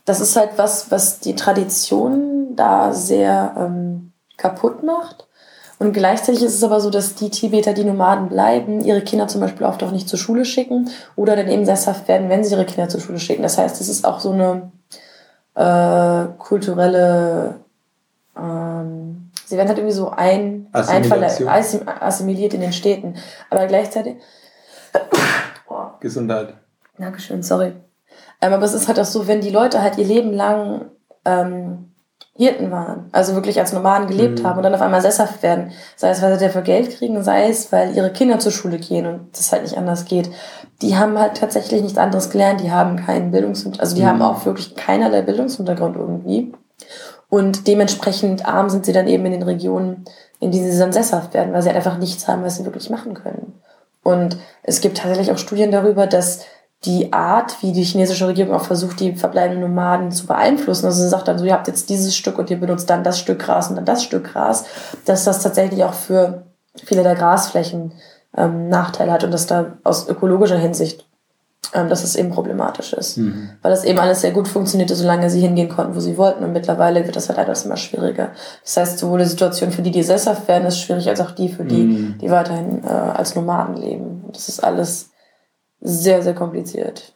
Das 0.04 0.20
ist 0.20 0.36
halt 0.36 0.50
was, 0.56 0.90
was 0.90 1.20
die 1.20 1.34
Tradition 1.34 2.56
da 2.56 2.92
sehr 2.92 3.54
ähm, 3.58 4.12
kaputt 4.36 4.82
macht. 4.82 5.26
Und 5.78 5.92
gleichzeitig 5.92 6.42
ist 6.42 6.54
es 6.54 6.62
aber 6.62 6.80
so, 6.80 6.90
dass 6.90 7.14
die 7.14 7.30
Tibeter, 7.30 7.74
die 7.74 7.84
Nomaden 7.84 8.28
bleiben, 8.28 8.80
ihre 8.80 9.02
Kinder 9.02 9.26
zum 9.26 9.40
Beispiel 9.40 9.66
oft 9.66 9.82
auch 9.82 9.90
nicht 9.90 10.08
zur 10.08 10.18
Schule 10.18 10.44
schicken 10.44 10.88
oder 11.16 11.36
dann 11.36 11.48
eben 11.48 11.64
sesshaft 11.64 12.06
werden, 12.06 12.28
wenn 12.28 12.44
sie 12.44 12.54
ihre 12.54 12.64
Kinder 12.64 12.88
zur 12.88 13.00
Schule 13.00 13.18
schicken. 13.18 13.42
Das 13.42 13.58
heißt, 13.58 13.80
es 13.80 13.88
ist 13.88 14.04
auch 14.04 14.20
so 14.20 14.32
eine 14.32 14.70
äh, 15.56 16.32
kulturelle 16.38 17.56
ähm, 18.36 19.30
Sie 19.46 19.56
werden 19.56 19.68
halt 19.68 19.78
irgendwie 19.78 19.94
so 19.94 20.10
ein, 20.10 20.68
assimiliert 20.72 22.54
in 22.54 22.60
den 22.60 22.72
Städten. 22.72 23.14
Aber 23.50 23.66
gleichzeitig. 23.66 24.16
Gesundheit. 26.00 26.54
Dankeschön, 26.98 27.42
sorry. 27.42 27.74
Ähm, 28.40 28.52
aber 28.52 28.64
es 28.64 28.74
ist 28.74 28.88
halt 28.88 29.00
auch 29.00 29.04
so, 29.04 29.26
wenn 29.26 29.40
die 29.40 29.50
Leute 29.50 29.82
halt 29.82 29.98
ihr 29.98 30.06
Leben 30.06 30.32
lang 30.32 30.86
ähm, 31.24 31.90
Hirten 32.36 32.72
waren, 32.72 33.08
also 33.12 33.34
wirklich 33.34 33.60
als 33.60 33.72
Nomaden 33.72 34.08
gelebt 34.08 34.40
mhm. 34.40 34.46
haben 34.46 34.56
und 34.56 34.64
dann 34.64 34.74
auf 34.74 34.80
einmal 34.80 35.00
sesshaft 35.00 35.42
werden, 35.44 35.70
sei 35.94 36.10
es, 36.10 36.20
weil 36.20 36.36
sie 36.36 36.44
dafür 36.44 36.62
Geld 36.62 36.90
kriegen, 36.90 37.22
sei 37.22 37.48
es, 37.48 37.70
weil 37.70 37.94
ihre 37.94 38.10
Kinder 38.10 38.40
zur 38.40 38.50
Schule 38.50 38.78
gehen 38.78 39.06
und 39.06 39.28
das 39.32 39.52
halt 39.52 39.62
nicht 39.62 39.78
anders 39.78 40.04
geht. 40.04 40.30
Die 40.82 40.96
haben 40.96 41.16
halt 41.16 41.36
tatsächlich 41.36 41.80
nichts 41.80 41.96
anderes 41.96 42.30
gelernt, 42.30 42.60
die 42.60 42.72
haben 42.72 42.96
keinen 42.96 43.30
Bildungshintergrund, 43.30 43.80
also 43.80 43.94
die 43.94 44.02
mhm. 44.02 44.06
haben 44.06 44.22
auch 44.22 44.44
wirklich 44.46 44.74
keinerlei 44.74 45.22
Bildungshintergrund 45.22 45.94
irgendwie. 45.94 46.52
Und 47.28 47.68
dementsprechend 47.68 48.46
arm 48.46 48.68
sind 48.68 48.84
sie 48.84 48.92
dann 48.92 49.06
eben 49.06 49.24
in 49.26 49.32
den 49.32 49.42
Regionen, 49.42 50.04
in 50.40 50.50
denen 50.50 50.70
sie 50.70 50.78
dann 50.78 50.92
sesshaft 50.92 51.34
werden, 51.34 51.52
weil 51.52 51.62
sie 51.62 51.68
halt 51.68 51.76
einfach 51.76 51.98
nichts 51.98 52.26
haben, 52.26 52.42
was 52.42 52.56
sie 52.56 52.64
wirklich 52.64 52.90
machen 52.90 53.14
können. 53.14 53.60
Und 54.02 54.36
es 54.64 54.80
gibt 54.80 54.98
tatsächlich 54.98 55.30
auch 55.30 55.38
Studien 55.38 55.70
darüber, 55.70 56.06
dass 56.08 56.40
die 56.84 57.12
Art, 57.12 57.62
wie 57.62 57.72
die 57.72 57.82
chinesische 57.82 58.26
Regierung 58.26 58.54
auch 58.54 58.64
versucht, 58.64 59.00
die 59.00 59.14
verbleibenden 59.14 59.62
Nomaden 59.62 60.12
zu 60.12 60.26
beeinflussen, 60.26 60.86
also 60.86 61.02
sie 61.02 61.08
sagt 61.08 61.28
dann 61.28 61.38
so, 61.38 61.44
ihr 61.44 61.54
habt 61.54 61.68
jetzt 61.68 61.88
dieses 61.88 62.16
Stück 62.16 62.38
und 62.38 62.50
ihr 62.50 62.60
benutzt 62.60 62.90
dann 62.90 63.04
das 63.04 63.18
Stück 63.18 63.40
Gras 63.40 63.68
und 63.68 63.76
dann 63.76 63.84
das 63.84 64.02
Stück 64.02 64.32
Gras, 64.32 64.64
dass 65.04 65.24
das 65.24 65.42
tatsächlich 65.42 65.84
auch 65.84 65.94
für 65.94 66.44
viele 66.84 67.02
der 67.02 67.14
Grasflächen 67.14 67.92
ähm, 68.36 68.68
Nachteile 68.68 69.12
hat 69.12 69.24
und 69.24 69.32
dass 69.32 69.46
da 69.46 69.78
aus 69.84 70.08
ökologischer 70.08 70.58
Hinsicht 70.58 71.06
ähm, 71.72 71.88
dass 71.88 72.04
es 72.04 72.14
eben 72.14 72.30
problematisch 72.30 72.92
ist. 72.92 73.16
Mhm. 73.16 73.50
Weil 73.62 73.70
das 73.72 73.84
eben 73.84 73.98
alles 73.98 74.20
sehr 74.20 74.30
gut 74.30 74.46
funktionierte, 74.46 74.94
solange 74.94 75.28
sie 75.28 75.40
hingehen 75.40 75.68
konnten, 75.68 75.96
wo 75.96 76.00
sie 76.00 76.16
wollten. 76.16 76.44
Und 76.44 76.52
mittlerweile 76.52 77.04
wird 77.04 77.16
das 77.16 77.28
halt 77.28 77.38
alles 77.38 77.64
immer 77.64 77.76
schwieriger. 77.76 78.30
Das 78.62 78.76
heißt, 78.76 78.98
sowohl 78.98 79.20
die 79.20 79.24
Situation 79.24 79.72
für 79.72 79.82
die, 79.82 79.90
die 79.90 80.02
sesshaft 80.02 80.46
werden, 80.46 80.66
ist 80.66 80.78
schwierig, 80.78 81.08
als 81.08 81.20
auch 81.20 81.32
die 81.32 81.48
für 81.48 81.64
die, 81.64 81.82
mhm. 81.82 82.18
die 82.20 82.30
weiterhin 82.30 82.84
äh, 82.84 82.88
als 82.88 83.34
Nomaden 83.34 83.76
leben. 83.76 84.24
Das 84.32 84.48
ist 84.48 84.62
alles 84.62 85.10
sehr, 85.84 86.22
sehr 86.22 86.34
kompliziert. 86.34 87.12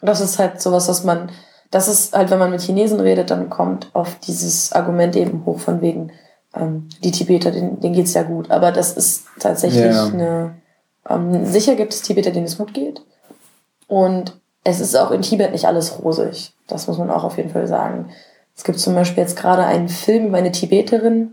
Das 0.00 0.20
ist 0.20 0.38
halt 0.38 0.62
sowas, 0.62 0.88
was 0.88 1.04
man, 1.04 1.30
das 1.70 1.88
ist 1.88 2.16
halt, 2.16 2.30
wenn 2.30 2.38
man 2.38 2.52
mit 2.52 2.62
Chinesen 2.62 3.00
redet, 3.00 3.30
dann 3.30 3.50
kommt 3.50 3.90
oft 3.92 4.26
dieses 4.26 4.72
Argument 4.72 5.16
eben 5.16 5.44
hoch 5.44 5.58
von 5.58 5.82
wegen, 5.82 6.12
ähm, 6.54 6.88
die 7.02 7.10
Tibeter, 7.10 7.50
denen, 7.50 7.80
denen 7.80 7.94
geht's 7.94 8.14
ja 8.14 8.22
gut. 8.22 8.50
Aber 8.50 8.72
das 8.72 8.92
ist 8.92 9.26
tatsächlich 9.38 9.84
ja. 9.84 10.06
eine, 10.06 10.54
ähm, 11.08 11.44
sicher 11.44 11.74
gibt 11.74 11.92
es 11.92 12.02
Tibeter, 12.02 12.30
denen 12.30 12.46
es 12.46 12.56
gut 12.56 12.72
geht. 12.72 13.02
Und 13.88 14.38
es 14.64 14.80
ist 14.80 14.94
auch 14.96 15.10
in 15.10 15.22
Tibet 15.22 15.52
nicht 15.52 15.66
alles 15.66 16.02
rosig. 16.02 16.54
Das 16.68 16.86
muss 16.86 16.98
man 16.98 17.10
auch 17.10 17.24
auf 17.24 17.36
jeden 17.36 17.50
Fall 17.50 17.66
sagen. 17.66 18.10
Es 18.56 18.64
gibt 18.64 18.78
zum 18.78 18.94
Beispiel 18.94 19.22
jetzt 19.22 19.36
gerade 19.36 19.64
einen 19.64 19.88
Film 19.88 20.26
über 20.26 20.38
eine 20.38 20.52
Tibeterin, 20.52 21.32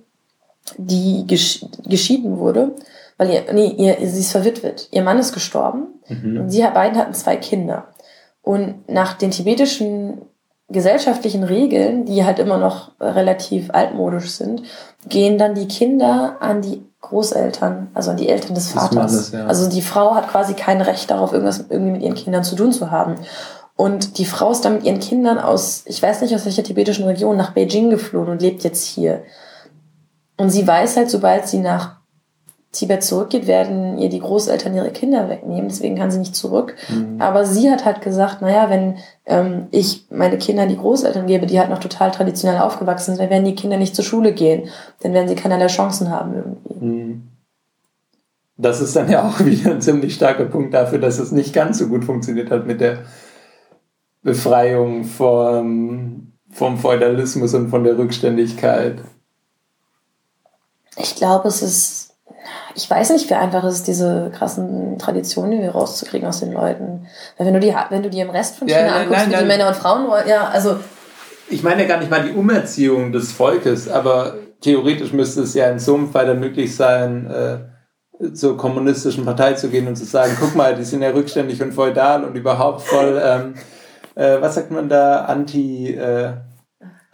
die 0.78 1.28
gesch 1.28 1.66
geschieden 1.84 2.40
wurde, 2.40 2.72
weil 3.18 3.30
ihr, 3.30 3.54
nee, 3.54 3.68
ihr, 3.68 3.98
sie 4.08 4.20
ist 4.20 4.32
verwitwet. 4.32 4.90
Ihr 4.92 5.04
Mann 5.04 5.20
ist 5.20 5.34
gestorben 5.34 5.88
mhm. 6.08 6.42
und 6.42 6.50
sie 6.50 6.62
beiden 6.62 6.98
hatten 6.98 7.14
zwei 7.14 7.38
Kinder. 7.38 7.86
Und 8.42 8.90
nach 8.90 9.14
den 9.14 9.32
tibetischen 9.32 10.22
gesellschaftlichen 10.68 11.44
Regeln, 11.44 12.06
die 12.06 12.26
halt 12.26 12.40
immer 12.40 12.58
noch 12.58 12.92
relativ 13.00 13.70
altmodisch 13.72 14.32
sind, 14.32 14.64
gehen 15.08 15.38
dann 15.38 15.54
die 15.54 15.68
Kinder 15.68 16.38
an 16.40 16.62
die 16.62 16.84
Großeltern, 17.02 17.90
also 17.94 18.12
an 18.12 18.18
die 18.18 18.30
Eltern 18.30 18.56
des 18.56 18.72
Vaters. 18.72 18.96
Mannes, 18.96 19.32
ja. 19.32 19.46
Also 19.46 19.70
die 19.70 19.84
Frau 19.84 20.16
hat 20.16 20.28
quasi 20.28 20.56
kein 20.56 20.82
Recht 20.82 21.12
darauf, 21.12 21.34
irgendwas 21.34 21.66
irgendwie 21.70 21.92
mit 21.92 22.02
ihren 22.02 22.16
Kindern 22.16 22.44
zu 22.44 22.56
tun 22.56 22.72
zu 22.72 22.90
haben. 22.90 23.16
Und 23.76 24.18
die 24.18 24.26
Frau 24.26 24.52
ist 24.52 24.66
dann 24.66 24.76
mit 24.76 24.84
ihren 24.86 25.00
Kindern 25.00 25.38
aus, 25.38 25.84
ich 25.86 26.02
weiß 26.02 26.22
nicht 26.22 26.34
aus 26.34 26.46
welcher 26.46 26.64
tibetischen 26.64 27.06
Region, 27.06 27.38
nach 27.38 27.52
Beijing 27.52 27.90
geflohen 27.90 28.30
und 28.30 28.42
lebt 28.42 28.64
jetzt 28.64 28.86
hier. 28.86 29.22
Und 30.38 30.50
sie 30.50 30.66
weiß 30.66 30.98
halt, 30.98 31.12
sobald 31.12 31.48
sie 31.48 31.60
nach 31.60 31.95
Tibet 32.76 33.04
zurückgeht, 33.04 33.48
werden 33.48 33.98
ihr 33.98 34.10
die 34.10 34.20
Großeltern 34.20 34.76
ihre 34.76 34.92
Kinder 34.92 35.30
wegnehmen. 35.30 35.70
Deswegen 35.70 35.96
kann 35.96 36.12
sie 36.12 36.20
nicht 36.20 36.36
zurück. 36.36 36.76
Mhm. 36.90 37.22
Aber 37.22 37.46
sie 37.46 37.72
hat 37.72 37.86
halt 37.86 38.02
gesagt, 38.02 38.42
naja, 38.42 38.70
wenn 38.70 38.98
ähm, 39.26 39.68
ich 39.72 40.06
meine 40.12 40.38
Kinder 40.38 40.68
die 40.68 40.78
Großeltern 40.78 41.26
gebe, 41.26 41.46
die 41.46 41.60
halt 41.60 41.70
noch 41.70 41.80
total 41.80 42.12
traditionell 42.12 42.60
aufgewachsen 42.60 43.16
sind, 43.16 43.22
dann 43.22 43.30
werden 43.30 43.46
die 43.46 43.56
Kinder 43.56 43.78
nicht 43.78 43.96
zur 43.96 44.04
Schule 44.04 44.34
gehen. 44.34 44.70
Dann 45.02 45.14
werden 45.14 45.28
sie 45.28 45.36
keinerlei 45.36 45.68
Chancen 45.68 46.10
haben 46.10 46.36
irgendwie. 46.36 46.86
Mhm. 46.86 47.28
Das 48.58 48.82
ist 48.82 48.96
dann 48.96 49.10
ja 49.10 49.28
auch 49.28 49.40
wieder 49.46 49.72
ein 49.72 49.82
ziemlich 49.82 50.14
starker 50.14 50.46
Punkt 50.46 50.74
dafür, 50.74 51.00
dass 51.00 51.18
es 51.18 51.32
nicht 51.32 51.54
ganz 51.54 51.78
so 51.80 51.88
gut 51.88 52.04
funktioniert 52.04 52.52
hat 52.52 52.68
mit 52.68 52.82
der 52.82 53.00
Befreiung 54.22 55.06
vom, 55.06 56.34
vom 56.50 56.78
Feudalismus 56.78 57.54
und 57.54 57.70
von 57.70 57.84
der 57.84 57.98
Rückständigkeit. 57.98 59.00
Ich 60.98 61.16
glaube, 61.16 61.48
es 61.48 61.62
ist 61.62 62.05
ich 62.76 62.90
weiß 62.90 63.12
nicht, 63.12 63.30
wie 63.30 63.34
einfach 63.34 63.64
es 63.64 63.76
ist, 63.76 63.88
diese 63.88 64.32
krassen 64.38 65.00
Traditionen 65.00 65.54
irgendwie 65.54 65.72
rauszukriegen 65.72 66.28
aus 66.28 66.42
den 66.42 66.52
Leuten. 66.52 67.08
Weil 67.38 67.48
wenn 67.48 67.54
du 67.54 67.60
die, 67.62 67.74
wenn 67.90 68.04
du 68.04 68.10
die 68.10 68.20
im 68.20 68.30
Rest 68.30 68.58
von 68.58 68.68
China 68.68 68.86
ja, 68.86 68.96
anguckst, 68.96 69.12
nein, 69.12 69.28
wie 69.30 69.34
nein. 69.34 69.44
die 69.44 69.48
Männer 69.48 69.68
und 69.70 69.76
Frauen, 69.76 70.08
ja, 70.28 70.50
also. 70.50 70.78
Ich 71.50 71.64
meine 71.64 71.84
ja 71.84 71.88
gar 71.88 72.00
nicht 72.00 72.12
mal 72.12 72.24
die 72.24 72.34
Umerziehung 72.34 73.12
des 73.12 73.32
Volkes, 73.32 73.88
aber 73.88 74.36
theoretisch 74.62 75.14
müsste 75.14 75.42
es 75.42 75.54
ja 75.54 75.70
in 75.70 75.80
so 75.80 75.96
einem 75.96 76.12
Fall 76.12 76.26
dann 76.26 76.40
möglich 76.40 76.76
sein, 76.76 77.30
äh, 77.32 78.34
zur 78.34 78.58
kommunistischen 78.58 79.26
Partei 79.26 79.54
zu 79.54 79.70
gehen 79.70 79.88
und 79.88 79.96
zu 79.96 80.06
sagen, 80.06 80.36
guck 80.40 80.56
mal, 80.56 80.76
die 80.76 80.84
sind 80.84 81.02
ja 81.02 81.10
rückständig 81.10 81.62
und 81.62 81.74
feudal 81.74 82.24
und 82.24 82.36
überhaupt 82.36 82.82
voll, 82.82 83.22
ähm, 83.24 83.54
äh, 84.16 84.42
was 84.42 84.56
sagt 84.56 84.72
man 84.72 84.90
da, 84.90 85.26
anti, 85.26 85.94
äh, 85.94 86.34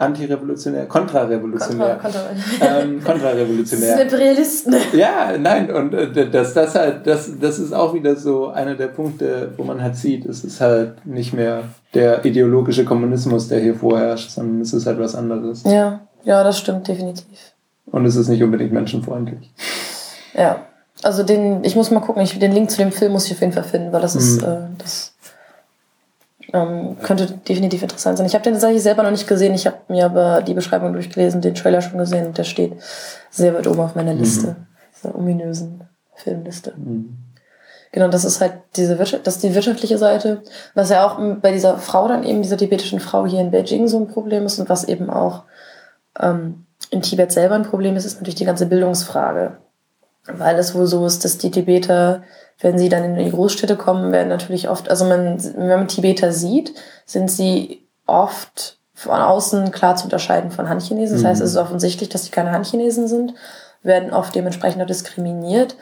antirevolutionär, 0.01 0.85
kontrarevolutionär. 0.87 1.97
Kontra, 1.97 2.19
kontra. 2.19 2.79
Ähm, 2.79 3.03
kontrarevolutionär. 3.03 3.89
Das 3.89 3.97
sind 3.97 4.11
Imperialisten. 4.11 4.75
Ja, 4.93 5.37
nein, 5.37 5.71
und 5.71 5.93
äh, 5.93 6.29
das, 6.29 6.53
das 6.53 6.75
halt, 6.75 7.05
das, 7.05 7.31
das 7.39 7.59
ist 7.59 7.73
auch 7.73 7.93
wieder 7.93 8.15
so 8.15 8.47
einer 8.47 8.75
der 8.75 8.87
Punkte, 8.87 9.51
wo 9.57 9.63
man 9.63 9.81
halt 9.81 9.95
sieht, 9.95 10.25
es 10.25 10.43
ist 10.43 10.59
halt 10.59 11.05
nicht 11.05 11.33
mehr 11.33 11.63
der 11.93 12.25
ideologische 12.25 12.83
Kommunismus, 12.83 13.47
der 13.47 13.59
hier 13.59 13.75
vorherrscht, 13.75 14.31
sondern 14.31 14.61
es 14.61 14.73
ist 14.73 14.85
halt 14.85 14.99
was 14.99 15.15
anderes. 15.15 15.63
Ja, 15.63 16.01
ja, 16.23 16.43
das 16.43 16.57
stimmt 16.57 16.87
definitiv. 16.87 17.53
Und 17.85 18.05
es 18.05 18.15
ist 18.15 18.29
nicht 18.29 18.41
unbedingt 18.41 18.71
menschenfreundlich. 18.71 19.51
Ja, 20.33 20.65
also 21.03 21.23
den, 21.23 21.63
ich 21.63 21.75
muss 21.75 21.91
mal 21.91 21.99
gucken, 21.99 22.21
ich, 22.21 22.37
den 22.37 22.51
Link 22.53 22.71
zu 22.71 22.77
dem 22.77 22.91
Film 22.91 23.11
muss 23.11 23.25
ich 23.25 23.33
auf 23.33 23.41
jeden 23.41 23.53
Fall 23.53 23.63
finden, 23.63 23.91
weil 23.91 24.01
das 24.01 24.15
ist, 24.15 24.41
mhm. 24.41 24.47
äh, 24.47 24.57
das 24.77 25.10
ähm, 26.53 26.97
könnte 27.01 27.27
definitiv 27.47 27.81
interessant 27.81 28.17
sein. 28.17 28.27
Ich 28.27 28.33
habe 28.33 28.43
den 28.43 28.53
tatsächlich 28.53 28.83
selber 28.83 29.03
noch 29.03 29.11
nicht 29.11 29.27
gesehen. 29.27 29.53
Ich 29.53 29.65
habe 29.67 29.77
mir 29.87 30.05
aber 30.05 30.41
die 30.41 30.53
Beschreibung 30.53 30.93
durchgelesen, 30.93 31.41
den 31.41 31.55
Trailer 31.55 31.81
schon 31.81 31.97
gesehen 31.97 32.27
und 32.27 32.37
der 32.37 32.43
steht 32.43 32.73
sehr 33.29 33.53
weit 33.53 33.67
oben 33.67 33.79
auf 33.79 33.95
meiner 33.95 34.13
Liste. 34.13 34.47
Mhm. 34.47 34.67
Dieser 34.95 35.15
ominösen 35.15 35.83
Filmliste. 36.15 36.73
Mhm. 36.75 37.17
Genau, 37.91 38.07
das 38.07 38.23
ist 38.23 38.39
halt 38.39 38.53
diese 38.77 38.97
Wirtschaft, 38.97 39.27
das 39.27 39.35
ist 39.35 39.43
die 39.43 39.53
wirtschaftliche 39.53 39.97
Seite, 39.97 40.43
was 40.75 40.89
ja 40.89 41.05
auch 41.05 41.19
bei 41.41 41.51
dieser 41.51 41.77
Frau 41.77 42.07
dann 42.07 42.23
eben, 42.23 42.41
dieser 42.41 42.55
tibetischen 42.55 43.01
Frau 43.01 43.25
hier 43.25 43.41
in 43.41 43.51
Beijing 43.51 43.87
so 43.89 43.99
ein 43.99 44.07
Problem 44.07 44.45
ist 44.45 44.59
und 44.59 44.69
was 44.69 44.85
eben 44.85 45.09
auch 45.09 45.43
ähm, 46.17 46.65
in 46.89 47.01
Tibet 47.01 47.33
selber 47.33 47.55
ein 47.55 47.63
Problem 47.63 47.97
ist, 47.97 48.05
ist 48.05 48.15
natürlich 48.15 48.35
die 48.35 48.45
ganze 48.45 48.65
Bildungsfrage. 48.65 49.57
Weil 50.25 50.57
es 50.57 50.75
wohl 50.75 50.85
so 50.87 51.05
ist, 51.05 51.25
dass 51.25 51.37
die 51.37 51.51
Tibeter 51.51 52.23
wenn 52.61 52.77
sie 52.77 52.89
dann 52.89 53.03
in 53.03 53.25
die 53.25 53.31
Großstädte 53.31 53.75
kommen, 53.75 54.11
werden 54.11 54.29
natürlich 54.29 54.69
oft, 54.69 54.89
also 54.89 55.05
man, 55.05 55.43
wenn 55.55 55.67
man 55.67 55.87
Tibeter 55.87 56.31
sieht, 56.31 56.73
sind 57.05 57.29
sie 57.29 57.87
oft 58.05 58.77
von 58.93 59.19
außen 59.19 59.71
klar 59.71 59.95
zu 59.95 60.05
unterscheiden 60.05 60.51
von 60.51 60.69
Han-Chinesen. 60.69 61.15
Das 61.15 61.23
mhm. 61.23 61.27
heißt, 61.27 61.41
es 61.41 61.51
ist 61.51 61.57
offensichtlich, 61.57 62.09
dass 62.09 62.25
sie 62.25 62.31
keine 62.31 62.51
Han-Chinesen 62.51 63.07
sind, 63.07 63.33
werden 63.81 64.13
oft 64.13 64.35
dementsprechend 64.35 64.81
auch 64.81 64.87
diskriminiert. 64.87 65.75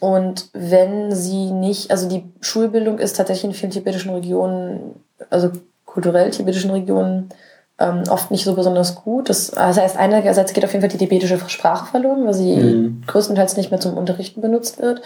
Und 0.00 0.48
wenn 0.54 1.14
sie 1.14 1.50
nicht, 1.50 1.90
also 1.90 2.08
die 2.08 2.32
Schulbildung 2.40 2.98
ist 2.98 3.16
tatsächlich 3.16 3.44
in 3.44 3.54
vielen 3.54 3.72
tibetischen 3.72 4.12
Regionen, 4.14 5.04
also 5.28 5.50
kulturell 5.84 6.30
tibetischen 6.30 6.70
Regionen, 6.70 7.28
ähm, 7.78 8.04
oft 8.08 8.30
nicht 8.30 8.44
so 8.44 8.54
besonders 8.54 8.94
gut. 8.94 9.28
Das, 9.28 9.50
das 9.50 9.78
heißt, 9.78 9.96
einerseits 9.96 10.52
geht 10.52 10.64
auf 10.64 10.72
jeden 10.72 10.82
Fall 10.82 10.90
die 10.90 10.98
tibetische 10.98 11.38
Sprache 11.48 11.86
verloren, 11.86 12.24
weil 12.26 12.34
sie 12.34 12.56
mhm. 12.56 13.02
größtenteils 13.06 13.56
nicht 13.56 13.70
mehr 13.70 13.80
zum 13.80 13.96
Unterrichten 13.96 14.40
benutzt 14.40 14.80
wird. 14.80 15.02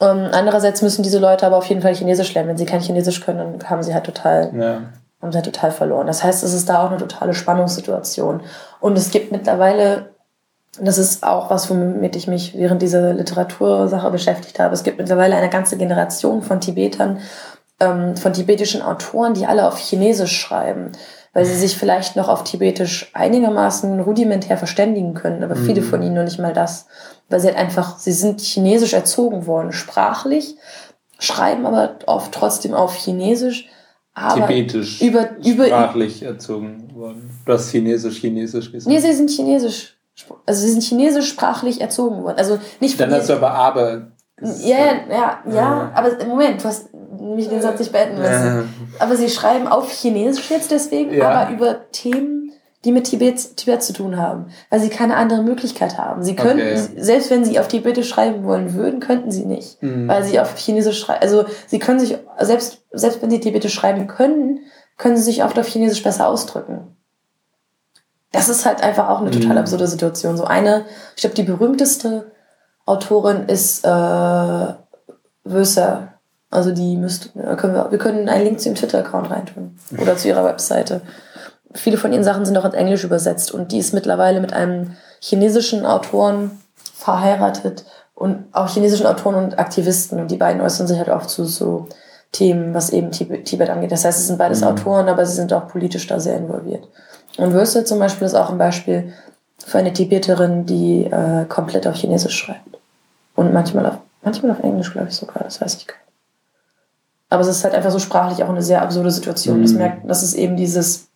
Ähm, 0.00 0.28
andererseits 0.32 0.82
müssen 0.82 1.02
diese 1.02 1.18
Leute 1.18 1.46
aber 1.46 1.56
auf 1.56 1.66
jeden 1.66 1.82
Fall 1.82 1.94
Chinesisch 1.94 2.34
lernen. 2.34 2.50
Wenn 2.50 2.58
sie 2.58 2.66
kein 2.66 2.80
Chinesisch 2.80 3.20
können, 3.20 3.58
dann 3.58 3.70
haben 3.70 3.82
sie 3.82 3.94
halt 3.94 4.04
total, 4.04 4.52
ja. 4.54 4.82
haben 5.22 5.32
sie 5.32 5.36
halt 5.36 5.46
total 5.46 5.70
verloren. 5.70 6.06
Das 6.06 6.22
heißt, 6.22 6.44
es 6.44 6.52
ist 6.52 6.68
da 6.68 6.84
auch 6.84 6.90
eine 6.90 6.98
totale 6.98 7.32
Spannungssituation. 7.32 8.42
Und 8.80 8.98
es 8.98 9.10
gibt 9.10 9.32
mittlerweile 9.32 10.14
das 10.80 10.98
ist 10.98 11.22
auch 11.22 11.50
was, 11.50 11.70
womit 11.70 12.16
ich 12.16 12.26
mich 12.26 12.56
während 12.56 12.82
dieser 12.82 13.14
Literatursache 13.14 14.10
beschäftigt 14.10 14.58
habe. 14.58 14.74
Es 14.74 14.82
gibt 14.82 14.98
mittlerweile 14.98 15.36
eine 15.36 15.48
ganze 15.48 15.76
Generation 15.76 16.42
von 16.42 16.60
Tibetern, 16.60 17.20
ähm, 17.80 18.16
von 18.16 18.32
tibetischen 18.32 18.82
Autoren, 18.82 19.34
die 19.34 19.46
alle 19.46 19.66
auf 19.66 19.78
Chinesisch 19.78 20.36
schreiben, 20.36 20.92
weil 21.34 21.44
sie 21.44 21.56
sich 21.56 21.76
vielleicht 21.76 22.16
noch 22.16 22.28
auf 22.28 22.44
Tibetisch 22.44 23.10
einigermaßen 23.12 24.00
rudimentär 24.00 24.56
verständigen 24.56 25.14
können, 25.14 25.44
aber 25.44 25.56
mhm. 25.56 25.66
viele 25.66 25.82
von 25.82 26.02
ihnen 26.02 26.14
nur 26.14 26.24
nicht 26.24 26.38
mal 26.38 26.54
das. 26.54 26.86
Weil 27.28 27.40
sie 27.40 27.48
halt 27.48 27.58
einfach, 27.58 27.98
sie 27.98 28.12
sind 28.12 28.40
chinesisch 28.40 28.94
erzogen 28.94 29.46
worden, 29.46 29.72
sprachlich, 29.72 30.56
schreiben 31.18 31.66
aber 31.66 31.98
oft 32.06 32.32
trotzdem 32.32 32.72
auf 32.74 32.94
Chinesisch. 32.94 33.68
Aber 34.14 34.46
Tibetisch 34.46 35.02
über, 35.02 35.36
über, 35.44 35.66
sprachlich 35.66 36.22
erzogen 36.22 36.94
worden. 36.94 37.30
Du 37.44 37.52
hast 37.52 37.70
Chinesisch, 37.70 38.20
Chinesisch 38.20 38.70
gesagt. 38.70 38.92
Nee, 38.94 39.00
sie 39.00 39.12
sind 39.12 39.28
Chinesisch 39.28 39.94
also 40.46 40.60
sie 40.60 40.70
sind 40.70 40.82
chinesisch 40.82 41.28
sprachlich 41.28 41.80
erzogen 41.80 42.22
worden. 42.22 42.38
Also 42.38 42.58
nicht 42.80 42.98
Dann 43.00 43.12
hast 43.12 43.28
du 43.28 43.34
aber 43.34 43.50
aber. 43.52 44.12
Ja, 44.40 44.78
ja, 44.78 44.94
ja, 45.08 45.42
ja, 45.52 45.92
aber 45.94 46.24
Moment, 46.26 46.62
du 46.62 46.68
hast 46.68 46.92
mich 47.24 47.48
den 47.48 47.62
Satz 47.62 47.78
nicht 47.78 47.92
beenden 47.92 48.22
lassen. 48.22 48.68
Aber 48.98 49.16
sie 49.16 49.28
schreiben 49.28 49.66
auf 49.66 49.90
Chinesisch 49.90 50.50
jetzt 50.50 50.70
deswegen, 50.70 51.14
ja. 51.14 51.28
aber 51.28 51.52
über 51.52 51.90
Themen, 51.90 52.52
die 52.84 52.92
mit 52.92 53.04
Tibet, 53.04 53.56
Tibet 53.56 53.82
zu 53.82 53.92
tun 53.92 54.18
haben, 54.18 54.46
weil 54.70 54.80
sie 54.80 54.90
keine 54.90 55.16
andere 55.16 55.42
Möglichkeit 55.42 55.96
haben. 55.96 56.22
Sie 56.22 56.36
könnten, 56.36 56.60
okay. 56.60 56.88
selbst 56.96 57.30
wenn 57.30 57.44
sie 57.44 57.58
auf 57.58 57.68
Tibetisch 57.68 58.08
schreiben 58.08 58.44
wollen 58.44 58.74
würden, 58.74 59.00
könnten 59.00 59.30
sie 59.30 59.46
nicht, 59.46 59.82
mhm. 59.82 60.06
weil 60.06 60.22
sie 60.24 60.38
auf 60.38 60.56
Chinesisch 60.56 61.00
schreiben. 61.00 61.22
Also 61.22 61.46
sie 61.66 61.78
können 61.78 61.98
sich, 61.98 62.18
selbst, 62.40 62.82
selbst 62.92 63.22
wenn 63.22 63.30
sie 63.30 63.40
Tibetisch 63.40 63.72
schreiben 63.72 64.06
können, 64.06 64.60
können 64.98 65.16
sie 65.16 65.22
sich 65.22 65.42
oft 65.42 65.58
auf 65.58 65.66
Chinesisch 65.66 66.02
besser 66.02 66.28
ausdrücken 66.28 66.94
das 68.34 68.48
ist 68.48 68.66
halt 68.66 68.82
einfach 68.82 69.08
auch 69.08 69.20
eine 69.20 69.30
total 69.30 69.52
mhm. 69.52 69.58
absurde 69.58 69.86
Situation. 69.86 70.36
So 70.36 70.44
eine, 70.44 70.84
ich 71.14 71.22
glaube, 71.22 71.36
die 71.36 71.44
berühmteste 71.44 72.32
Autorin 72.84 73.44
ist 73.46 73.84
äh, 73.84 74.74
Wöser. 75.44 76.13
Also 76.54 76.72
die 76.72 76.96
müsste, 76.96 77.30
können 77.56 77.74
wir, 77.74 77.90
wir 77.90 77.98
können 77.98 78.28
einen 78.28 78.44
Link 78.44 78.60
zu 78.60 78.68
ihrem 78.68 78.76
Twitter-Account 78.76 79.30
reintun 79.30 79.78
oder 80.00 80.16
zu 80.16 80.28
ihrer 80.28 80.44
Webseite. 80.44 81.00
Viele 81.74 81.96
von 81.96 82.12
ihren 82.12 82.24
Sachen 82.24 82.44
sind 82.44 82.56
auch 82.56 82.64
ins 82.64 82.74
Englisch 82.74 83.02
übersetzt 83.02 83.52
und 83.52 83.72
die 83.72 83.78
ist 83.78 83.92
mittlerweile 83.92 84.40
mit 84.40 84.52
einem 84.52 84.96
chinesischen 85.20 85.84
Autoren 85.84 86.52
verheiratet 86.94 87.84
und 88.14 88.44
auch 88.52 88.68
chinesischen 88.68 89.06
Autoren 89.06 89.34
und 89.34 89.58
Aktivisten 89.58 90.20
und 90.20 90.30
die 90.30 90.36
beiden 90.36 90.60
äußern 90.60 90.86
sich 90.86 90.98
halt 90.98 91.10
auch 91.10 91.26
zu 91.26 91.44
so 91.44 91.88
Themen, 92.30 92.74
was 92.74 92.90
eben 92.90 93.10
Tibet 93.10 93.70
angeht. 93.70 93.92
Das 93.92 94.04
heißt, 94.04 94.18
es 94.18 94.26
sind 94.28 94.38
beides 94.38 94.60
mhm. 94.60 94.68
Autoren, 94.68 95.08
aber 95.08 95.26
sie 95.26 95.34
sind 95.34 95.52
auch 95.52 95.68
politisch 95.68 96.06
da 96.06 96.20
sehr 96.20 96.36
involviert. 96.36 96.86
Und 97.36 97.52
Würste 97.52 97.84
zum 97.84 97.98
Beispiel 97.98 98.26
ist 98.26 98.34
auch 98.34 98.50
ein 98.50 98.58
Beispiel 98.58 99.12
für 99.58 99.78
eine 99.78 99.92
Tibeterin, 99.92 100.66
die 100.66 101.04
äh, 101.04 101.44
komplett 101.46 101.86
auf 101.86 101.96
Chinesisch 101.96 102.36
schreibt. 102.36 102.78
Und 103.34 103.52
manchmal 103.52 103.86
auf, 103.86 103.98
manchmal 104.22 104.52
auf 104.52 104.62
Englisch, 104.62 104.92
glaube 104.92 105.08
ich 105.08 105.16
sogar, 105.16 105.42
das 105.42 105.60
weiß 105.60 105.74
ich 105.76 105.86
gar 105.86 105.94
nicht. 105.94 106.03
Aber 107.34 107.42
es 107.42 107.48
ist 107.48 107.64
halt 107.64 107.74
einfach 107.74 107.90
so 107.90 107.98
sprachlich 107.98 108.44
auch 108.44 108.48
eine 108.48 108.62
sehr 108.62 108.80
absurde 108.80 109.10
Situation. 109.10 109.58
Mhm. 109.58 109.62
Das 109.62 109.72
merkt, 109.72 110.08
das 110.08 110.22
ist 110.22 110.34
eben 110.34 110.56
dieses, 110.56 111.08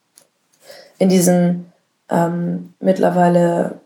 in 0.99 1.09
diesen 1.09 1.73
ähm, 2.11 2.75
mittlerweile 2.81 3.77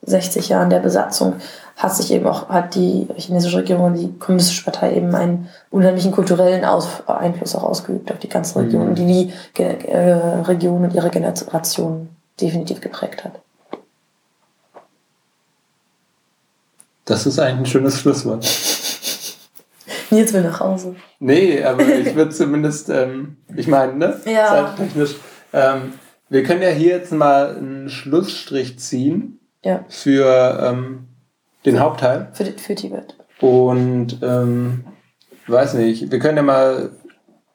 60 0.00 0.48
Jahren 0.48 0.70
der 0.70 0.78
Besatzung 0.78 1.34
hat 1.76 1.94
sich 1.94 2.10
eben 2.10 2.26
auch, 2.26 2.48
hat 2.48 2.74
die 2.74 3.06
chinesische 3.16 3.58
Regierung 3.58 3.84
und 3.84 3.94
die 3.96 4.18
kommunistische 4.18 4.64
Partei 4.64 4.96
eben 4.96 5.14
einen 5.14 5.50
unheimlichen 5.70 6.10
kulturellen 6.10 6.64
Aus 6.64 7.06
Einfluss 7.06 7.54
auch 7.54 7.64
ausgeübt 7.64 8.10
auf 8.10 8.18
die 8.18 8.30
ganze 8.30 8.60
Region, 8.60 8.88
mhm. 8.88 8.94
die 8.94 9.30
die 9.54 9.62
äh, 9.62 10.14
Region 10.46 10.84
und 10.84 10.94
ihre 10.94 11.10
Generation 11.10 12.08
definitiv 12.40 12.80
geprägt 12.80 13.26
hat. 13.26 13.32
Das 17.04 17.26
ist 17.26 17.38
eigentlich 17.38 17.58
ein 17.58 17.66
schönes 17.66 18.00
Schlusswort. 18.00 18.46
Nils 20.10 20.32
will 20.32 20.42
nach 20.42 20.60
Hause. 20.60 20.96
Nee, 21.18 21.62
aber 21.62 21.82
ich 21.82 22.14
würde 22.14 22.30
zumindest, 22.30 22.88
ähm, 22.88 23.36
ich 23.54 23.66
meine, 23.66 23.94
ne? 23.94 24.20
Ja. 24.24 24.74
Zeittechnisch. 24.76 25.16
Ähm, 25.52 25.92
wir 26.28 26.42
können 26.42 26.62
ja 26.62 26.68
hier 26.68 26.96
jetzt 26.96 27.12
mal 27.12 27.56
einen 27.56 27.88
Schlussstrich 27.88 28.78
ziehen 28.78 29.40
ja. 29.64 29.84
für 29.88 30.58
ähm, 30.62 31.08
den 31.64 31.80
Hauptteil. 31.80 32.28
Für, 32.32 32.44
für 32.44 32.74
Tibet. 32.74 33.16
Und 33.40 34.18
ähm, 34.22 34.84
weiß 35.46 35.74
nicht, 35.74 36.10
wir 36.10 36.18
können 36.18 36.36
ja 36.36 36.42
mal 36.42 36.90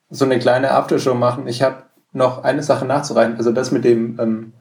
so 0.10 0.26
eine 0.26 0.40
kleine 0.40 0.72
Aftershow 0.72 1.14
machen. 1.14 1.48
Ich 1.48 1.62
habe 1.62 1.84
noch 2.12 2.44
eine 2.44 2.64
Sache 2.64 2.86
nachzureichen. 2.86 3.38
Also 3.38 3.52
das 3.52 3.72
mit 3.72 3.84
dem 3.84 4.20
ähm, 4.20 4.54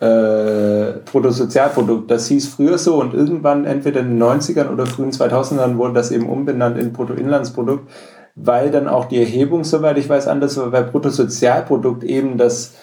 äh, 0.00 0.83
Bruttosozialprodukt. 1.14 2.10
Das 2.10 2.28
hieß 2.28 2.48
früher 2.48 2.76
so 2.76 3.00
und 3.00 3.14
irgendwann 3.14 3.64
entweder 3.64 4.00
in 4.00 4.18
den 4.18 4.22
90ern 4.22 4.70
oder 4.70 4.84
frühen 4.84 5.12
2000ern 5.12 5.76
wurde 5.76 5.94
das 5.94 6.10
eben 6.10 6.28
umbenannt 6.28 6.76
in 6.76 6.92
Bruttoinlandsprodukt, 6.92 7.88
weil 8.34 8.70
dann 8.70 8.88
auch 8.88 9.04
die 9.06 9.18
Erhebung, 9.18 9.64
soweit 9.64 9.96
ich 9.96 10.08
weiß, 10.08 10.26
anders 10.26 10.56
war, 10.56 10.72
weil 10.72 10.84
Bruttosozialprodukt 10.84 12.02
eben 12.02 12.36
das, 12.36 12.74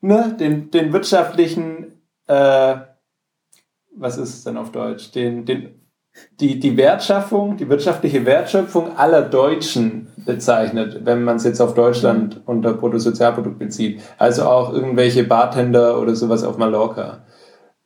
ne, 0.00 0.36
den, 0.38 0.70
den 0.70 0.92
wirtschaftlichen 0.92 2.02
äh, 2.26 2.76
was 3.96 4.18
ist 4.18 4.34
es 4.34 4.44
denn 4.44 4.56
auf 4.56 4.72
Deutsch? 4.72 5.12
Den, 5.12 5.44
den, 5.44 5.79
die, 6.40 6.58
die 6.58 6.76
Wertschaffung, 6.76 7.56
die 7.56 7.68
wirtschaftliche 7.68 8.24
Wertschöpfung 8.24 8.96
aller 8.96 9.22
Deutschen 9.22 10.08
bezeichnet, 10.24 11.00
wenn 11.04 11.22
man 11.24 11.36
es 11.36 11.44
jetzt 11.44 11.60
auf 11.60 11.74
Deutschland 11.74 12.36
mhm. 12.36 12.42
unter 12.46 12.72
Bruttosozialprodukt 12.74 13.58
bezieht. 13.58 14.00
Also 14.18 14.44
auch 14.44 14.72
irgendwelche 14.72 15.24
Bartender 15.24 16.00
oder 16.00 16.14
sowas 16.14 16.44
auf 16.44 16.56
Mallorca. 16.56 17.20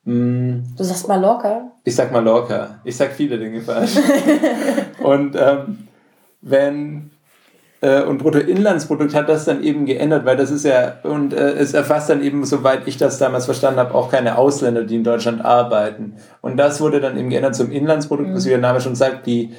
Mm. 0.04 0.60
Du 0.76 0.84
sagst 0.84 1.08
Mallorca? 1.08 1.72
Ich 1.82 1.96
sag 1.96 2.12
Mallorca. 2.12 2.80
Ich 2.84 2.96
sag 2.96 3.12
viele 3.12 3.38
Dinge 3.38 3.62
falsch. 3.62 3.96
Und 5.02 5.34
ähm, 5.34 5.88
wenn 6.42 7.10
und 8.02 8.18
Bruttoinlandsprodukt 8.18 9.14
hat 9.14 9.28
das 9.28 9.44
dann 9.44 9.62
eben 9.62 9.84
geändert, 9.84 10.24
weil 10.24 10.36
das 10.36 10.50
ist 10.50 10.64
ja, 10.64 10.94
und 11.02 11.34
äh, 11.34 11.52
es 11.52 11.74
erfasst 11.74 12.08
dann 12.08 12.22
eben, 12.22 12.44
soweit 12.44 12.86
ich 12.86 12.96
das 12.96 13.18
damals 13.18 13.44
verstanden 13.44 13.80
habe, 13.80 13.94
auch 13.94 14.10
keine 14.10 14.38
Ausländer, 14.38 14.84
die 14.84 14.96
in 14.96 15.04
Deutschland 15.04 15.44
arbeiten. 15.44 16.14
Und 16.40 16.56
das 16.56 16.80
wurde 16.80 17.00
dann 17.00 17.18
eben 17.18 17.30
geändert 17.30 17.54
zum 17.54 17.70
Inlandsprodukt, 17.70 18.30
mhm. 18.30 18.34
was 18.34 18.46
wie 18.46 18.50
der 18.50 18.58
Name 18.58 18.80
schon 18.80 18.94
sagt, 18.94 19.26
die 19.26 19.52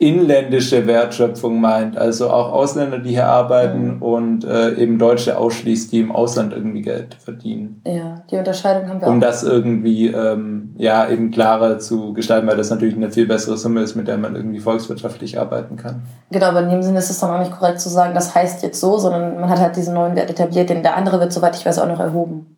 inländische 0.00 0.86
Wertschöpfung 0.86 1.60
meint, 1.60 1.98
also 1.98 2.30
auch 2.30 2.52
Ausländer, 2.52 3.00
die 3.00 3.10
hier 3.10 3.26
arbeiten 3.26 3.96
mhm. 3.96 4.02
und 4.02 4.44
äh, 4.44 4.74
eben 4.74 4.96
Deutsche 4.96 5.36
ausschließt, 5.36 5.90
die 5.90 5.98
im 5.98 6.12
Ausland 6.12 6.52
irgendwie 6.52 6.82
Geld 6.82 7.16
verdienen. 7.16 7.82
Ja, 7.84 8.22
die 8.30 8.36
Unterscheidung 8.36 8.88
haben 8.88 9.00
wir 9.00 9.08
um 9.08 9.10
auch. 9.10 9.14
Um 9.14 9.20
das 9.20 9.42
irgendwie 9.42 10.06
ähm, 10.06 10.76
ja 10.78 11.08
eben 11.08 11.32
klarer 11.32 11.80
zu 11.80 12.12
gestalten, 12.12 12.46
weil 12.46 12.56
das 12.56 12.70
natürlich 12.70 12.94
eine 12.94 13.10
viel 13.10 13.26
bessere 13.26 13.56
Summe 13.56 13.80
ist, 13.80 13.96
mit 13.96 14.06
der 14.06 14.18
man 14.18 14.36
irgendwie 14.36 14.60
volkswirtschaftlich 14.60 15.40
arbeiten 15.40 15.76
kann. 15.76 16.02
Genau, 16.30 16.46
aber 16.46 16.62
in 16.62 16.70
dem 16.70 16.82
Sinne 16.82 17.00
ist 17.00 17.10
es 17.10 17.18
dann 17.18 17.32
auch 17.32 17.40
nicht 17.40 17.58
korrekt 17.58 17.80
zu 17.80 17.88
sagen, 17.88 18.14
das 18.14 18.36
heißt 18.36 18.62
jetzt 18.62 18.80
so, 18.80 18.98
sondern 18.98 19.40
man 19.40 19.50
hat 19.50 19.58
halt 19.58 19.74
diesen 19.74 19.94
neuen 19.94 20.14
Wert 20.14 20.30
etabliert, 20.30 20.70
denn 20.70 20.84
der 20.84 20.96
andere 20.96 21.18
wird, 21.18 21.32
soweit 21.32 21.56
ich 21.56 21.66
weiß, 21.66 21.80
auch 21.80 21.88
noch 21.88 21.98
erhoben. 21.98 22.57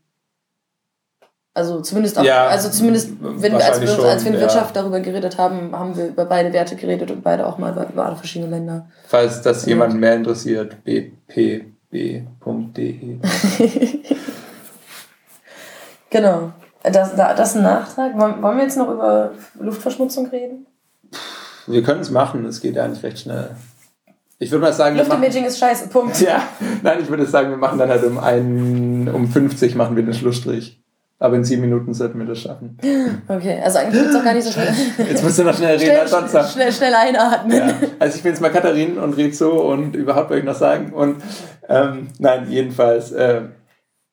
Also 1.61 1.83
zumindest, 1.83 2.19
auch, 2.19 2.25
ja, 2.25 2.47
also 2.47 2.71
zumindest 2.71 3.11
wenn 3.21 3.53
wir, 3.53 3.63
als 3.63 3.83
wir, 3.83 3.87
schon, 3.87 4.07
als 4.07 4.25
wir 4.25 4.31
in 4.31 4.37
ja. 4.37 4.41
Wirtschaft 4.41 4.75
darüber 4.75 5.01
geredet 5.01 5.37
haben, 5.37 5.77
haben 5.77 5.95
wir 5.95 6.07
über 6.07 6.25
beide 6.25 6.55
Werte 6.55 6.75
geredet 6.75 7.11
und 7.11 7.23
beide 7.23 7.47
auch 7.47 7.59
mal 7.59 7.73
über, 7.73 7.87
über 7.87 8.17
verschiedene 8.17 8.51
Länder. 8.51 8.89
Falls 9.09 9.43
das 9.43 9.67
ja. 9.67 9.69
jemand 9.73 10.01
mehr 10.01 10.15
interessiert, 10.15 10.83
bpb.de. 10.85 11.59
genau. 16.09 16.53
Das, 16.83 17.15
das 17.15 17.51
ist 17.51 17.57
ein 17.57 17.63
Nachtrag. 17.63 18.19
Wollen 18.19 18.57
wir 18.57 18.63
jetzt 18.63 18.79
noch 18.79 18.91
über 18.91 19.33
Luftverschmutzung 19.61 20.29
reden? 20.29 20.67
Wir 21.67 21.83
können 21.83 22.01
es 22.01 22.11
machen, 22.11 22.47
es 22.47 22.63
geht 22.63 22.77
ja 22.77 22.85
eigentlich 22.85 23.03
recht 23.03 23.19
schnell. 23.19 23.51
Ich 24.43 24.51
würde 24.51 24.63
mal 24.63 24.73
sagen, 24.73 24.97
Luftimaging 24.97 25.45
ist 25.45 25.59
scheiße, 25.59 25.89
Punkt. 25.89 26.19
Ja, 26.23 26.43
nein, 26.83 27.01
ich 27.03 27.11
würde 27.11 27.27
sagen, 27.27 27.51
wir 27.51 27.59
machen 27.59 27.79
dann 27.79 27.91
halt 27.91 28.03
um, 28.05 28.17
ein, 28.19 29.11
um 29.13 29.29
50 29.29 29.75
machen 29.75 29.95
wir 29.95 30.03
den 30.03 30.15
Schlussstrich. 30.15 30.81
Aber 31.23 31.37
in 31.37 31.45
sieben 31.45 31.61
Minuten 31.61 31.93
sollten 31.93 32.19
wir 32.19 32.27
das 32.27 32.41
schaffen. 32.41 32.79
Okay, 33.29 33.61
also 33.63 33.79
eigentlich 33.79 34.01
wird 34.01 34.11
es 34.11 34.17
auch 34.17 34.25
gar 34.25 34.35
nicht 34.35 34.45
so 34.45 34.53
schnell. 34.53 34.75
Jetzt 35.07 35.23
musst 35.23 35.39
du 35.39 35.45
noch 35.45 35.55
schnell 35.55 35.77
reden, 35.77 36.07
schnell, 36.07 36.09
sonst 36.09 36.53
schnell, 36.53 36.73
schnell 36.73 36.95
einatmen. 36.95 37.59
Ja. 37.59 37.75
Also 37.99 38.17
ich 38.17 38.23
bin 38.23 38.33
jetzt 38.33 38.41
mal 38.41 38.49
Katharin 38.49 38.99
und 38.99 39.17
rede 39.17 39.35
so 39.35 39.53
und 39.63 39.95
überhaupt 39.95 40.31
wollte 40.31 40.41
ich 40.41 40.47
noch 40.47 40.59
sagen. 40.59 40.93
Und 40.93 41.23
ähm, 41.69 42.09
nein, 42.19 42.47
jedenfalls, 42.51 43.13
äh, 43.13 43.43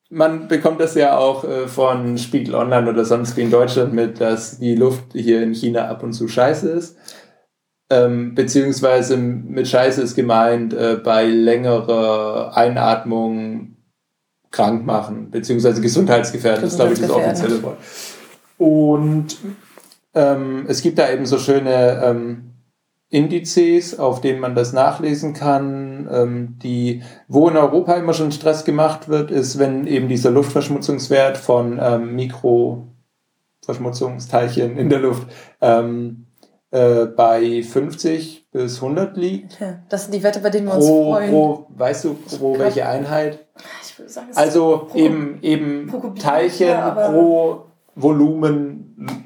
man 0.09 0.49
bekommt 0.49 0.81
das 0.81 0.95
ja 0.95 1.17
auch 1.17 1.45
äh, 1.45 1.67
von 1.67 2.17
Spiegel 2.17 2.55
Online 2.55 2.89
oder 2.89 3.05
sonst 3.05 3.37
wie 3.37 3.41
in 3.41 3.51
Deutschland 3.51 3.93
mit, 3.93 4.19
dass 4.19 4.59
die 4.59 4.75
Luft 4.75 5.13
hier 5.13 5.41
in 5.41 5.53
China 5.53 5.87
ab 5.87 6.03
und 6.03 6.11
zu 6.11 6.27
scheiße 6.27 6.69
ist. 6.69 6.97
Ähm, 7.89 8.35
beziehungsweise 8.35 9.15
mit 9.15 9.69
Scheiße 9.69 10.01
ist 10.01 10.15
gemeint, 10.15 10.73
äh, 10.73 10.97
bei 11.01 11.25
längerer 11.25 12.55
Einatmung 12.55 13.76
krank 14.51 14.85
machen, 14.85 15.29
beziehungsweise 15.31 15.81
gesundheitsgefährdend, 15.81 16.67
ist, 16.67 16.75
glaube 16.75 16.93
ich, 16.93 16.99
das 16.99 17.09
offizielle 17.09 17.63
Wort. 17.63 17.77
Und 18.57 19.37
ähm, 20.13 20.65
es 20.67 20.81
gibt 20.81 20.97
da 20.97 21.11
eben 21.11 21.25
so 21.25 21.37
schöne 21.37 22.01
ähm, 22.03 22.53
Indizes, 23.09 23.97
auf 23.99 24.19
denen 24.19 24.39
man 24.39 24.55
das 24.55 24.73
nachlesen 24.73 25.33
kann. 25.33 26.09
Ähm, 26.11 26.59
die, 26.61 27.03
wo 27.27 27.47
in 27.47 27.57
Europa 27.57 27.93
immer 27.93 28.13
schon 28.13 28.31
Stress 28.31 28.65
gemacht 28.65 29.07
wird, 29.07 29.31
ist, 29.31 29.59
wenn 29.59 29.87
eben 29.87 30.09
dieser 30.09 30.31
Luftverschmutzungswert 30.31 31.37
von 31.37 31.79
ähm, 31.81 32.15
Mikro 32.15 32.87
Verschmutzungsteilchen 33.63 34.77
in 34.77 34.89
der 34.89 34.99
Luft 34.99 35.27
ähm, 35.61 36.27
äh, 36.71 37.05
bei 37.05 37.63
50 37.63 38.49
bis 38.51 38.81
100 38.81 39.15
liegt. 39.17 39.57
Das 39.89 40.03
sind 40.03 40.13
die 40.13 40.23
Werte, 40.23 40.39
bei 40.39 40.49
denen 40.49 40.67
wir 40.67 40.73
pro, 40.73 40.77
uns 40.77 40.87
freuen. 40.87 41.29
Pro, 41.29 41.67
weißt 41.69 42.05
du, 42.05 42.13
pro 42.13 42.57
welche 42.59 42.87
Einheit? 42.87 43.46
Ich 43.83 43.97
würde 43.99 44.11
sagen, 44.11 44.27
Also 44.35 44.87
pro- 44.89 44.97
eben, 44.97 45.39
eben 45.41 45.87
pro 45.87 46.09
Teilchen 46.09 46.67
ja, 46.69 46.89
pro 46.91 47.65
Volumen 47.95 48.83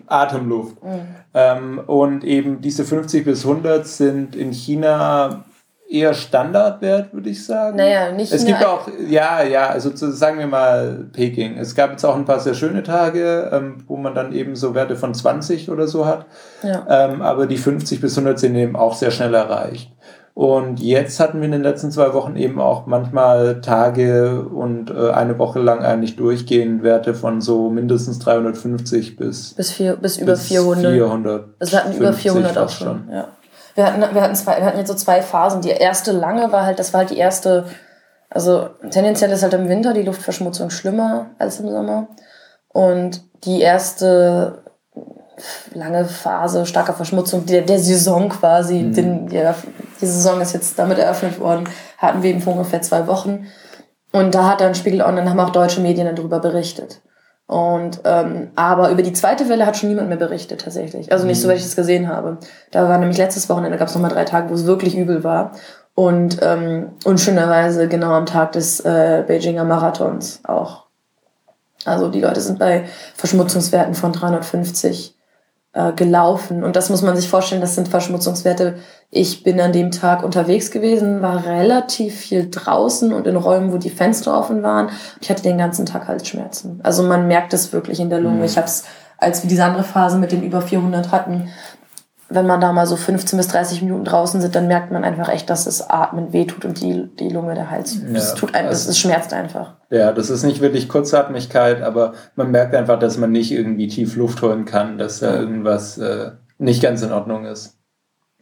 Atemluft. 0.08 0.84
Mhm. 0.84 0.90
Ähm, 1.34 1.80
und 1.88 2.24
eben 2.24 2.62
diese 2.62 2.84
50 2.84 3.24
bis 3.26 3.46
100 3.46 3.88
sind 3.88 4.36
in 4.36 4.52
China 4.52 5.46
eher 5.90 6.14
Standardwert, 6.14 7.14
würde 7.14 7.30
ich 7.30 7.46
sagen. 7.46 7.76
Naja, 7.76 8.12
nicht 8.14 8.32
Es 8.32 8.46
gibt 8.46 8.64
auch, 8.66 8.88
ja, 9.10 9.44
ja, 9.44 9.68
also 9.68 9.92
sagen 9.94 10.40
wir 10.40 10.48
mal 10.48 11.06
Peking. 11.12 11.58
Es 11.58 11.76
gab 11.76 11.92
jetzt 11.92 12.06
auch 12.06 12.16
ein 12.16 12.24
paar 12.24 12.40
sehr 12.40 12.54
schöne 12.54 12.82
Tage, 12.82 13.50
ähm, 13.52 13.84
wo 13.88 13.98
man 13.98 14.16
dann 14.16 14.32
eben 14.32 14.56
so 14.56 14.74
Werte 14.74 14.96
von 14.96 15.14
20 15.14 15.70
oder 15.70 15.88
so 15.88 16.06
hat. 16.06 16.26
Ja. 16.64 16.86
Ähm, 16.90 17.22
aber 17.22 17.46
die 17.46 17.58
50 17.58 18.00
bis 18.00 18.18
100 18.18 18.40
sind 18.40 18.56
eben 18.56 18.78
auch 18.78 18.94
sehr 18.96 19.12
schnell 19.12 19.34
erreicht. 19.34 19.92
Und 20.34 20.80
jetzt 20.80 21.20
hatten 21.20 21.40
wir 21.40 21.46
in 21.46 21.52
den 21.52 21.64
letzten 21.64 21.92
zwei 21.92 22.14
Wochen 22.14 22.36
eben 22.38 22.62
auch 22.62 22.86
manchmal 22.86 23.60
Tage 23.62 24.44
und 24.44 24.90
äh, 24.90 25.12
eine 25.12 25.38
Woche 25.38 25.60
lang 25.60 25.84
eigentlich 25.84 26.16
durchgehend 26.16 26.84
Werte 26.84 27.14
von 27.14 27.42
so 27.42 27.70
mindestens 27.70 28.20
350 28.20 29.18
bis, 29.18 29.54
Bis, 29.56 29.72
vier, 29.72 29.98
bis 29.98 30.18
über 30.18 30.34
bis 30.34 30.44
400. 30.44 30.94
400. 30.94 31.46
Also 31.60 31.72
wir 31.74 31.80
hatten 31.80 31.98
über 31.98 32.14
400 32.14 32.58
auch 32.58 32.62
fast 32.64 32.80
schon. 32.80 33.10
Ja. 33.12 33.28
Wir, 33.76 33.86
hatten, 33.86 34.02
wir, 34.02 34.22
hatten 34.22 34.36
zwei, 34.36 34.58
wir 34.58 34.66
hatten 34.66 34.78
jetzt 34.78 34.88
so 34.88 34.96
zwei 34.96 35.22
Phasen. 35.22 35.62
Die 35.62 35.70
erste 35.70 36.14
lange 36.14 36.52
war 36.52 36.66
halt, 36.66 36.80
das 36.80 36.94
war 36.94 37.00
halt 37.02 37.10
die 37.10 37.18
erste, 37.18 37.66
also 38.30 38.70
tendenziell 38.90 39.32
ist 39.32 39.44
halt 39.44 39.54
im 39.54 39.68
Winter 39.68 39.94
die 39.94 40.04
Luftverschmutzung 40.04 40.70
schlimmer 40.70 41.32
als 41.40 41.60
im 41.60 41.70
Sommer. 41.70 42.08
Und 42.70 43.22
die 43.44 43.60
erste 43.60 44.64
lange 45.74 46.06
Phase 46.06 46.66
starker 46.66 46.94
Verschmutzung 46.94 47.46
der, 47.46 47.62
der 47.62 47.80
Saison 47.80 48.30
quasi, 48.30 48.80
Mhm. 48.80 48.94
den, 48.94 49.28
die, 49.28 49.38
eröff- 49.38 49.68
die 50.02 50.06
Saison 50.06 50.42
ist 50.42 50.54
jetzt 50.54 50.78
damit 50.80 50.98
eröffnet 50.98 51.40
worden, 51.40 51.66
hatten 51.98 52.24
wir 52.24 52.30
eben 52.32 52.42
vor 52.42 52.54
ungefähr 52.54 52.82
zwei 52.82 53.08
Wochen. 53.08 53.48
Und 54.12 54.36
da 54.36 54.50
hat 54.50 54.62
dann 54.62 54.76
Spiegel 54.76 55.02
Online, 55.02 55.30
haben 55.30 55.40
auch 55.40 55.52
deutsche 55.52 55.82
Medien 55.82 56.06
dann 56.06 56.16
darüber 56.16 56.40
berichtet. 56.40 57.02
Und 57.48 58.00
ähm, 58.06 58.52
aber 58.56 58.92
über 58.92 59.02
die 59.04 59.12
zweite 59.14 59.50
Welle 59.50 59.66
hat 59.66 59.76
schon 59.76 59.90
niemand 59.90 60.08
mehr 60.08 60.18
berichtet 60.18 60.62
tatsächlich. 60.62 61.12
Also 61.12 61.26
nicht 61.26 61.42
so, 61.42 61.50
weil 61.50 61.58
ich 61.58 61.66
es 61.66 61.76
gesehen 61.76 62.08
habe. 62.08 62.38
Da 62.72 62.88
war 62.88 62.98
nämlich 62.98 63.18
letztes 63.18 63.50
Wochenende 63.50 63.78
gab 63.78 63.90
es 63.90 63.94
nochmal 63.96 64.12
drei 64.12 64.24
Tage, 64.24 64.50
wo 64.50 64.54
es 64.54 64.66
wirklich 64.66 64.96
übel 64.96 65.24
war. 65.26 65.52
Und 65.94 66.38
ähm, 66.42 66.92
unschönerweise 67.04 67.90
genau 67.90 68.12
am 68.14 68.26
Tag 68.26 68.54
des 68.54 68.80
äh, 68.82 69.26
Beijinger 69.28 69.66
Marathons 69.66 70.40
auch. 70.46 70.86
Also 71.84 72.08
die 72.10 72.22
Leute 72.22 72.40
sind 72.40 72.58
bei 72.60 72.86
Verschmutzungswerten 73.16 73.96
von 73.96 74.14
350 74.14 75.16
äh, 75.74 75.94
gelaufen. 75.94 76.64
Und 76.64 76.76
das 76.76 76.90
muss 76.90 77.02
man 77.02 77.16
sich 77.16 77.30
vorstellen, 77.30 77.62
das 77.62 77.76
sind 77.76 77.88
Verschmutzungswerte. 77.88 78.76
Ich 79.10 79.44
bin 79.44 79.60
an 79.62 79.72
dem 79.72 79.92
Tag 79.92 80.24
unterwegs 80.24 80.70
gewesen, 80.72 81.22
war 81.22 81.46
relativ 81.46 82.16
viel 82.16 82.50
draußen 82.50 83.14
und 83.14 83.26
in 83.26 83.38
Räumen, 83.38 83.72
wo 83.72 83.78
die 83.78 83.90
Fenster 83.90 84.38
offen 84.38 84.64
waren. 84.64 84.90
Ich 85.22 85.30
hatte 85.30 85.44
den 85.44 85.58
ganzen 85.58 85.86
Tag 85.86 86.08
Halsschmerzen. 86.08 86.80
Also 86.84 87.04
man 87.04 87.28
merkt 87.28 87.54
es 87.54 87.72
wirklich 87.72 88.00
in 88.00 88.10
der 88.10 88.20
Lunge. 88.20 88.40
Mhm. 88.40 88.44
Ich 88.44 88.58
habe 88.58 88.68
es, 88.68 88.84
als 89.18 89.44
wir 89.44 89.50
diese 89.50 89.64
andere 89.64 89.84
Phase 89.84 90.18
mit 90.18 90.32
den 90.32 90.44
über 90.44 90.62
400 90.62 91.12
hatten, 91.12 91.50
wenn 92.34 92.48
man 92.48 92.62
da 92.62 92.72
mal 92.72 92.86
so 92.88 92.96
15 92.96 93.38
bis 93.38 93.48
30 93.50 93.82
Minuten 93.82 94.06
draußen 94.06 94.40
sind, 94.42 94.56
dann 94.56 94.68
merkt 94.68 94.92
man 94.92 95.04
einfach 95.04 95.30
echt, 95.30 95.50
dass 95.50 95.68
es 95.68 95.90
Atmen 95.90 96.34
wehtut 96.34 96.66
und 96.66 96.80
die, 96.82 97.10
die 97.20 97.30
Lunge, 97.30 97.54
der 97.56 97.70
Hals. 97.70 97.96
Es 98.14 98.30
Ja, 98.30 98.36
tut 98.36 98.56
einem, 98.56 98.68
es, 98.70 98.80
also- 98.80 98.92
es 98.92 98.98
schmerzt 99.00 99.34
einfach. 99.34 99.74
Ja, 99.90 100.12
das 100.14 100.30
ist 100.30 100.44
nicht 100.44 100.62
wirklich 100.62 100.88
Kurzatmigkeit, 100.90 101.82
aber 101.82 102.14
man 102.36 102.52
merkt 102.52 102.74
einfach, 102.76 102.98
dass 103.00 103.18
man 103.18 103.32
nicht 103.32 103.52
irgendwie 103.52 103.88
tief 103.88 104.16
Luft 104.16 104.42
holen 104.42 104.66
kann, 104.66 104.98
dass 104.98 105.20
da 105.20 105.36
irgendwas 105.36 105.98
äh, 105.98 106.32
nicht 106.58 106.82
ganz 106.82 107.02
in 107.02 107.12
Ordnung 107.12 107.46
ist. 107.46 107.78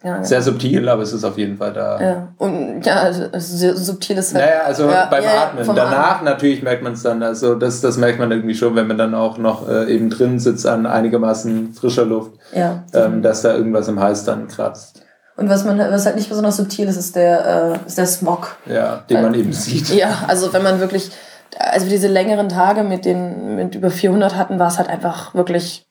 Ja, 0.02 0.24
Sehr 0.24 0.42
subtil, 0.42 0.88
aber 0.88 1.02
es 1.04 1.12
ist 1.12 1.26
auf 1.26 1.38
jeden 1.38 1.58
Fall 1.58 1.74
da. 1.74 2.02
ja. 2.02 2.28
Und 2.38 2.84
ja, 2.86 2.96
also, 3.02 3.26
also 3.34 3.76
subtil 3.76 4.18
ist 4.18 4.34
halt. 4.34 4.46
Naja, 4.46 4.62
also 4.66 4.90
Ja, 4.90 5.08
beim 5.12 5.24
ja, 5.24 5.34
ja, 5.34 5.44
Atmen. 5.44 5.76
Danach 5.76 6.22
natürlich 6.22 6.64
merkt 6.64 6.84
man 6.84 6.94
es 6.94 7.04
dann. 7.04 7.22
Also 7.22 7.56
das, 7.56 7.82
das 7.82 7.98
merkt 7.98 8.18
man 8.18 8.32
irgendwie 8.32 8.56
schon, 8.56 8.76
wenn 8.76 8.88
man 8.88 8.98
dann 8.98 9.14
auch 9.14 9.38
noch 9.38 9.68
äh, 9.68 9.94
eben 9.94 10.10
drin 10.10 10.40
sitzt 10.40 10.66
an 10.66 10.86
einigermaßen 10.86 11.74
frischer 11.74 12.06
Luft, 12.06 12.32
Ja. 12.54 12.84
ähm, 12.94 13.22
dass 13.22 13.42
da 13.42 13.54
irgendwas 13.54 13.90
im 13.90 14.00
Hals 14.00 14.24
dann 14.24 14.48
kratzt. 14.48 15.02
Und 15.36 15.50
was 15.50 15.66
man, 15.66 15.78
was 15.78 16.06
halt 16.06 16.16
nicht 16.16 16.30
besonders 16.30 16.56
subtil 16.58 16.88
ist, 16.88 16.98
ist 16.98 17.16
der, 17.18 17.74
äh, 17.84 17.88
ist 17.88 17.98
der 17.98 18.08
Smog. 18.08 18.56
Ja, 18.68 19.04
den 19.10 19.22
man 19.22 19.34
eben 19.34 19.52
sieht. 19.52 19.90
Ja, 19.94 20.24
also 20.28 20.54
wenn 20.54 20.64
man 20.64 20.80
wirklich, 20.80 21.12
also 21.58 21.88
diese 21.90 22.08
längeren 22.08 22.48
Tage 22.48 22.84
mit 22.84 23.04
den, 23.04 23.56
mit 23.58 23.76
über 23.76 23.90
400 23.90 24.38
hatten, 24.38 24.60
war 24.60 24.68
es 24.68 24.78
halt 24.78 24.88
einfach 24.88 25.34
wirklich, 25.36 25.86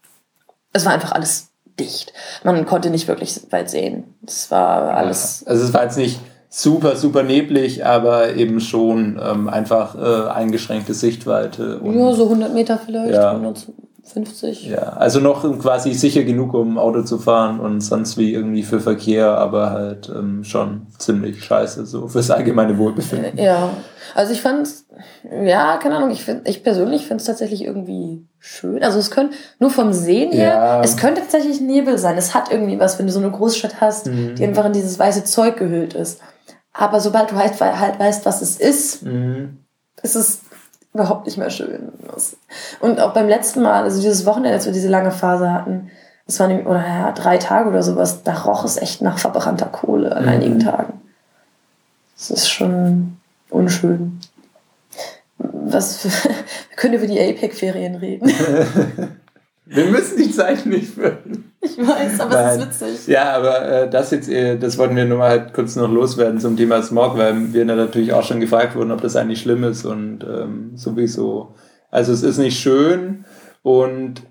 es 0.73 0.87
war 0.87 0.93
einfach 0.93 1.13
alles 1.13 1.48
dicht. 1.79 2.13
Man 2.45 2.67
konnte 2.67 2.91
nicht 2.91 3.09
wirklich 3.09 3.41
weit 3.51 3.71
sehen. 3.71 4.15
Es 4.27 4.51
war 4.51 4.95
alles, 4.95 5.45
Also 5.47 5.65
es 5.65 5.75
war 5.75 5.85
jetzt 5.85 5.97
nicht 5.99 6.21
super, 6.51 6.97
super 6.97 7.23
neblig, 7.23 7.85
aber 7.85 8.35
eben 8.35 8.61
schon 8.61 9.21
ähm, 9.23 9.49
einfach 9.49 9.95
äh, 9.95 10.31
eingeschränkte 10.31 10.95
Sichtweite. 10.95 11.79
Und, 11.79 11.99
ja, 11.99 12.13
so 12.13 12.25
100 12.25 12.53
Meter 12.55 12.79
vielleicht, 12.85 13.15
Ja. 13.15 13.39
150. 14.05 14.67
ja, 14.67 14.79
also 14.95 15.21
noch 15.21 15.43
quasi 15.61 15.93
sicher 15.93 16.23
genug, 16.25 16.55
um 16.55 16.79
Auto 16.79 17.03
zu 17.03 17.19
fahren 17.19 17.61
und 17.61 17.81
sonst 17.81 18.17
wie 18.17 18.33
irgendwie 18.33 18.63
für 18.63 18.81
Verkehr, 18.81 19.37
aber 19.37 19.71
halt 19.71 20.09
ähm, 20.15 20.45
schon 20.45 20.87
ziemlich 20.99 21.45
scheiße, 21.45 21.85
so 21.85 22.09
fürs 22.09 22.31
allgemeine 22.31 22.79
Wohlbefinden. 22.79 23.37
Ja, 23.39 23.71
also 24.15 24.33
ich 24.33 24.41
fand's, 24.41 24.87
ja, 25.45 25.77
keine 25.77 25.97
Ahnung, 25.97 26.11
ich 26.11 26.25
find, 26.25 26.49
ich 26.49 26.63
persönlich 26.63 27.03
finde 27.07 27.21
es 27.21 27.27
tatsächlich 27.27 27.65
irgendwie 27.65 28.27
schön. 28.39 28.83
Also 28.83 28.99
es 28.99 29.11
könnte, 29.11 29.37
nur 29.59 29.71
vom 29.71 29.93
Sehen 29.93 30.33
her, 30.33 30.53
Ja. 30.55 30.83
es 30.83 30.97
könnte 30.97 31.21
tatsächlich 31.21 31.61
Nebel 31.61 31.99
sein. 31.99 32.17
Es 32.17 32.35
hat 32.35 32.51
irgendwie 32.51 32.79
was, 32.81 32.99
wenn 32.99 33.07
du 33.07 33.13
so 33.13 33.21
eine 33.21 33.31
Großstadt 33.31 33.81
hast, 33.81 34.07
Mhm. 34.07 34.37
die 34.37 34.45
einfach 34.45 34.65
in 34.65 34.73
dieses 34.73 34.99
weiße 34.99 35.25
Zeug 35.25 35.57
gehüllt 35.59 35.95
ist. 35.95 36.21
Aber 36.73 37.01
sobald 37.01 37.31
du 37.33 37.37
halt, 37.37 37.61
halt 37.61 37.99
weißt, 37.99 38.25
was 38.25 38.41
es 38.41 38.59
ist, 38.59 39.03
Mhm. 39.03 39.59
ist 40.03 40.15
es 40.17 40.41
überhaupt 40.99 41.27
nicht 41.27 41.39
mehr 41.39 41.51
schön. 41.51 41.89
Und 42.81 43.01
auch 43.01 43.15
beim 43.15 43.29
letzten 43.29 43.63
Mal, 43.63 43.85
also 43.85 44.01
dieses 44.01 44.27
Wochenende, 44.27 44.55
als 44.55 44.67
wir 44.67 44.73
diese 44.73 44.89
lange 44.89 45.11
Phase 45.11 45.53
hatten, 45.53 45.91
das 46.27 46.41
waren, 46.41 46.67
oder 46.67 46.87
ja, 46.87 47.13
drei 47.13 47.39
Tage 47.39 47.69
oder 47.71 47.83
sowas, 47.83 48.23
da 48.23 48.35
roch 48.35 48.65
es 48.65 48.77
echt 48.77 49.01
nach 49.01 49.19
verbrannter 49.19 49.67
Kohle 49.67 50.15
an 50.15 50.25
Mhm. 50.25 50.29
einigen 50.29 50.59
Tagen. 50.61 51.01
Das 52.17 52.31
ist 52.31 52.49
schon 52.51 53.17
unschön. 53.49 54.21
Was 55.39 55.99
für, 55.99 56.09
wir 56.71 56.77
können 56.77 56.95
über 56.95 57.07
die 57.07 57.21
APEC-Ferien 57.21 57.95
reden. 57.95 58.31
Wir 59.71 59.85
müssen 59.85 60.17
die 60.17 60.31
Zeit 60.31 60.65
nicht 60.67 60.95
füllen. 60.95 61.53
Ich 61.61 61.77
weiß, 61.77 62.21
aber 62.21 62.35
Nein. 62.35 62.61
es 62.61 62.65
ist 62.65 62.81
witzig. 62.81 63.09
Ja, 63.09 63.33
aber 63.33 63.69
äh, 63.69 63.91
das 63.91 64.11
jetzt, 64.11 64.29
äh, 64.29 64.57
das 64.57 64.79
wollten 64.79 64.97
wir 64.97 65.05
nur 65.05 65.19
mal 65.19 65.29
halt 65.29 65.53
kurz 65.53 65.77
noch 65.77 65.91
loswerden 65.91 66.41
zum 66.41 66.57
Thema 66.57 66.83
Smog, 66.83 67.19
weil 67.19 67.53
wir 67.53 67.65
natürlich 67.65 68.13
auch 68.13 68.23
schon 68.23 68.41
gefragt 68.41 68.77
wurden, 68.77 68.93
ob 68.93 69.03
das 69.03 69.17
eigentlich 69.17 69.41
schlimm 69.41 69.65
ist 69.65 69.85
und 69.85 70.25
ähm, 70.25 70.73
sowieso. 70.75 71.55
Also 71.91 72.13
es 72.13 72.23
ist 72.23 72.39
nicht 72.39 72.59
schön 72.59 73.25
und 73.63 74.23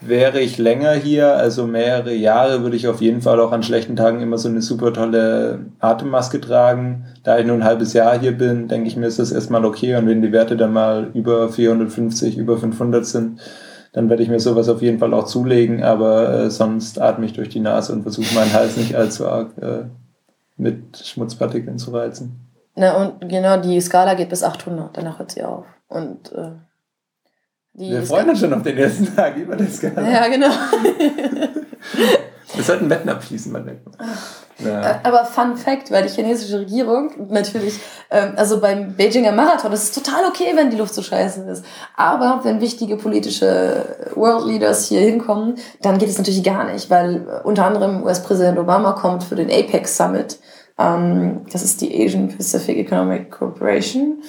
wäre 0.00 0.40
ich 0.40 0.58
länger 0.58 0.92
hier, 0.92 1.34
also 1.34 1.66
mehrere 1.66 2.14
Jahre, 2.14 2.62
würde 2.62 2.76
ich 2.76 2.88
auf 2.88 3.00
jeden 3.00 3.22
Fall 3.22 3.40
auch 3.40 3.52
an 3.52 3.62
schlechten 3.62 3.96
Tagen 3.96 4.20
immer 4.20 4.38
so 4.38 4.48
eine 4.48 4.60
super 4.60 4.92
tolle 4.92 5.66
Atemmaske 5.80 6.40
tragen. 6.40 7.06
Da 7.22 7.38
ich 7.38 7.46
nur 7.46 7.56
ein 7.56 7.64
halbes 7.64 7.92
Jahr 7.94 8.18
hier 8.18 8.32
bin, 8.32 8.68
denke 8.68 8.86
ich 8.86 8.96
mir, 8.96 9.06
ist 9.06 9.18
das 9.18 9.32
erstmal 9.32 9.64
okay 9.64 9.96
und 9.96 10.06
wenn 10.06 10.22
die 10.22 10.32
Werte 10.32 10.56
dann 10.56 10.72
mal 10.72 11.10
über 11.14 11.48
450, 11.48 12.36
über 12.36 12.58
500 12.58 13.06
sind, 13.06 13.40
dann 13.94 14.10
werde 14.10 14.22
ich 14.24 14.28
mir 14.28 14.40
sowas 14.40 14.68
auf 14.68 14.82
jeden 14.82 14.98
Fall 14.98 15.14
auch 15.14 15.24
zulegen, 15.24 15.84
aber 15.84 16.28
äh, 16.28 16.50
sonst 16.50 17.00
atme 17.00 17.26
ich 17.26 17.32
durch 17.32 17.48
die 17.48 17.60
Nase 17.60 17.92
und 17.92 18.02
versuche 18.02 18.34
meinen 18.34 18.52
Hals 18.52 18.76
nicht 18.76 18.96
allzu 18.96 19.28
arg 19.28 19.56
äh, 19.62 19.84
mit 20.56 20.98
Schmutzpartikeln 20.98 21.78
zu 21.78 21.92
reizen. 21.92 22.40
Na, 22.74 22.96
und 22.96 23.28
genau, 23.28 23.60
die 23.60 23.80
Skala 23.80 24.14
geht 24.14 24.30
bis 24.30 24.42
800, 24.42 24.96
danach 24.96 25.20
hört 25.20 25.30
sie 25.30 25.44
auf. 25.44 25.64
Und 25.86 26.32
äh, 26.32 26.50
die 27.74 27.90
Wir 27.90 28.02
freuen 28.02 28.30
uns 28.30 28.40
schon 28.40 28.52
auf 28.52 28.64
den 28.64 28.76
ersten 28.76 29.14
Tag 29.14 29.36
über 29.36 29.54
das 29.54 29.76
Skala. 29.76 30.10
Ja, 30.10 30.26
genau. 30.26 30.50
Wir 32.54 32.64
sollten 32.64 32.90
Wetten 32.90 33.08
abschließen, 33.08 33.52
mein 33.52 33.64
Denken. 33.64 33.92
Ja. 34.58 35.00
Aber 35.02 35.24
Fun 35.24 35.56
Fact, 35.56 35.90
weil 35.90 36.04
die 36.04 36.10
chinesische 36.10 36.60
Regierung 36.60 37.10
natürlich, 37.28 37.80
ähm, 38.10 38.34
also 38.36 38.60
beim 38.60 38.96
Beijinger 38.96 39.32
Marathon, 39.32 39.70
das 39.70 39.84
ist 39.84 39.94
total 39.94 40.26
okay, 40.28 40.52
wenn 40.54 40.70
die 40.70 40.76
Luft 40.76 40.94
so 40.94 41.02
scheiße 41.02 41.42
ist. 41.50 41.64
Aber 41.96 42.40
wenn 42.44 42.60
wichtige 42.60 42.96
politische 42.96 44.12
World 44.14 44.46
Leaders 44.46 44.86
hier 44.86 45.00
hinkommen, 45.00 45.56
dann 45.82 45.98
geht 45.98 46.08
es 46.08 46.18
natürlich 46.18 46.44
gar 46.44 46.64
nicht, 46.64 46.88
weil 46.88 47.16
äh, 47.16 47.46
unter 47.46 47.66
anderem 47.66 48.04
US-Präsident 48.04 48.58
Obama 48.58 48.92
kommt 48.92 49.24
für 49.24 49.34
den 49.34 49.50
APEC 49.50 49.88
Summit. 49.88 50.38
Ähm, 50.78 51.46
das 51.52 51.62
ist 51.62 51.80
die 51.80 52.04
Asian 52.04 52.28
Pacific 52.28 52.76
Economic 52.76 53.30
Corporation. 53.30 54.22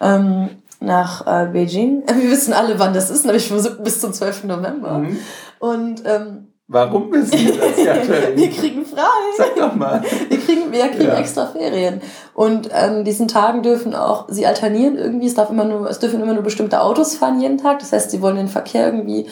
Ähm, 0.00 0.62
nach 0.82 1.26
äh, 1.26 1.46
Beijing. 1.46 2.02
Wir 2.06 2.30
wissen 2.30 2.52
alle, 2.52 2.78
wann 2.78 2.94
das 2.94 3.10
ist, 3.10 3.24
nämlich 3.24 3.52
bis 3.82 4.00
zum 4.00 4.12
12. 4.12 4.44
November. 4.44 4.98
Mhm. 4.98 5.18
Und 5.58 6.02
ähm, 6.04 6.51
Warum 6.72 7.12
wissen 7.12 7.32
wir 7.38 7.52
das, 7.58 7.76
wir 7.76 7.84
Katrin? 7.86 8.50
kriegen 8.50 8.84
frei. 8.86 9.02
Sag 9.36 9.54
doch 9.56 9.74
mal. 9.74 10.02
Wir 10.28 10.38
kriegen, 10.40 10.72
wir 10.72 10.88
kriegen 10.88 11.04
Ja. 11.10 11.18
extra 11.18 11.46
Ferien. 11.46 12.00
Und 12.34 12.72
an 12.72 13.04
diesen 13.04 13.28
Tagen 13.28 13.62
dürfen 13.62 13.94
auch, 13.94 14.26
sie 14.28 14.46
alternieren 14.46 14.96
irgendwie, 14.96 15.26
es 15.26 15.34
darf 15.34 15.50
immer 15.50 15.64
nur, 15.64 15.88
es 15.88 15.98
dürfen 15.98 16.22
immer 16.22 16.32
nur 16.34 16.42
bestimmte 16.42 16.80
Autos 16.80 17.14
fahren 17.14 17.40
jeden 17.40 17.58
Tag. 17.58 17.78
Das 17.80 17.92
heißt, 17.92 18.10
sie 18.10 18.22
wollen 18.22 18.36
den 18.36 18.48
Verkehr 18.48 18.86
irgendwie 18.86 19.26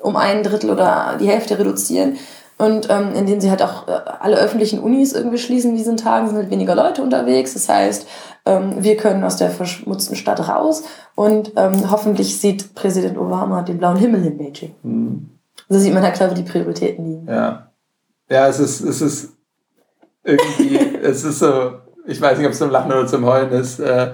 um 0.00 0.16
ein 0.16 0.42
Drittel 0.42 0.70
oder 0.70 1.16
die 1.20 1.28
Hälfte 1.28 1.58
reduzieren. 1.58 2.16
Und 2.56 2.90
ähm, 2.90 3.12
indem 3.14 3.40
sie 3.40 3.48
halt 3.50 3.62
auch 3.62 3.88
äh, 3.88 3.92
alle 4.20 4.36
öffentlichen 4.36 4.80
Unis 4.80 5.14
irgendwie 5.14 5.38
schließen 5.38 5.70
in 5.70 5.76
diesen 5.76 5.96
Tagen, 5.96 6.26
sind 6.28 6.36
halt 6.36 6.50
weniger 6.50 6.74
Leute 6.74 7.02
unterwegs. 7.02 7.54
Das 7.54 7.68
heißt, 7.70 8.06
ähm, 8.44 8.74
wir 8.78 8.96
können 8.98 9.24
aus 9.24 9.36
der 9.36 9.50
verschmutzten 9.50 10.14
Stadt 10.16 10.46
raus 10.46 10.82
und 11.14 11.52
ähm, 11.56 11.90
hoffentlich 11.90 12.38
sieht 12.38 12.74
Präsident 12.74 13.16
Obama 13.16 13.62
den 13.62 13.78
blauen 13.78 13.96
Himmel 13.96 14.26
in 14.26 14.36
Beijing. 14.38 14.74
Mhm. 14.82 15.30
So 15.70 15.78
sieht 15.78 15.94
man 15.94 16.02
halt 16.02 16.14
klar, 16.14 16.30
wo 16.30 16.34
die 16.34 16.42
Prioritäten 16.42 17.04
liegen. 17.04 17.28
Ja. 17.28 17.70
Ja, 18.28 18.48
es 18.48 18.58
ist, 18.58 18.80
es 18.80 19.00
ist 19.00 19.36
irgendwie, 20.24 20.76
es 21.02 21.24
ist 21.24 21.38
so, 21.38 21.74
ich 22.06 22.20
weiß 22.20 22.38
nicht, 22.38 22.46
ob 22.46 22.52
es 22.52 22.58
zum 22.58 22.70
Lachen 22.70 22.90
oder 22.90 23.06
zum 23.06 23.24
Heulen 23.24 23.52
ist, 23.52 23.78
äh, 23.78 24.10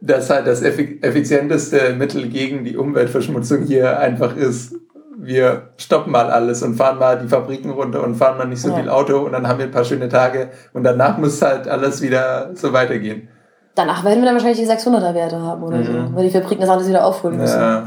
dass 0.00 0.28
halt 0.30 0.48
das 0.48 0.62
effizienteste 0.62 1.94
Mittel 1.94 2.28
gegen 2.28 2.64
die 2.64 2.76
Umweltverschmutzung 2.76 3.62
hier 3.62 3.98
einfach 4.00 4.36
ist, 4.36 4.74
wir 5.18 5.70
stoppen 5.76 6.12
mal 6.12 6.28
alles 6.28 6.62
und 6.62 6.74
fahren 6.74 6.98
mal 6.98 7.18
die 7.18 7.28
Fabriken 7.28 7.70
runter 7.70 8.02
und 8.02 8.16
fahren 8.16 8.36
mal 8.36 8.46
nicht 8.46 8.60
so 8.60 8.68
ja. 8.68 8.76
viel 8.76 8.90
Auto 8.90 9.20
und 9.20 9.32
dann 9.32 9.48
haben 9.48 9.58
wir 9.58 9.66
ein 9.66 9.70
paar 9.70 9.84
schöne 9.84 10.08
Tage 10.08 10.50
und 10.74 10.82
danach 10.82 11.18
muss 11.18 11.40
halt 11.40 11.68
alles 11.68 12.02
wieder 12.02 12.50
so 12.54 12.72
weitergehen. 12.72 13.28
Danach 13.76 14.04
werden 14.04 14.18
wir 14.20 14.26
dann 14.26 14.34
wahrscheinlich 14.34 14.58
die 14.58 14.70
600er 14.70 15.14
Werte 15.14 15.40
haben 15.40 15.62
oder 15.62 15.78
mhm. 15.78 15.84
so, 15.84 16.14
weil 16.16 16.24
die 16.24 16.30
Fabriken 16.30 16.60
das 16.60 16.70
alles 16.70 16.88
wieder 16.88 17.04
aufholen 17.04 17.38
müssen. 17.38 17.60
Ja. 17.60 17.84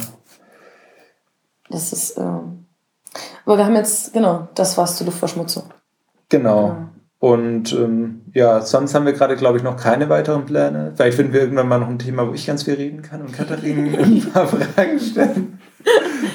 Das 1.69 1.93
ist, 1.93 2.17
ähm 2.17 2.58
aber 3.45 3.57
wir 3.57 3.65
haben 3.65 3.75
jetzt, 3.75 4.13
genau, 4.13 4.47
das 4.55 4.77
war's 4.77 4.97
zur 4.97 5.05
Luftverschmutzung. 5.05 5.63
Genau. 6.29 6.67
Ja. 6.67 6.89
Und 7.19 7.73
ähm, 7.73 8.21
ja, 8.33 8.61
sonst 8.61 8.95
haben 8.95 9.05
wir 9.05 9.11
gerade, 9.11 9.35
glaube 9.35 9.57
ich, 9.57 9.63
noch 9.63 9.75
keine 9.75 10.07
weiteren 10.07 10.45
Pläne. 10.45 10.93
Vielleicht 10.95 11.17
finden 11.17 11.33
wir 11.33 11.41
irgendwann 11.41 11.67
mal 11.67 11.79
noch 11.79 11.89
ein 11.89 11.99
Thema, 11.99 12.27
wo 12.27 12.33
ich 12.33 12.47
ganz 12.47 12.63
viel 12.63 12.75
reden 12.75 13.01
kann 13.01 13.21
und 13.21 13.33
Katharin 13.33 13.93
ein 13.99 14.31
paar 14.31 14.47
Fragen 14.47 14.99
stellen. 14.99 15.59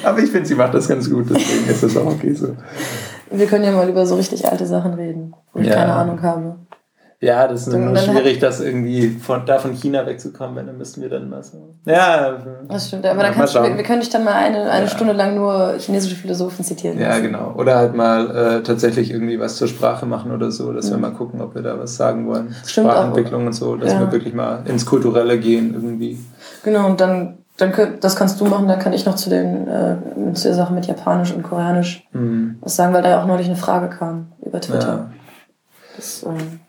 Aber 0.03 0.19
ich 0.19 0.29
finde, 0.29 0.47
sie 0.47 0.55
macht 0.55 0.73
das 0.75 0.87
ganz 0.87 1.09
gut, 1.09 1.25
deswegen 1.29 1.67
ist 1.67 1.81
das 1.81 1.97
auch 1.97 2.05
okay 2.05 2.33
so. 2.33 2.55
Wir 3.31 3.47
können 3.47 3.63
ja 3.63 3.71
mal 3.71 3.89
über 3.89 4.05
so 4.05 4.15
richtig 4.15 4.47
alte 4.47 4.65
Sachen 4.67 4.93
reden, 4.93 5.33
wo 5.53 5.59
ich 5.59 5.67
ja. 5.67 5.75
keine 5.75 5.93
Ahnung 5.93 6.21
habe. 6.21 6.55
Ja, 7.21 7.47
das 7.47 7.61
ist 7.61 7.73
dann, 7.73 7.95
schwierig, 7.95 8.39
das 8.39 8.59
irgendwie 8.59 9.07
von, 9.07 9.45
da 9.45 9.57
von 9.57 9.73
China 9.73 10.05
wegzukommen, 10.05 10.55
wenn 10.57 10.67
dann 10.67 10.77
müssten 10.77 11.01
wir 11.01 11.09
dann 11.09 11.29
mal 11.29 11.41
so. 11.43 11.73
Ja, 11.85 12.37
das 12.67 12.87
stimmt. 12.87 13.05
Aber 13.05 13.23
dann 13.23 13.33
kannst 13.33 13.55
du, 13.55 13.63
wir, 13.63 13.75
wir 13.75 13.83
können 13.83 14.01
dich 14.01 14.09
dann 14.09 14.25
mal 14.25 14.33
eine, 14.33 14.69
eine 14.69 14.85
ja. 14.85 14.91
Stunde 14.91 15.13
lang 15.13 15.35
nur 15.35 15.75
chinesische 15.79 16.15
Philosophen 16.15 16.65
zitieren. 16.65 16.99
Ja, 16.99 17.17
genau. 17.19 17.53
Oder 17.57 17.77
halt 17.77 17.95
mal 17.95 18.29
äh, 18.29 18.63
tatsächlich 18.63 19.11
irgendwie 19.11 19.39
was 19.39 19.55
zur 19.55 19.69
Sprache 19.69 20.05
machen 20.05 20.31
oder 20.31 20.51
so, 20.51 20.73
dass 20.73 20.87
mhm. 20.87 20.91
wir 20.91 20.97
mal 20.97 21.11
gucken, 21.11 21.41
ob 21.41 21.55
wir 21.55 21.61
da 21.61 21.79
was 21.79 21.95
sagen 21.95 22.27
wollen. 22.27 22.53
Stimmt 22.65 22.89
Sprachentwicklung 22.89 23.43
auch. 23.43 23.47
und 23.47 23.53
so, 23.53 23.75
dass 23.77 23.93
ja. 23.93 24.01
wir 24.01 24.11
wirklich 24.11 24.33
mal 24.33 24.63
ins 24.65 24.85
Kulturelle 24.85 25.39
gehen 25.39 25.73
irgendwie. 25.73 26.19
Genau, 26.63 26.85
und 26.85 26.99
dann, 26.99 27.37
dann 27.57 27.71
das 28.01 28.17
kannst 28.17 28.41
du 28.41 28.45
machen, 28.45 28.67
dann 28.67 28.79
kann 28.79 28.91
ich 28.91 29.05
noch 29.05 29.15
zu 29.15 29.29
den 29.29 29.67
äh, 29.67 29.95
zu 30.33 30.49
der 30.49 30.55
Sache 30.55 30.73
mit 30.73 30.85
Japanisch 30.85 31.31
und 31.31 31.43
Koreanisch 31.43 32.05
mhm. 32.11 32.57
was 32.61 32.75
sagen, 32.75 32.93
weil 32.93 33.01
da 33.01 33.09
ja 33.09 33.21
auch 33.21 33.27
neulich 33.27 33.47
eine 33.47 33.55
Frage 33.55 33.89
kam 33.89 34.33
über 34.45 34.59
Twitter. 34.59 34.87
Ja. 34.87 35.09
Das, 35.95 36.23
ähm, 36.23 36.59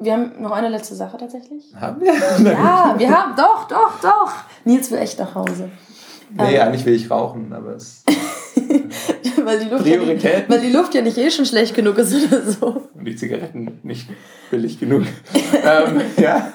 wir 0.00 0.12
haben 0.12 0.32
noch 0.40 0.52
eine 0.52 0.68
letzte 0.68 0.94
Sache 0.94 1.16
tatsächlich. 1.18 1.64
Haben 1.78 2.00
wir? 2.00 2.14
Ja, 2.14 2.94
wir 2.98 3.10
haben, 3.10 3.36
doch, 3.36 3.68
doch, 3.68 4.00
doch. 4.00 4.32
Nils 4.64 4.90
will 4.90 4.98
echt 4.98 5.18
nach 5.18 5.34
Hause. 5.34 5.70
Nee, 6.32 6.56
ähm, 6.56 6.62
eigentlich 6.62 6.84
will 6.86 6.94
ich 6.94 7.10
rauchen, 7.10 7.52
aber 7.52 7.74
es. 7.76 8.04
weil, 9.44 9.58
die 9.58 9.68
Luft 9.68 9.82
Priorität. 9.82 10.24
Ja 10.24 10.38
nicht, 10.38 10.50
weil 10.50 10.60
die 10.60 10.70
Luft 10.70 10.94
ja 10.94 11.02
nicht 11.02 11.18
eh 11.18 11.30
schon 11.30 11.44
schlecht 11.44 11.74
genug 11.74 11.98
ist 11.98 12.14
oder 12.14 12.42
so. 12.42 12.88
Und 12.94 13.04
die 13.04 13.16
Zigaretten 13.16 13.78
nicht 13.82 14.08
billig 14.50 14.78
genug. 14.78 15.04
ähm, 15.64 16.00
ja 16.16 16.50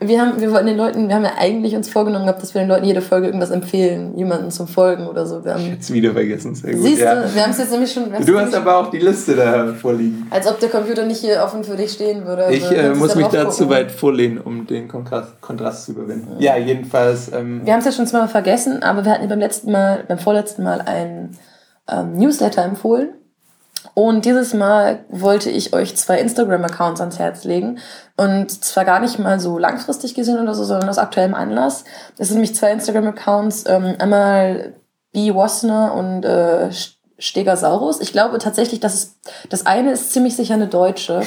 wir 0.00 0.20
haben, 0.20 0.40
wir 0.40 0.50
wollten 0.52 0.66
den 0.66 0.76
Leuten, 0.76 1.08
wir 1.08 1.14
haben 1.14 1.24
ja 1.24 1.32
eigentlich 1.38 1.74
uns 1.74 1.88
vorgenommen 1.88 2.24
gehabt, 2.24 2.42
dass 2.42 2.54
wir 2.54 2.62
den 2.62 2.68
Leuten 2.68 2.84
jede 2.84 3.00
Folge 3.00 3.26
irgendwas 3.26 3.50
empfehlen, 3.50 4.16
jemanden 4.16 4.50
zum 4.50 4.68
Folgen 4.68 5.06
oder 5.06 5.26
so. 5.26 5.44
Wir 5.44 5.54
haben, 5.54 5.66
jetzt 5.66 5.92
wieder 5.92 6.12
vergessen, 6.12 6.54
sehr 6.54 6.74
gut. 6.74 6.82
Siehst 6.82 7.02
ja. 7.02 7.14
du, 7.14 7.34
wir 7.34 7.42
haben 7.42 7.50
es 7.50 7.58
jetzt 7.58 7.70
nämlich 7.72 7.92
schon. 7.92 8.04
Du 8.24 8.38
hast 8.38 8.54
aber 8.54 8.76
auch 8.78 8.90
die 8.90 8.98
Liste 8.98 9.36
da 9.36 9.72
vorliegen. 9.74 10.26
Als 10.30 10.46
ob 10.46 10.60
der 10.60 10.68
Computer 10.68 11.04
nicht 11.04 11.20
hier 11.20 11.42
offen 11.44 11.64
für 11.64 11.76
dich 11.76 11.92
stehen 11.92 12.26
würde. 12.26 12.46
Ich 12.50 12.70
äh, 12.70 12.90
muss 12.94 13.14
mich 13.14 13.26
da 13.28 13.50
zu 13.50 13.68
weit 13.68 13.90
vorlehnen, 13.90 14.38
um 14.38 14.66
den 14.66 14.88
Kontrast, 14.88 15.40
Kontrast 15.40 15.86
zu 15.86 15.92
überwinden. 15.92 16.36
Ja, 16.38 16.56
ja 16.56 16.64
jedenfalls. 16.64 17.32
Ähm, 17.32 17.62
wir 17.64 17.72
haben 17.72 17.80
es 17.80 17.86
ja 17.86 17.92
schon 17.92 18.06
zweimal 18.06 18.28
vergessen, 18.28 18.82
aber 18.82 19.04
wir 19.04 19.12
hatten 19.12 19.28
beim 19.28 19.40
letzten 19.40 19.72
Mal, 19.72 20.04
beim 20.06 20.18
vorletzten 20.18 20.62
Mal 20.62 20.80
ein 20.80 21.36
ähm, 21.88 22.14
Newsletter 22.14 22.64
empfohlen 22.64 23.10
und 23.94 24.24
dieses 24.24 24.54
Mal 24.54 25.04
wollte 25.08 25.50
ich 25.50 25.72
euch 25.74 25.96
zwei 25.96 26.18
Instagram-Accounts 26.18 27.00
ans 27.00 27.18
Herz 27.18 27.44
legen. 27.44 27.78
Und 28.16 28.50
zwar 28.64 28.84
gar 28.84 29.00
nicht 29.00 29.18
mal 29.18 29.40
so 29.40 29.58
langfristig 29.58 30.14
gesehen 30.14 30.40
oder 30.40 30.54
so, 30.54 30.64
sondern 30.64 30.88
aus 30.88 30.98
aktuellem 30.98 31.34
Anlass. 31.34 31.84
Es 32.18 32.28
sind 32.28 32.36
nämlich 32.36 32.54
zwei 32.54 32.72
Instagram-Accounts. 32.72 33.64
Ähm, 33.66 33.96
einmal 33.98 34.74
B. 35.12 35.34
Wassner 35.34 35.94
und 35.94 36.24
äh, 36.24 36.70
Stegosaurus. 37.18 38.00
Ich 38.00 38.12
glaube 38.12 38.38
tatsächlich, 38.38 38.80
dass 38.80 38.94
es, 38.94 39.18
das 39.48 39.66
eine 39.66 39.92
ist 39.92 40.12
ziemlich 40.12 40.36
sicher 40.36 40.54
eine 40.54 40.68
deutsche. 40.68 41.22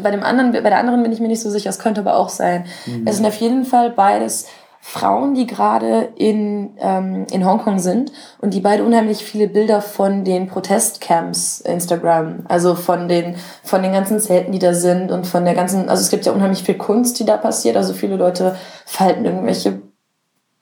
Bei 0.00 0.10
dem 0.10 0.22
anderen, 0.22 0.52
bei 0.52 0.60
der 0.60 0.78
anderen 0.78 1.02
bin 1.02 1.12
ich 1.12 1.20
mir 1.20 1.28
nicht 1.28 1.42
so 1.42 1.50
sicher. 1.50 1.70
Es 1.70 1.78
könnte 1.78 2.02
aber 2.02 2.16
auch 2.16 2.28
sein. 2.28 2.66
Mhm. 2.86 3.06
Es 3.06 3.16
sind 3.16 3.26
auf 3.26 3.36
jeden 3.36 3.64
Fall 3.64 3.90
beides 3.90 4.46
Frauen, 4.88 5.34
die 5.34 5.48
gerade 5.48 6.10
in, 6.14 6.70
ähm, 6.78 7.26
in 7.32 7.44
Hongkong 7.44 7.80
sind 7.80 8.12
und 8.38 8.54
die 8.54 8.60
beide 8.60 8.84
unheimlich 8.84 9.24
viele 9.24 9.48
Bilder 9.48 9.82
von 9.82 10.22
den 10.22 10.46
Protestcamps 10.46 11.60
Instagram, 11.60 12.44
also 12.48 12.76
von 12.76 13.08
den, 13.08 13.34
von 13.64 13.82
den 13.82 13.92
ganzen 13.92 14.20
Zelten, 14.20 14.52
die 14.52 14.60
da 14.60 14.74
sind 14.74 15.10
und 15.10 15.26
von 15.26 15.44
der 15.44 15.54
ganzen, 15.54 15.88
also 15.88 16.00
es 16.00 16.08
gibt 16.08 16.24
ja 16.24 16.30
unheimlich 16.30 16.62
viel 16.62 16.76
Kunst, 16.76 17.18
die 17.18 17.24
da 17.24 17.36
passiert, 17.36 17.76
also 17.76 17.94
viele 17.94 18.14
Leute 18.14 18.54
falten 18.84 19.24
irgendwelche 19.24 19.82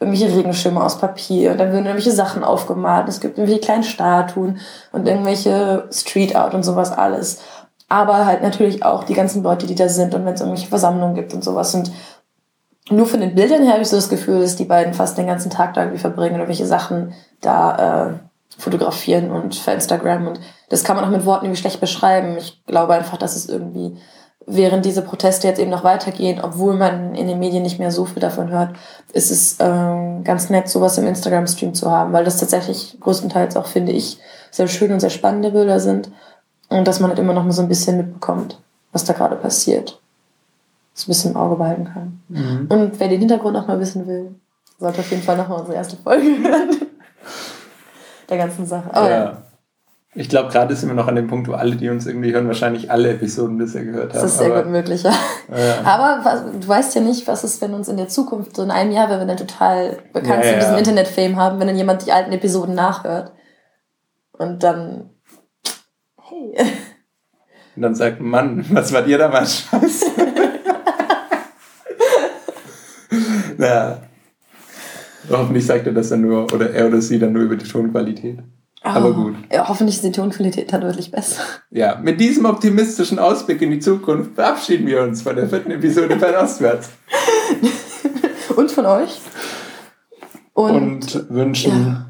irgendwelche 0.00 0.34
Regenschirme 0.34 0.82
aus 0.82 0.98
Papier 0.98 1.52
und 1.52 1.58
dann 1.58 1.68
werden 1.68 1.84
irgendwelche 1.84 2.10
Sachen 2.10 2.44
aufgemalt. 2.44 3.08
Es 3.08 3.20
gibt 3.20 3.36
irgendwelche 3.36 3.60
kleinen 3.60 3.84
Statuen 3.84 4.58
und 4.90 5.06
irgendwelche 5.06 5.86
Street 5.92 6.34
Art 6.34 6.54
und 6.54 6.62
sowas 6.62 6.92
alles. 6.92 7.40
Aber 7.88 8.24
halt 8.24 8.42
natürlich 8.42 8.84
auch 8.84 9.04
die 9.04 9.14
ganzen 9.14 9.42
Leute, 9.42 9.66
die 9.66 9.74
da 9.74 9.88
sind 9.88 10.14
und 10.14 10.24
wenn 10.24 10.34
es 10.34 10.40
irgendwelche 10.40 10.68
Versammlungen 10.68 11.14
gibt 11.14 11.34
und 11.34 11.44
sowas. 11.44 11.74
Und 11.74 11.92
nur 12.90 13.06
von 13.06 13.20
den 13.20 13.34
Bildern 13.34 13.62
her 13.62 13.72
habe 13.72 13.82
ich 13.82 13.88
so 13.88 13.96
das 13.96 14.08
Gefühl, 14.08 14.40
dass 14.40 14.56
die 14.56 14.66
beiden 14.66 14.92
fast 14.92 15.16
den 15.16 15.26
ganzen 15.26 15.50
Tag 15.50 15.74
da 15.74 15.82
irgendwie 15.82 16.00
verbringen 16.00 16.36
oder 16.36 16.48
welche 16.48 16.66
Sachen 16.66 17.14
da 17.40 18.10
äh, 18.10 18.14
fotografieren 18.58 19.30
und 19.30 19.54
für 19.54 19.70
Instagram. 19.70 20.26
Und 20.26 20.40
das 20.68 20.84
kann 20.84 20.96
man 20.96 21.04
auch 21.04 21.10
mit 21.10 21.24
Worten 21.24 21.46
irgendwie 21.46 21.60
schlecht 21.60 21.80
beschreiben. 21.80 22.36
Ich 22.36 22.62
glaube 22.66 22.94
einfach, 22.94 23.16
dass 23.16 23.36
es 23.36 23.48
irgendwie, 23.48 23.96
während 24.46 24.84
diese 24.84 25.00
Proteste 25.00 25.48
jetzt 25.48 25.58
eben 25.58 25.70
noch 25.70 25.82
weitergehen, 25.82 26.40
obwohl 26.42 26.74
man 26.74 27.14
in 27.14 27.26
den 27.26 27.38
Medien 27.38 27.62
nicht 27.62 27.78
mehr 27.78 27.90
so 27.90 28.04
viel 28.04 28.20
davon 28.20 28.50
hört, 28.50 28.76
ist 29.14 29.30
es 29.30 29.58
äh, 29.60 30.22
ganz 30.22 30.50
nett, 30.50 30.68
sowas 30.68 30.98
im 30.98 31.06
Instagram-Stream 31.06 31.72
zu 31.72 31.90
haben, 31.90 32.12
weil 32.12 32.24
das 32.24 32.38
tatsächlich 32.38 32.98
größtenteils 33.00 33.56
auch, 33.56 33.66
finde 33.66 33.92
ich, 33.92 34.18
sehr 34.50 34.68
schöne 34.68 34.94
und 34.94 35.00
sehr 35.00 35.10
spannende 35.10 35.50
Bilder 35.50 35.80
sind. 35.80 36.10
Und 36.68 36.86
dass 36.86 37.00
man 37.00 37.08
halt 37.08 37.18
immer 37.18 37.32
noch 37.32 37.44
mal 37.44 37.52
so 37.52 37.62
ein 37.62 37.68
bisschen 37.68 37.96
mitbekommt, 37.96 38.60
was 38.92 39.04
da 39.04 39.14
gerade 39.14 39.36
passiert 39.36 40.00
so 40.94 41.04
ein 41.04 41.08
bisschen 41.08 41.32
im 41.32 41.36
Auge 41.36 41.56
behalten 41.56 41.84
kann. 41.84 42.22
Mhm. 42.28 42.66
Und 42.68 43.00
wer 43.00 43.08
den 43.08 43.18
Hintergrund 43.18 43.54
noch 43.54 43.66
mal 43.66 43.80
wissen 43.80 44.06
will, 44.06 44.36
sollte 44.78 45.00
auf 45.00 45.10
jeden 45.10 45.22
Fall 45.22 45.36
noch 45.36 45.48
mal 45.48 45.56
unsere 45.56 45.76
erste 45.76 45.96
Folge 45.96 46.24
hören. 46.42 46.76
Der 48.28 48.38
ganzen 48.38 48.64
Sache. 48.64 48.94
Aber 48.94 49.10
ja. 49.10 49.24
ja. 49.24 49.42
Ich 50.16 50.28
glaube, 50.28 50.48
gerade 50.50 50.76
sind 50.76 50.88
wir 50.88 50.94
noch 50.94 51.08
an 51.08 51.16
dem 51.16 51.26
Punkt, 51.26 51.48
wo 51.48 51.54
alle, 51.54 51.74
die 51.74 51.88
uns 51.88 52.06
irgendwie 52.06 52.32
hören, 52.32 52.46
wahrscheinlich 52.46 52.88
alle 52.88 53.10
Episoden 53.10 53.58
bisher 53.58 53.84
gehört 53.84 54.12
haben. 54.12 54.22
Das 54.22 54.30
ist 54.30 54.38
sehr 54.38 54.52
aber, 54.52 54.62
gut 54.62 54.70
möglich, 54.70 55.02
ja. 55.02 55.10
ja. 55.50 55.80
Aber 55.84 56.24
was, 56.24 56.42
du 56.60 56.68
weißt 56.68 56.94
ja 56.94 57.00
nicht, 57.00 57.26
was 57.26 57.42
ist, 57.42 57.60
wenn 57.60 57.74
uns 57.74 57.88
in 57.88 57.96
der 57.96 58.06
Zukunft, 58.06 58.54
so 58.54 58.62
in 58.62 58.70
einem 58.70 58.92
Jahr, 58.92 59.10
wenn 59.10 59.18
wir 59.18 59.26
dann 59.26 59.36
total 59.36 59.98
bekannt 60.12 60.44
ja, 60.44 60.50
sind, 60.50 60.62
diesen 60.62 60.78
Internet-Fame 60.78 61.36
haben, 61.36 61.58
wenn 61.58 61.66
dann 61.66 61.76
jemand 61.76 62.06
die 62.06 62.12
alten 62.12 62.30
Episoden 62.30 62.76
nachhört. 62.76 63.32
Und 64.30 64.62
dann, 64.62 65.10
hey. 66.22 66.54
Und 67.74 67.82
dann 67.82 67.96
sagt, 67.96 68.20
Mann, 68.20 68.64
was 68.70 68.92
war 68.92 69.02
dir 69.02 69.18
damals 69.18 69.52
scheiße? 69.70 70.06
Naja. 73.58 74.02
Hoffentlich 75.30 75.64
sagt 75.66 75.86
er 75.86 75.92
das 75.92 76.10
dann 76.10 76.20
nur, 76.20 76.52
oder 76.52 76.70
er 76.70 76.86
oder 76.86 77.00
sie 77.00 77.18
dann 77.18 77.32
nur 77.32 77.42
über 77.42 77.56
die 77.56 77.66
Tonqualität. 77.66 78.38
Oh, 78.84 78.88
Aber 78.88 79.14
gut. 79.14 79.34
Ja, 79.50 79.66
hoffentlich 79.66 79.96
ist 79.96 80.04
die 80.04 80.12
Tonqualität 80.12 80.70
dann 80.70 80.82
deutlich 80.82 81.10
besser. 81.10 81.42
Ja, 81.70 81.98
mit 82.02 82.20
diesem 82.20 82.44
optimistischen 82.44 83.18
Ausblick 83.18 83.62
in 83.62 83.70
die 83.70 83.78
Zukunft 83.78 84.34
verabschieden 84.34 84.86
wir 84.86 85.02
uns 85.02 85.22
von 85.22 85.34
der 85.36 85.48
vierten 85.48 85.70
Episode 85.70 86.18
Ostwärts. 86.38 86.90
Und 88.56 88.70
von 88.70 88.84
euch. 88.84 89.20
Und, 90.52 90.74
Und 90.74 91.30
wünschen 91.30 92.06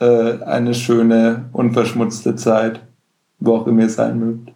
ja. 0.00 0.06
äh, 0.06 0.42
eine 0.44 0.74
schöne, 0.74 1.50
unverschmutzte 1.52 2.36
Zeit, 2.36 2.80
wo 3.40 3.56
auch 3.56 3.66
immer 3.66 3.82
ihr 3.82 3.90
sein 3.90 4.20
mögt. 4.20 4.52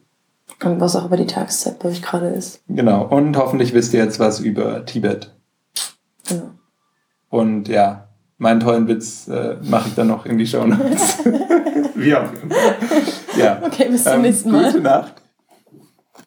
Und 0.64 0.80
was 0.80 0.94
auch 0.94 1.06
über 1.06 1.16
die 1.16 1.26
Tageszeit 1.26 1.80
bei 1.80 1.88
euch 1.88 2.00
gerade 2.00 2.28
ist. 2.28 2.60
Genau. 2.68 3.04
Und 3.04 3.36
hoffentlich 3.36 3.74
wisst 3.74 3.92
ihr 3.92 4.02
jetzt 4.02 4.20
was 4.20 4.38
über 4.38 4.86
Tibet. 4.86 5.35
Genau. 6.28 6.50
Und 7.28 7.68
ja, 7.68 8.08
meinen 8.38 8.60
tollen 8.60 8.88
Witz 8.88 9.28
äh, 9.28 9.56
mache 9.62 9.88
ich 9.88 9.94
dann 9.94 10.08
noch 10.08 10.26
in 10.26 10.38
die 10.38 10.46
Show 10.46 10.66
Notes. 10.66 11.18
Wie 11.94 12.14
auch 12.14 12.30
immer. 12.42 12.54
Ja. 13.36 13.60
Okay, 13.62 13.88
bis 13.88 14.04
zum 14.04 14.14
ähm, 14.14 14.22
nächsten 14.22 14.50
Mal. 14.50 14.70
Gute 14.70 14.82
Nacht. 14.82 15.14